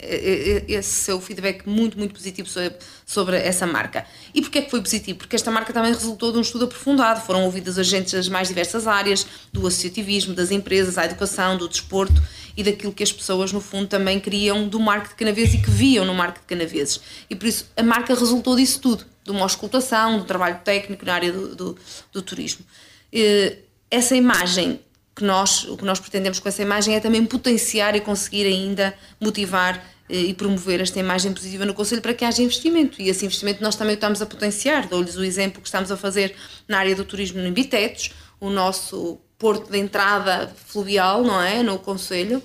esse 0.00 0.90
seu 0.90 1.20
feedback 1.20 1.68
muito, 1.68 1.98
muito 1.98 2.14
positivo 2.14 2.48
sobre, 2.48 2.76
sobre 3.04 3.36
essa 3.36 3.66
marca. 3.66 4.06
E 4.34 4.40
porquê 4.40 4.58
é 4.58 4.62
que 4.62 4.70
foi 4.70 4.80
positivo? 4.80 5.18
Porque 5.18 5.36
esta 5.36 5.50
marca 5.50 5.72
também 5.72 5.92
resultou 5.92 6.32
de 6.32 6.38
um 6.38 6.40
estudo 6.40 6.64
aprofundado, 6.64 7.20
foram 7.20 7.44
ouvidas 7.44 7.78
agentes 7.78 8.12
das 8.12 8.28
mais 8.28 8.48
diversas 8.48 8.86
áreas, 8.86 9.26
do 9.52 9.66
associativismo, 9.66 10.34
das 10.34 10.50
empresas, 10.50 10.98
à 10.98 11.04
educação, 11.04 11.56
do 11.56 11.68
desporto 11.68 12.22
e 12.56 12.62
daquilo 12.62 12.92
que 12.92 13.02
as 13.02 13.12
pessoas, 13.12 13.52
no 13.52 13.60
fundo, 13.60 13.86
também 13.86 14.18
queriam 14.18 14.66
do 14.66 14.80
marco 14.80 15.08
de 15.08 15.14
canaveses 15.14 15.54
e 15.54 15.58
que 15.58 15.70
viam 15.70 16.04
no 16.04 16.14
marco 16.14 16.40
de 16.40 16.46
canaveses. 16.46 17.00
E 17.28 17.34
por 17.34 17.46
isso 17.46 17.66
a 17.76 17.82
marca 17.82 18.14
resultou 18.14 18.56
disso 18.56 18.80
tudo, 18.80 19.04
de 19.24 19.30
uma 19.30 19.42
auscultação, 19.42 20.18
do 20.18 20.24
trabalho 20.24 20.60
técnico 20.64 21.04
na 21.04 21.14
área 21.14 21.32
do, 21.32 21.54
do, 21.54 21.78
do 22.12 22.22
turismo. 22.22 22.64
Essa 23.90 24.16
imagem 24.16 24.80
que 25.16 25.24
nós, 25.24 25.64
o 25.64 25.78
que 25.78 25.84
nós 25.84 25.98
pretendemos 25.98 26.38
com 26.38 26.48
essa 26.48 26.60
imagem 26.60 26.94
é 26.94 27.00
também 27.00 27.24
potenciar 27.24 27.96
e 27.96 28.00
conseguir 28.02 28.46
ainda 28.46 28.94
motivar 29.18 29.82
eh, 30.10 30.14
e 30.14 30.34
promover 30.34 30.82
esta 30.82 31.00
imagem 31.00 31.32
positiva 31.32 31.64
no 31.64 31.72
Conselho 31.72 32.02
para 32.02 32.12
que 32.12 32.22
haja 32.22 32.42
investimento. 32.42 33.00
E 33.00 33.08
esse 33.08 33.24
investimento 33.24 33.62
nós 33.62 33.74
também 33.76 33.94
o 33.94 33.96
estamos 33.96 34.20
a 34.20 34.26
potenciar. 34.26 34.86
Dou-lhes 34.86 35.16
o 35.16 35.24
exemplo 35.24 35.62
que 35.62 35.68
estamos 35.68 35.90
a 35.90 35.96
fazer 35.96 36.36
na 36.68 36.78
área 36.78 36.94
do 36.94 37.02
turismo 37.02 37.40
no 37.40 37.50
Bitetos, 37.50 38.12
o 38.38 38.50
nosso 38.50 39.18
porto 39.38 39.70
de 39.70 39.78
entrada 39.78 40.54
fluvial, 40.66 41.24
não 41.24 41.40
é? 41.40 41.62
No 41.62 41.78
Conselho, 41.78 42.42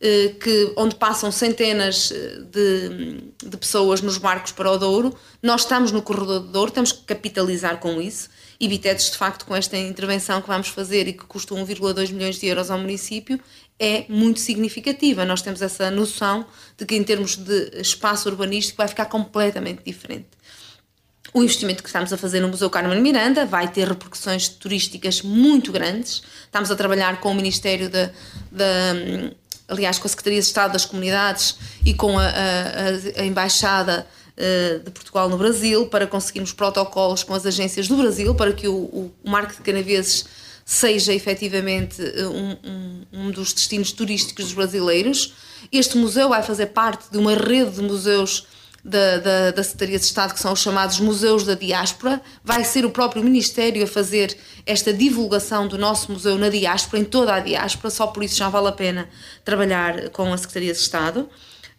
eh, 0.00 0.36
que, 0.40 0.72
onde 0.76 0.94
passam 0.94 1.32
centenas 1.32 2.12
eh, 2.12 2.40
de, 2.48 3.48
de 3.50 3.56
pessoas 3.56 4.00
nos 4.00 4.16
barcos 4.16 4.52
para 4.52 4.70
o 4.70 4.78
Douro. 4.78 5.12
Nós 5.42 5.62
estamos 5.62 5.90
no 5.90 6.02
corredor 6.02 6.38
do 6.38 6.52
Douro, 6.52 6.70
temos 6.70 6.92
que 6.92 7.02
capitalizar 7.02 7.78
com 7.78 8.00
isso 8.00 8.28
e 8.62 8.68
Bitetes, 8.68 9.10
de 9.10 9.18
facto, 9.18 9.44
com 9.44 9.56
esta 9.56 9.76
intervenção 9.76 10.40
que 10.40 10.46
vamos 10.46 10.68
fazer 10.68 11.08
e 11.08 11.12
que 11.12 11.24
custa 11.24 11.52
1,2 11.52 12.12
milhões 12.12 12.38
de 12.38 12.46
euros 12.46 12.70
ao 12.70 12.78
município, 12.78 13.40
é 13.76 14.04
muito 14.08 14.38
significativa. 14.38 15.24
Nós 15.24 15.42
temos 15.42 15.60
essa 15.60 15.90
noção 15.90 16.46
de 16.78 16.86
que, 16.86 16.94
em 16.94 17.02
termos 17.02 17.34
de 17.34 17.80
espaço 17.80 18.28
urbanístico, 18.28 18.78
vai 18.78 18.86
ficar 18.86 19.06
completamente 19.06 19.82
diferente. 19.84 20.28
O 21.34 21.42
investimento 21.42 21.82
que 21.82 21.88
estamos 21.88 22.12
a 22.12 22.16
fazer 22.16 22.38
no 22.38 22.46
Museu 22.46 22.70
Carmen 22.70 23.02
Miranda 23.02 23.44
vai 23.44 23.66
ter 23.66 23.88
repercussões 23.88 24.48
turísticas 24.48 25.22
muito 25.22 25.72
grandes. 25.72 26.22
Estamos 26.44 26.70
a 26.70 26.76
trabalhar 26.76 27.18
com 27.18 27.32
o 27.32 27.34
Ministério 27.34 27.90
da, 27.90 28.12
aliás, 29.66 29.98
com 29.98 30.06
a 30.06 30.08
Secretaria 30.08 30.40
de 30.40 30.46
Estado 30.46 30.74
das 30.74 30.84
Comunidades 30.84 31.56
e 31.84 31.94
com 31.94 32.16
a, 32.16 32.26
a, 32.26 33.22
a 33.22 33.24
Embaixada 33.24 34.06
de 34.84 34.90
Portugal 34.90 35.28
no 35.28 35.36
Brasil, 35.36 35.86
para 35.86 36.06
conseguirmos 36.06 36.52
protocolos 36.52 37.22
com 37.22 37.34
as 37.34 37.44
agências 37.44 37.86
do 37.86 37.96
Brasil, 37.96 38.34
para 38.34 38.52
que 38.52 38.66
o, 38.66 38.74
o, 38.74 39.14
o 39.22 39.30
Marco 39.30 39.54
de 39.54 39.60
Canaveses 39.60 40.24
seja 40.64 41.12
efetivamente 41.12 42.00
um, 42.02 42.56
um, 42.64 43.06
um, 43.12 43.30
dos 43.30 43.52
destinos 43.52 43.92
turísticos 43.92 44.46
dos 44.46 44.54
brasileiros. 44.54 45.34
Este 45.70 45.96
museu 45.96 46.28
vai 46.30 46.42
fazer 46.42 46.66
parte 46.66 47.10
de 47.10 47.18
uma 47.18 47.34
rede 47.34 47.72
de 47.72 47.82
museus 47.82 48.46
da, 48.84 49.18
da, 49.18 49.50
da 49.52 49.62
Secretaria 49.62 49.98
de 49.98 50.04
Estado, 50.04 50.34
que 50.34 50.40
são 50.40 50.52
os 50.52 50.60
chamados 50.60 50.98
Museus 50.98 51.44
da 51.44 51.54
Diáspora. 51.54 52.20
Vai 52.42 52.64
ser 52.64 52.84
o 52.84 52.90
próprio 52.90 53.22
Ministério 53.22 53.82
a 53.84 53.86
fazer 53.86 54.36
esta 54.66 54.92
divulgação 54.92 55.68
do 55.68 55.78
nosso 55.78 56.10
museu 56.10 56.36
na 56.36 56.48
diáspora, 56.48 57.00
em 57.00 57.04
toda 57.04 57.34
a 57.34 57.40
diáspora, 57.40 57.90
só 57.90 58.08
por 58.08 58.22
isso 58.24 58.36
já 58.36 58.48
vale 58.48 58.68
a 58.68 58.72
pena 58.72 59.08
trabalhar 59.44 60.10
com 60.10 60.32
a 60.32 60.36
Secretaria 60.36 60.72
de 60.72 60.78
Estado. 60.78 61.28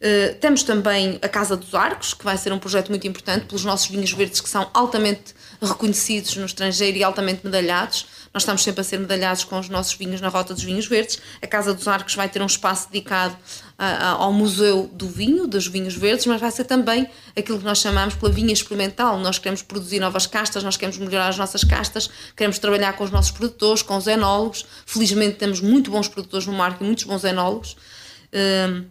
Uh, 0.03 0.35
temos 0.35 0.63
também 0.63 1.17
a 1.21 1.29
Casa 1.29 1.55
dos 1.55 1.73
Arcos, 1.73 2.13
que 2.13 2.25
vai 2.25 2.37
ser 2.37 2.51
um 2.51 2.59
projeto 2.59 2.89
muito 2.89 3.07
importante 3.07 3.45
pelos 3.45 3.63
nossos 3.63 3.87
vinhos 3.87 4.11
verdes 4.11 4.41
que 4.41 4.49
são 4.49 4.69
altamente 4.73 5.33
reconhecidos 5.61 6.35
no 6.35 6.45
estrangeiro 6.45 6.97
e 6.97 7.03
altamente 7.03 7.39
medalhados. 7.45 8.05
Nós 8.33 8.43
estamos 8.43 8.63
sempre 8.63 8.81
a 8.81 8.83
ser 8.83 8.99
medalhados 8.99 9.45
com 9.45 9.57
os 9.57 9.69
nossos 9.69 9.93
vinhos 9.93 10.19
na 10.19 10.27
Rota 10.27 10.53
dos 10.53 10.63
Vinhos 10.63 10.87
Verdes. 10.87 11.19
A 11.41 11.47
Casa 11.47 11.73
dos 11.73 11.87
Arcos 11.87 12.15
vai 12.15 12.27
ter 12.27 12.41
um 12.41 12.45
espaço 12.45 12.89
dedicado 12.91 13.37
ao 13.77 14.33
Museu 14.33 14.89
do 14.91 15.07
Vinho, 15.07 15.47
dos 15.47 15.67
Vinhos 15.67 15.95
Verdes, 15.95 16.25
mas 16.25 16.41
vai 16.41 16.51
ser 16.51 16.63
também 16.65 17.07
aquilo 17.37 17.59
que 17.59 17.65
nós 17.65 17.79
chamamos 17.79 18.15
pela 18.15 18.31
vinha 18.31 18.51
experimental. 18.51 19.17
Nós 19.19 19.37
queremos 19.37 19.61
produzir 19.61 19.99
novas 19.99 20.25
castas, 20.25 20.63
nós 20.63 20.75
queremos 20.75 20.97
melhorar 20.97 21.29
as 21.29 21.37
nossas 21.37 21.63
castas, 21.63 22.09
queremos 22.35 22.59
trabalhar 22.59 22.93
com 22.93 23.03
os 23.03 23.11
nossos 23.11 23.31
produtores, 23.31 23.81
com 23.81 23.95
os 23.95 24.07
enólogos. 24.07 24.65
Felizmente 24.85 25.37
temos 25.37 25.61
muito 25.61 25.91
bons 25.91 26.09
produtores 26.09 26.45
no 26.45 26.53
marco 26.53 26.83
e 26.83 26.87
muitos 26.87 27.05
bons 27.05 27.23
enólogos. 27.23 27.77
Um, 28.33 28.85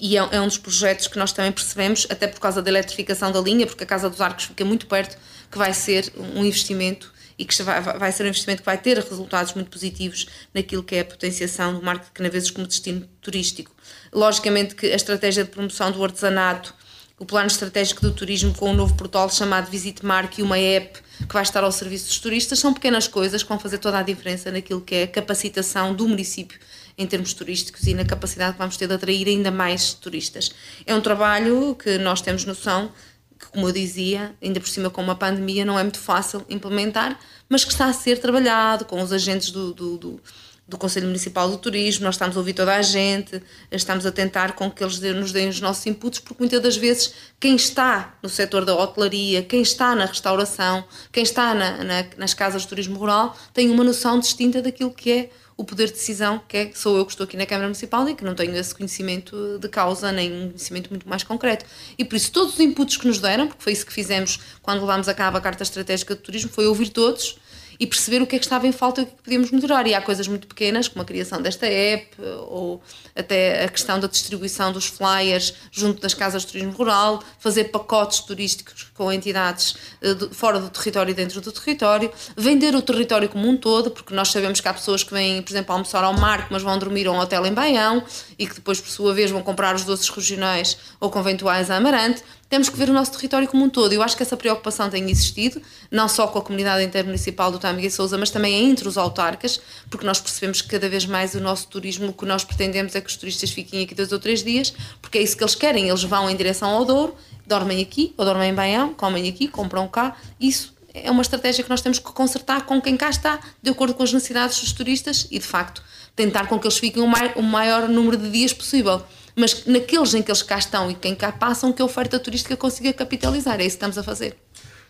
e 0.00 0.18
é, 0.18 0.28
é 0.32 0.40
um 0.40 0.46
dos 0.46 0.58
projetos 0.58 1.06
que 1.06 1.18
nós 1.18 1.32
também 1.32 1.50
percebemos, 1.50 2.06
até 2.10 2.26
por 2.26 2.38
causa 2.40 2.60
da 2.60 2.68
eletrificação 2.68 3.32
da 3.32 3.40
linha, 3.40 3.66
porque 3.66 3.84
a 3.84 3.86
Casa 3.86 4.10
dos 4.10 4.20
Arcos 4.20 4.44
fica 4.44 4.64
muito 4.64 4.86
perto, 4.86 5.16
que 5.50 5.56
vai 5.56 5.72
ser 5.72 6.12
um 6.16 6.44
investimento 6.44 7.10
e 7.38 7.44
que 7.44 7.62
vai, 7.62 7.80
vai 7.80 8.12
ser 8.12 8.24
um 8.24 8.26
investimento 8.26 8.60
que 8.62 8.66
vai 8.66 8.76
ter 8.76 8.98
resultados 8.98 9.54
muito 9.54 9.70
positivos 9.70 10.26
naquilo 10.52 10.82
que 10.82 10.96
é 10.96 11.00
a 11.00 11.04
potenciação 11.04 11.74
do 11.74 11.82
Marco 11.82 12.04
de 12.04 12.10
Canaveses 12.10 12.50
como 12.50 12.66
destino 12.66 13.08
turístico. 13.22 13.74
Logicamente 14.12 14.74
que 14.74 14.86
a 14.86 14.96
estratégia 14.96 15.44
de 15.44 15.50
promoção 15.50 15.90
do 15.90 16.04
artesanato, 16.04 16.74
o 17.18 17.24
plano 17.24 17.46
estratégico 17.46 18.02
do 18.02 18.12
turismo 18.12 18.52
com 18.54 18.70
um 18.70 18.74
novo 18.74 18.94
portal 18.94 19.30
chamado 19.30 19.70
Visite 19.70 20.04
Marque 20.04 20.40
e 20.40 20.44
uma 20.44 20.58
app 20.58 21.00
que 21.26 21.32
vai 21.32 21.42
estar 21.42 21.64
ao 21.64 21.72
serviço 21.72 22.08
dos 22.08 22.18
turistas 22.18 22.58
são 22.58 22.74
pequenas 22.74 23.08
coisas 23.08 23.42
que 23.42 23.48
vão 23.48 23.58
fazer 23.58 23.78
toda 23.78 23.98
a 23.98 24.02
diferença 24.02 24.50
naquilo 24.50 24.80
que 24.80 24.94
é 24.94 25.02
a 25.04 25.08
capacitação 25.08 25.94
do 25.94 26.06
município 26.06 26.58
em 26.98 27.06
termos 27.06 27.32
turísticos 27.32 27.86
e 27.86 27.94
na 27.94 28.04
capacidade 28.04 28.54
que 28.54 28.58
vamos 28.58 28.76
ter 28.76 28.88
de 28.88 28.94
atrair 28.94 29.28
ainda 29.28 29.52
mais 29.52 29.94
turistas. 29.94 30.50
É 30.84 30.94
um 30.94 31.00
trabalho 31.00 31.76
que 31.76 31.96
nós 31.96 32.20
temos 32.20 32.44
noção 32.44 32.92
que, 33.38 33.46
como 33.46 33.68
eu 33.68 33.72
dizia, 33.72 34.34
ainda 34.42 34.58
por 34.58 34.68
cima 34.68 34.90
com 34.90 35.00
uma 35.00 35.14
pandemia, 35.14 35.64
não 35.64 35.78
é 35.78 35.82
muito 35.82 36.00
fácil 36.00 36.44
implementar, 36.50 37.18
mas 37.48 37.64
que 37.64 37.70
está 37.70 37.86
a 37.86 37.92
ser 37.92 38.18
trabalhado 38.18 38.84
com 38.84 39.00
os 39.00 39.12
agentes 39.12 39.52
do, 39.52 39.72
do, 39.72 39.96
do, 39.96 40.20
do 40.66 40.76
Conselho 40.76 41.06
Municipal 41.06 41.48
do 41.48 41.56
Turismo, 41.56 42.04
nós 42.04 42.16
estamos 42.16 42.36
a 42.36 42.40
ouvir 42.40 42.52
toda 42.52 42.74
a 42.74 42.82
gente, 42.82 43.40
estamos 43.70 44.04
a 44.04 44.10
tentar 44.10 44.52
com 44.52 44.68
que 44.68 44.82
eles 44.82 44.98
nos 44.98 45.30
deem 45.30 45.48
os 45.48 45.60
nossos 45.60 45.86
inputs, 45.86 46.18
porque 46.18 46.42
muitas 46.42 46.60
das 46.60 46.76
vezes 46.76 47.14
quem 47.38 47.54
está 47.54 48.18
no 48.20 48.28
setor 48.28 48.64
da 48.64 48.74
hotelaria, 48.74 49.42
quem 49.42 49.62
está 49.62 49.94
na 49.94 50.04
restauração, 50.04 50.84
quem 51.12 51.22
está 51.22 51.54
na, 51.54 51.84
na, 51.84 52.04
nas 52.16 52.34
casas 52.34 52.62
de 52.62 52.68
turismo 52.68 52.98
rural, 52.98 53.36
tem 53.54 53.70
uma 53.70 53.84
noção 53.84 54.18
distinta 54.18 54.60
daquilo 54.60 54.90
que 54.90 55.12
é 55.12 55.30
o 55.58 55.64
poder 55.64 55.86
de 55.86 55.94
decisão, 55.94 56.40
que 56.46 56.56
é, 56.56 56.70
sou 56.72 56.96
eu 56.96 57.04
que 57.04 57.10
estou 57.10 57.24
aqui 57.24 57.36
na 57.36 57.44
Câmara 57.44 57.66
Municipal 57.66 58.08
e 58.08 58.14
que 58.14 58.22
não 58.22 58.32
tenho 58.32 58.56
esse 58.56 58.72
conhecimento 58.72 59.58
de 59.58 59.68
causa, 59.68 60.12
nem 60.12 60.32
um 60.32 60.46
conhecimento 60.50 60.88
muito 60.88 61.08
mais 61.08 61.24
concreto. 61.24 61.66
E 61.98 62.04
por 62.04 62.14
isso, 62.14 62.30
todos 62.30 62.54
os 62.54 62.60
inputs 62.60 62.96
que 62.96 63.08
nos 63.08 63.18
deram, 63.18 63.48
porque 63.48 63.64
foi 63.64 63.72
isso 63.72 63.84
que 63.84 63.92
fizemos 63.92 64.38
quando 64.62 64.80
levámos 64.80 65.08
a 65.08 65.14
cabo 65.14 65.36
a 65.36 65.40
Carta 65.40 65.64
Estratégica 65.64 66.14
de 66.14 66.20
Turismo, 66.20 66.48
foi 66.48 66.68
ouvir 66.68 66.90
todos 66.90 67.36
e 67.80 67.86
perceber 67.86 68.20
o 68.22 68.26
que 68.26 68.36
é 68.36 68.38
que 68.38 68.44
estava 68.44 68.66
em 68.66 68.72
falta 68.72 69.00
e 69.00 69.04
o 69.04 69.06
que, 69.06 69.12
é 69.12 69.16
que 69.16 69.22
podíamos 69.22 69.50
melhorar. 69.50 69.86
E 69.86 69.94
há 69.94 70.02
coisas 70.02 70.26
muito 70.26 70.46
pequenas, 70.46 70.88
como 70.88 71.02
a 71.02 71.04
criação 71.04 71.40
desta 71.40 71.66
app, 71.66 72.08
ou 72.48 72.82
até 73.14 73.64
a 73.64 73.68
questão 73.68 74.00
da 74.00 74.08
distribuição 74.08 74.72
dos 74.72 74.86
flyers 74.86 75.54
junto 75.70 76.00
das 76.00 76.14
casas 76.14 76.42
de 76.42 76.48
turismo 76.48 76.72
rural, 76.72 77.22
fazer 77.38 77.64
pacotes 77.64 78.20
turísticos 78.20 78.90
com 78.94 79.12
entidades 79.12 79.76
eh, 80.02 80.16
fora 80.32 80.58
do 80.58 80.68
território 80.70 81.12
e 81.12 81.14
dentro 81.14 81.40
do 81.40 81.52
território, 81.52 82.10
vender 82.36 82.74
o 82.74 82.82
território 82.82 83.28
como 83.28 83.48
um 83.48 83.56
todo, 83.56 83.90
porque 83.90 84.14
nós 84.14 84.28
sabemos 84.28 84.60
que 84.60 84.68
há 84.68 84.74
pessoas 84.74 85.04
que 85.04 85.12
vêm, 85.12 85.40
por 85.42 85.52
exemplo, 85.52 85.72
almoçar 85.72 86.02
ao 86.02 86.14
Marco, 86.14 86.48
mas 86.50 86.62
vão 86.62 86.78
dormir 86.78 87.06
a 87.06 87.12
um 87.12 87.18
hotel 87.18 87.46
em 87.46 87.52
Baião 87.52 88.02
e 88.38 88.46
que 88.46 88.54
depois, 88.54 88.80
por 88.80 88.88
sua 88.88 89.14
vez, 89.14 89.30
vão 89.30 89.42
comprar 89.42 89.74
os 89.74 89.84
doces 89.84 90.08
regionais 90.08 90.76
ou 91.00 91.10
conventuais 91.10 91.70
a 91.70 91.76
Amarante 91.76 92.22
temos 92.48 92.68
que 92.68 92.76
ver 92.76 92.88
o 92.88 92.92
nosso 92.92 93.12
território 93.12 93.46
como 93.46 93.64
um 93.64 93.68
todo. 93.68 93.92
Eu 93.92 94.02
acho 94.02 94.16
que 94.16 94.22
essa 94.22 94.36
preocupação 94.36 94.88
tem 94.88 95.08
existido, 95.10 95.60
não 95.90 96.08
só 96.08 96.26
com 96.26 96.38
a 96.38 96.42
comunidade 96.42 96.82
intermunicipal 96.82 97.52
do 97.52 97.58
Tâmega 97.58 97.86
e 97.86 97.90
Sousa, 97.90 98.16
mas 98.16 98.30
também 98.30 98.70
entre 98.70 98.88
os 98.88 98.96
autarcas, 98.96 99.60
porque 99.90 100.06
nós 100.06 100.20
percebemos 100.20 100.62
que 100.62 100.68
cada 100.68 100.88
vez 100.88 101.04
mais 101.04 101.34
o 101.34 101.40
nosso 101.40 101.68
turismo, 101.68 102.08
o 102.08 102.12
que 102.12 102.24
nós 102.24 102.44
pretendemos 102.44 102.94
é 102.94 103.00
que 103.00 103.08
os 103.08 103.16
turistas 103.16 103.50
fiquem 103.50 103.84
aqui 103.84 103.94
dois 103.94 104.12
ou 104.12 104.18
três 104.18 104.42
dias, 104.42 104.72
porque 105.02 105.18
é 105.18 105.22
isso 105.22 105.36
que 105.36 105.42
eles 105.42 105.54
querem. 105.54 105.88
Eles 105.88 106.02
vão 106.02 106.30
em 106.30 106.36
direção 106.36 106.70
ao 106.70 106.84
Douro, 106.84 107.14
dormem 107.46 107.82
aqui, 107.82 108.14
ou 108.16 108.24
dormem 108.24 108.50
em 108.50 108.54
Baião, 108.54 108.94
comem 108.94 109.28
aqui, 109.28 109.46
compram 109.46 109.86
cá. 109.86 110.16
Isso 110.40 110.74
é 110.94 111.10
uma 111.10 111.22
estratégia 111.22 111.62
que 111.62 111.70
nós 111.70 111.82
temos 111.82 111.98
que 111.98 112.10
consertar 112.12 112.62
com 112.62 112.80
quem 112.80 112.96
cá 112.96 113.10
está, 113.10 113.38
de 113.62 113.70
acordo 113.70 113.94
com 113.94 114.02
as 114.02 114.12
necessidades 114.12 114.58
dos 114.58 114.72
turistas 114.72 115.26
e, 115.30 115.38
de 115.38 115.46
facto, 115.46 115.82
tentar 116.16 116.46
com 116.46 116.58
que 116.58 116.66
eles 116.66 116.78
fiquem 116.78 117.02
o 117.02 117.42
maior 117.42 117.88
número 117.88 118.16
de 118.16 118.30
dias 118.30 118.52
possível 118.52 119.02
mas 119.38 119.64
naqueles 119.64 120.12
em 120.14 120.22
que 120.22 120.30
eles 120.30 120.42
cá 120.42 120.58
estão 120.58 120.90
e 120.90 120.94
quem 120.94 121.14
cá 121.14 121.32
passam, 121.32 121.72
que 121.72 121.80
a 121.80 121.84
oferta 121.84 122.18
turística 122.18 122.56
consiga 122.56 122.92
capitalizar. 122.92 123.60
É 123.60 123.64
isso 123.64 123.70
que 123.70 123.76
estamos 123.76 123.96
a 123.96 124.02
fazer. 124.02 124.36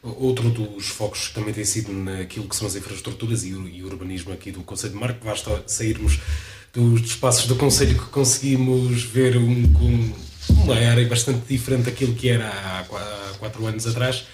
Outro 0.02 0.48
dos 0.48 0.86
focos 0.88 1.30
também 1.30 1.52
tem 1.52 1.64
sido 1.64 1.92
naquilo 1.92 2.48
que 2.48 2.56
são 2.56 2.66
as 2.66 2.76
infraestruturas 2.76 3.44
e 3.44 3.52
o 3.52 3.86
urbanismo 3.86 4.32
aqui 4.32 4.50
do 4.50 4.62
Conselho 4.62 4.94
de 4.94 4.98
Marco. 4.98 5.24
Basta 5.24 5.62
sairmos 5.66 6.20
dos 6.72 7.02
espaços 7.02 7.46
do 7.46 7.56
Conselho 7.56 7.98
que 7.98 8.06
conseguimos 8.10 9.02
ver 9.02 9.36
um, 9.36 10.12
uma 10.64 10.74
área 10.74 11.06
bastante 11.06 11.46
diferente 11.48 11.84
daquilo 11.84 12.14
que 12.14 12.28
era 12.28 12.48
há 12.48 12.84
quatro 13.38 13.66
anos 13.66 13.86
atrás. 13.86 14.24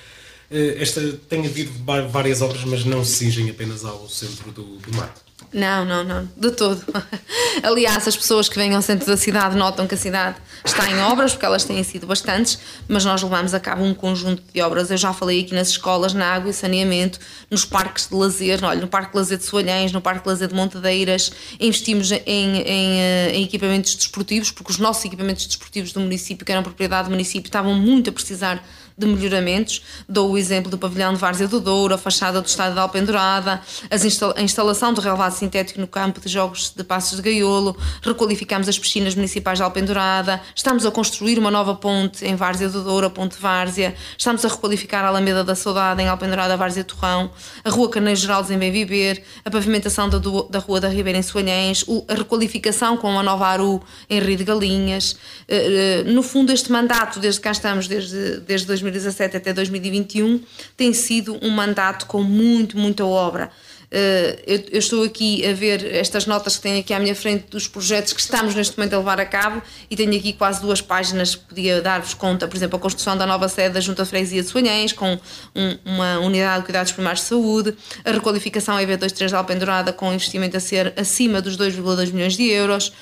Eh, 0.50 0.76
esta 0.78 1.00
tem 1.28 1.46
havido 1.46 1.72
várias 2.10 2.42
obras, 2.42 2.64
mas 2.64 2.84
não 2.84 3.04
se 3.04 3.16
cingem 3.16 3.48
apenas 3.50 3.84
ao 3.84 4.08
centro 4.08 4.52
do, 4.52 4.76
do 4.76 4.96
Marco. 4.96 5.23
Não, 5.55 5.84
não, 5.84 6.02
não, 6.02 6.28
de 6.36 6.50
todo. 6.50 6.82
Aliás, 7.62 8.09
as 8.09 8.16
pessoas 8.16 8.48
que 8.48 8.57
vêm 8.57 8.74
ao 8.74 8.82
centro 8.82 9.07
da 9.07 9.16
cidade 9.16 9.57
notam 9.57 9.86
que 9.86 9.94
a 9.94 9.96
cidade 9.96 10.36
está 10.64 10.90
em 10.90 10.98
obras, 11.02 11.30
porque 11.30 11.46
elas 11.46 11.62
têm 11.62 11.80
sido 11.84 12.09
bastantes, 12.09 12.59
mas 12.88 13.05
nós 13.05 13.22
levamos 13.22 13.55
a 13.55 13.61
cabo 13.61 13.84
um 13.84 13.94
conjunto 13.94 14.42
de 14.52 14.61
obras. 14.61 14.90
Eu 14.90 14.96
já 14.96 15.12
falei 15.12 15.42
aqui 15.42 15.55
nas 15.55 15.68
escolas, 15.68 16.12
na 16.12 16.26
água 16.26 16.50
e 16.50 16.52
saneamento, 16.52 17.20
nos 17.48 17.64
parques 17.64 18.09
de 18.09 18.16
lazer, 18.16 18.64
olha, 18.64 18.80
no 18.80 18.88
Parque 18.88 19.12
de 19.12 19.16
Lazer 19.16 19.38
de 19.38 19.44
Soalhães, 19.44 19.92
no 19.92 20.00
Parque 20.00 20.24
de 20.24 20.28
Lazer 20.28 20.48
de 20.48 20.55
Montadeiras, 20.57 21.30
investimos 21.61 22.11
em, 22.11 22.20
em, 22.26 23.00
eh, 23.00 23.30
em 23.34 23.44
equipamentos 23.44 23.94
desportivos, 23.94 24.50
porque 24.50 24.72
os 24.72 24.78
nossos 24.78 25.05
equipamentos 25.05 25.46
desportivos 25.46 25.92
do 25.92 26.00
município, 26.00 26.44
que 26.44 26.50
eram 26.50 26.64
propriedade 26.64 27.05
do 27.05 27.12
município, 27.12 27.46
estavam 27.46 27.74
muito 27.74 28.11
a 28.11 28.12
precisar 28.12 28.61
de 28.97 29.07
melhoramentos. 29.07 29.82
Dou 30.09 30.32
o 30.32 30.38
exemplo 30.38 30.70
do 30.70 30.78
pavilhão 30.78 31.12
de 31.12 31.18
Várzea 31.18 31.49
do 31.49 31.61
Douro, 31.61 31.95
a 31.95 31.99
fachada 31.99 32.40
do 32.40 32.47
estádio 32.47 32.74
de 32.74 32.80
Alpendurada, 32.80 33.61
a 33.90 34.42
instalação 34.42 34.95
do 34.95 35.01
relevado 35.01 35.32
sintético 35.32 35.80
no 35.80 35.86
campo 35.86 36.20
de 36.20 36.28
jogos 36.28 36.72
de 36.74 36.84
Passos 36.84 37.16
de 37.16 37.22
Gaiolo, 37.22 37.76
requalificamos 38.03 38.68
as 38.68 38.78
piscinas 38.78 39.14
municipais 39.14 39.59
de 39.59 39.64
Alpendurada, 39.64 40.40
estamos 40.55 40.86
a 40.86 40.90
construir 40.90 41.38
uma 41.38 41.51
nova 41.51 41.74
ponte 41.74 42.24
em 42.24 42.36
Várzea 42.36 42.68
do 42.68 42.84
Douro, 42.84 43.07
a 43.07 43.11
Ponte 43.11 43.36
Várzea, 43.40 43.95
estamos 44.16 44.45
a 44.45 44.49
requalificar 44.49 45.05
a 45.05 45.09
Alameda 45.09 45.42
da 45.42 45.55
Saudade 45.55 46.01
em 46.01 46.09
Alpendurada, 46.09 46.57
Várzea 46.57 46.84
Torrão, 46.84 47.30
a 47.64 47.70
Rua 47.70 47.90
Carneiro 47.90 48.18
Geraldes 48.18 48.51
em 48.51 48.59
Bem 48.59 48.70
Viver, 48.70 49.22
a 49.45 49.51
pavimentação 49.51 50.09
da, 50.09 50.18
da 50.18 50.59
Rua 50.59 50.80
da 50.80 50.88
Ribeira 50.88 51.18
em 51.18 51.22
Soalhães, 51.22 51.84
a 52.09 52.14
requalificação 52.14 52.97
com 52.97 53.18
a 53.18 53.22
nova 53.22 53.47
Aru 53.47 53.82
em 54.09 54.20
Rio 54.20 54.36
de 54.36 54.45
Galinhas. 54.45 55.16
Eh, 55.49 56.03
eh, 56.07 56.11
no 56.11 56.22
fundo, 56.22 56.53
este 56.53 56.70
mandato, 56.70 57.18
desde 57.18 57.40
cá 57.40 57.51
estamos, 57.51 57.88
desde, 57.88 58.38
desde 58.40 58.66
2000 58.66 58.84
2017 58.85 59.37
até 59.37 59.53
2021 59.53 60.41
tem 60.76 60.93
sido 60.93 61.39
um 61.43 61.51
mandato 61.51 62.07
com 62.07 62.22
muito, 62.22 62.78
muita 62.78 63.05
obra. 63.05 63.51
Eh, 63.97 64.64
eu, 64.72 64.80
estou 64.80 65.05
aqui 65.05 65.47
a 65.47 65.53
ver 65.53 65.95
estas 65.95 66.26
notas 66.26 66.57
que 66.57 66.62
tenho 66.62 66.80
aqui 66.80 66.93
à 66.93 66.99
minha 66.99 67.14
frente 67.14 67.47
dos 67.49 67.68
projetos 67.68 68.12
que 68.12 68.20
estamos 68.20 68.53
neste 68.53 68.76
momento 68.76 68.95
a 68.95 68.99
levar 68.99 69.20
a 69.20 69.24
cabo 69.24 69.62
e 69.89 69.95
tenho 69.95 70.12
aqui 70.16 70.32
quase 70.32 70.61
duas 70.61 70.80
páginas 70.80 71.37
que 71.37 71.45
podia 71.45 71.80
dar-vos 71.80 72.12
conta, 72.12 72.49
por 72.49 72.57
exemplo, 72.57 72.76
a 72.76 72.80
construção 72.80 73.16
da 73.16 73.24
nova 73.24 73.49
sede 73.49 73.74
da 73.74 73.80
Junta 73.80 74.03
de 74.03 74.09
Freguesia 74.09 74.43
de 74.43 74.49
Soanhães 74.49 74.93
com 74.93 75.16
um, 75.55 75.78
uma 75.85 76.18
unidade 76.18 76.59
de 76.61 76.64
cuidados 76.64 76.91
primários 76.91 77.20
de 77.20 77.28
saúde, 77.28 77.76
a 78.05 78.11
requalificação 78.11 78.76
EV23 78.78 79.28
de 79.28 79.35
Alpendurada 79.37 79.93
com 79.93 80.12
investimento 80.12 80.57
a 80.57 80.61
ser 80.61 80.93
acima 80.97 81.41
dos 81.41 81.57
2,2 81.57 82.12
milhões 82.12 82.37
de 82.37 82.51
euros, 82.51 82.93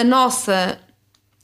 a 0.00 0.04
nossa 0.04 0.78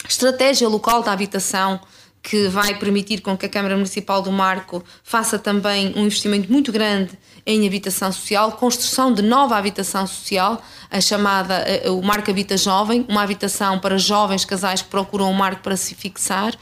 estratégia 0.08 0.68
local 0.68 1.02
da 1.02 1.10
habitação 1.10 1.80
que 2.22 2.48
vai 2.48 2.74
permitir 2.78 3.20
com 3.20 3.36
que 3.36 3.46
a 3.46 3.48
Câmara 3.48 3.74
Municipal 3.74 4.20
do 4.20 4.30
Marco 4.30 4.84
faça 5.02 5.38
também 5.38 5.92
um 5.96 6.02
investimento 6.02 6.52
muito 6.52 6.70
grande 6.70 7.18
em 7.46 7.66
habitação 7.66 8.12
social, 8.12 8.52
construção 8.52 9.12
de 9.12 9.22
nova 9.22 9.56
habitação 9.56 10.06
social, 10.06 10.62
a 10.90 11.00
chamada 11.00 11.64
o 11.86 12.02
Marco 12.02 12.30
Habita 12.30 12.56
Jovem, 12.56 13.06
uma 13.08 13.22
habitação 13.22 13.78
para 13.78 13.96
jovens 13.96 14.44
casais 14.44 14.82
que 14.82 14.88
procuram 14.88 15.30
o 15.30 15.34
Marco 15.34 15.62
para 15.62 15.76
se 15.76 15.94
fixar, 15.94 16.54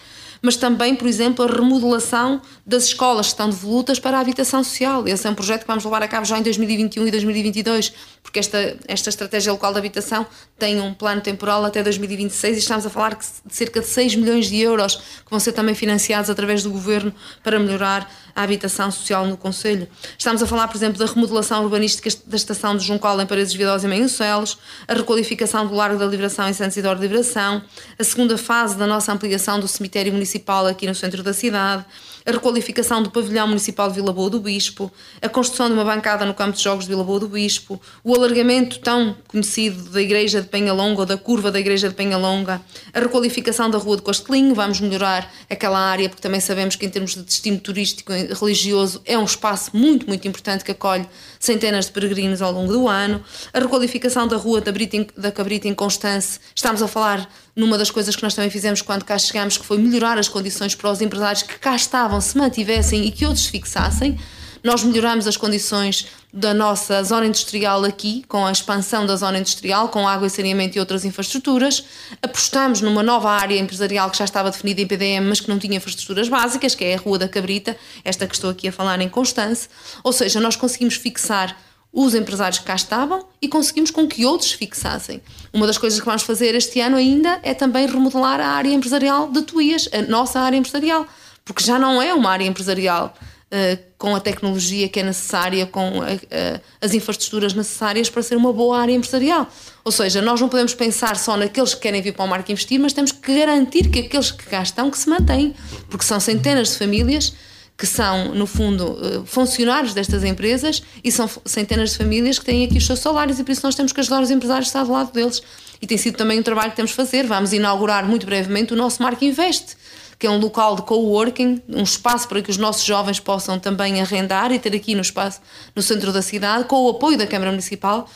mas 0.43 0.57
também, 0.57 0.95
por 0.95 1.07
exemplo, 1.07 1.45
a 1.45 1.49
remodelação 1.49 2.41
das 2.67 2.85
escolas 2.85 3.27
que 3.27 3.33
estão 3.33 3.49
devolutas 3.49 3.99
para 3.99 4.19
a 4.19 4.21
habitação 4.21 4.63
social. 4.63 5.07
Esse 5.07 5.27
é 5.27 5.31
um 5.31 5.35
projeto 5.35 5.63
que 5.63 5.67
vamos 5.67 5.85
levar 5.85 6.03
a 6.03 6.09
cabo 6.09 6.27
já 6.27 6.39
em 6.39 6.43
2021 6.43 7.07
e 7.07 7.11
2022, 7.11 7.93
porque 8.23 8.39
esta, 8.39 8.77
esta 8.87 9.09
estratégia 9.09 9.53
local 9.53 9.73
de 9.73 9.79
habitação 9.79 10.27
tem 10.59 10.81
um 10.81 10.95
plano 10.95 11.21
temporal 11.21 11.65
até 11.65 11.83
2026 11.83 12.57
e 12.57 12.61
estamos 12.61 12.87
a 12.87 12.91
falar 12.91 13.15
de 13.17 13.55
cerca 13.55 13.81
de 13.81 13.87
6 13.87 14.17
milhões 14.17 14.49
de 14.49 14.61
euros 14.61 14.97
que 14.97 15.31
vão 15.31 15.41
ser 15.41 15.53
também 15.53 15.75
financiados 15.75 16.31
através 16.31 16.63
do 16.63 16.71
governo 16.71 17.13
para 17.43 17.59
melhorar 17.59 18.11
a 18.39 18.43
habitação 18.45 18.89
social 18.89 19.27
no 19.27 19.37
Conselho. 19.37 19.89
Estamos 20.17 20.41
a 20.41 20.47
falar, 20.47 20.69
por 20.69 20.77
exemplo, 20.77 20.97
da 20.97 21.07
remodelação 21.07 21.65
urbanística 21.65 22.09
da 22.25 22.37
estação 22.37 22.77
de 22.77 22.87
Juncal 22.87 23.21
em 23.21 23.27
Paredes 23.27 23.53
Vidosa 23.53 23.85
e 23.85 23.91
Manhucelos, 23.91 24.59
a 24.87 24.95
requalificação 24.95 25.67
do 25.67 25.75
Largo 25.75 25.99
da 25.99 26.07
Liberação 26.07 26.49
em 26.49 26.53
Santos 26.53 26.77
Isidoro 26.77 27.01
de 27.01 27.03
Liberação, 27.03 27.61
a 27.99 28.05
segunda 28.05 28.39
fase 28.39 28.77
da 28.77 28.87
nossa 28.87 29.13
ampliação 29.13 29.59
do 29.59 29.67
cemitério 29.67 30.13
municipal 30.13 30.69
aqui 30.69 30.87
no 30.87 30.95
centro 30.95 31.21
da 31.21 31.33
cidade, 31.33 31.85
a 32.29 32.31
requalificação 32.31 33.03
do 33.03 33.11
pavilhão 33.11 33.49
municipal 33.49 33.89
de 33.89 33.95
Vila 33.95 34.13
Boa 34.13 34.29
do 34.29 34.39
Bispo, 34.39 34.93
a 35.23 35.31
construção 35.31 35.69
de 35.69 35.73
uma 35.73 35.85
bancada 35.85 36.27
no 36.27 36.35
campo 36.35 36.55
de 36.59 36.63
jogos 36.63 36.85
de 36.85 36.91
Vila 36.91 37.03
Boa 37.03 37.21
do 37.21 37.27
Bispo, 37.27 37.81
o 38.05 38.15
alargamento 38.15 38.81
tão 38.81 39.17
conhecido 39.27 39.89
da 39.89 40.03
Igreja 40.03 40.43
de 40.43 40.47
Penhalonga 40.47 41.01
ou 41.01 41.07
da 41.07 41.17
curva 41.17 41.51
da 41.51 41.59
Igreja 41.59 41.89
de 41.89 41.95
Penhalonga, 41.95 42.61
a 42.93 43.01
requalificação 43.01 43.71
da 43.71 43.79
Rua 43.79 43.97
de 43.97 44.03
Costelinho, 44.03 44.55
vamos 44.55 44.79
melhorar 44.79 45.33
aquela 45.49 45.79
área 45.79 46.07
porque 46.07 46.21
também 46.21 46.39
sabemos 46.39 46.77
que 46.77 46.85
em 46.85 46.91
termos 46.91 47.15
de 47.15 47.23
destino 47.23 47.59
turístico 47.61 48.13
e 48.13 48.27
religioso 48.35 49.01
é 49.07 49.17
um 49.17 49.25
espaço 49.25 49.71
muito, 49.75 50.07
muito 50.07 50.29
importante 50.29 50.63
que 50.63 50.73
acolhe 50.73 51.09
centenas 51.41 51.87
de 51.87 51.93
peregrinos 51.93 52.43
ao 52.43 52.53
longo 52.53 52.71
do 52.71 52.87
ano, 52.87 53.25
a 53.55 53.59
requalificação 53.59 54.29
da 54.29 54.37
Rua 54.37 54.61
da, 54.61 54.71
Brita, 54.71 55.07
da 55.17 55.33
Cabrita 55.33 55.67
em 55.67 55.75
Constance, 55.75 56.39
estamos 56.55 56.83
a 56.83 56.89
falar 56.89 57.27
numa 57.59 57.77
das 57.77 57.91
coisas 57.91 58.15
que 58.15 58.23
nós 58.23 58.35
também 58.35 58.51
fizemos 58.51 58.81
quando 58.83 59.05
cá 59.05 59.19
chegámos, 59.19 59.59
que 59.59 59.67
foi 59.67 59.79
melhorar 59.79 60.17
as 60.17 60.29
condições 60.29 60.77
para 60.77 60.93
os 60.93 61.01
empresários 61.01 61.43
que 61.43 61.59
cá 61.59 61.75
estavam, 61.75 62.21
se 62.21 62.39
mantivessem 62.39 63.05
e 63.05 63.11
que 63.11 63.27
outros 63.27 63.47
fixassem. 63.47 64.17
Nós 64.63 64.85
melhoramos 64.85 65.27
as 65.27 65.37
condições 65.37 66.07
da 66.33 66.55
nossa 66.55 67.03
zona 67.03 67.27
industrial 67.27 67.85
aqui, 67.85 68.25
com 68.29 68.47
a 68.47 68.53
expansão 68.53 69.05
da 69.05 69.17
zona 69.17 69.39
industrial, 69.39 69.89
com 69.89 70.07
água 70.07 70.29
e 70.29 70.31
saneamento 70.31 70.77
e 70.77 70.81
outras 70.81 71.05
infraestruturas. 71.05 71.85
Apostamos 72.23 72.81
numa 72.81 73.03
nova 73.03 73.29
área 73.29 73.59
empresarial 73.59 74.09
que 74.09 74.19
já 74.19 74.25
estava 74.25 74.53
definida 74.53 74.81
em 74.81 74.87
PDM, 74.87 75.27
mas 75.29 75.41
que 75.41 75.49
não 75.49 75.59
tinha 75.59 75.79
infraestruturas 75.79 76.29
básicas, 76.29 76.77
que 76.77 76.85
é 76.85 76.95
a 76.95 76.99
Rua 76.99 77.19
da 77.19 77.29
Cabrita, 77.29 77.77
esta 78.05 78.25
que 78.29 78.37
estou 78.37 78.51
aqui 78.51 78.69
a 78.69 78.73
falar 78.73 79.01
em 79.01 79.09
Constance. 79.09 79.69
Ou 80.05 80.13
seja, 80.13 80.41
nós 80.41 80.55
conseguimos 80.55 80.95
fixar 80.95 81.57
os 81.93 82.15
empresários 82.15 82.59
que 82.59 82.65
cá 82.65 82.75
estavam 82.75 83.27
e 83.41 83.49
conseguimos 83.49 83.91
com 83.91 84.07
que 84.07 84.25
outros 84.25 84.53
fixassem. 84.53 85.23
Uma 85.53 85.67
das 85.67 85.79
coisas 85.79 85.99
que 85.99 86.07
vamos 86.07 86.23
fazer 86.23 86.55
este 86.55 86.81
ano 86.81 86.97
ainda 86.97 87.41
é 87.43 87.55
também 87.55 87.87
remodelar 87.87 88.41
a 88.41 88.49
área 88.49 88.73
empresarial 88.73 89.31
de 89.31 89.43
Tuías, 89.43 89.89
a 89.93 90.03
nossa 90.03 90.39
área 90.41 90.57
empresarial, 90.57 91.07
porque 91.45 91.65
já 91.65 91.79
não 91.79 92.01
é 92.01 92.13
uma 92.13 92.31
área 92.31 92.45
empresarial 92.45 93.15
uh, 93.49 93.83
com 93.97 94.15
a 94.15 94.21
tecnologia 94.21 94.89
que 94.89 95.01
é 95.01 95.03
necessária, 95.03 95.67
com 95.67 96.03
a, 96.03 96.15
uh, 96.15 96.61
as 96.81 96.93
infraestruturas 96.93 97.55
necessárias 97.55 98.11
para 98.11 98.23
ser 98.23 98.37
uma 98.37 98.53
boa 98.53 98.79
área 98.79 98.93
empresarial. 98.93 99.49
Ou 99.83 99.91
seja, 99.91 100.21
nós 100.21 100.41
não 100.41 100.49
podemos 100.49 100.75
pensar 100.75 101.17
só 101.17 101.37
naqueles 101.37 101.75
que 101.75 101.81
querem 101.81 102.03
vir 102.03 102.13
para 102.13 102.25
o 102.25 102.29
marco 102.29 102.53
investir, 102.53 102.79
mas 102.79 102.93
temos 102.93 103.13
que 103.13 103.35
garantir 103.35 103.89
que 103.89 104.01
aqueles 104.01 104.31
que 104.31 104.45
cá 104.45 104.63
estão 104.63 104.91
que 104.91 104.99
se 104.99 105.09
mantêm, 105.09 105.55
porque 105.89 106.05
são 106.05 106.21
centenas 106.21 106.69
de 106.69 106.79
famílias 106.79 107.33
que 107.79 107.87
são, 107.87 108.35
no 108.35 108.45
fundo, 108.45 108.99
eh, 109.01 109.23
funcionários 109.25 109.95
destas 109.95 110.25
empresas 110.25 110.83
e 111.05 111.13
são 111.13 111.31
centenas 111.45 111.91
de 111.91 111.99
famílias 111.99 112.37
que 112.37 112.45
têm 112.45 112.65
aqui 112.67 112.77
os 112.77 112.85
seus 112.85 112.99
salários 112.99 113.39
e 113.39 113.45
por 113.45 113.53
isso 113.53 113.61
nós 113.63 113.77
temos 113.77 113.93
que 113.93 114.01
ajudar 114.01 114.21
os 114.21 114.33
empresários 114.33 114.67
a 114.67 114.69
estar 114.69 114.83
do 114.83 114.91
lado 114.91 115.13
deles. 115.13 115.41
E 115.81 115.87
tem 115.87 115.97
sido 115.97 116.17
também 116.17 116.41
um 116.41 116.43
trabalho 116.43 116.71
que 116.71 116.77
temos 116.77 116.91
de 116.91 116.97
fazer. 116.97 117.25
Vamos 117.25 117.53
inaugurar 117.53 118.05
muito 118.05 118.27
brevemente 118.27 118.73
o 118.73 118.77
nosso 118.77 119.01
Marco 119.01 119.25
Invest, 119.25 119.77
que 120.19 120.27
é 120.27 120.31
um 120.31 120.39
local 120.41 120.75
de 120.75 120.83
coworking, 120.83 121.63
um 121.69 121.85
espaço 121.85 122.27
para 122.27 122.43
que 122.43 122.51
os 122.51 122.57
nossos 122.57 122.85
jovens 122.85 123.21
possam 123.21 123.61
também 123.61 124.01
arrendar 124.01 124.51
e 124.51 124.59
ter 124.59 124.75
aqui 124.75 124.97
no 124.97 125.01
espaço, 125.01 125.41
no 125.77 125.81
centro 125.81 126.13
da 126.13 126.21
cidade, 126.21 126.65
com 126.65 126.83
o 126.83 126.89
apoio 126.89 127.17
da 127.17 127.29
Câmara 127.29 127.53
Municipal, 127.53 128.11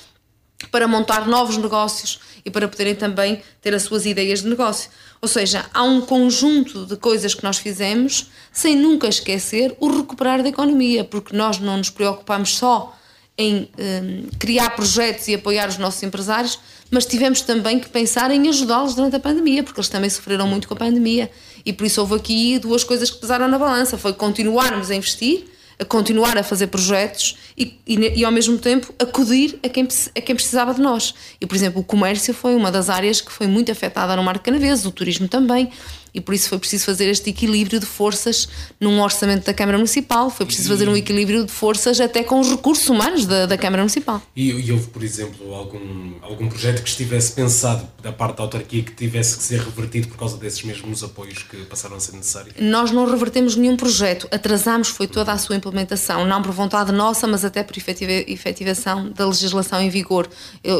para 0.72 0.88
montar 0.88 1.28
novos 1.28 1.56
negócios 1.56 2.18
e 2.44 2.50
para 2.50 2.66
poderem 2.66 2.96
também 2.96 3.40
ter 3.60 3.72
as 3.74 3.84
suas 3.84 4.06
ideias 4.06 4.42
de 4.42 4.48
negócio. 4.48 4.90
Ou 5.22 5.28
seja, 5.28 5.66
há 5.72 5.84
um 5.84 6.00
conjunto 6.00 6.84
de 6.84 6.96
coisas 6.96 7.32
que 7.32 7.44
nós 7.44 7.56
fizemos 7.56 8.26
sem 8.52 8.74
nunca 8.74 9.06
esquecer 9.06 9.72
o 9.78 9.88
recuperar 9.88 10.42
da 10.42 10.48
economia, 10.48 11.04
porque 11.04 11.36
nós 11.36 11.60
não 11.60 11.76
nos 11.76 11.90
preocupamos 11.90 12.56
só 12.56 12.92
em 13.38 13.70
um, 13.78 14.28
criar 14.36 14.70
projetos 14.70 15.28
e 15.28 15.34
apoiar 15.34 15.68
os 15.68 15.78
nossos 15.78 16.02
empresários, 16.02 16.58
mas 16.90 17.06
tivemos 17.06 17.40
também 17.40 17.78
que 17.78 17.88
pensar 17.88 18.32
em 18.32 18.48
ajudá-los 18.48 18.96
durante 18.96 19.14
a 19.14 19.20
pandemia, 19.20 19.62
porque 19.62 19.78
eles 19.78 19.88
também 19.88 20.10
sofreram 20.10 20.48
muito 20.48 20.66
com 20.66 20.74
a 20.74 20.76
pandemia. 20.76 21.30
E 21.64 21.72
por 21.72 21.86
isso 21.86 22.00
houve 22.00 22.16
aqui 22.16 22.58
duas 22.58 22.82
coisas 22.82 23.08
que 23.08 23.20
pesaram 23.20 23.46
na 23.46 23.60
balança: 23.60 23.96
foi 23.96 24.12
continuarmos 24.12 24.90
a 24.90 24.94
investir 24.96 25.51
a 25.78 25.84
continuar 25.84 26.36
a 26.38 26.42
fazer 26.42 26.68
projetos 26.68 27.36
e, 27.56 27.78
e, 27.86 28.20
e, 28.20 28.24
ao 28.24 28.32
mesmo 28.32 28.58
tempo 28.58 28.92
acudir 28.98 29.58
a 29.62 29.68
quem, 29.68 29.86
a 30.16 30.20
quem 30.20 30.34
precisava 30.34 30.74
de 30.74 30.80
nós. 30.80 31.14
E, 31.40 31.46
por 31.46 31.54
exemplo, 31.54 31.80
o 31.80 31.84
comércio 31.84 32.32
foi 32.32 32.54
uma 32.54 32.70
das 32.70 32.88
áreas 32.88 33.20
que 33.20 33.32
foi 33.32 33.46
muito 33.46 33.70
afetada 33.70 34.16
no 34.16 34.22
Marco 34.22 34.44
Canaveses, 34.44 34.84
o 34.84 34.90
turismo 34.90 35.28
também 35.28 35.70
e 36.14 36.20
por 36.20 36.34
isso 36.34 36.48
foi 36.48 36.58
preciso 36.58 36.84
fazer 36.84 37.08
este 37.08 37.30
equilíbrio 37.30 37.80
de 37.80 37.86
forças 37.86 38.48
num 38.80 39.00
orçamento 39.00 39.46
da 39.46 39.54
Câmara 39.54 39.78
Municipal, 39.78 40.30
foi 40.30 40.46
preciso 40.46 40.68
fazer 40.68 40.88
um 40.88 40.96
equilíbrio 40.96 41.44
de 41.44 41.52
forças 41.52 42.00
até 42.00 42.22
com 42.22 42.40
os 42.40 42.50
recursos 42.50 42.88
humanos 42.88 43.26
da, 43.26 43.46
da 43.46 43.56
Câmara 43.56 43.82
Municipal. 43.82 44.22
E, 44.36 44.50
e, 44.50 44.72
houve, 44.72 44.88
por 44.88 45.02
exemplo, 45.02 45.54
algum, 45.54 46.12
algum 46.20 46.48
projeto 46.48 46.82
que 46.82 46.88
estivesse 46.88 47.32
pensado 47.32 47.86
da 48.02 48.12
parte 48.12 48.36
da 48.36 48.42
autarquia 48.44 48.82
que 48.82 48.92
tivesse 48.92 49.36
que 49.36 49.42
ser 49.42 49.60
revertido 49.60 50.08
por 50.08 50.16
causa 50.16 50.36
desses 50.36 50.62
mesmos 50.62 51.02
apoios 51.02 51.42
que 51.42 51.56
passaram 51.64 51.96
a 51.96 52.00
ser 52.00 52.12
necessários? 52.12 52.54
Nós 52.58 52.90
não 52.90 53.08
revertemos 53.10 53.56
nenhum 53.56 53.76
projeto, 53.76 54.28
atrasamos 54.30 54.88
foi 54.88 55.06
toda 55.06 55.32
a 55.32 55.38
sua 55.38 55.56
implementação, 55.56 56.24
não 56.24 56.42
por 56.42 56.52
vontade 56.52 56.92
nossa, 56.92 57.26
mas 57.26 57.44
até 57.44 57.62
por 57.62 57.76
efetiva, 57.76 58.12
efetivação 58.12 59.10
da 59.10 59.26
legislação 59.26 59.80
em 59.80 59.88
vigor. 59.88 60.28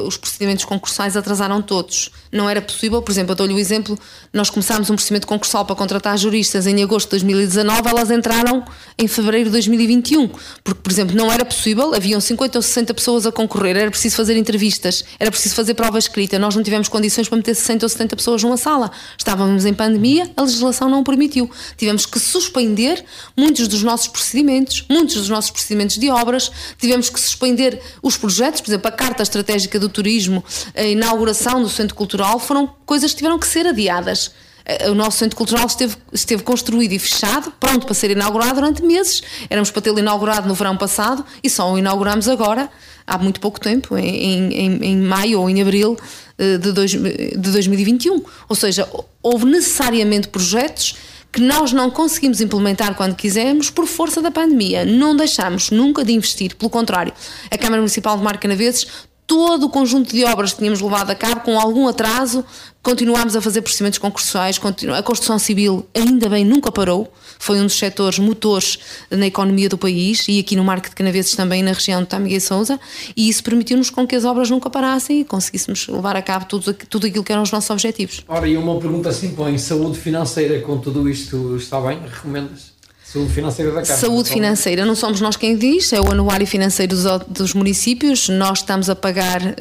Os 0.06 0.16
procedimentos 0.16 0.64
concursais 0.64 1.16
atrasaram 1.16 1.62
todos. 1.62 2.10
Não 2.30 2.48
era 2.48 2.60
possível, 2.60 3.00
por 3.02 3.10
exemplo, 3.10 3.32
eu 3.32 3.36
dou-lhe 3.36 3.54
o 3.54 3.58
exemplo, 3.58 3.98
nós 4.32 4.50
começámos 4.50 4.90
um 4.90 4.94
procedimento 4.94 5.21
procedimento 5.22 5.26
concursal 5.26 5.64
para 5.64 5.76
contratar 5.76 6.18
juristas 6.18 6.66
em 6.66 6.82
agosto 6.82 7.06
de 7.06 7.24
2019, 7.24 7.88
elas 7.88 8.10
entraram 8.10 8.64
em 8.98 9.06
fevereiro 9.06 9.46
de 9.46 9.52
2021. 9.52 10.28
Porque, 10.62 10.80
por 10.82 10.92
exemplo, 10.92 11.16
não 11.16 11.32
era 11.32 11.44
possível, 11.44 11.94
haviam 11.94 12.20
50 12.20 12.58
ou 12.58 12.62
60 12.62 12.94
pessoas 12.94 13.26
a 13.26 13.32
concorrer, 13.32 13.76
era 13.76 13.90
preciso 13.90 14.16
fazer 14.16 14.36
entrevistas, 14.36 15.04
era 15.18 15.30
preciso 15.30 15.54
fazer 15.54 15.74
prova 15.74 15.98
escrita, 15.98 16.38
nós 16.38 16.54
não 16.54 16.62
tivemos 16.62 16.88
condições 16.88 17.28
para 17.28 17.36
meter 17.36 17.54
60 17.54 17.86
ou 17.86 17.88
70 17.88 18.16
pessoas 18.16 18.42
numa 18.42 18.56
sala. 18.56 18.90
Estávamos 19.16 19.64
em 19.64 19.72
pandemia, 19.72 20.30
a 20.36 20.42
legislação 20.42 20.88
não 20.88 21.00
o 21.00 21.04
permitiu. 21.04 21.50
Tivemos 21.76 22.04
que 22.04 22.18
suspender 22.18 23.04
muitos 23.36 23.68
dos 23.68 23.82
nossos 23.82 24.08
procedimentos, 24.08 24.84
muitos 24.90 25.16
dos 25.16 25.28
nossos 25.28 25.50
procedimentos 25.50 25.96
de 25.96 26.10
obras, 26.10 26.50
tivemos 26.78 27.08
que 27.08 27.20
suspender 27.20 27.80
os 28.02 28.16
projetos, 28.16 28.60
por 28.60 28.70
exemplo, 28.70 28.88
a 28.88 28.92
Carta 28.92 29.22
Estratégica 29.22 29.78
do 29.78 29.88
Turismo, 29.88 30.44
a 30.74 30.82
inauguração 30.82 31.62
do 31.62 31.68
Centro 31.68 31.94
Cultural, 31.94 32.38
foram 32.38 32.66
coisas 32.84 33.12
que 33.12 33.18
tiveram 33.18 33.38
que 33.38 33.46
ser 33.46 33.66
adiadas. 33.66 34.32
Eh, 34.64 34.90
o 34.90 34.94
nosso 34.94 35.18
centro 35.18 35.36
cultural 35.36 35.66
esteve, 35.66 35.96
esteve 36.12 36.42
construído 36.42 36.92
e 36.92 36.98
fechado, 36.98 37.52
pronto 37.58 37.86
para 37.86 37.94
ser 37.94 38.10
inaugurado 38.10 38.54
durante 38.54 38.82
meses. 38.82 39.22
Éramos 39.48 39.70
para 39.70 39.82
tê-lo 39.82 39.98
inaugurado 39.98 40.48
no 40.48 40.54
verão 40.54 40.76
passado 40.76 41.24
e 41.42 41.50
só 41.50 41.72
o 41.72 41.78
inauguramos 41.78 42.28
agora, 42.28 42.70
há 43.06 43.18
muito 43.18 43.40
pouco 43.40 43.60
tempo, 43.60 43.96
em, 43.96 44.52
em, 44.52 44.84
em 44.84 44.96
maio 44.96 45.40
ou 45.40 45.50
em 45.50 45.60
abril 45.60 45.96
eh, 46.38 46.58
de, 46.58 46.72
dois, 46.72 46.90
de 46.90 47.36
2021. 47.36 48.22
Ou 48.48 48.56
seja, 48.56 48.88
houve 49.22 49.44
necessariamente 49.46 50.28
projetos 50.28 50.96
que 51.32 51.40
nós 51.40 51.72
não 51.72 51.90
conseguimos 51.90 52.42
implementar 52.42 52.94
quando 52.94 53.16
quisemos 53.16 53.70
por 53.70 53.86
força 53.86 54.20
da 54.20 54.30
pandemia. 54.30 54.84
Não 54.84 55.16
deixámos 55.16 55.70
nunca 55.70 56.04
de 56.04 56.12
investir, 56.12 56.54
pelo 56.56 56.68
contrário. 56.68 57.12
A 57.50 57.56
Câmara 57.56 57.80
Municipal 57.80 58.18
de 58.18 58.22
Marcanaveses 58.22 58.86
todo 59.26 59.66
o 59.66 59.68
conjunto 59.68 60.10
de 60.10 60.24
obras 60.24 60.52
que 60.52 60.58
tínhamos 60.58 60.80
levado 60.80 61.10
a 61.10 61.14
cabo 61.14 61.40
com 61.40 61.58
algum 61.58 61.88
atraso, 61.88 62.44
continuámos 62.82 63.36
a 63.36 63.40
fazer 63.40 63.62
procedimentos 63.62 63.98
concursais, 63.98 64.60
a 64.96 65.02
construção 65.02 65.38
civil 65.38 65.86
ainda 65.94 66.28
bem 66.28 66.44
nunca 66.44 66.70
parou, 66.70 67.12
foi 67.38 67.60
um 67.60 67.64
dos 67.64 67.78
setores 67.78 68.18
motores 68.18 68.78
na 69.10 69.26
economia 69.26 69.68
do 69.68 69.78
país 69.78 70.26
e 70.28 70.38
aqui 70.38 70.54
no 70.54 70.64
Marco 70.64 70.88
de 70.88 70.94
Canaveses 70.94 71.34
também 71.34 71.62
na 71.62 71.72
região 71.72 72.02
de 72.02 72.08
Tâmega 72.08 72.36
e 72.36 72.40
Sousa 72.40 72.78
e 73.16 73.28
isso 73.28 73.42
permitiu-nos 73.42 73.90
com 73.90 74.06
que 74.06 74.14
as 74.14 74.24
obras 74.24 74.50
nunca 74.50 74.68
parassem 74.68 75.20
e 75.20 75.24
conseguíssemos 75.24 75.88
levar 75.88 76.16
a 76.16 76.22
cabo 76.22 76.46
tudo, 76.46 76.72
tudo 76.74 77.06
aquilo 77.06 77.24
que 77.24 77.32
eram 77.32 77.42
os 77.42 77.50
nossos 77.50 77.70
objetivos. 77.70 78.24
Ora, 78.28 78.48
e 78.48 78.56
uma 78.56 78.78
pergunta 78.78 79.12
simples, 79.12 79.48
em 79.48 79.58
saúde 79.58 79.98
financeira 79.98 80.60
com 80.60 80.78
tudo 80.78 81.08
isto 81.08 81.56
está 81.56 81.80
bem? 81.80 81.98
Recomendas? 82.00 82.71
Saúde 83.12 83.30
financeira 83.34 83.70
da 83.72 83.82
Câmara. 83.82 84.00
Saúde 84.00 84.30
financeira, 84.30 84.86
não 84.86 84.94
somos 84.94 85.20
nós 85.20 85.36
quem 85.36 85.54
diz, 85.54 85.92
é 85.92 86.00
o 86.00 86.10
anuário 86.10 86.46
financeiro 86.46 86.96
dos, 86.96 87.04
dos 87.28 87.52
municípios. 87.52 88.30
Nós 88.30 88.60
estamos 88.60 88.88
a 88.88 88.96
pagar 88.96 89.42
uh, 89.42 89.54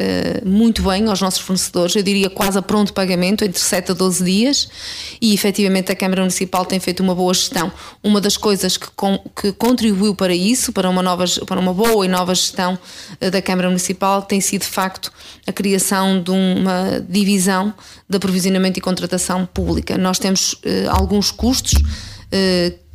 muito 0.48 0.82
bem 0.84 1.06
aos 1.10 1.20
nossos 1.20 1.42
fornecedores, 1.42 1.94
eu 1.98 2.02
diria 2.02 2.30
quase 2.30 2.58
a 2.58 2.62
pronto 2.62 2.94
pagamento, 2.94 3.44
entre 3.44 3.60
7 3.60 3.92
a 3.92 3.94
12 3.94 4.24
dias, 4.24 4.70
e 5.22 5.34
efetivamente 5.34 5.92
a 5.92 5.96
Câmara 5.98 6.22
Municipal 6.22 6.64
tem 6.64 6.80
feito 6.80 7.04
uma 7.04 7.14
boa 7.14 7.34
gestão. 7.34 7.70
Uma 8.02 8.22
das 8.22 8.38
coisas 8.38 8.78
que, 8.78 8.88
com, 8.96 9.20
que 9.36 9.52
contribuiu 9.52 10.16
para 10.16 10.34
isso, 10.34 10.72
para 10.72 10.90
uma, 10.90 11.04
nova, 11.04 11.26
para 11.46 11.60
uma 11.60 11.74
boa 11.74 12.06
e 12.06 12.08
nova 12.08 12.34
gestão 12.34 12.80
uh, 13.20 13.30
da 13.30 13.42
Câmara 13.42 13.68
Municipal, 13.68 14.22
tem 14.22 14.40
sido 14.40 14.62
de 14.62 14.68
facto 14.68 15.12
a 15.46 15.52
criação 15.52 16.24
de 16.24 16.32
uma 16.32 17.04
divisão 17.06 17.74
de 18.10 18.16
aprovisionamento 18.16 18.80
e 18.80 18.82
contratação 18.82 19.46
pública. 19.46 19.98
Nós 19.98 20.20
temos 20.20 20.54
uh, 20.54 20.90
alguns 20.90 21.32
custos 21.32 21.74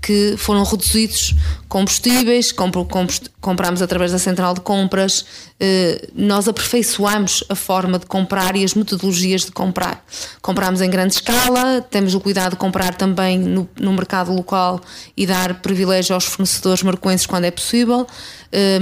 que 0.07 0.37
foram 0.39 0.63
reduzidos 0.63 1.35
combustíveis, 1.69 2.53
compramos 2.53 3.83
através 3.83 4.13
da 4.13 4.21
central 4.21 4.55
de 4.55 4.61
compras, 4.61 5.27
eh, 5.59 6.11
nós 6.15 6.47
aperfeiçoamos 6.47 7.43
a 7.49 7.57
forma 7.57 7.99
de 7.99 8.07
comprar 8.07 8.55
e 8.55 8.63
as 8.63 8.73
metodologias 8.75 9.45
de 9.45 9.51
comprar. 9.51 10.05
Compramos 10.41 10.81
em 10.81 10.89
grande 10.89 11.15
escala, 11.15 11.81
temos 11.91 12.15
o 12.15 12.21
cuidado 12.21 12.53
de 12.53 12.57
comprar 12.57 12.95
também 12.95 13.37
no, 13.37 13.69
no 13.81 13.93
mercado 13.93 14.33
local 14.33 14.81
e 15.17 15.27
dar 15.27 15.61
privilégio 15.61 16.15
aos 16.15 16.25
fornecedores 16.25 16.85
marcoenses 16.85 17.27
quando 17.27 17.47
é 17.47 17.51
possível, 17.51 18.07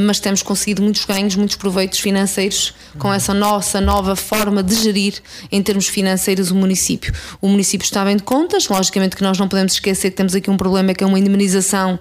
mas 0.01 0.21
temos 0.21 0.43
conseguido 0.43 0.83
muitos 0.83 1.05
ganhos, 1.05 1.37
muitos 1.37 1.57
proveitos 1.57 1.99
financeiros 1.99 2.75
com 2.99 3.13
essa 3.13 3.35
nossa 3.35 3.81
nova 3.81 4.15
forma 4.15 4.63
de 4.63 4.75
gerir 4.75 5.15
em 5.51 5.63
termos 5.63 5.89
financeiros 5.89 6.51
o 6.51 6.55
município. 6.55 7.13
O 7.41 7.49
município 7.49 7.85
está 7.85 8.05
bem 8.05 8.17
de 8.17 8.23
contas, 8.23 8.69
logicamente 8.69 9.17
que 9.17 9.23
nós 9.23 9.39
não 9.39 9.49
podemos 9.49 9.73
esquecer 9.73 10.11
que 10.11 10.17
temos 10.17 10.35
aqui 10.35 10.51
um 10.51 10.57
problema 10.57 10.95
que 10.95 11.03
é 11.03 11.07
uma 11.07 11.19
indemnização 11.19 11.99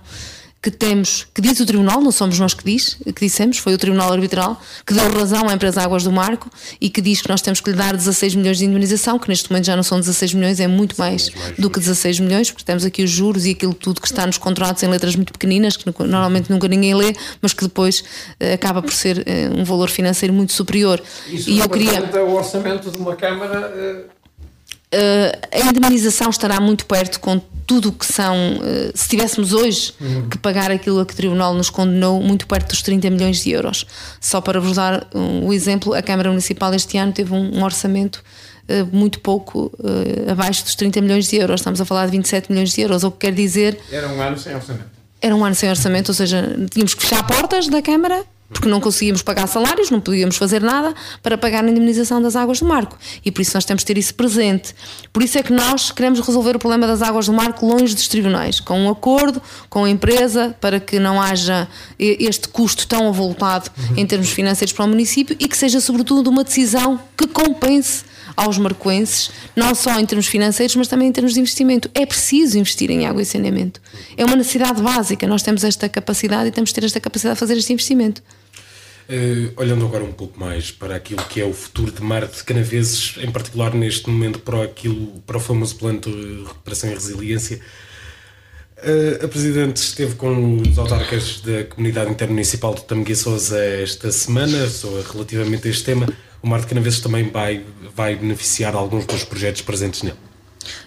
que 0.63 0.71
temos, 0.71 1.27
que 1.33 1.41
diz 1.41 1.59
o 1.59 1.65
Tribunal, 1.65 1.99
não 1.99 2.09
somos 2.09 2.39
nós 2.39 2.53
que 2.53 2.63
diz, 2.63 2.97
que 3.13 3.25
dissemos, 3.25 3.57
foi 3.57 3.73
o 3.73 3.77
Tribunal 3.77 4.13
Arbitral, 4.13 4.61
que 4.85 4.93
deu 4.93 5.11
razão 5.11 5.49
à 5.49 5.53
empresa 5.53 5.81
Águas 5.81 6.05
do 6.05 6.11
Marco 6.11 6.49
e 6.79 6.89
que 6.89 7.01
diz 7.01 7.21
que 7.21 7.27
nós 7.27 7.41
temos 7.41 7.59
que 7.59 7.69
lhe 7.69 7.75
dar 7.75 7.97
16 7.97 8.35
milhões 8.35 8.59
de 8.59 8.63
indemnização, 8.63 9.19
que 9.19 9.27
neste 9.27 9.51
momento 9.51 9.65
já 9.65 9.75
não 9.75 9.83
são 9.83 9.99
16 9.99 10.33
milhões, 10.35 10.61
é 10.61 10.67
muito 10.67 10.95
mais, 10.97 11.29
do 11.59 11.69
que 11.69 11.81
16 11.81 12.21
milhões, 12.21 12.49
porque 12.49 12.63
temos 12.63 12.85
aqui 12.85 13.03
os 13.03 13.11
juros 13.11 13.45
e 13.45 13.51
aquilo 13.51 13.73
tudo 13.73 13.99
que 13.99 14.07
está 14.07 14.25
nos 14.25 14.37
contratos 14.37 14.81
em 14.83 14.87
letras 14.87 15.17
muito 15.17 15.33
pequeninas, 15.33 15.75
que 15.75 15.85
normalmente 15.85 16.49
nunca 16.49 16.65
ninguém 16.69 16.95
lê, 16.95 17.13
mas 17.41 17.51
que 17.51 17.65
depois 17.65 17.99
uh, 17.99 18.53
acaba 18.53 18.81
por 18.81 18.93
ser 18.93 19.17
uh, 19.17 19.59
um 19.59 19.65
valor 19.65 19.89
financeiro 19.89 20.33
muito 20.33 20.53
superior. 20.53 21.03
Isso 21.27 21.49
e 21.49 21.59
eu 21.59 21.67
queria 21.67 22.01
o 22.23 22.35
orçamento 22.35 22.89
de 22.89 22.97
uma 22.97 23.17
Câmara. 23.17 24.07
Uh, 24.93 25.47
a 25.51 25.71
indemnização 25.71 26.29
estará 26.29 26.59
muito 26.59 26.85
perto 26.85 27.19
com 27.19 27.41
tudo 27.65 27.89
o 27.89 27.91
que 27.91 28.05
são, 28.05 28.57
uh, 28.57 28.91
se 28.93 29.09
tivéssemos 29.09 29.51
hoje 29.51 29.91
uhum. 29.99 30.29
que 30.29 30.37
pagar 30.37 30.69
aquilo 30.69 30.99
a 30.99 31.05
que 31.05 31.13
o 31.13 31.15
Tribunal 31.15 31.55
nos 31.55 31.71
condenou, 31.71 32.21
muito 32.21 32.45
perto 32.45 32.69
dos 32.69 32.83
30 32.83 33.09
milhões 33.09 33.43
de 33.43 33.49
euros. 33.49 33.87
Só 34.21 34.39
para 34.39 34.59
vos 34.59 34.75
dar 34.75 35.07
um, 35.15 35.47
o 35.47 35.53
exemplo, 35.53 35.95
a 35.95 36.01
Câmara 36.03 36.29
Municipal 36.29 36.71
este 36.75 36.95
ano 36.99 37.11
teve 37.11 37.33
um, 37.33 37.57
um 37.57 37.63
orçamento 37.63 38.23
uh, 38.69 38.95
muito 38.95 39.19
pouco 39.19 39.71
abaixo 40.29 40.63
dos 40.63 40.75
30 40.75 41.01
milhões 41.01 41.27
de 41.27 41.37
euros. 41.37 41.61
Estamos 41.61 41.81
a 41.81 41.85
falar 41.85 42.05
de 42.05 42.11
27 42.11 42.51
milhões 42.51 42.71
de 42.71 42.81
euros, 42.81 43.03
o 43.03 43.09
que 43.09 43.25
quer 43.25 43.33
dizer. 43.33 43.79
Era 43.91 44.07
um 44.07 44.21
ano 44.21 44.37
sem 44.37 44.53
orçamento. 44.53 44.85
Era 45.19 45.35
um 45.35 45.43
ano 45.43 45.55
sem 45.55 45.69
orçamento, 45.69 46.09
ou 46.09 46.13
seja, 46.13 46.55
tínhamos 46.69 46.93
que 46.93 47.01
fechar 47.01 47.25
portas 47.25 47.67
da 47.67 47.81
Câmara 47.81 48.23
porque 48.53 48.69
não 48.69 48.79
conseguíamos 48.79 49.21
pagar 49.21 49.47
salários, 49.47 49.89
não 49.89 49.99
podíamos 49.99 50.37
fazer 50.37 50.61
nada 50.61 50.93
para 51.21 51.37
pagar 51.37 51.65
a 51.65 51.69
indemnização 51.69 52.21
das 52.21 52.35
águas 52.35 52.59
do 52.59 52.65
Marco. 52.65 52.97
E 53.25 53.31
por 53.31 53.41
isso 53.41 53.51
nós 53.55 53.65
temos 53.65 53.81
de 53.81 53.87
ter 53.87 53.97
isso 53.97 54.13
presente. 54.15 54.73
Por 55.11 55.21
isso 55.21 55.37
é 55.37 55.43
que 55.43 55.51
nós 55.51 55.91
queremos 55.91 56.19
resolver 56.19 56.55
o 56.55 56.59
problema 56.59 56.87
das 56.87 57.01
águas 57.01 57.25
do 57.25 57.33
Marco 57.33 57.65
longe 57.65 57.93
dos 57.93 58.07
tribunais, 58.07 58.59
com 58.59 58.79
um 58.79 58.89
acordo 58.89 59.41
com 59.69 59.83
a 59.83 59.89
empresa 59.89 60.55
para 60.61 60.79
que 60.79 60.99
não 60.99 61.21
haja 61.21 61.67
este 61.99 62.47
custo 62.47 62.87
tão 62.87 63.07
avultado 63.07 63.69
em 63.97 64.05
termos 64.05 64.29
financeiros 64.29 64.71
para 64.71 64.85
o 64.85 64.87
município 64.87 65.35
e 65.39 65.47
que 65.47 65.57
seja, 65.57 65.81
sobretudo, 65.81 66.29
uma 66.29 66.43
decisão 66.43 66.99
que 67.17 67.27
compense 67.27 68.13
aos 68.35 68.57
marcoenses, 68.57 69.29
não 69.55 69.75
só 69.75 69.99
em 69.99 70.05
termos 70.05 70.27
financeiros, 70.27 70.75
mas 70.75 70.87
também 70.87 71.07
em 71.07 71.11
termos 71.11 71.33
de 71.33 71.39
investimento. 71.39 71.89
É 71.93 72.05
preciso 72.05 72.57
investir 72.57 72.89
em 72.89 73.05
água 73.05 73.21
e 73.21 73.25
saneamento. 73.25 73.81
É 74.17 74.25
uma 74.25 74.35
necessidade 74.35 74.81
básica. 74.81 75.27
Nós 75.27 75.43
temos 75.43 75.63
esta 75.63 75.87
capacidade 75.87 76.47
e 76.47 76.51
temos 76.51 76.69
de 76.69 76.75
ter 76.75 76.83
esta 76.83 76.99
capacidade 76.99 77.35
de 77.35 77.39
fazer 77.39 77.57
este 77.57 77.73
investimento. 77.73 78.21
Uh, 79.09 79.51
olhando 79.57 79.85
agora 79.85 80.03
um 80.03 80.13
pouco 80.13 80.39
mais 80.39 80.71
para 80.71 80.95
aquilo 80.95 81.21
que 81.25 81.41
é 81.41 81.45
o 81.45 81.53
futuro 81.53 81.91
de 81.91 82.01
Marte 82.01 82.41
Canaveses, 82.43 83.15
em 83.21 83.29
particular 83.29 83.73
neste 83.73 84.09
momento 84.09 84.39
para, 84.39 84.63
aquilo, 84.63 85.21
para 85.27 85.35
o 85.35 85.39
famoso 85.41 85.75
plano 85.75 85.99
de 85.99 86.43
recuperação 86.47 86.89
e 86.89 86.93
resiliência, 86.93 87.59
uh, 88.77 89.25
a 89.25 89.27
Presidente 89.27 89.77
esteve 89.77 90.15
com 90.15 90.61
os 90.61 90.77
autarcas 90.79 91.41
da 91.41 91.65
Comunidade 91.65 92.11
Intermunicipal 92.11 92.73
de 92.73 92.85
Tameguia 92.85 93.15
Sousa 93.15 93.61
esta 93.61 94.09
semana, 94.09 94.57
relativamente 95.11 95.67
a 95.67 95.71
este 95.71 95.83
tema. 95.83 96.07
O 96.41 96.47
Marte 96.47 96.67
Canaveses 96.67 97.01
também 97.01 97.29
vai, 97.29 97.65
vai 97.93 98.15
beneficiar 98.15 98.73
alguns 98.73 99.05
dos 99.05 99.25
projetos 99.25 99.61
presentes 99.61 100.01
nele. 100.01 100.32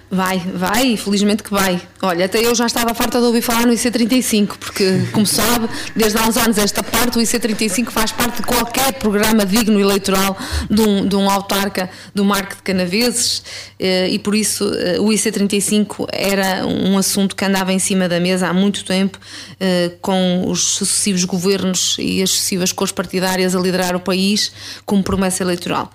Vai, 0.08 0.38
vai, 0.38 0.96
felizmente 0.96 1.42
que 1.42 1.50
vai. 1.50 1.82
Olha, 2.00 2.26
até 2.26 2.38
eu 2.38 2.54
já 2.54 2.66
estava 2.66 2.94
farta 2.94 3.18
de 3.18 3.24
ouvir 3.24 3.42
falar 3.42 3.66
no 3.66 3.72
IC35, 3.72 4.56
porque, 4.56 5.02
como 5.10 5.26
sabe, 5.26 5.68
desde 5.96 6.16
há 6.16 6.28
uns 6.28 6.36
anos 6.36 6.58
esta 6.58 6.80
parte, 6.80 7.18
o 7.18 7.20
IC35 7.20 7.90
faz 7.90 8.12
parte 8.12 8.36
de 8.36 8.42
qualquer 8.44 8.92
programa 8.94 9.44
digno 9.44 9.80
eleitoral 9.80 10.38
de 10.70 10.80
um, 10.80 11.08
de 11.08 11.16
um 11.16 11.28
autarca 11.28 11.90
do 12.14 12.24
Marco 12.24 12.54
de 12.54 12.62
Canaveses 12.62 13.42
eh, 13.80 14.08
e 14.10 14.18
por 14.20 14.36
isso 14.36 14.72
eh, 14.74 15.00
o 15.00 15.06
IC35 15.06 16.06
era 16.12 16.64
um 16.64 16.96
assunto 16.96 17.34
que 17.34 17.44
andava 17.44 17.72
em 17.72 17.80
cima 17.80 18.08
da 18.08 18.20
mesa 18.20 18.46
há 18.46 18.52
muito 18.52 18.84
tempo, 18.84 19.18
eh, 19.58 19.90
com 20.00 20.48
os 20.48 20.60
sucessivos 20.60 21.24
governos 21.24 21.96
e 21.98 22.22
as 22.22 22.30
sucessivas 22.30 22.70
cores 22.70 22.92
partidárias 22.92 23.56
a 23.56 23.60
liderar 23.60 23.96
o 23.96 24.00
país 24.00 24.52
como 24.84 25.02
promessa 25.02 25.42
eleitoral 25.42 25.92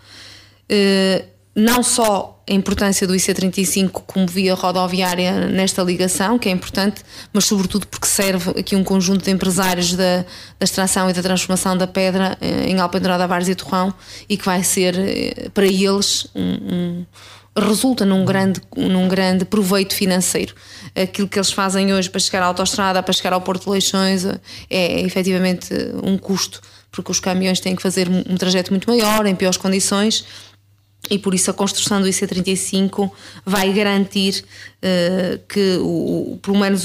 não 1.56 1.84
só 1.84 2.41
a 2.52 2.54
importância 2.54 3.08
do 3.08 3.14
IC35 3.14 4.04
como 4.06 4.28
via 4.28 4.54
rodoviária 4.54 5.48
nesta 5.48 5.82
ligação, 5.82 6.38
que 6.38 6.50
é 6.50 6.52
importante, 6.52 7.02
mas 7.32 7.46
sobretudo 7.46 7.88
porque 7.88 8.06
serve 8.06 8.60
aqui 8.60 8.76
um 8.76 8.84
conjunto 8.84 9.24
de 9.24 9.32
empresários 9.32 9.94
da, 9.94 10.18
da 10.60 10.64
extração 10.64 11.10
e 11.10 11.14
da 11.14 11.22
transformação 11.22 11.78
da 11.78 11.88
pedra 11.88 12.38
eh, 12.42 12.66
em 12.68 12.78
Alpendurada, 12.80 13.26
Vares 13.26 13.48
e 13.48 13.56
Torrão 13.56 13.94
e 14.28 14.36
que 14.36 14.46
vai 14.46 14.64
ser 14.64 14.96
eh, 14.98 15.50
para 15.54 15.66
eles 15.66 16.28
um, 16.36 16.42
um 16.44 17.06
resulta 17.58 18.06
num 18.06 18.26
grande, 18.26 18.62
num 18.76 19.08
grande 19.08 19.46
proveito 19.46 19.96
financeiro. 19.96 20.54
Aquilo 20.94 21.30
que 21.30 21.40
eles 21.40 21.52
fazem 21.52 21.94
hoje 21.94 22.10
para 22.10 22.20
chegar 22.20 22.44
à 22.44 22.48
autostrada, 22.48 23.02
para 23.02 23.14
chegar 23.14 23.32
ao 23.32 23.42
Porto 23.42 23.64
de 23.64 23.70
Leixões, 23.70 24.26
é, 24.26 24.40
é 24.70 25.02
efetivamente 25.02 25.74
um 26.04 26.18
custo, 26.18 26.62
porque 26.92 27.12
os 27.12 27.20
caminhões 27.22 27.62
têm 27.62 27.76
que 27.76 27.82
fazer 27.82 28.10
um 28.10 28.36
trajeto 28.36 28.72
muito 28.72 28.90
maior, 28.90 29.26
em 29.26 29.36
piores 29.36 29.58
condições 29.58 30.26
e 31.10 31.18
por 31.18 31.34
isso 31.34 31.50
a 31.50 31.54
construção 31.54 32.02
do 32.02 32.08
IC35 32.08 33.12
vai 33.46 33.72
garantir 33.74 34.44
que, 35.48 35.78
o, 35.80 36.40
pelo 36.42 36.58
menos, 36.58 36.84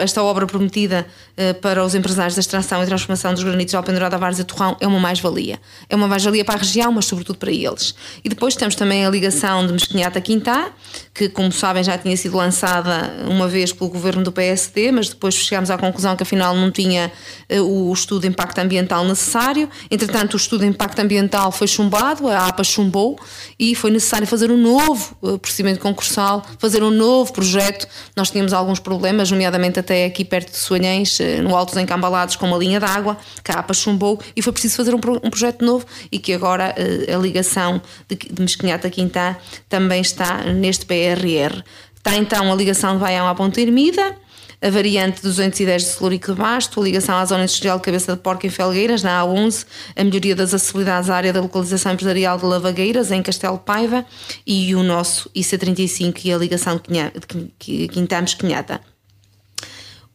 esta 0.00 0.22
obra 0.22 0.46
prometida 0.46 1.06
uh, 1.36 1.54
para 1.60 1.84
os 1.84 1.94
empresários 1.94 2.34
da 2.34 2.40
extração 2.40 2.82
e 2.82 2.86
transformação 2.86 3.34
dos 3.34 3.42
granitos 3.42 3.72
de 3.72 3.76
Alpendurada, 3.76 4.16
Vares 4.16 4.38
e 4.38 4.44
Torrão 4.44 4.76
é 4.80 4.86
uma 4.86 4.98
mais-valia. 4.98 5.60
É 5.88 5.94
uma 5.94 6.08
mais-valia 6.08 6.44
para 6.44 6.54
a 6.54 6.58
região, 6.58 6.90
mas 6.92 7.04
sobretudo 7.04 7.38
para 7.38 7.52
eles. 7.52 7.94
E 8.24 8.28
depois 8.28 8.56
temos 8.56 8.74
também 8.74 9.04
a 9.04 9.10
ligação 9.10 9.66
de 9.66 9.72
Mesquinhata 9.74 10.18
a 10.18 10.22
Quintá, 10.22 10.70
que, 11.12 11.28
como 11.28 11.52
sabem, 11.52 11.84
já 11.84 11.98
tinha 11.98 12.16
sido 12.16 12.38
lançada 12.38 13.12
uma 13.28 13.46
vez 13.46 13.72
pelo 13.72 13.90
governo 13.90 14.22
do 14.24 14.32
PSD, 14.32 14.90
mas 14.90 15.10
depois 15.10 15.34
chegámos 15.34 15.70
à 15.70 15.76
conclusão 15.76 16.16
que 16.16 16.22
afinal 16.22 16.56
não 16.56 16.70
tinha 16.70 17.12
o 17.50 17.92
estudo 17.92 18.22
de 18.22 18.28
impacto 18.28 18.58
ambiental 18.58 19.04
necessário. 19.04 19.68
Entretanto, 19.90 20.34
o 20.34 20.36
estudo 20.36 20.60
de 20.60 20.68
impacto 20.68 20.98
ambiental 21.00 21.52
foi 21.52 21.66
chumbado, 21.66 22.28
a 22.28 22.46
APA 22.46 22.64
chumbou 22.64 23.18
e 23.58 23.74
foi 23.74 23.90
necessário 23.90 24.26
fazer 24.26 24.50
um 24.50 24.56
novo 24.56 25.14
procedimento 25.38 25.80
concursal, 25.80 26.44
fazer 26.58 26.82
um 26.82 26.93
novo 26.94 27.32
projeto. 27.32 27.86
Nós 28.16 28.30
tínhamos 28.30 28.52
alguns 28.52 28.78
problemas, 28.78 29.30
nomeadamente 29.30 29.78
até 29.78 30.06
aqui 30.06 30.24
perto 30.24 30.50
de 30.50 30.56
Soanhães, 30.56 31.18
eh, 31.20 31.40
no 31.40 31.54
Alto 31.56 31.74
dos 31.74 31.82
Encambalados, 31.82 32.36
com 32.36 32.46
uma 32.46 32.56
linha 32.56 32.78
de 32.78 32.86
água, 32.86 33.16
que 33.42 33.52
a 33.52 33.56
APA 33.56 33.74
chumbou 33.74 34.20
e 34.34 34.42
foi 34.42 34.52
preciso 34.52 34.76
fazer 34.76 34.94
um, 34.94 35.00
um 35.22 35.30
projeto 35.30 35.64
novo 35.64 35.84
e 36.10 36.18
que 36.18 36.32
agora 36.32 36.74
eh, 36.76 37.12
a 37.12 37.18
ligação 37.18 37.80
de, 38.08 38.16
de 38.16 38.42
Mesquinhata 38.42 38.88
a 38.88 38.90
Quintá 38.90 39.36
também 39.68 40.00
está 40.00 40.44
neste 40.44 40.86
PRR. 40.86 41.62
Está 41.96 42.16
então 42.16 42.52
a 42.52 42.54
ligação 42.54 42.94
de 42.94 43.00
Baião 43.00 43.26
à 43.26 43.34
Ponta 43.34 43.60
Ermida, 43.60 44.16
a 44.64 44.70
variante 44.70 45.20
210 45.20 45.82
de 45.82 45.88
Celurico 45.90 46.32
de 46.32 46.38
Basto, 46.38 46.80
a 46.80 46.84
ligação 46.84 47.14
à 47.16 47.24
zona 47.26 47.42
industrial 47.42 47.76
de 47.76 47.84
Cabeça 47.84 48.14
de 48.14 48.22
Porco 48.22 48.46
em 48.46 48.48
Felgueiras, 48.50 49.02
na 49.02 49.20
A11, 49.20 49.66
a 49.94 50.02
melhoria 50.02 50.34
das 50.34 50.54
acessibilidades 50.54 51.10
à 51.10 51.16
área 51.16 51.34
da 51.34 51.40
localização 51.42 51.92
empresarial 51.92 52.38
de 52.38 52.46
Lavagueiras, 52.46 53.10
em 53.10 53.22
Castelo 53.22 53.58
Paiva, 53.58 54.06
e 54.46 54.74
o 54.74 54.82
nosso 54.82 55.28
IC35 55.36 56.24
e 56.24 56.32
a 56.32 56.38
ligação 56.38 56.80
de 56.80 57.88
Quintamos-Quinhata. 57.88 58.80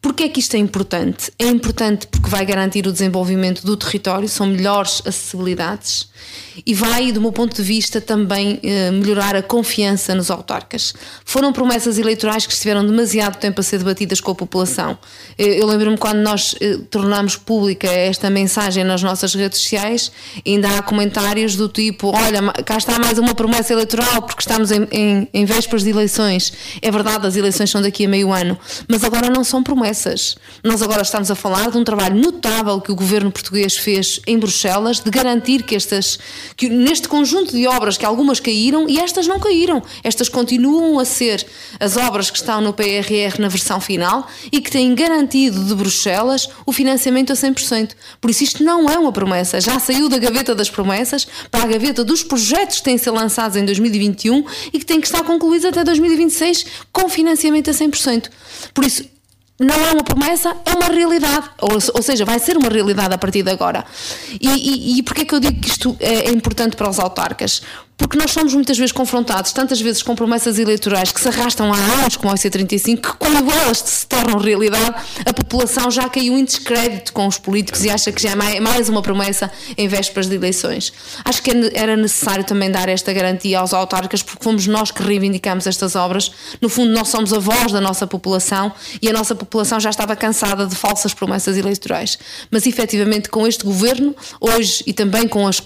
Porquê 0.01 0.23
é 0.23 0.29
que 0.29 0.39
isto 0.39 0.55
é 0.55 0.57
importante? 0.57 1.31
É 1.37 1.45
importante 1.45 2.07
porque 2.07 2.29
vai 2.29 2.43
garantir 2.43 2.87
o 2.87 2.91
desenvolvimento 2.91 3.63
do 3.63 3.77
território, 3.77 4.27
são 4.27 4.47
melhores 4.47 5.03
acessibilidades 5.05 6.09
e 6.65 6.73
vai, 6.73 7.11
do 7.11 7.21
meu 7.21 7.31
ponto 7.31 7.55
de 7.55 7.63
vista, 7.63 7.99
também 8.01 8.59
eh, 8.63 8.91
melhorar 8.91 9.35
a 9.35 9.41
confiança 9.41 10.13
nos 10.15 10.29
autarcas. 10.31 10.93
Foram 11.25 11.51
promessas 11.53 11.97
eleitorais 11.97 12.45
que 12.45 12.53
estiveram 12.53 12.85
demasiado 12.85 13.37
tempo 13.37 13.59
a 13.61 13.63
ser 13.63 13.79
debatidas 13.79 14.21
com 14.21 14.31
a 14.31 14.35
população. 14.35 14.97
Eu 15.37 15.65
lembro-me 15.67 15.97
quando 15.97 16.17
nós 16.17 16.55
tornamos 16.89 17.35
pública 17.35 17.87
esta 17.87 18.29
mensagem 18.29 18.83
nas 18.83 19.01
nossas 19.01 19.33
redes 19.33 19.59
sociais, 19.59 20.11
ainda 20.45 20.77
há 20.77 20.81
comentários 20.81 21.55
do 21.55 21.67
tipo: 21.67 22.07
olha, 22.07 22.41
cá 22.63 22.77
está 22.77 22.99
mais 22.99 23.17
uma 23.17 23.33
promessa 23.33 23.73
eleitoral 23.73 24.21
porque 24.21 24.41
estamos 24.41 24.71
em, 24.71 24.87
em, 24.91 25.27
em 25.33 25.45
vésperas 25.45 25.83
de 25.83 25.89
eleições. 25.89 26.53
É 26.81 26.91
verdade, 26.91 27.27
as 27.27 27.35
eleições 27.35 27.69
são 27.69 27.81
daqui 27.81 28.05
a 28.05 28.09
meio 28.09 28.31
ano, 28.31 28.57
mas 28.87 29.03
agora 29.03 29.29
não 29.29 29.43
são 29.43 29.63
promessas. 29.63 30.35
Nós 30.63 30.81
agora 30.81 31.01
estamos 31.01 31.31
a 31.31 31.35
falar 31.35 31.71
de 31.71 31.77
um 31.77 31.83
trabalho 31.83 32.15
notável 32.15 32.81
que 32.81 32.91
o 32.91 32.95
governo 32.95 33.31
português 33.31 33.77
fez 33.77 34.19
em 34.27 34.37
Bruxelas 34.37 34.99
de 34.99 35.09
garantir 35.09 35.63
que 35.63 35.75
estas, 35.75 36.19
que 36.55 36.69
neste 36.69 37.07
conjunto 37.07 37.51
de 37.51 37.67
obras 37.67 37.97
que 37.97 38.05
algumas 38.05 38.39
caíram 38.39 38.87
e 38.87 38.99
estas 38.99 39.27
não 39.27 39.39
caíram, 39.39 39.81
estas 40.03 40.29
continuam 40.29 40.99
a 40.99 41.05
ser 41.05 41.45
as 41.79 41.97
obras 41.97 42.29
que 42.29 42.37
estão 42.37 42.61
no 42.61 42.73
PRR 42.73 43.39
na 43.39 43.47
versão 43.47 43.79
final 43.79 44.27
e 44.51 44.61
que 44.61 44.71
têm 44.71 44.93
garantido 44.95 45.63
de 45.63 45.75
Bruxelas 45.75 46.49
o 46.65 46.71
financiamento 46.71 47.31
a 47.31 47.35
100%. 47.35 47.91
Por 48.19 48.29
isso 48.29 48.43
isto 48.43 48.63
não 48.63 48.89
é 48.89 48.97
uma 48.97 49.11
promessa, 49.11 49.59
já 49.61 49.79
saiu 49.79 50.09
da 50.09 50.17
gaveta 50.17 50.55
das 50.55 50.69
promessas 50.69 51.27
para 51.49 51.63
a 51.63 51.67
gaveta 51.67 52.03
dos 52.03 52.23
projetos 52.23 52.77
que 52.77 52.83
têm 52.83 52.95
de 52.95 53.01
ser 53.01 53.11
lançados 53.11 53.57
em 53.57 53.65
2021 53.65 54.45
e 54.73 54.79
que 54.79 54.85
têm 54.85 54.99
que 54.99 55.07
estar 55.07 55.23
concluídos 55.23 55.65
até 55.65 55.83
2026 55.83 56.65
com 56.91 57.09
financiamento 57.09 57.69
a 57.69 57.73
100%. 57.73 58.29
Por 58.73 58.85
isso, 58.85 59.03
não 59.59 59.75
é 59.75 59.91
uma 59.91 60.03
promessa, 60.03 60.55
é 60.65 60.73
uma 60.73 60.87
realidade. 60.87 61.49
Ou, 61.59 61.71
ou 61.93 62.01
seja, 62.01 62.23
vai 62.23 62.39
ser 62.39 62.57
uma 62.57 62.69
realidade 62.69 63.13
a 63.13 63.17
partir 63.17 63.43
de 63.43 63.51
agora. 63.51 63.85
E, 64.39 64.47
e, 64.47 64.99
e 64.99 65.03
porquê 65.03 65.21
é 65.21 65.25
que 65.25 65.35
eu 65.35 65.39
digo 65.39 65.59
que 65.59 65.69
isto 65.69 65.97
é, 65.99 66.29
é 66.29 66.31
importante 66.31 66.75
para 66.75 66.89
os 66.89 66.97
autarcas? 66.97 67.61
Porque 67.99 68.17
nós 68.17 68.31
somos 68.31 68.53
muitas 68.53 68.77
vezes 68.77 68.93
confrontados, 68.93 69.51
tantas 69.51 69.81
vezes 69.81 70.01
com 70.01 70.15
promessas 70.15 70.57
eleitorais 70.57 71.11
que 71.11 71.19
se 71.19 71.27
arrastam 71.27 71.71
há 71.71 71.75
anos, 71.75 72.15
como 72.15 72.31
a 72.31 72.35
IC35, 72.35 73.01
que 73.01 73.13
quando 73.17 73.51
elas 73.51 73.79
se 73.79 74.07
tornam 74.07 74.39
realidade, 74.39 74.95
a 75.25 75.33
população 75.33 75.91
já 75.91 76.07
caiu 76.07 76.37
em 76.37 76.45
descrédito 76.45 77.11
com 77.11 77.27
os 77.27 77.37
políticos 77.37 77.83
e 77.83 77.89
acha 77.89 78.09
que 78.09 78.21
já 78.21 78.31
é 78.31 78.59
mais 78.61 78.87
uma 78.87 79.01
promessa 79.01 79.51
em 79.77 79.85
vésperas 79.89 80.29
de 80.29 80.35
eleições. 80.35 80.93
Acho 81.25 81.43
que 81.43 81.51
era 81.73 81.97
necessário 81.97 82.45
também 82.45 82.71
dar 82.71 82.87
esta 82.87 83.11
garantia 83.11 83.59
aos 83.59 83.73
autarcas, 83.73 84.23
porque 84.23 84.41
fomos 84.41 84.65
nós 84.65 84.91
que 84.91 85.03
reivindicamos 85.03 85.67
estas 85.67 85.97
obras. 85.97 86.31
No 86.61 86.69
fundo, 86.69 86.93
nós 86.93 87.09
somos 87.09 87.33
a 87.33 87.39
voz 87.39 87.73
da 87.73 87.81
nossa 87.81 88.07
população 88.07 88.71
e 89.01 89.09
a 89.09 89.13
nossa 89.13 89.35
população 89.35 89.77
já 89.77 89.89
estava 89.89 90.15
cansada 90.15 90.65
de 90.65 90.73
falsas 90.73 91.13
promessas 91.13 91.57
eleitorais. 91.57 92.17
Mas 92.49 92.65
efetivamente, 92.65 93.27
com 93.27 93.45
este 93.45 93.65
governo, 93.65 94.15
hoje 94.39 94.83
e 94.87 94.93
também 94.93 95.27
com 95.27 95.45
as, 95.45 95.61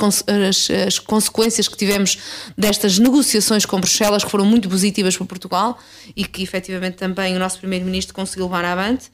as, 0.50 0.68
as 0.88 0.98
consequências 0.98 1.68
que 1.68 1.78
tivemos 1.78 2.18
destas 2.58 3.00
negociações 3.00 3.66
com 3.66 3.80
Bruxelas, 3.80 4.24
que 4.24 4.32
foram 4.32 4.46
muito 4.46 4.70
positivas 4.70 5.16
para 5.16 5.26
Portugal 5.26 5.78
e 6.16 6.26
que 6.26 6.44
efetivamente 6.44 6.96
também 6.96 7.36
o 7.36 7.40
nosso 7.40 7.58
Primeiro-Ministro 7.60 8.14
conseguiu 8.14 8.46
levar 8.46 8.66
avante, 8.66 9.12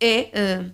é 0.00 0.62
uh, 0.62 0.70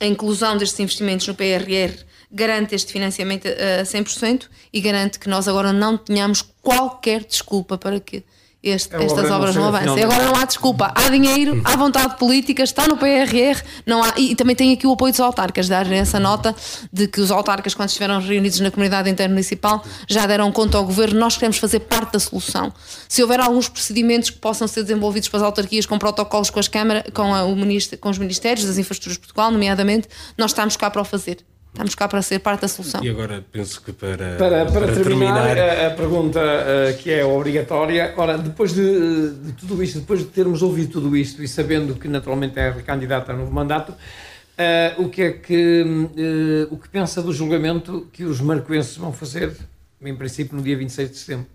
a 0.00 0.06
inclusão 0.06 0.56
destes 0.56 0.78
investimentos 0.80 1.26
no 1.26 1.34
PRR 1.34 2.06
garante 2.30 2.74
este 2.74 2.92
financiamento 2.92 3.46
a 3.48 3.82
100% 3.82 4.48
e 4.72 4.80
garante 4.80 5.18
que 5.18 5.28
nós 5.28 5.48
agora 5.48 5.72
não 5.72 5.96
tenhamos 5.96 6.42
qualquer 6.60 7.24
desculpa 7.24 7.78
para 7.78 7.98
que 7.98 8.22
este, 8.62 8.96
é 8.96 9.04
estas 9.04 9.30
obras 9.30 9.54
não 9.54 9.68
avançam. 9.68 9.96
E 9.96 10.02
agora 10.02 10.24
não 10.24 10.34
há 10.34 10.44
desculpa. 10.44 10.92
Há 10.94 11.08
dinheiro, 11.08 11.60
há 11.64 11.76
vontade 11.76 12.16
política, 12.16 12.62
está 12.62 12.88
no 12.88 12.96
PRR, 12.96 13.62
não 13.86 14.02
há, 14.02 14.14
e 14.16 14.34
também 14.34 14.56
tem 14.56 14.72
aqui 14.72 14.86
o 14.86 14.92
apoio 14.92 15.12
dos 15.12 15.20
autarcas, 15.20 15.68
dar 15.68 15.90
essa 15.92 16.18
nota 16.18 16.54
de 16.92 17.06
que 17.06 17.20
os 17.20 17.30
autarcas, 17.30 17.74
quando 17.74 17.88
estiveram 17.88 18.20
reunidos 18.20 18.58
na 18.58 18.70
comunidade 18.70 19.08
intermunicipal, 19.08 19.84
já 20.08 20.26
deram 20.26 20.50
conta 20.50 20.76
ao 20.76 20.84
governo. 20.84 21.20
Nós 21.20 21.36
queremos 21.36 21.58
fazer 21.58 21.80
parte 21.80 22.14
da 22.14 22.18
solução. 22.18 22.72
Se 23.08 23.22
houver 23.22 23.38
alguns 23.40 23.68
procedimentos 23.68 24.30
que 24.30 24.38
possam 24.38 24.66
ser 24.66 24.82
desenvolvidos 24.82 25.28
para 25.28 25.38
as 25.38 25.44
autarquias 25.44 25.86
com 25.86 25.98
protocolos 25.98 26.50
com, 26.50 26.58
as 26.58 26.66
câmara, 26.66 27.04
com, 27.14 27.34
a, 27.34 27.44
o 27.44 27.56
com 28.00 28.10
os 28.10 28.18
ministérios 28.18 28.66
das 28.66 28.76
infraestruturas 28.76 29.14
de 29.14 29.20
Portugal, 29.20 29.52
nomeadamente, 29.52 30.08
nós 30.36 30.50
estamos 30.50 30.76
cá 30.76 30.90
para 30.90 31.02
o 31.02 31.04
fazer. 31.04 31.38
Estamos 31.72 31.94
cá 31.94 32.08
para 32.08 32.22
ser 32.22 32.40
parte 32.40 32.62
da 32.62 32.68
solução. 32.68 33.04
E 33.04 33.08
agora 33.08 33.44
penso 33.52 33.80
que 33.82 33.92
para, 33.92 34.36
para, 34.36 34.36
para, 34.36 34.66
para 34.66 34.92
terminar, 34.92 35.54
terminar, 35.54 35.58
A, 35.58 35.86
a 35.88 35.90
pergunta 35.90 36.40
uh, 36.40 36.96
que 36.98 37.10
é 37.10 37.24
obrigatória, 37.24 38.14
ora, 38.16 38.36
depois 38.36 38.74
de, 38.74 39.30
de, 39.30 39.52
tudo 39.52 39.82
isto, 39.82 40.00
depois 40.00 40.20
de 40.20 40.26
termos 40.26 40.62
ouvido 40.62 40.92
tudo 40.92 41.16
isto 41.16 41.42
e 41.42 41.46
sabendo 41.46 41.94
que 41.94 42.08
naturalmente 42.08 42.58
é 42.58 42.72
candidata 42.82 43.32
a 43.32 43.36
novo 43.36 43.52
mandato, 43.52 43.92
uh, 43.92 45.02
o 45.02 45.08
que 45.08 45.22
é 45.22 45.32
que 45.32 45.82
uh, 45.82 46.74
o 46.74 46.78
que 46.78 46.88
pensa 46.88 47.22
do 47.22 47.32
julgamento 47.32 48.08
que 48.12 48.24
os 48.24 48.40
marcoenses 48.40 48.96
vão 48.96 49.12
fazer, 49.12 49.54
em 50.02 50.16
princípio, 50.16 50.56
no 50.56 50.62
dia 50.62 50.76
26 50.76 51.10
de 51.10 51.16
setembro? 51.16 51.46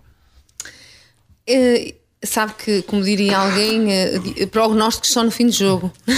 Sabe 2.24 2.54
que, 2.58 2.82
como 2.84 3.04
diria 3.04 3.38
alguém, 3.38 3.88
uh, 3.88 4.48
prognósticos 4.48 5.12
só 5.12 5.24
no 5.24 5.32
fim 5.32 5.48
do 5.48 5.52
jogo. 5.52 5.92
É 6.08 6.14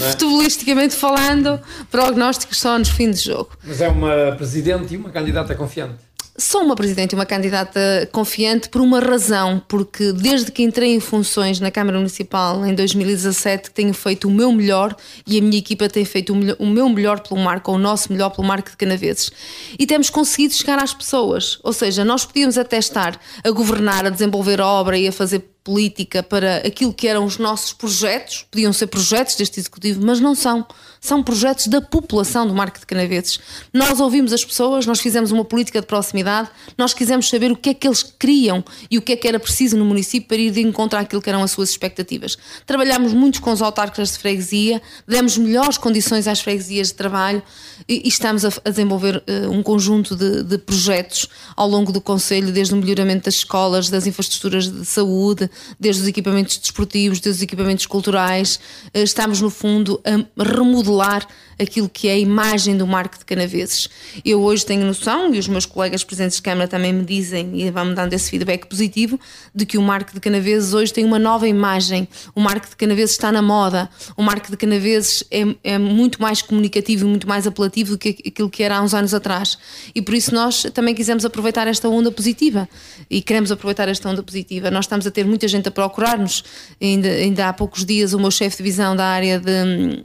Futebolisticamente 0.12 0.94
falando, 0.94 1.58
prognósticos 1.90 2.58
só 2.58 2.78
no 2.78 2.84
fim 2.84 3.10
do 3.10 3.16
jogo. 3.16 3.50
Mas 3.64 3.80
é 3.80 3.88
uma 3.88 4.34
presidente 4.36 4.94
e 4.94 4.96
uma 4.96 5.10
candidata 5.10 5.54
confiante. 5.54 5.94
Sou 6.34 6.62
uma 6.62 6.74
presidente 6.74 7.12
e 7.12 7.14
uma 7.14 7.26
candidata 7.26 8.08
confiante 8.10 8.70
por 8.70 8.80
uma 8.80 9.00
razão, 9.00 9.62
porque 9.68 10.12
desde 10.12 10.50
que 10.50 10.62
entrei 10.62 10.94
em 10.94 10.98
funções 11.00 11.60
na 11.60 11.70
Câmara 11.70 11.98
Municipal 11.98 12.64
em 12.64 12.74
2017 12.74 13.70
tenho 13.70 13.92
feito 13.92 14.28
o 14.28 14.30
meu 14.30 14.50
melhor 14.50 14.96
e 15.26 15.38
a 15.38 15.42
minha 15.42 15.58
equipa 15.58 15.90
tem 15.90 16.06
feito 16.06 16.32
o, 16.32 16.66
meu 16.66 16.88
melhor 16.88 17.20
pelo 17.20 17.38
Marco, 17.38 17.70
ou 17.70 17.76
o 17.76 17.80
nosso 17.80 18.10
melhor 18.10 18.30
pelo 18.30 18.48
Marco 18.48 18.70
de 18.70 18.78
Canaveses. 18.78 19.30
E 19.78 19.86
temos 19.86 20.08
conseguido 20.08 20.54
chegar 20.54 20.82
às 20.82 20.94
pessoas, 20.94 21.58
ou 21.62 21.72
seja, 21.72 22.02
nós 22.02 22.24
podíamos 22.24 22.56
até 22.56 22.78
estar 22.78 23.20
a 23.44 23.50
governar, 23.50 24.06
a 24.06 24.10
desenvolver 24.10 24.58
obra 24.58 24.96
e 24.96 25.06
a 25.06 25.12
fazer 25.12 25.50
política 25.62 26.22
para 26.22 26.56
aquilo 26.66 26.94
que 26.94 27.08
eram 27.08 27.26
os 27.26 27.36
nossos 27.36 27.74
projetos, 27.74 28.46
podiam 28.50 28.72
ser 28.72 28.86
projetos 28.86 29.36
deste 29.36 29.60
Executivo, 29.60 30.04
mas 30.04 30.18
não 30.18 30.34
são 30.34 30.66
são 31.02 31.20
projetos 31.20 31.66
da 31.66 31.80
população 31.80 32.46
do 32.46 32.54
Marco 32.54 32.78
de 32.78 32.86
Canaveses. 32.86 33.40
Nós 33.74 33.98
ouvimos 33.98 34.32
as 34.32 34.44
pessoas, 34.44 34.86
nós 34.86 35.00
fizemos 35.00 35.32
uma 35.32 35.44
política 35.44 35.80
de 35.80 35.86
proximidade, 35.86 36.48
nós 36.78 36.94
quisemos 36.94 37.28
saber 37.28 37.50
o 37.50 37.56
que 37.56 37.70
é 37.70 37.74
que 37.74 37.88
eles 37.88 38.04
queriam 38.04 38.64
e 38.88 38.98
o 38.98 39.02
que 39.02 39.12
é 39.12 39.16
que 39.16 39.26
era 39.26 39.40
preciso 39.40 39.76
no 39.76 39.84
município 39.84 40.28
para 40.28 40.36
ir 40.36 40.52
de 40.52 40.60
encontro 40.60 40.96
àquilo 40.96 41.20
que 41.20 41.28
eram 41.28 41.42
as 41.42 41.50
suas 41.50 41.70
expectativas. 41.70 42.38
Trabalhámos 42.64 43.12
muito 43.12 43.42
com 43.42 43.50
os 43.50 43.60
autarcas 43.60 44.12
de 44.12 44.18
freguesia, 44.18 44.80
demos 45.06 45.36
melhores 45.36 45.76
condições 45.76 46.28
às 46.28 46.40
freguesias 46.40 46.88
de 46.88 46.94
trabalho 46.94 47.42
e, 47.88 48.02
e 48.04 48.08
estamos 48.08 48.44
a, 48.44 48.52
a 48.64 48.70
desenvolver 48.70 49.16
uh, 49.16 49.50
um 49.50 49.60
conjunto 49.60 50.14
de, 50.14 50.44
de 50.44 50.56
projetos 50.56 51.26
ao 51.56 51.68
longo 51.68 51.90
do 51.90 52.00
Conselho, 52.00 52.52
desde 52.52 52.74
o 52.74 52.76
melhoramento 52.76 53.24
das 53.24 53.34
escolas, 53.34 53.90
das 53.90 54.06
infraestruturas 54.06 54.70
de 54.70 54.84
saúde, 54.84 55.50
desde 55.80 56.02
os 56.02 56.08
equipamentos 56.08 56.58
desportivos, 56.58 57.18
desde 57.18 57.38
os 57.38 57.42
equipamentos 57.42 57.86
culturais. 57.86 58.60
Uh, 58.94 58.98
estamos, 58.98 59.40
no 59.40 59.50
fundo, 59.50 60.00
a 60.04 60.44
remodelar 60.44 60.91
modelar 60.92 61.26
aquilo 61.58 61.88
que 61.88 62.08
é 62.08 62.12
a 62.12 62.18
imagem 62.18 62.76
do 62.76 62.86
Marco 62.86 63.18
de 63.18 63.24
Canaveses. 63.24 63.88
Eu 64.24 64.42
hoje 64.42 64.66
tenho 64.66 64.84
noção, 64.84 65.32
e 65.34 65.38
os 65.38 65.46
meus 65.46 65.64
colegas 65.64 66.02
presentes 66.02 66.36
de 66.36 66.42
Câmara 66.42 66.66
também 66.66 66.92
me 66.92 67.04
dizem, 67.04 67.60
e 67.60 67.70
vão-me 67.70 67.94
dando 67.94 68.12
esse 68.12 68.30
feedback 68.30 68.66
positivo, 68.66 69.18
de 69.54 69.64
que 69.64 69.78
o 69.78 69.82
Marco 69.82 70.12
de 70.12 70.20
Canaveses 70.20 70.74
hoje 70.74 70.92
tem 70.92 71.04
uma 71.04 71.18
nova 71.18 71.46
imagem. 71.46 72.08
O 72.34 72.40
Marco 72.40 72.68
de 72.68 72.76
Canaveses 72.76 73.12
está 73.12 73.30
na 73.30 73.40
moda. 73.40 73.88
O 74.16 74.22
Marco 74.22 74.50
de 74.50 74.56
Canaveses 74.56 75.22
é, 75.30 75.42
é 75.62 75.78
muito 75.78 76.20
mais 76.20 76.42
comunicativo 76.42 77.06
e 77.06 77.08
muito 77.08 77.28
mais 77.28 77.46
apelativo 77.46 77.92
do 77.92 77.98
que 77.98 78.16
aquilo 78.26 78.50
que 78.50 78.62
era 78.62 78.78
há 78.78 78.82
uns 78.82 78.94
anos 78.94 79.14
atrás. 79.14 79.56
E 79.94 80.02
por 80.02 80.14
isso 80.14 80.34
nós 80.34 80.64
também 80.74 80.94
quisemos 80.94 81.24
aproveitar 81.24 81.68
esta 81.68 81.88
onda 81.88 82.10
positiva. 82.10 82.68
E 83.08 83.22
queremos 83.22 83.52
aproveitar 83.52 83.88
esta 83.88 84.08
onda 84.08 84.22
positiva. 84.22 84.70
Nós 84.70 84.86
estamos 84.86 85.06
a 85.06 85.10
ter 85.10 85.24
muita 85.24 85.46
gente 85.46 85.68
a 85.68 85.70
procurar-nos. 85.70 86.42
Ainda, 86.80 87.08
ainda 87.08 87.48
há 87.48 87.52
poucos 87.52 87.84
dias 87.84 88.12
o 88.14 88.18
meu 88.18 88.30
chefe 88.30 88.56
de 88.56 88.62
divisão 88.64 88.96
da 88.96 89.04
área 89.04 89.38
de, 89.38 90.02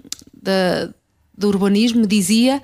da, 0.47 0.93
do 1.37 1.47
urbanismo 1.49 2.07
dizia 2.07 2.63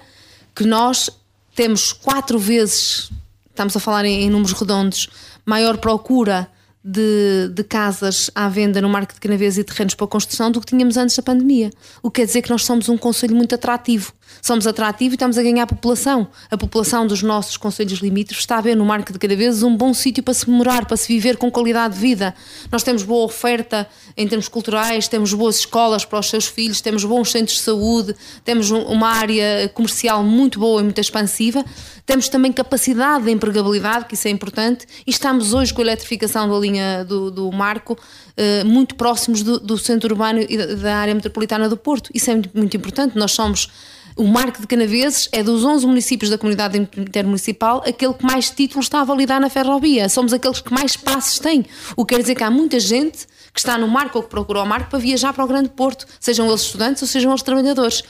que 0.55 0.63
nós 0.63 1.09
temos 1.53 1.91
quatro 1.91 2.39
vezes, 2.39 3.11
estamos 3.49 3.75
a 3.75 3.79
falar 3.79 4.05
em, 4.05 4.23
em 4.23 4.29
números 4.29 4.53
redondos, 4.53 5.09
maior 5.45 5.77
procura 5.77 6.49
de, 6.83 7.49
de, 7.53 7.63
casas 7.63 8.31
à 8.33 8.49
venda 8.49 8.81
no 8.81 8.89
Marco 8.89 9.13
de 9.13 9.19
Canaves 9.19 9.57
e 9.57 9.63
terrenos 9.63 9.95
para 9.95 10.07
construção 10.07 10.51
do 10.51 10.59
que 10.59 10.67
tínhamos 10.67 10.97
antes 10.97 11.15
da 11.15 11.23
pandemia. 11.23 11.69
O 12.01 12.09
que 12.09 12.21
quer 12.21 12.27
dizer 12.27 12.41
que 12.41 12.49
nós 12.49 12.65
somos 12.65 12.89
um 12.89 12.97
conselho 12.97 13.35
muito 13.35 13.55
atrativo. 13.55 14.13
Somos 14.41 14.67
atrativos 14.67 15.13
e 15.13 15.15
estamos 15.15 15.37
a 15.37 15.43
ganhar 15.43 15.65
população. 15.67 16.27
A 16.49 16.57
população 16.57 17.07
dos 17.07 17.21
nossos 17.21 17.57
conselhos 17.57 17.99
limítrofes 17.99 18.43
está 18.43 18.57
a 18.57 18.61
ver 18.61 18.75
no 18.75 18.85
Marco 18.85 19.13
de 19.13 19.19
Canaves 19.19 19.63
um 19.63 19.75
bom 19.75 19.93
sítio 19.93 20.23
para 20.23 20.33
se 20.33 20.49
morar, 20.49 20.85
para 20.85 20.97
se 20.97 21.07
viver 21.07 21.37
com 21.37 21.49
qualidade 21.51 21.95
de 21.95 21.99
vida. 21.99 22.33
Nós 22.71 22.83
temos 22.83 23.03
boa 23.03 23.25
oferta 23.25 23.87
em 24.17 24.27
termos 24.27 24.47
culturais, 24.47 25.07
temos 25.07 25.33
boas 25.33 25.57
escolas 25.57 26.05
para 26.05 26.19
os 26.19 26.29
seus 26.29 26.45
filhos, 26.45 26.81
temos 26.81 27.03
bons 27.03 27.31
centros 27.31 27.57
de 27.57 27.63
saúde, 27.63 28.15
temos 28.43 28.71
uma 28.71 29.09
área 29.09 29.69
comercial 29.73 30.23
muito 30.23 30.59
boa 30.59 30.81
e 30.81 30.83
muito 30.83 30.99
expansiva. 30.99 31.63
Temos 32.05 32.27
também 32.27 32.51
capacidade 32.51 33.25
de 33.25 33.31
empregabilidade, 33.31 34.05
que 34.05 34.15
isso 34.15 34.27
é 34.27 34.31
importante, 34.31 34.85
e 35.07 35.09
estamos 35.09 35.53
hoje 35.53 35.73
com 35.73 35.81
a 35.81 35.85
eletrificação 35.85 36.49
da 36.49 36.57
linha 36.59 37.05
do, 37.05 37.31
do 37.31 37.49
Marco 37.51 37.97
eh, 38.35 38.63
muito 38.63 38.95
próximos 38.95 39.41
do, 39.41 39.59
do, 39.59 39.77
centro 39.77 40.11
urbano 40.11 40.39
e 40.41 40.57
da 40.57 40.97
área 40.97 41.13
metropolitana 41.13 41.69
do 41.69 41.77
Porto. 41.77 42.09
Isso 42.13 42.31
é 42.31 42.33
muito, 42.33 42.49
muito 42.53 42.75
importante. 42.75 43.17
Nós 43.17 43.31
somos 43.31 43.69
O 44.15 44.27
Marco 44.27 44.61
de 44.61 44.67
Canaveses 44.67 45.27
é 45.31 45.41
dos 45.41 45.63
11 45.63 45.87
municípios 45.87 46.29
da 46.29 46.37
comunidade 46.37 46.77
intermunicipal 46.77 47.83
aquele 47.85 48.13
que 48.13 48.23
mais 48.23 48.51
títulos 48.51 48.85
está 48.85 49.01
a 49.01 49.03
validar 49.03 49.41
na 49.41 49.49
ferrovia. 49.49 50.07
Somos 50.07 50.33
aqueles 50.33 50.61
que 50.61 50.71
mais 50.71 50.95
passos 50.95 51.39
têm. 51.39 51.65
O 51.97 52.05
que 52.05 52.13
quer 52.13 52.21
dizer 52.21 52.35
que 52.35 52.43
há 52.43 52.51
muita 52.51 52.79
gente 52.79 53.25
que 53.51 53.59
está 53.59 53.75
no 53.75 53.87
Marco 53.87 54.19
ou 54.19 54.23
que 54.23 54.29
procura 54.29 54.61
o 54.61 54.65
Marco 54.65 54.91
para 54.91 54.99
viajar 54.99 55.33
para 55.33 55.43
o 55.43 55.47
Grande 55.47 55.69
Porto, 55.69 56.05
sejam 56.19 56.47
eles 56.47 56.61
estudantes 56.61 57.01
ou 57.01 57.07
sejam 57.07 57.31
eles 57.31 57.41
trabalhadores. 57.41 58.03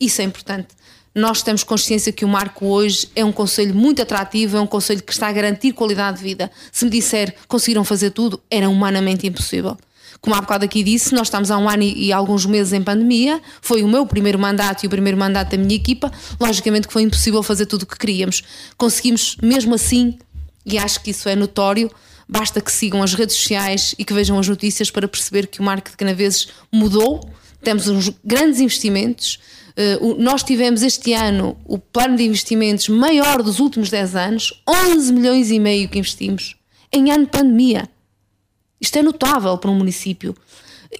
Isso 0.00 0.22
é 0.22 0.24
importante. 0.24 0.68
Nós 1.14 1.42
temos 1.42 1.62
consciência 1.62 2.10
que 2.10 2.24
o 2.24 2.28
Marco 2.28 2.66
hoje 2.66 3.08
é 3.14 3.24
um 3.24 3.32
conselho 3.32 3.74
muito 3.74 4.00
atrativo, 4.00 4.56
é 4.56 4.60
um 4.60 4.66
conselho 4.66 5.02
que 5.02 5.12
está 5.12 5.28
a 5.28 5.32
garantir 5.32 5.72
qualidade 5.72 6.18
de 6.18 6.22
vida. 6.22 6.50
Se 6.72 6.86
me 6.86 6.90
disser 6.90 7.34
conseguiram 7.46 7.84
fazer 7.84 8.10
tudo, 8.10 8.40
era 8.50 8.68
humanamente 8.68 9.26
impossível. 9.26 9.76
Como 10.20 10.36
há 10.36 10.40
bocado 10.40 10.64
aqui 10.64 10.82
disse, 10.82 11.14
nós 11.14 11.28
estamos 11.28 11.50
há 11.50 11.56
um 11.56 11.68
ano 11.68 11.82
e, 11.82 12.12
alguns 12.12 12.44
meses 12.44 12.72
em 12.72 12.82
pandemia, 12.82 13.40
foi 13.62 13.82
o 13.82 13.88
meu 13.88 14.04
primeiro 14.04 14.38
mandato 14.38 14.84
e 14.84 14.86
o 14.86 14.90
primeiro 14.90 15.16
mandato 15.16 15.52
da 15.52 15.56
minha 15.56 15.74
equipa, 15.74 16.12
logicamente 16.38 16.86
que 16.86 16.92
foi 16.92 17.02
impossível 17.02 17.42
fazer 17.42 17.66
tudo 17.66 17.82
o 17.82 17.86
que 17.86 17.96
queríamos. 17.96 18.42
Conseguimos, 18.76 19.36
mesmo 19.42 19.74
assim, 19.74 20.18
e 20.66 20.76
acho 20.76 21.02
que 21.02 21.10
isso 21.10 21.28
é 21.28 21.34
notório, 21.34 21.90
basta 22.28 22.60
que 22.60 22.70
sigam 22.70 23.02
as 23.02 23.14
redes 23.14 23.34
sociais 23.36 23.94
e 23.98 24.04
que 24.04 24.12
vejam 24.12 24.38
as 24.38 24.46
notícias 24.46 24.90
para 24.90 25.08
perceber 25.08 25.46
que 25.46 25.60
o 25.60 25.62
marco 25.62 25.90
de 25.90 25.96
Canaveses 25.96 26.48
mudou, 26.70 27.20
temos 27.62 27.88
uns 27.88 28.10
grandes 28.24 28.60
investimentos, 28.60 29.38
Uh, 29.70 30.20
nós 30.20 30.42
tivemos 30.42 30.82
este 30.82 31.12
ano 31.14 31.56
o 31.64 31.78
plano 31.78 32.16
de 32.16 32.24
investimentos 32.24 32.88
maior 32.88 33.40
dos 33.40 33.60
últimos 33.60 33.88
10 33.88 34.16
anos, 34.16 34.62
11 34.68 35.12
milhões 35.12 35.50
e 35.50 35.60
meio 35.60 35.88
que 35.88 35.98
investimos 35.98 36.56
em 36.92 37.10
ano 37.10 37.24
de 37.24 37.30
pandemia. 37.30 37.88
Isto 38.80 38.98
é 38.98 39.02
notável 39.02 39.58
para 39.58 39.70
um 39.70 39.74
município. 39.74 40.34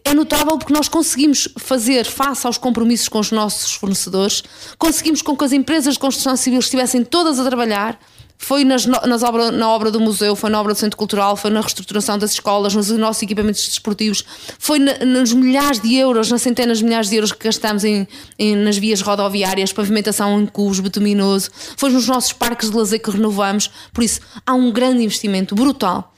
É 0.04 0.14
notável 0.14 0.56
porque 0.56 0.72
nós 0.72 0.88
conseguimos 0.88 1.48
fazer 1.58 2.06
face 2.06 2.46
aos 2.46 2.56
compromissos 2.56 3.08
com 3.08 3.18
os 3.18 3.32
nossos 3.32 3.74
fornecedores, 3.74 4.42
conseguimos 4.78 5.20
com 5.20 5.36
que 5.36 5.44
as 5.44 5.52
empresas 5.52 5.94
de 5.94 6.00
construção 6.00 6.36
civil 6.36 6.60
estivessem 6.60 7.02
todas 7.04 7.40
a 7.40 7.44
trabalhar. 7.44 7.98
Foi 8.42 8.64
nas, 8.64 8.86
nas 8.86 9.22
obra, 9.22 9.50
na 9.50 9.68
obra 9.68 9.90
do 9.90 10.00
museu, 10.00 10.34
foi 10.34 10.48
na 10.48 10.58
obra 10.58 10.72
do 10.72 10.78
Centro 10.78 10.96
Cultural, 10.96 11.36
foi 11.36 11.50
na 11.50 11.60
reestruturação 11.60 12.16
das 12.16 12.30
escolas, 12.30 12.74
nos 12.74 12.88
nossos 12.88 13.22
equipamentos 13.22 13.68
desportivos, 13.68 14.24
foi 14.58 14.78
na, 14.78 14.98
nos 15.04 15.34
milhares 15.34 15.78
de 15.78 15.94
euros, 15.96 16.30
nas 16.30 16.40
centenas 16.40 16.78
de 16.78 16.84
milhares 16.84 17.10
de 17.10 17.16
euros 17.16 17.32
que 17.32 17.44
gastamos 17.44 17.84
em, 17.84 18.08
em, 18.38 18.56
nas 18.56 18.78
vias 18.78 19.02
rodoviárias, 19.02 19.74
pavimentação 19.74 20.40
em 20.40 20.46
cubos, 20.46 20.80
betuminoso, 20.80 21.50
foi 21.76 21.90
nos 21.90 22.08
nossos 22.08 22.32
parques 22.32 22.70
de 22.70 22.76
lazer 22.76 23.02
que 23.02 23.10
renovamos. 23.10 23.70
Por 23.92 24.02
isso, 24.02 24.20
há 24.46 24.54
um 24.54 24.72
grande 24.72 25.04
investimento 25.04 25.54
brutal 25.54 26.14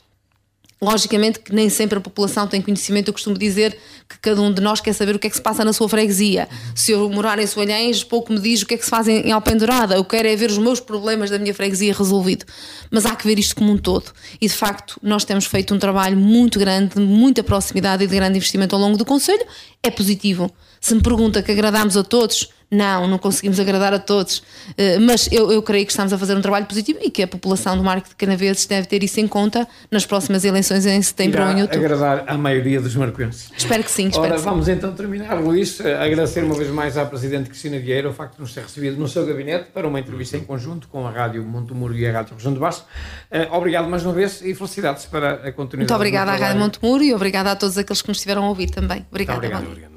Logicamente 0.82 1.38
que 1.38 1.54
nem 1.54 1.70
sempre 1.70 1.98
a 1.98 2.00
população 2.00 2.48
tem 2.48 2.60
conhecimento, 2.60 3.06
eu 3.06 3.12
costumo 3.12 3.38
dizer 3.38 3.78
que 4.08 4.18
cada 4.18 4.42
um 4.42 4.52
de 4.52 4.60
nós 4.60 4.80
quer 4.80 4.92
saber 4.92 5.14
o 5.14 5.18
que 5.18 5.28
é 5.28 5.30
que 5.30 5.36
se 5.36 5.42
passa 5.42 5.64
na 5.64 5.72
sua 5.72 5.88
freguesia. 5.88 6.48
Se 6.74 6.90
eu 6.90 7.08
morar 7.08 7.38
em 7.38 7.46
Soalhães, 7.46 8.02
pouco 8.02 8.32
me 8.32 8.40
diz 8.40 8.62
o 8.62 8.66
que 8.66 8.74
é 8.74 8.76
que 8.76 8.82
se 8.84 8.90
faz 8.90 9.06
em 9.06 9.30
Alpendurada, 9.30 9.94
eu 9.94 10.04
quero 10.04 10.26
é 10.26 10.34
ver 10.34 10.50
os 10.50 10.58
meus 10.58 10.80
problemas 10.80 11.30
da 11.30 11.38
minha 11.38 11.54
freguesia 11.54 11.94
resolvido. 11.94 12.44
Mas 12.90 13.06
há 13.06 13.14
que 13.14 13.24
ver 13.24 13.38
isto 13.38 13.54
como 13.54 13.70
um 13.70 13.78
todo. 13.78 14.10
E 14.40 14.48
de 14.48 14.54
facto, 14.54 14.98
nós 15.00 15.24
temos 15.24 15.46
feito 15.46 15.72
um 15.72 15.78
trabalho 15.78 16.16
muito 16.16 16.58
grande, 16.58 16.96
de 16.96 17.00
muita 17.00 17.44
proximidade 17.44 18.02
e 18.02 18.08
de 18.08 18.16
grande 18.16 18.38
investimento 18.38 18.74
ao 18.74 18.80
longo 18.80 18.96
do 18.96 19.04
Conselho. 19.04 19.46
É 19.84 19.90
positivo. 19.90 20.50
Se 20.82 20.96
me 20.96 21.00
pergunta 21.00 21.40
que 21.44 21.52
agradamos 21.52 21.96
a 21.96 22.02
todos, 22.02 22.50
não, 22.68 23.06
não 23.06 23.18
conseguimos 23.18 23.60
agradar 23.60 23.94
a 23.94 24.00
todos, 24.00 24.42
eh, 24.76 24.98
mas 24.98 25.28
eu, 25.30 25.52
eu 25.52 25.62
creio 25.62 25.86
que 25.86 25.92
estamos 25.92 26.12
a 26.12 26.18
fazer 26.18 26.36
um 26.36 26.40
trabalho 26.40 26.66
positivo 26.66 26.98
e 27.00 27.08
que 27.08 27.22
a 27.22 27.28
população 27.28 27.76
do 27.76 27.84
Marco 27.84 28.08
de 28.08 28.16
Canaveses 28.16 28.66
deve 28.66 28.88
ter 28.88 29.00
isso 29.04 29.20
em 29.20 29.28
conta 29.28 29.68
nas 29.92 30.04
próximas 30.04 30.44
eleições 30.44 30.84
em 30.84 31.00
setembro 31.00 31.40
Irá 31.40 31.50
ou 31.50 31.56
em 31.56 31.62
outubro. 31.62 31.84
agradar 31.84 32.24
a 32.26 32.36
maioria 32.36 32.80
dos 32.80 32.96
marcoenses. 32.96 33.48
Espero 33.56 33.84
que 33.84 33.92
sim. 33.92 34.08
Espero 34.08 34.24
Ora, 34.24 34.36
que 34.36 34.42
vamos 34.42 34.66
sim. 34.66 34.72
então 34.72 34.92
terminar, 34.92 35.40
Luís, 35.40 35.80
agradecer 35.80 36.42
uma 36.42 36.56
vez 36.56 36.68
mais 36.70 36.98
à 36.98 37.04
Presidente 37.04 37.48
Cristina 37.48 37.78
Vieira 37.78 38.08
o 38.08 38.12
facto 38.12 38.34
de 38.34 38.40
nos 38.40 38.52
ter 38.52 38.62
recebido 38.62 38.96
no 38.96 39.06
seu 39.06 39.24
gabinete 39.24 39.66
para 39.72 39.86
uma 39.86 40.00
entrevista 40.00 40.36
em 40.36 40.42
conjunto 40.42 40.88
com 40.88 41.06
a 41.06 41.12
Rádio 41.12 41.44
Montemuro 41.44 41.94
e 41.94 42.04
a 42.08 42.10
Rádio 42.10 42.34
Região 42.34 42.52
de 42.52 42.58
Baixo. 42.58 42.84
Eh, 43.30 43.46
obrigado 43.52 43.88
mais 43.88 44.04
uma 44.04 44.14
vez 44.14 44.42
e 44.42 44.52
felicidades 44.52 45.06
para 45.06 45.34
a 45.34 45.52
continuidade. 45.52 45.76
Muito 45.76 45.94
obrigada 45.94 46.32
à 46.32 46.36
Rádio 46.36 46.60
Montemuro 46.60 47.04
e 47.04 47.14
obrigada 47.14 47.52
a 47.52 47.56
todos 47.56 47.78
aqueles 47.78 48.02
que 48.02 48.08
nos 48.08 48.16
estiveram 48.16 48.44
a 48.44 48.48
ouvir 48.48 48.70
também. 48.70 49.06
Obrigada. 49.10 49.38
obrigado. 49.38 49.91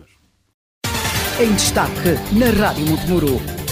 Em 1.38 1.52
destaque 1.54 2.18
na 2.32 2.50
Rádio 2.50 2.86
Montemuro. 2.86 3.65